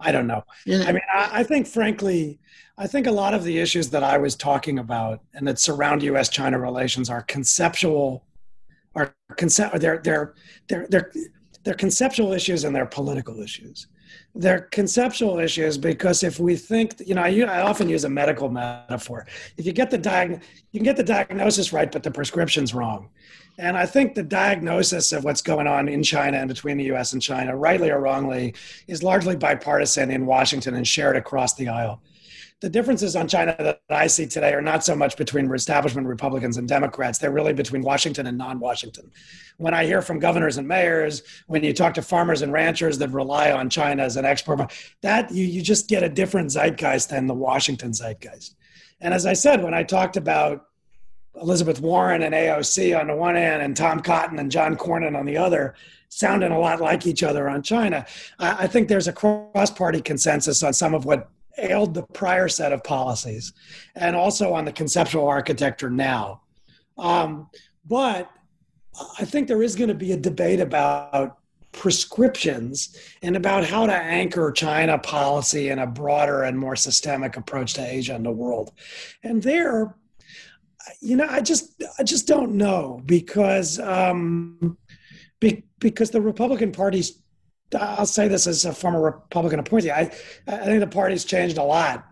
I 0.00 0.12
don't 0.12 0.26
know. 0.26 0.44
Yeah. 0.66 0.82
I 0.86 0.92
mean, 0.92 1.02
I, 1.14 1.30
I, 1.32 1.42
think, 1.44 1.68
frankly, 1.68 2.40
I 2.76 2.88
think 2.88 3.06
a 3.06 3.12
lot 3.12 3.34
of 3.34 3.44
the 3.44 3.60
issues 3.60 3.88
that 3.90 4.02
I 4.02 4.18
was 4.18 4.34
talking 4.34 4.80
about 4.80 5.20
and 5.32 5.46
that 5.46 5.60
surround 5.60 6.02
U.S.-China 6.02 6.60
relations 6.60 7.08
are 7.08 7.22
conceptual, 7.22 8.24
are 8.96 9.14
concept. 9.36 9.80
They're 9.80 10.00
they're 10.02 10.34
they're 10.68 10.88
they're 10.90 11.12
they're 11.64 11.74
conceptual 11.74 12.32
issues 12.32 12.64
and 12.64 12.74
they're 12.74 12.86
political 12.86 13.40
issues. 13.40 13.86
They're 14.34 14.62
conceptual 14.72 15.38
issues 15.38 15.78
because 15.78 16.22
if 16.22 16.38
we 16.40 16.56
think, 16.56 16.94
you 17.04 17.14
know, 17.14 17.22
I, 17.22 17.28
I 17.40 17.62
often 17.62 17.88
use 17.88 18.04
a 18.04 18.08
medical 18.08 18.48
metaphor. 18.48 19.26
If 19.56 19.66
you 19.66 19.72
get 19.72 19.90
the 19.90 19.98
diag- 19.98 20.42
you 20.72 20.80
can 20.80 20.84
get 20.84 20.96
the 20.96 21.02
diagnosis 21.02 21.72
right, 21.72 21.90
but 21.90 22.02
the 22.02 22.10
prescription's 22.10 22.74
wrong. 22.74 23.10
And 23.58 23.76
I 23.76 23.86
think 23.86 24.14
the 24.14 24.22
diagnosis 24.22 25.12
of 25.12 25.24
what's 25.24 25.42
going 25.42 25.66
on 25.66 25.88
in 25.88 26.02
China 26.02 26.38
and 26.38 26.48
between 26.48 26.78
the 26.78 26.84
US 26.94 27.12
and 27.12 27.20
China, 27.20 27.56
rightly 27.56 27.90
or 27.90 28.00
wrongly, 28.00 28.54
is 28.86 29.02
largely 29.02 29.36
bipartisan 29.36 30.10
in 30.10 30.26
Washington 30.26 30.74
and 30.74 30.88
shared 30.88 31.16
across 31.16 31.54
the 31.54 31.68
aisle. 31.68 32.00
The 32.62 32.70
differences 32.70 33.16
on 33.16 33.26
China 33.26 33.56
that 33.58 33.82
I 33.90 34.06
see 34.06 34.24
today 34.24 34.54
are 34.54 34.62
not 34.62 34.84
so 34.84 34.94
much 34.94 35.16
between 35.16 35.52
establishment 35.52 36.06
Republicans 36.06 36.58
and 36.58 36.68
Democrats. 36.68 37.18
They're 37.18 37.32
really 37.32 37.52
between 37.52 37.82
Washington 37.82 38.28
and 38.28 38.38
non 38.38 38.60
Washington. 38.60 39.10
When 39.56 39.74
I 39.74 39.84
hear 39.84 40.00
from 40.00 40.20
governors 40.20 40.58
and 40.58 40.68
mayors, 40.68 41.24
when 41.48 41.64
you 41.64 41.72
talk 41.72 41.92
to 41.94 42.02
farmers 42.02 42.40
and 42.40 42.52
ranchers 42.52 42.98
that 42.98 43.08
rely 43.08 43.50
on 43.50 43.68
China 43.68 44.04
as 44.04 44.16
an 44.16 44.24
export, 44.24 44.72
that 45.02 45.32
you, 45.32 45.44
you 45.44 45.60
just 45.60 45.88
get 45.88 46.04
a 46.04 46.08
different 46.08 46.52
zeitgeist 46.52 47.08
than 47.08 47.26
the 47.26 47.34
Washington 47.34 47.90
zeitgeist. 47.92 48.54
And 49.00 49.12
as 49.12 49.26
I 49.26 49.32
said, 49.32 49.60
when 49.60 49.74
I 49.74 49.82
talked 49.82 50.16
about 50.16 50.66
Elizabeth 51.40 51.80
Warren 51.80 52.22
and 52.22 52.32
AOC 52.32 52.96
on 52.96 53.08
the 53.08 53.16
one 53.16 53.34
hand, 53.34 53.60
and 53.62 53.76
Tom 53.76 53.98
Cotton 53.98 54.38
and 54.38 54.52
John 54.52 54.76
Cornyn 54.76 55.18
on 55.18 55.26
the 55.26 55.36
other, 55.36 55.74
sounding 56.10 56.52
a 56.52 56.60
lot 56.60 56.80
like 56.80 57.08
each 57.08 57.24
other 57.24 57.50
on 57.50 57.64
China. 57.64 58.06
I, 58.38 58.64
I 58.64 58.66
think 58.68 58.86
there's 58.86 59.08
a 59.08 59.12
cross 59.12 59.72
party 59.72 60.00
consensus 60.00 60.62
on 60.62 60.72
some 60.72 60.94
of 60.94 61.04
what 61.04 61.28
ailed 61.58 61.94
the 61.94 62.02
prior 62.02 62.48
set 62.48 62.72
of 62.72 62.82
policies 62.82 63.52
and 63.94 64.16
also 64.16 64.52
on 64.52 64.64
the 64.64 64.72
conceptual 64.72 65.26
architecture 65.26 65.90
now. 65.90 66.42
Um, 66.98 67.48
but 67.86 68.30
I 69.18 69.24
think 69.24 69.48
there 69.48 69.62
is 69.62 69.76
going 69.76 69.88
to 69.88 69.94
be 69.94 70.12
a 70.12 70.16
debate 70.16 70.60
about 70.60 71.38
prescriptions 71.72 72.96
and 73.22 73.34
about 73.36 73.64
how 73.64 73.86
to 73.86 73.94
anchor 73.94 74.52
China 74.52 74.98
policy 74.98 75.70
in 75.70 75.78
a 75.78 75.86
broader 75.86 76.42
and 76.42 76.58
more 76.58 76.76
systemic 76.76 77.36
approach 77.36 77.74
to 77.74 77.82
Asia 77.82 78.14
and 78.14 78.26
the 78.26 78.30
world. 78.30 78.72
And 79.22 79.42
there, 79.42 79.96
you 81.00 81.16
know, 81.16 81.26
I 81.28 81.40
just 81.40 81.82
I 81.98 82.02
just 82.02 82.28
don't 82.28 82.52
know 82.52 83.00
because 83.06 83.80
um, 83.80 84.76
be, 85.40 85.64
because 85.78 86.10
the 86.10 86.20
Republican 86.20 86.72
Party's. 86.72 87.21
I'll 87.74 88.06
say 88.06 88.28
this 88.28 88.46
as 88.46 88.64
a 88.64 88.72
former 88.72 89.00
Republican 89.00 89.58
appointee. 89.58 89.90
I 89.90 90.10
I 90.46 90.64
think 90.64 90.80
the 90.80 90.86
party's 90.86 91.24
changed 91.24 91.58
a 91.58 91.62
lot. 91.62 92.06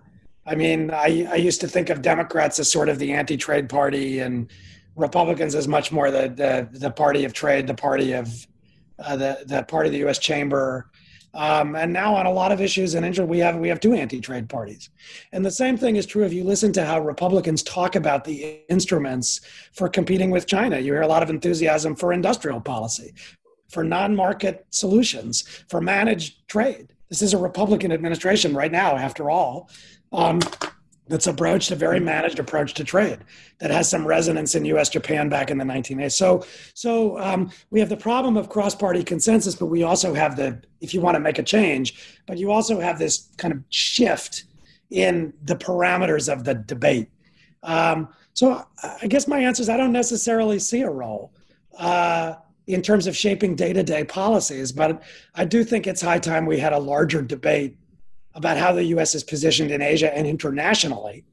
I 0.47 0.55
mean, 0.55 0.91
I 0.91 1.29
I 1.31 1.37
used 1.37 1.61
to 1.61 1.69
think 1.69 1.91
of 1.91 2.03
Democrats 2.03 2.59
as 2.59 2.71
sort 2.71 2.89
of 2.89 2.99
the 2.99 3.13
anti-trade 3.13 3.69
party, 3.69 4.21
and 4.21 4.51
Republicans 4.97 5.55
as 5.55 5.69
much 5.69 5.93
more 5.93 6.11
the 6.11 6.29
the, 6.29 6.79
the 6.79 6.91
party 6.91 7.25
of 7.25 7.33
trade, 7.33 7.67
the 7.67 7.75
party 7.75 8.13
of 8.13 8.47
uh, 8.99 9.17
the 9.17 9.45
the 9.47 9.63
party 9.65 9.89
of 9.89 9.93
the 9.93 9.99
U.S. 10.01 10.19
Chamber. 10.19 10.91
Um, 11.33 11.77
and 11.77 11.93
now 11.93 12.17
on 12.17 12.27
a 12.27 12.33
lot 12.33 12.51
of 12.51 12.61
issues 12.61 12.97
in 12.97 13.05
India, 13.05 13.25
we 13.25 13.39
have 13.39 13.57
we 13.57 13.69
have 13.69 13.79
two 13.79 13.93
anti-trade 13.93 14.49
parties. 14.49 14.91
And 15.31 15.47
the 15.47 15.51
same 15.51 15.77
thing 15.77 15.95
is 15.95 16.05
true 16.05 16.25
if 16.25 16.33
you 16.33 16.43
listen 16.43 16.73
to 16.73 16.85
how 16.85 17.01
Republicans 17.01 17.63
talk 17.63 17.95
about 17.95 18.25
the 18.25 18.61
instruments 18.69 19.41
for 19.73 19.89
competing 19.89 20.31
with 20.31 20.47
China. 20.47 20.79
You 20.79 20.93
hear 20.93 21.03
a 21.03 21.07
lot 21.07 21.23
of 21.23 21.31
enthusiasm 21.31 21.95
for 21.95 22.13
industrial 22.13 22.61
policy, 22.61 23.15
for 23.71 23.85
non-market 23.85 24.67
solutions, 24.71 25.43
for 25.69 25.81
managed 25.81 26.47
trade. 26.49 26.93
This 27.09 27.23
is 27.23 27.35
a 27.35 27.39
Republican 27.39 27.93
administration 27.93 28.55
right 28.55 28.71
now, 28.71 28.97
after 28.97 29.31
all. 29.31 29.71
Um, 30.13 30.41
that's 31.11 31.27
approached 31.27 31.73
a 31.73 31.77
very 31.77 31.99
managed 31.99 32.39
approach 32.39 32.73
to 32.75 32.85
trade 32.85 33.19
that 33.59 33.73
has 33.73 33.91
some 33.91 34.07
resonance 34.07 34.55
in 34.55 34.65
U.S. 34.67 34.89
Japan 34.89 35.29
back 35.29 35.51
in 35.51 35.59
the 35.59 35.65
1980s. 35.65 36.13
So, 36.13 36.47
so 36.73 37.19
um, 37.19 37.51
we 37.71 37.81
have 37.81 37.89
the 37.89 37.97
problem 37.97 38.37
of 38.37 38.49
cross-party 38.49 39.03
consensus, 39.03 39.57
but 39.57 39.67
we 39.67 39.83
also 39.83 40.15
have 40.15 40.37
the 40.37 40.63
if 40.81 40.95
you 40.95 41.01
want 41.01 41.17
to 41.17 41.21
make 41.21 41.41
a 41.41 41.43
change, 41.43 42.21
but 42.27 42.39
you 42.39 42.53
also 42.53 42.79
have 42.79 42.99
this 42.99 43.29
kind 43.39 43.53
of 43.53 43.61
shift 43.71 44.45
in 44.91 45.33
the 45.43 45.57
parameters 45.57 46.33
of 46.33 46.45
the 46.45 46.55
debate. 46.55 47.11
Um, 47.65 48.09
so, 48.33 48.65
I 49.03 49.09
guess 49.09 49.27
my 49.27 49.41
answer 49.41 49.63
is 49.63 49.69
I 49.69 49.77
don't 49.77 49.93
necessarily 49.93 50.61
see 50.61 50.83
a 50.83 50.91
role. 50.91 51.33
Uh, 51.77 52.35
in 52.67 52.83
terms 52.83 53.07
of 53.07 53.17
shaping 53.17 53.55
day-to-day 53.55 54.05
policies, 54.05 54.73
but 54.73 55.03
I 55.35 55.45
do 55.45 55.65
think 55.65 55.87
it's 55.87 56.01
high 56.01 56.19
time 56.19 56.47
we 56.47 56.59
had 56.59 56.73
a 56.73 56.79
larger 56.79 57.23
debate 57.23 57.77
about 58.35 58.57
how 58.57 58.73
the 58.73 58.85
U.S. 58.85 59.15
is 59.15 59.25
positioned 59.25 59.71
in 59.71 59.83
Asia 59.83 60.15
and 60.17 60.27
internationally, 60.27 61.25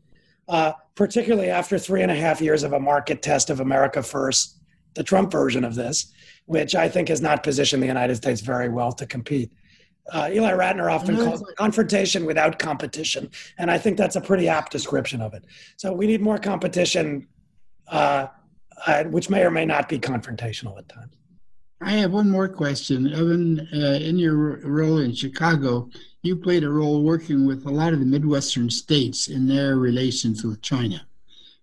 uh, 0.48 0.74
particularly 0.96 1.50
after 1.50 1.78
three 1.78 2.02
and 2.02 2.12
a 2.12 2.16
half 2.16 2.42
years 2.42 2.64
of 2.64 2.74
a 2.74 2.80
market 2.80 3.22
test 3.22 3.50
of 3.50 3.60
America 3.60 4.02
First, 4.02 4.58
the 4.96 5.04
Trump 5.04 5.32
version 5.32 5.64
of 5.64 5.76
this, 5.76 6.12
which 6.46 6.74
I 6.74 6.90
think 6.90 7.10
has 7.10 7.22
not 7.22 7.44
positioned 7.44 7.84
the 7.84 7.88
United 7.88 8.16
States 8.16 8.42
very 8.42 8.70
well 8.70 8.92
to 8.94 9.06
compete. 9.06 9.52
Uh, 10.12 10.30
Ely 10.32 10.54
Ratner 10.54 10.92
often 10.92 11.18
calls 11.18 11.42
it 11.42 11.56
confrontation 11.58 12.26
without 12.26 12.58
competition, 12.58 13.30
and 13.58 13.70
I 13.70 13.78
think 13.78 13.98
that's 13.98 14.16
a 14.16 14.22
pretty 14.22 14.48
apt 14.48 14.72
description 14.72 15.22
of 15.22 15.34
it. 15.34 15.44
So 15.76 15.92
we 15.92 16.08
need 16.08 16.22
more 16.22 16.38
competition, 16.38 17.28
uh, 17.90 18.28
uh 18.86 19.04
which 19.06 19.30
may 19.30 19.44
or 19.44 19.52
may 19.52 19.66
not 19.66 19.90
be 19.90 20.00
confrontational 20.00 20.78
at 20.78 20.88
times. 20.90 21.14
I 21.82 21.92
have 21.92 22.12
one 22.12 22.30
more 22.30 22.48
question. 22.50 23.14
Evan, 23.14 23.68
uh, 23.72 24.00
in 24.02 24.18
your 24.18 24.58
role 24.68 24.98
in 24.98 25.14
Chicago, 25.14 25.90
you 26.24 26.36
played 26.36 26.64
a 26.64 26.70
role 26.70 27.04
working 27.04 27.46
with 27.46 27.66
a 27.68 27.72
lot 27.72 27.94
of 27.94 28.00
the 28.00 28.06
Midwestern 28.06 28.70
states 28.70 29.28
in 29.28 29.48
their 29.48 29.78
relations 29.78 30.44
with 30.44 30.62
China. 30.62 31.06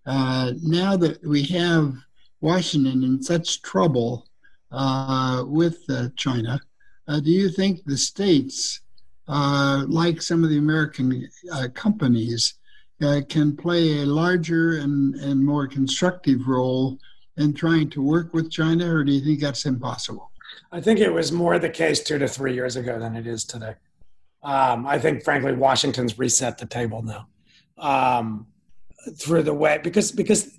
Uh, 0.05 0.53
now 0.63 0.95
that 0.95 1.21
we 1.25 1.43
have 1.43 1.93
Washington 2.39 3.03
in 3.03 3.21
such 3.21 3.61
trouble 3.61 4.25
uh, 4.71 5.43
with 5.45 5.79
uh, 5.89 6.07
China, 6.15 6.61
uh, 7.07 7.19
do 7.19 7.29
you 7.29 7.49
think 7.49 7.83
the 7.83 7.97
states, 7.97 8.81
uh, 9.27 9.83
like 9.87 10.21
some 10.21 10.43
of 10.43 10.49
the 10.49 10.57
American 10.57 11.29
uh, 13.01 13.21
can 13.27 13.55
play 13.55 14.01
a 14.01 14.05
larger 14.05 14.77
and, 14.77 15.15
and 15.15 15.43
more 15.43 15.67
constructive 15.67 16.47
role 16.47 16.97
in 17.37 17.53
trying 17.53 17.89
to 17.89 18.01
work 18.01 18.33
with 18.33 18.49
China, 18.49 18.93
or 18.93 19.03
do 19.03 19.11
you 19.11 19.21
think 19.21 19.41
that's 19.41 19.65
impossible? 19.65 20.31
I 20.71 20.79
think 20.79 20.99
it 20.99 21.13
was 21.13 21.31
more 21.31 21.59
the 21.59 21.69
case 21.69 22.01
two 22.01 22.17
to 22.17 22.27
three 22.27 22.53
years 22.53 22.75
ago 22.75 22.97
than 22.97 23.15
it 23.15 23.27
is 23.27 23.43
today. 23.43 23.75
Um, 24.43 24.85
I 24.85 24.99
think, 24.99 25.23
frankly, 25.23 25.53
Washington's 25.53 26.17
reset 26.17 26.57
the 26.57 26.65
table 26.65 27.01
now 27.01 27.27
um, 27.77 28.47
through 29.17 29.43
the 29.43 29.53
way 29.53 29.79
because 29.83 30.11
because 30.11 30.57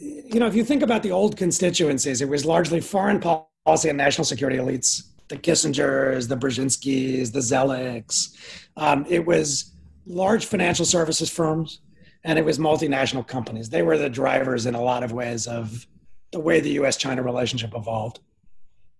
you 0.00 0.38
know 0.38 0.46
if 0.46 0.54
you 0.54 0.64
think 0.64 0.82
about 0.82 1.02
the 1.02 1.10
old 1.10 1.36
constituencies, 1.36 2.20
it 2.22 2.28
was 2.28 2.44
largely 2.44 2.80
foreign 2.80 3.20
policy 3.20 3.88
and 3.88 3.98
national 3.98 4.24
security 4.24 4.58
elites, 4.58 5.08
the 5.28 5.36
Kissingers, 5.36 6.28
the 6.28 6.36
Brzezinskis, 6.36 7.32
the 7.32 7.40
Zoellicks. 7.40 8.36
Um, 8.76 9.04
it 9.08 9.26
was 9.26 9.72
large 10.08 10.46
financial 10.46 10.84
services 10.84 11.30
firms, 11.30 11.80
and 12.24 12.38
it 12.38 12.44
was 12.44 12.58
multinational 12.58 13.26
companies. 13.26 13.70
They 13.70 13.82
were 13.82 13.98
the 13.98 14.10
drivers 14.10 14.66
in 14.66 14.74
a 14.74 14.82
lot 14.82 15.04
of 15.04 15.12
ways 15.12 15.46
of 15.46 15.86
the 16.32 16.40
way 16.40 16.60
the 16.60 16.70
U.S.-China 16.70 17.24
relationship 17.24 17.72
evolved. 17.74 18.20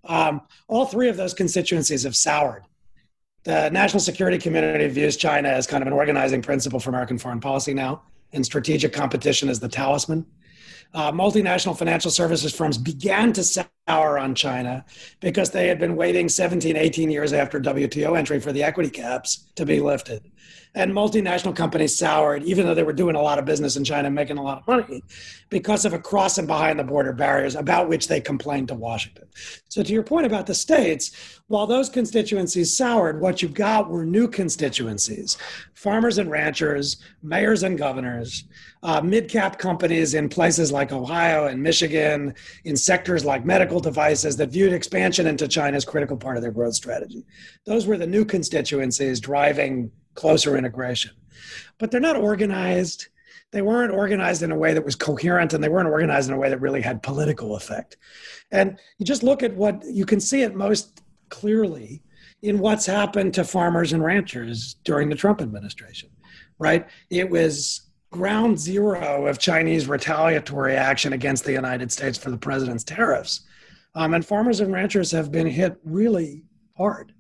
Um, 0.05 0.43
all 0.69 0.87
three 0.87 1.09
of 1.09 1.17
those 1.17 1.35
constituencies 1.35 2.05
have 2.05 2.17
soured 2.17 2.65
the 3.45 3.71
national 3.71 4.01
security 4.01 4.37
community 4.37 4.87
views 4.89 5.17
China 5.17 5.49
as 5.49 5.67
kind 5.67 5.83
of 5.83 5.87
an 5.87 5.93
organizing 5.93 6.43
principle 6.43 6.81
for 6.81 6.91
American 6.91 7.17
foreign 7.19 7.41
policy 7.41 7.73
now, 7.73 8.03
and 8.33 8.45
strategic 8.45 8.93
competition 8.93 9.49
is 9.49 9.59
the 9.59 9.69
talisman. 9.69 10.27
Uh, 10.95 11.13
multinational 11.13 11.77
financial 11.77 12.11
services 12.11 12.55
firms 12.55 12.79
began 12.79 13.33
to 13.33 13.43
sour 13.45 14.19
on 14.19 14.35
China 14.35 14.85
because 15.21 15.51
they 15.51 15.69
had 15.69 15.79
been 15.79 15.97
waiting 15.97 16.29
17, 16.29 16.77
18 16.77 17.11
years 17.11 17.33
after 17.33 17.61
WTO 17.61 18.19
entry 18.19 18.41
for 18.41 18.53
the 18.53 18.63
equity 18.63 18.91
caps 18.91 19.51
to 19.55 19.67
be 19.67 19.81
lifted 19.81 20.31
and 20.75 20.93
multinational 20.93 21.55
companies 21.55 21.97
soured, 21.97 22.43
even 22.45 22.67
though 22.67 22.75
they 22.75 22.83
were 22.83 22.93
doing 22.93 23.17
a 23.17 23.23
lot 23.23 23.39
of 23.39 23.45
business 23.45 23.77
in 23.77 23.85
China, 23.85 24.11
making 24.11 24.39
a 24.39 24.43
lot 24.43 24.59
of 24.59 24.67
money, 24.67 25.03
because 25.51 25.85
of 25.85 25.93
a 25.93 25.99
crossing 25.99 26.47
behind 26.47 26.79
the 26.79 26.85
border 26.85 27.13
barriers 27.13 27.55
about 27.55 27.89
which 27.89 28.09
they 28.09 28.21
complained 28.21 28.69
to 28.69 28.75
Washington. 28.75 29.27
So, 29.69 29.83
to 29.83 29.93
your 29.93 30.03
point 30.03 30.27
about 30.27 30.47
the 30.47 30.55
states, 30.55 31.38
while 31.49 31.67
those 31.67 31.89
constituencies 31.89 32.77
soured, 32.77 33.21
what 33.21 33.41
you 33.43 33.49
got 33.49 33.91
were 33.91 34.05
new 34.05 34.29
constituencies 34.29 35.37
farmers 35.75 36.19
and 36.19 36.29
ranchers, 36.31 36.97
mayors 37.23 37.63
and 37.63 37.79
governors, 37.79 38.45
uh, 38.83 39.01
mid 39.01 39.29
cap 39.29 39.59
companies 39.59 40.15
in 40.15 40.29
places 40.29 40.73
like 40.73 40.93
Ohio 40.93 41.47
and 41.47 41.63
Michigan, 41.63 42.35
in 42.65 42.77
sectors 42.77 43.25
like 43.25 43.45
medical 43.45 43.81
devices 43.81 44.37
that 44.37 44.51
viewed 44.51 44.73
expansion 44.73 45.27
into 45.27 45.47
China 45.47 45.77
as 45.77 45.85
critical 45.85 46.17
part 46.17 46.37
of 46.37 46.43
their 46.43 46.51
growth 46.51 46.75
strategy. 46.75 47.25
Those 47.65 47.87
were 47.87 47.97
the 47.97 48.07
new 48.07 48.25
constituencies 48.25 49.21
driving 49.21 49.91
closer 50.15 50.57
integration. 50.57 51.13
But 51.79 51.91
they're 51.91 52.01
not 52.01 52.17
organized. 52.17 53.07
They 53.53 53.63
weren't 53.63 53.93
organized 53.93 54.43
in 54.43 54.51
a 54.51 54.57
way 54.57 54.75
that 54.75 54.85
was 54.85 54.97
coherent 54.97 55.55
and 55.55 55.63
they 55.63 55.69
weren't 55.69 55.89
organized 55.89 56.29
in 56.29 56.35
a 56.35 56.39
way 56.39 56.51
that 56.51 56.61
really 56.61 56.83
had 56.83 57.03
political 57.03 57.55
effect. 57.55 57.97
And 58.51 58.79
you 58.99 59.07
just 59.07 59.23
look 59.23 59.45
at 59.45 59.55
what 59.55 59.85
you 59.87 60.05
can 60.05 60.21
see 60.21 60.43
at 60.43 60.55
most 60.55 61.03
clearly 61.29 62.03
in 62.43 62.59
what's 62.59 62.87
happened 62.87 63.35
to 63.35 63.45
farmers 63.45 63.93
and 63.93 64.05
ranchers 64.05 64.75
during 64.85 65.09
the 65.09 65.15
Trump 65.15 65.41
administration, 65.41 66.11
right? 66.59 66.87
It 67.11 67.29
was 67.29 67.89
ground 68.11 68.59
zero 68.59 69.27
of 69.27 69.39
Chinese 69.39 69.89
retaliatory 69.89 70.75
action 70.75 71.13
against 71.13 71.45
the 71.45 71.53
United 71.53 71.93
States 71.93 72.17
for 72.17 72.31
the 72.31 72.39
president's 72.39 72.85
tariffs. 72.85 73.43
Um, 73.95 74.15
and 74.15 74.25
farmers 74.25 74.61
and 74.61 74.73
ranchers 74.73 75.11
have 75.13 75.33
been 75.33 75.47
hit 75.47 75.77
really 75.85 76.45
hard, 76.77 77.13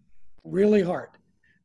really 0.44 0.82
hard. 0.82 1.10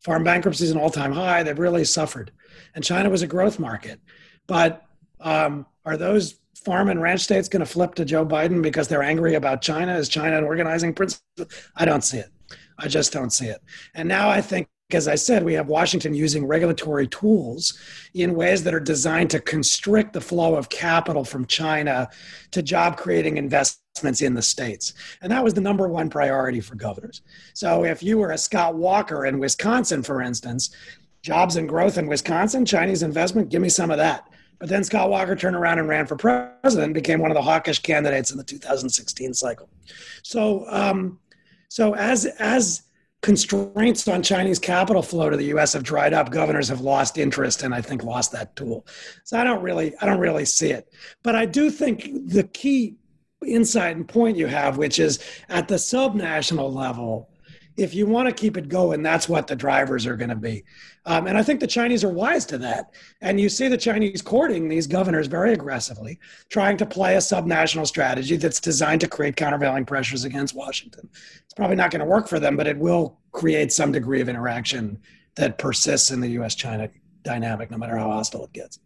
Farm 0.04 0.24
bankruptcy 0.24 0.66
is 0.66 0.72
an 0.72 0.78
all 0.78 0.90
time 0.90 1.14
high. 1.14 1.44
They've 1.44 1.58
really 1.58 1.86
suffered. 1.86 2.32
And 2.76 2.84
China 2.84 3.10
was 3.10 3.22
a 3.22 3.28
growth 3.28 3.60
market. 3.60 4.02
But 4.48 4.84
um, 5.22 5.66
are 5.86 5.96
those 5.96 6.36
farm 6.66 6.90
and 6.90 7.02
ranch 7.02 7.22
states 7.22 7.48
going 7.48 7.62
to 7.62 7.66
flip 7.66 7.96
to 7.96 8.06
Joe 8.06 8.26
Biden 8.26 8.62
because 8.62 8.88
they're 8.88 9.04
angry 9.04 9.36
about 9.36 9.62
China? 9.62 9.96
Is 9.96 10.10
China 10.10 10.38
an 10.38 10.44
organizing 10.44 10.94
principle? 10.94 11.48
I 11.76 11.86
don't 11.86 12.04
see 12.04 12.18
it. 12.18 12.33
I 12.84 12.88
just 12.88 13.14
don't 13.14 13.32
see 13.32 13.48
it. 13.48 13.62
And 13.96 14.08
now 14.10 14.30
I 14.30 14.42
think 14.42 14.68
as 14.92 15.08
I 15.08 15.16
said, 15.16 15.44
we 15.44 15.54
have 15.54 15.68
Washington 15.68 16.14
using 16.14 16.46
regulatory 16.46 17.08
tools 17.08 17.80
in 18.14 18.36
ways 18.36 18.64
that 18.64 18.76
are 18.76 18.80
designed 18.80 19.32
to 19.32 19.40
constrict 19.40 20.14
the 20.14 20.22
flow 20.22 20.56
of 20.56 20.70
capital 20.70 21.24
from 21.24 21.48
China 21.48 22.10
to 22.52 22.62
job 22.62 22.98
creating 22.98 23.38
investments 23.38 24.22
in 24.22 24.36
the 24.36 24.42
states. 24.42 24.94
And 25.22 25.32
that 25.32 25.44
was 25.44 25.56
the 25.56 25.62
number 25.62 25.88
one 25.88 26.10
priority 26.10 26.60
for 26.60 26.76
governors. 26.76 27.22
So 27.56 27.86
if 27.86 28.04
you 28.04 28.20
were 28.20 28.32
a 28.32 28.38
Scott 28.38 28.76
Walker 28.76 29.26
in 29.26 29.40
Wisconsin, 29.40 30.04
for 30.04 30.22
instance, 30.22 30.76
jobs 31.24 31.56
and 31.56 31.68
growth 31.68 31.98
in 31.98 32.06
Wisconsin, 32.06 32.66
Chinese 32.66 33.02
investment, 33.02 33.50
give 33.50 33.62
me 33.62 33.70
some 33.70 33.90
of 33.90 33.98
that. 33.98 34.28
But 34.60 34.70
then 34.70 34.84
Scott 34.84 35.10
Walker 35.10 35.36
turned 35.36 35.56
around 35.56 35.80
and 35.80 35.90
ran 35.90 36.06
for 36.06 36.16
president, 36.16 36.94
became 36.94 37.20
one 37.20 37.32
of 37.32 37.36
the 37.36 37.42
hawkish 37.42 37.80
candidates 37.80 38.32
in 38.32 38.38
the 38.38 38.44
2016 38.44 39.34
cycle. 39.34 39.68
So, 40.22 40.66
um, 40.70 41.20
so 41.74 41.96
as 41.96 42.26
as 42.38 42.84
constraints 43.24 44.08
on 44.08 44.22
Chinese 44.22 44.60
capital 44.60 45.02
flow 45.02 45.28
to 45.28 45.36
the 45.36 45.46
U.S. 45.46 45.74
have 45.74 45.82
dried 45.82 46.14
up. 46.14 46.30
Governors 46.30 46.68
have 46.68 46.82
lost 46.82 47.18
interest 47.18 47.64
and 47.64 47.74
I 47.74 47.82
think 47.82 48.04
lost 48.04 48.32
that 48.34 48.56
tool. 48.56 48.86
So 49.24 49.40
I 49.40 49.44
don't 49.44 49.64
really, 49.64 49.96
I 50.00 50.06
don't 50.06 50.20
really 50.20 50.46
see 50.46 50.70
it. 50.70 50.94
But 51.24 51.36
I 51.36 51.48
do 51.48 51.72
think 51.72 52.12
the 52.28 52.44
key 52.44 52.98
insight 53.44 53.96
and 53.96 54.08
point 54.08 54.38
you 54.38 54.46
have, 54.46 54.78
which 54.78 55.00
is 55.00 55.18
at 55.50 55.68
the 55.68 55.76
subnational 55.76 56.72
level, 56.72 57.32
if 57.76 57.94
you 57.94 58.06
want 58.06 58.28
to 58.28 58.34
keep 58.34 58.58
it 58.58 58.70
going, 58.70 59.02
that's 59.02 59.28
what 59.28 59.48
the 59.48 59.56
drivers 59.56 60.06
are 60.06 60.16
going 60.16 60.30
to 60.30 60.36
be. 60.36 60.64
Um, 61.06 61.28
and 61.28 61.38
I 61.38 61.44
think 61.44 61.60
the 61.60 61.68
Chinese 61.68 62.04
are 62.04 62.10
wise 62.10 62.46
to 62.48 62.58
that. 62.60 62.94
And 63.22 63.40
you 63.40 63.50
see 63.50 63.68
the 63.68 63.78
Chinese 63.78 64.22
courting 64.22 64.70
these 64.70 64.88
governors 64.88 65.28
very 65.28 65.54
aggressively, 65.54 66.20
trying 66.50 66.78
to 66.78 66.86
play 66.86 67.16
a 67.16 67.20
subnational 67.20 67.88
strategy 67.88 68.38
that's 68.38 68.60
designed 68.60 69.02
to 69.02 69.08
create 69.08 69.36
countervailing 69.36 69.86
pressures 69.86 70.24
against 70.24 70.56
Washington. 70.56 71.10
It's 71.44 71.54
probably 71.56 71.76
not 71.76 71.92
going 71.92 72.02
to 72.02 72.06
work 72.06 72.28
for 72.28 72.40
them, 72.40 72.56
but 72.56 72.68
it 72.68 72.78
will 72.78 73.20
create 73.32 73.74
some 73.74 73.92
degree 73.92 74.22
of 74.22 74.30
interaction 74.30 75.00
that 75.36 75.58
persists 75.58 76.12
in 76.12 76.20
the 76.20 76.30
US 76.40 76.56
China 76.56 76.90
dynamic, 77.24 77.72
no 77.72 77.78
matter 77.78 77.98
how 77.98 78.12
hostile 78.12 78.46
it 78.46 78.54
gets. 78.54 78.80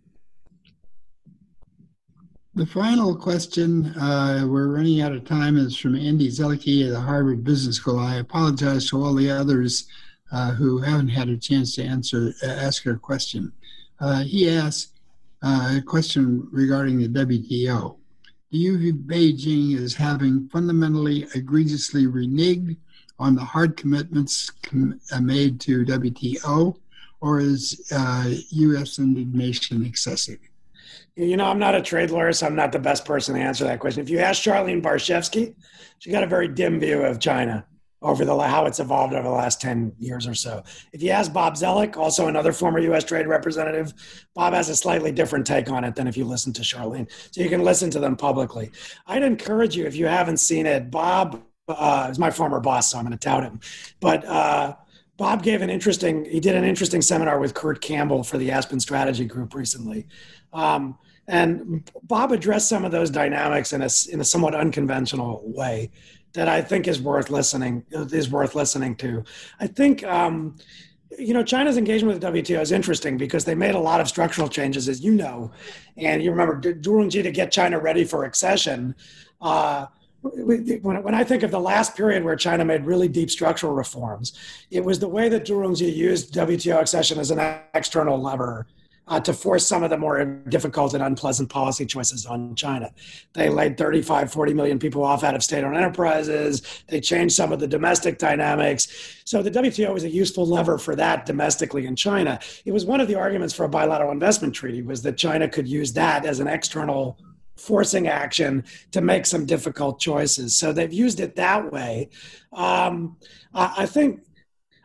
The 2.57 2.65
final 2.65 3.15
question, 3.15 3.85
uh, 3.99 4.43
we're 4.47 4.69
running 4.69 4.99
out 4.99 5.11
of 5.11 5.25
time, 5.25 5.57
is 5.57 5.77
from 5.77 5.95
Andy 5.95 6.27
Zelleke 6.27 6.87
at 6.87 6.91
the 6.91 6.99
Harvard 6.99 7.43
Business 7.43 7.75
School. 7.75 7.99
I 7.99 8.15
apologize 8.15 8.89
to 8.89 9.03
all 9.03 9.13
the 9.13 9.29
others 9.29 9.85
uh, 10.31 10.53
who 10.53 10.79
haven't 10.79 11.09
had 11.09 11.29
a 11.29 11.37
chance 11.37 11.75
to 11.75 11.83
answer 11.83 12.33
uh, 12.41 12.47
ask 12.47 12.81
her 12.85 12.97
question. 12.97 13.51
Uh, 13.99 14.23
he 14.23 14.49
asks 14.49 14.91
uh, 15.43 15.75
a 15.77 15.81
question 15.83 16.47
regarding 16.51 16.97
the 16.97 17.07
WTO. 17.07 17.95
Do 18.51 18.57
you 18.57 18.75
view 18.79 18.95
Beijing 18.95 19.79
as 19.79 19.93
having 19.93 20.49
fundamentally 20.49 21.27
egregiously 21.35 22.07
reneged 22.07 22.75
on 23.19 23.35
the 23.35 23.45
hard 23.45 23.77
commitments 23.77 24.49
com- 24.49 24.99
uh, 25.11 25.21
made 25.21 25.59
to 25.59 25.85
WTO, 25.85 26.75
or 27.21 27.39
is 27.39 27.87
U.S. 28.49 28.97
indignation 28.97 29.85
excessive? 29.85 30.39
You 31.17 31.35
know, 31.35 31.45
I'm 31.45 31.57
not 31.57 31.73
a 31.73 31.81
trade 31.81 32.11
lawyer, 32.11 32.31
so 32.31 32.45
I'm 32.45 32.55
not 32.55 32.71
the 32.71 32.77
best 32.77 33.03
person 33.03 33.33
to 33.33 33.41
answer 33.41 33.63
that 33.63 33.79
question. 33.79 34.03
If 34.03 34.09
you 34.09 34.19
ask 34.19 34.43
Charlene 34.43 34.83
Barshefsky, 34.83 35.55
she 35.97 36.11
got 36.11 36.21
a 36.21 36.27
very 36.27 36.47
dim 36.47 36.79
view 36.79 37.01
of 37.01 37.19
China 37.19 37.65
over 38.03 38.23
the 38.23 38.37
how 38.39 38.67
it's 38.67 38.79
evolved 38.79 39.15
over 39.15 39.27
the 39.27 39.33
last 39.33 39.59
10 39.59 39.95
years 39.97 40.27
or 40.27 40.35
so. 40.35 40.63
If 40.93 41.01
you 41.01 41.09
ask 41.09 41.33
Bob 41.33 41.55
Zoellick, 41.55 41.97
also 41.97 42.27
another 42.27 42.53
former 42.53 42.77
US 42.77 43.03
trade 43.03 43.25
representative, 43.25 43.95
Bob 44.35 44.53
has 44.53 44.69
a 44.69 44.75
slightly 44.75 45.11
different 45.11 45.47
take 45.47 45.71
on 45.71 45.83
it 45.83 45.95
than 45.95 46.05
if 46.07 46.15
you 46.15 46.23
listen 46.23 46.53
to 46.53 46.61
Charlene. 46.61 47.09
So 47.31 47.41
you 47.41 47.49
can 47.49 47.63
listen 47.63 47.89
to 47.91 47.99
them 47.99 48.15
publicly. 48.15 48.69
I'd 49.07 49.23
encourage 49.23 49.75
you, 49.75 49.87
if 49.87 49.95
you 49.95 50.05
haven't 50.05 50.37
seen 50.37 50.67
it, 50.67 50.91
Bob 50.91 51.43
uh, 51.67 52.09
is 52.11 52.19
my 52.19 52.29
former 52.29 52.59
boss, 52.59 52.91
so 52.91 52.99
I'm 52.99 53.05
going 53.05 53.17
to 53.17 53.27
tout 53.27 53.41
him. 53.41 53.59
But 53.99 54.23
uh, 54.25 54.75
Bob 55.17 55.41
gave 55.41 55.63
an 55.63 55.71
interesting, 55.71 56.25
he 56.25 56.39
did 56.39 56.55
an 56.55 56.63
interesting 56.63 57.01
seminar 57.01 57.39
with 57.39 57.55
Kurt 57.55 57.81
Campbell 57.81 58.23
for 58.23 58.37
the 58.37 58.51
Aspen 58.51 58.79
Strategy 58.79 59.25
Group 59.25 59.55
recently. 59.55 60.05
Um, 60.53 60.99
and 61.27 61.89
Bob 62.03 62.31
addressed 62.31 62.69
some 62.69 62.85
of 62.85 62.91
those 62.91 63.09
dynamics 63.09 63.73
in 63.73 63.81
a, 63.81 63.89
in 64.11 64.21
a 64.21 64.23
somewhat 64.23 64.55
unconventional 64.55 65.41
way 65.45 65.91
that 66.33 66.47
I 66.47 66.61
think 66.61 66.87
is 66.87 67.01
worth 67.01 67.29
listening 67.29 67.83
is 67.91 68.29
worth 68.29 68.55
listening 68.55 68.95
to. 68.97 69.23
I 69.59 69.67
think 69.67 70.03
um, 70.03 70.55
you 71.17 71.33
know 71.33 71.43
China's 71.43 71.77
engagement 71.77 72.21
with 72.21 72.33
WTO 72.33 72.61
is 72.61 72.71
interesting 72.71 73.17
because 73.17 73.43
they 73.43 73.55
made 73.55 73.75
a 73.75 73.79
lot 73.79 73.99
of 73.99 74.07
structural 74.07 74.47
changes, 74.47 74.87
as 74.87 75.01
you 75.01 75.13
know, 75.13 75.51
and 75.97 76.21
you 76.21 76.31
remember 76.31 76.61
Zhu 76.61 77.11
to 77.11 77.31
get 77.31 77.51
China 77.51 77.79
ready 77.79 78.03
for 78.03 78.25
accession. 78.25 78.95
Uh, 79.41 79.87
when, 80.21 81.03
when 81.03 81.15
I 81.15 81.23
think 81.23 81.43
of 81.43 81.51
the 81.51 81.59
last 81.59 81.95
period 81.95 82.23
where 82.23 82.35
China 82.35 82.65
made 82.65 82.85
really 82.85 83.07
deep 83.07 83.29
structural 83.29 83.73
reforms, 83.73 84.33
it 84.71 84.83
was 84.83 84.99
the 84.99 85.07
way 85.07 85.29
that 85.29 85.45
Zhu 85.45 85.57
Rongji 85.57 85.93
used 85.95 86.33
WTO 86.33 86.81
accession 86.81 87.19
as 87.19 87.31
an 87.31 87.39
external 87.73 88.21
lever 88.21 88.67
uh, 89.07 89.19
to 89.21 89.33
force 89.33 89.65
some 89.65 89.83
of 89.83 89.89
the 89.89 89.97
more 89.97 90.23
difficult 90.49 90.93
and 90.93 91.03
unpleasant 91.03 91.49
policy 91.49 91.85
choices 91.85 92.25
on 92.25 92.55
China. 92.55 92.91
They 93.33 93.49
laid 93.49 93.77
35, 93.77 94.31
40 94.31 94.53
million 94.53 94.79
people 94.79 95.03
off 95.03 95.23
out 95.23 95.35
of 95.35 95.43
state 95.43 95.63
owned 95.63 95.77
enterprises. 95.77 96.61
They 96.87 96.99
changed 96.99 97.35
some 97.35 97.51
of 97.51 97.59
the 97.59 97.67
domestic 97.67 98.17
dynamics. 98.17 99.21
So 99.25 99.41
the 99.41 99.51
WTO 99.51 99.93
was 99.93 100.03
a 100.03 100.09
useful 100.09 100.45
lever 100.45 100.77
for 100.77 100.95
that 100.95 101.25
domestically 101.25 101.85
in 101.85 101.95
China. 101.95 102.39
It 102.65 102.71
was 102.71 102.85
one 102.85 102.99
of 102.99 103.07
the 103.07 103.15
arguments 103.15 103.53
for 103.53 103.63
a 103.63 103.69
bilateral 103.69 104.11
investment 104.11 104.53
treaty 104.53 104.81
was 104.81 105.01
that 105.03 105.17
China 105.17 105.47
could 105.47 105.67
use 105.67 105.93
that 105.93 106.25
as 106.25 106.39
an 106.39 106.47
external 106.47 107.17
forcing 107.55 108.07
action 108.07 108.63
to 108.91 109.01
make 109.01 109.25
some 109.25 109.45
difficult 109.45 109.99
choices. 109.99 110.57
So 110.57 110.71
they've 110.71 110.93
used 110.93 111.19
it 111.19 111.35
that 111.35 111.71
way. 111.71 112.09
Um, 112.53 113.17
I, 113.53 113.85
think 113.85 114.21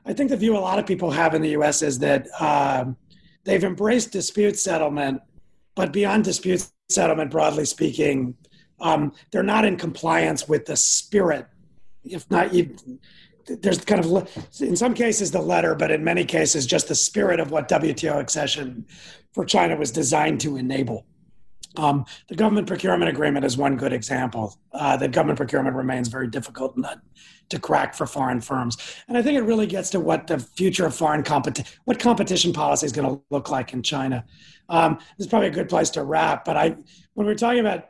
I 0.07 0.12
think 0.12 0.31
the 0.31 0.36
view 0.36 0.57
a 0.57 0.59
lot 0.59 0.78
of 0.78 0.86
people 0.86 1.11
have 1.11 1.35
in 1.35 1.43
the 1.43 1.51
U.S. 1.51 1.82
is 1.82 1.99
that 1.99 2.28
um, 2.40 2.97
they've 3.44 3.64
embraced 3.64 4.12
dispute 4.12 4.59
settlement, 4.59 5.23
but 5.74 5.93
beyond 5.93 6.24
dispute 6.24 6.66
settlement, 6.89 7.31
broadly 7.31 7.64
speaking, 7.64 8.35
um, 8.81 9.12
they're 9.31 9.43
not 9.43 9.64
in 9.64 9.77
compliance 9.77 10.48
with 10.48 10.66
the 10.66 10.77
spirit. 10.77 11.47
If 12.05 12.31
not, 12.31 12.52
there's 13.47 13.85
kind 13.85 14.05
of 14.05 14.60
in 14.60 14.77
some 14.77 14.94
cases 14.94 15.31
the 15.31 15.40
letter, 15.40 15.74
but 15.74 15.90
in 15.90 16.05
many 16.05 16.24
cases 16.24 16.66
just 16.66 16.89
the 16.89 16.94
spirit 16.94 17.40
of 17.40 17.51
what 17.51 17.69
WTO 17.69 18.19
accession 18.19 18.86
for 19.32 19.44
China 19.44 19.77
was 19.77 19.90
designed 19.90 20.40
to 20.40 20.56
enable. 20.56 21.06
Um, 21.77 22.05
the 22.28 22.35
government 22.35 22.66
procurement 22.66 23.09
agreement 23.09 23.44
is 23.44 23.57
one 23.57 23.77
good 23.77 23.93
example. 23.93 24.59
Uh, 24.73 24.97
that 24.99 25.12
government 25.12 25.39
procurement 25.39 25.74
remains 25.74 26.09
very 26.09 26.28
difficult 26.28 26.78
to 27.49 27.59
crack 27.59 27.94
for 27.94 28.07
foreign 28.07 28.40
firms, 28.40 28.77
and 29.09 29.16
I 29.16 29.23
think 29.23 29.39
it 29.39 29.43
really 29.43 29.66
gets 29.66 29.90
to 29.90 30.01
what 30.01 30.27
the 30.27 30.39
future 30.39 30.86
of 30.86 30.94
foreign 30.94 31.23
competition, 31.23 31.78
what 31.85 31.99
competition 31.99 32.53
policy 32.53 32.86
is 32.86 32.93
going 32.93 33.09
to 33.09 33.23
look 33.31 33.51
like 33.51 33.73
in 33.73 33.82
China. 33.82 34.24
Um, 34.69 34.99
this 35.16 35.27
is 35.27 35.27
probably 35.27 35.49
a 35.49 35.53
good 35.53 35.69
place 35.69 35.90
to 35.90 36.03
wrap. 36.03 36.44
But 36.44 36.57
I, 36.57 36.77
when 37.15 37.27
we're 37.27 37.35
talking 37.35 37.61
about, 37.61 37.89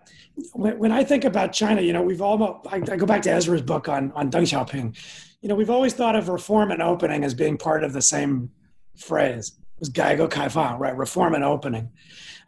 when, 0.53 0.79
when 0.79 0.93
I 0.93 1.05
think 1.05 1.25
about 1.25 1.53
China, 1.53 1.81
you 1.81 1.93
know, 1.93 2.03
we've 2.03 2.23
almost. 2.23 2.67
I, 2.69 2.77
I 2.77 2.97
go 2.97 3.07
back 3.07 3.23
to 3.23 3.31
Ezra's 3.31 3.63
book 3.63 3.89
on 3.89 4.13
on 4.13 4.31
Deng 4.31 4.43
Xiaoping. 4.43 4.97
You 5.41 5.49
know, 5.49 5.55
we've 5.55 5.71
always 5.71 5.93
thought 5.93 6.15
of 6.15 6.29
reform 6.29 6.71
and 6.71 6.83
opening 6.83 7.25
as 7.25 7.35
being 7.35 7.59
part 7.59 7.83
of 7.83 7.93
the 7.93 8.03
same 8.03 8.51
phrase. 8.97 9.53
It 9.59 9.81
was 9.81 9.91
Gaige 9.91 10.29
Kaifang, 10.29 10.79
right? 10.79 10.97
Reform 10.97 11.35
and 11.35 11.43
opening. 11.43 11.91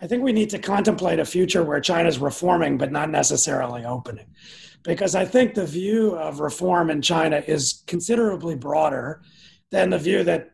I 0.00 0.06
think 0.06 0.22
we 0.22 0.32
need 0.32 0.50
to 0.50 0.58
contemplate 0.58 1.18
a 1.18 1.24
future 1.24 1.62
where 1.62 1.80
China's 1.80 2.18
reforming, 2.18 2.78
but 2.78 2.92
not 2.92 3.10
necessarily 3.10 3.84
opening. 3.84 4.26
Because 4.82 5.14
I 5.14 5.24
think 5.24 5.54
the 5.54 5.66
view 5.66 6.14
of 6.16 6.40
reform 6.40 6.90
in 6.90 7.00
China 7.00 7.42
is 7.46 7.82
considerably 7.86 8.54
broader 8.54 9.22
than 9.70 9.90
the 9.90 9.98
view 9.98 10.24
that 10.24 10.50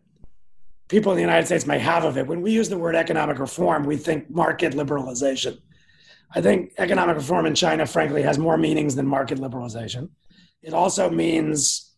people 0.89 1.13
in 1.13 1.17
the 1.17 1.23
United 1.23 1.47
States 1.47 1.67
may 1.67 1.79
have 1.79 2.05
of 2.05 2.17
it. 2.17 2.27
When 2.27 2.41
we 2.41 2.53
use 2.53 2.69
the 2.69 2.79
word 2.79 2.95
economic 2.95 3.39
reform, 3.39 3.85
we 3.85 3.97
think 3.97 4.31
market 4.31 4.75
liberalization. 4.75 5.59
I 6.33 6.41
think 6.41 6.73
economic 6.79 7.17
reform 7.17 7.47
in 7.47 7.55
China, 7.55 7.87
frankly, 7.87 8.23
has 8.23 8.39
more 8.39 8.57
meanings 8.57 8.95
than 8.95 9.07
market 9.07 9.39
liberalization. 9.39 10.11
It 10.63 10.75
also 10.75 11.11
means 11.11 11.90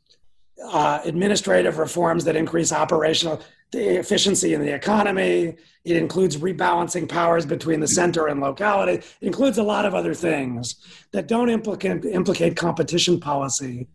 uh, 0.65 1.01
administrative 1.05 1.79
reforms 1.79 2.25
that 2.25 2.37
increase 2.37 2.73
operational 2.73 3.41
efficiency 3.73 4.55
in 4.55 4.61
the 4.61 4.73
economy. 4.73 5.57
It 5.85 5.97
includes 5.97 6.37
rebalancing 6.37 7.09
powers 7.09 7.47
between 7.47 7.81
the 7.81 7.89
center 7.89 8.29
and 8.29 8.41
locality. 8.41 8.95
It 8.95 9.07
includes 9.21 9.59
a 9.59 9.63
lot 9.63 9.85
of 9.85 9.95
other 9.95 10.15
things 10.15 10.77
that 11.13 11.27
don't 11.27 11.49
implicate, 11.49 12.05
implicate 12.05 12.57
competition 12.57 13.19
policy 13.19 13.89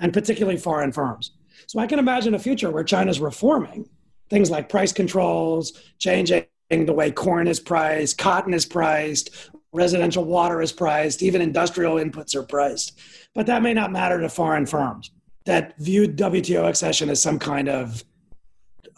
and 0.00 0.12
particularly 0.12 0.58
foreign 0.58 0.92
firms. 0.92 1.32
So 1.66 1.78
I 1.78 1.86
can 1.86 1.98
imagine 1.98 2.34
a 2.34 2.38
future 2.38 2.70
where 2.70 2.84
China's 2.84 3.20
reforming 3.20 3.88
things 4.28 4.50
like 4.50 4.68
price 4.68 4.92
controls, 4.92 5.72
changing 5.98 6.46
the 6.70 6.92
way 6.92 7.10
corn 7.10 7.46
is 7.46 7.60
priced, 7.60 8.16
cotton 8.16 8.54
is 8.54 8.64
priced, 8.64 9.50
residential 9.72 10.24
water 10.24 10.62
is 10.62 10.72
priced, 10.72 11.22
even 11.22 11.42
industrial 11.42 11.96
inputs 11.96 12.34
are 12.34 12.42
priced. 12.42 12.98
But 13.34 13.46
that 13.46 13.62
may 13.62 13.74
not 13.74 13.92
matter 13.92 14.20
to 14.20 14.28
foreign 14.28 14.64
firms 14.66 15.10
that 15.44 15.76
viewed 15.78 16.16
WTO 16.16 16.68
accession 16.68 17.10
as 17.10 17.22
some 17.22 17.38
kind 17.38 17.68
of 17.68 18.04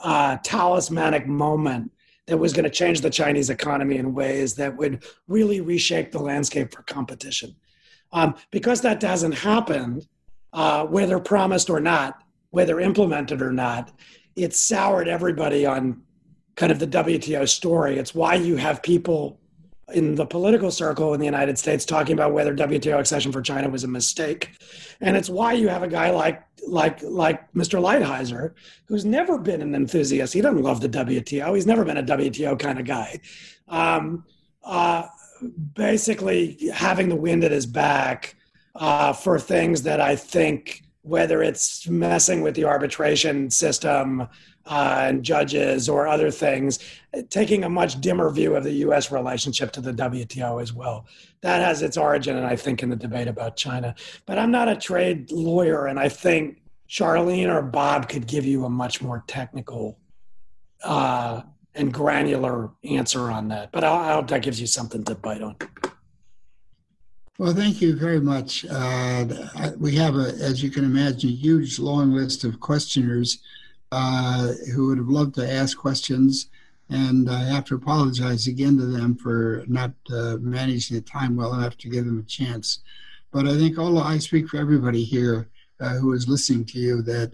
uh, 0.00 0.36
talismanic 0.42 1.26
moment 1.26 1.90
that 2.26 2.38
was 2.38 2.52
going 2.52 2.64
to 2.64 2.70
change 2.70 3.00
the 3.00 3.10
Chinese 3.10 3.50
economy 3.50 3.96
in 3.96 4.14
ways 4.14 4.54
that 4.54 4.76
would 4.76 5.04
really 5.28 5.60
reshape 5.60 6.10
the 6.10 6.18
landscape 6.18 6.72
for 6.72 6.82
competition. 6.82 7.54
Um, 8.12 8.34
because 8.50 8.80
that 8.82 9.02
hasn't 9.02 9.34
happened, 9.34 10.06
uh, 10.52 10.86
whether 10.86 11.18
promised 11.18 11.68
or 11.68 11.80
not, 11.80 12.22
whether 12.50 12.80
implemented 12.80 13.42
or 13.42 13.52
not, 13.52 13.92
it 14.36 14.54
soured 14.54 15.08
everybody 15.08 15.66
on 15.66 16.02
kind 16.56 16.70
of 16.70 16.78
the 16.78 16.86
WTO 16.86 17.48
story. 17.48 17.98
It's 17.98 18.14
why 18.14 18.34
you 18.36 18.56
have 18.56 18.82
people 18.82 19.40
in 19.92 20.14
the 20.14 20.26
political 20.26 20.70
circle 20.70 21.14
in 21.14 21.20
the 21.20 21.26
United 21.26 21.58
States 21.58 21.84
talking 21.84 22.14
about 22.14 22.32
whether 22.32 22.54
WTO 22.54 22.98
accession 22.98 23.32
for 23.32 23.42
China 23.42 23.68
was 23.68 23.84
a 23.84 23.88
mistake. 23.88 24.56
And 25.00 25.16
it's 25.16 25.28
why 25.28 25.52
you 25.52 25.68
have 25.68 25.82
a 25.82 25.88
guy 25.88 26.10
like 26.10 26.42
like 26.66 27.02
like 27.02 27.52
Mr. 27.52 27.80
Lighthizer, 27.80 28.54
who's 28.86 29.04
never 29.04 29.38
been 29.38 29.60
an 29.60 29.74
enthusiast. 29.74 30.32
He 30.32 30.40
doesn't 30.40 30.62
love 30.62 30.80
the 30.80 30.88
WTO. 30.88 31.54
He's 31.54 31.66
never 31.66 31.84
been 31.84 31.98
a 31.98 32.02
WTO 32.02 32.58
kind 32.58 32.80
of 32.80 32.86
guy. 32.86 33.20
Um, 33.68 34.24
uh, 34.62 35.06
basically, 35.74 36.70
having 36.72 37.08
the 37.08 37.16
wind 37.16 37.44
at 37.44 37.50
his 37.50 37.66
back 37.66 38.36
uh, 38.74 39.12
for 39.12 39.38
things 39.38 39.82
that 39.82 40.00
I 40.00 40.16
think, 40.16 40.82
whether 41.02 41.42
it's 41.42 41.86
messing 41.86 42.40
with 42.40 42.54
the 42.54 42.64
arbitration 42.64 43.50
system, 43.50 44.28
uh, 44.66 45.00
and 45.02 45.22
judges 45.22 45.88
or 45.88 46.06
other 46.06 46.30
things, 46.30 46.78
taking 47.30 47.64
a 47.64 47.68
much 47.68 48.00
dimmer 48.00 48.30
view 48.30 48.56
of 48.56 48.64
the 48.64 48.72
U.S. 48.72 49.10
relationship 49.10 49.72
to 49.72 49.80
the 49.80 49.92
WTO 49.92 50.60
as 50.60 50.72
well. 50.72 51.06
That 51.40 51.62
has 51.62 51.82
its 51.82 51.96
origin, 51.96 52.36
and 52.36 52.46
I 52.46 52.56
think, 52.56 52.82
in 52.82 52.90
the 52.90 52.96
debate 52.96 53.28
about 53.28 53.56
China. 53.56 53.94
But 54.26 54.38
I'm 54.38 54.50
not 54.50 54.68
a 54.68 54.76
trade 54.76 55.30
lawyer, 55.30 55.86
and 55.86 55.98
I 55.98 56.08
think 56.08 56.62
Charlene 56.88 57.52
or 57.52 57.62
Bob 57.62 58.08
could 58.08 58.26
give 58.26 58.44
you 58.44 58.64
a 58.64 58.70
much 58.70 59.02
more 59.02 59.24
technical 59.26 59.98
uh, 60.82 61.42
and 61.74 61.92
granular 61.92 62.70
answer 62.84 63.30
on 63.30 63.48
that. 63.48 63.72
But 63.72 63.84
I 63.84 64.12
hope 64.12 64.28
that 64.28 64.42
gives 64.42 64.60
you 64.60 64.66
something 64.66 65.04
to 65.04 65.14
bite 65.14 65.42
on. 65.42 65.56
Well, 67.36 67.52
thank 67.52 67.82
you 67.82 67.96
very 67.96 68.20
much. 68.20 68.64
Uh, 68.70 69.26
we 69.76 69.96
have, 69.96 70.14
a, 70.14 70.34
as 70.40 70.62
you 70.62 70.70
can 70.70 70.84
imagine, 70.84 71.30
a 71.30 71.32
huge 71.32 71.80
long 71.80 72.12
list 72.12 72.44
of 72.44 72.60
questioners 72.60 73.38
uh, 73.90 74.52
who 74.72 74.86
would 74.88 74.98
have 74.98 75.08
loved 75.08 75.34
to 75.34 75.52
ask 75.52 75.76
questions. 75.76 76.48
And 76.90 77.30
I 77.30 77.44
have 77.44 77.64
to 77.66 77.76
apologize 77.76 78.46
again 78.46 78.76
to 78.78 78.86
them 78.86 79.16
for 79.16 79.64
not 79.66 79.92
uh, 80.12 80.36
managing 80.40 80.96
the 80.96 81.02
time 81.02 81.36
well 81.36 81.54
enough 81.54 81.76
to 81.78 81.88
give 81.88 82.04
them 82.04 82.20
a 82.20 82.30
chance. 82.30 82.80
But 83.32 83.46
I 83.46 83.56
think 83.56 83.78
all 83.78 83.98
I 83.98 84.18
speak 84.18 84.48
for 84.48 84.58
everybody 84.58 85.02
here 85.02 85.48
uh, 85.80 85.94
who 85.94 86.12
is 86.12 86.28
listening 86.28 86.64
to 86.66 86.78
you 86.78 87.02
that 87.02 87.32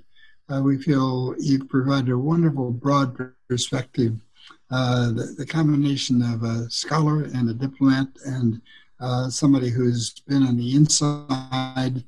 uh, 0.48 0.60
we 0.62 0.78
feel 0.78 1.34
you 1.38 1.64
provided 1.64 2.10
a 2.10 2.18
wonderful 2.18 2.70
broad 2.70 3.16
perspective. 3.48 4.16
Uh, 4.70 5.12
the, 5.12 5.34
the, 5.38 5.46
combination 5.46 6.22
of 6.22 6.42
a 6.42 6.70
scholar 6.70 7.24
and 7.24 7.50
a 7.50 7.54
diplomat 7.54 8.06
and 8.24 8.60
uh, 9.00 9.28
somebody 9.28 9.68
who's 9.68 10.20
been 10.28 10.44
on 10.44 10.56
the 10.56 10.76
inside 10.76 12.04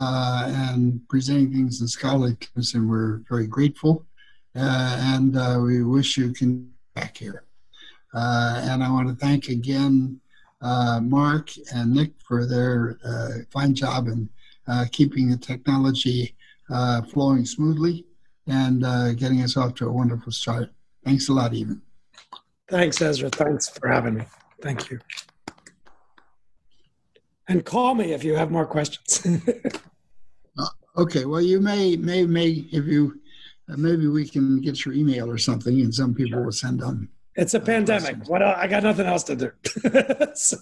uh, 0.00 0.44
and 0.46 1.00
presenting 1.08 1.52
things 1.52 1.80
in 1.80 1.88
scholarly 1.88 2.34
terms, 2.36 2.74
and 2.74 2.88
we're 2.88 3.18
very 3.28 3.46
grateful. 3.46 4.06
Uh, 4.58 4.96
and 5.14 5.36
uh, 5.36 5.60
we 5.62 5.84
wish 5.84 6.16
you 6.16 6.32
can 6.32 6.68
back 6.94 7.16
here. 7.16 7.44
Uh, 8.12 8.60
and 8.64 8.82
I 8.82 8.90
want 8.90 9.08
to 9.08 9.14
thank 9.14 9.48
again 9.48 10.20
uh, 10.60 10.98
Mark 11.00 11.50
and 11.72 11.94
Nick 11.94 12.12
for 12.26 12.44
their 12.44 12.98
uh, 13.04 13.44
fine 13.52 13.74
job 13.74 14.08
in 14.08 14.28
keeping 14.90 15.30
the 15.30 15.36
technology 15.36 16.34
flowing 17.12 17.46
smoothly 17.46 18.04
and 18.48 18.82
getting 19.16 19.42
us 19.42 19.56
off 19.56 19.74
to 19.76 19.86
a 19.86 19.92
wonderful 19.92 20.32
start. 20.32 20.70
Thanks 21.04 21.28
a 21.28 21.32
lot, 21.32 21.54
Evan. 21.54 21.80
Thanks, 22.68 23.00
Ezra. 23.00 23.30
Thanks 23.30 23.68
for 23.68 23.88
having 23.88 24.14
me. 24.14 24.24
Thank 24.60 24.90
you. 24.90 24.98
And 27.46 27.64
call 27.64 27.94
me 27.94 28.12
if 28.12 28.24
you 28.24 28.34
have 28.34 28.50
more 28.50 28.66
questions. 28.66 29.24
Okay, 30.98 31.26
well, 31.26 31.40
you 31.40 31.60
may, 31.60 31.96
may, 31.96 32.26
may, 32.26 32.66
if 32.72 32.86
you, 32.86 33.20
uh, 33.70 33.76
maybe 33.76 34.06
we 34.06 34.26
can 34.28 34.60
get 34.60 34.84
your 34.84 34.94
email 34.94 35.30
or 35.30 35.38
something, 35.38 35.80
and 35.80 35.94
some 35.94 36.14
people 36.14 36.42
will 36.42 36.52
send 36.52 36.80
them. 36.80 37.10
It's 37.34 37.54
a 37.54 37.60
uh, 37.60 37.64
pandemic. 37.64 38.28
What 38.28 38.42
I 38.42 38.66
got 38.66 38.82
nothing 38.82 39.06
else 39.06 39.22
to 39.24 39.36
do. 39.36 39.52
so. 40.34 40.56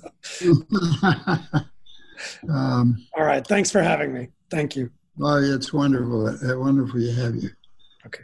um, 2.51 3.07
All 3.17 3.25
right. 3.25 3.47
Thanks 3.47 3.71
for 3.71 3.83
having 3.83 4.13
me. 4.13 4.29
Thank 4.51 4.77
you. 4.77 4.91
Well, 5.17 5.43
it's 5.43 5.73
wonderful. 5.73 6.29
Uh, 6.29 6.59
wonderful 6.59 7.01
to 7.01 7.13
have 7.13 7.35
you. 7.37 7.51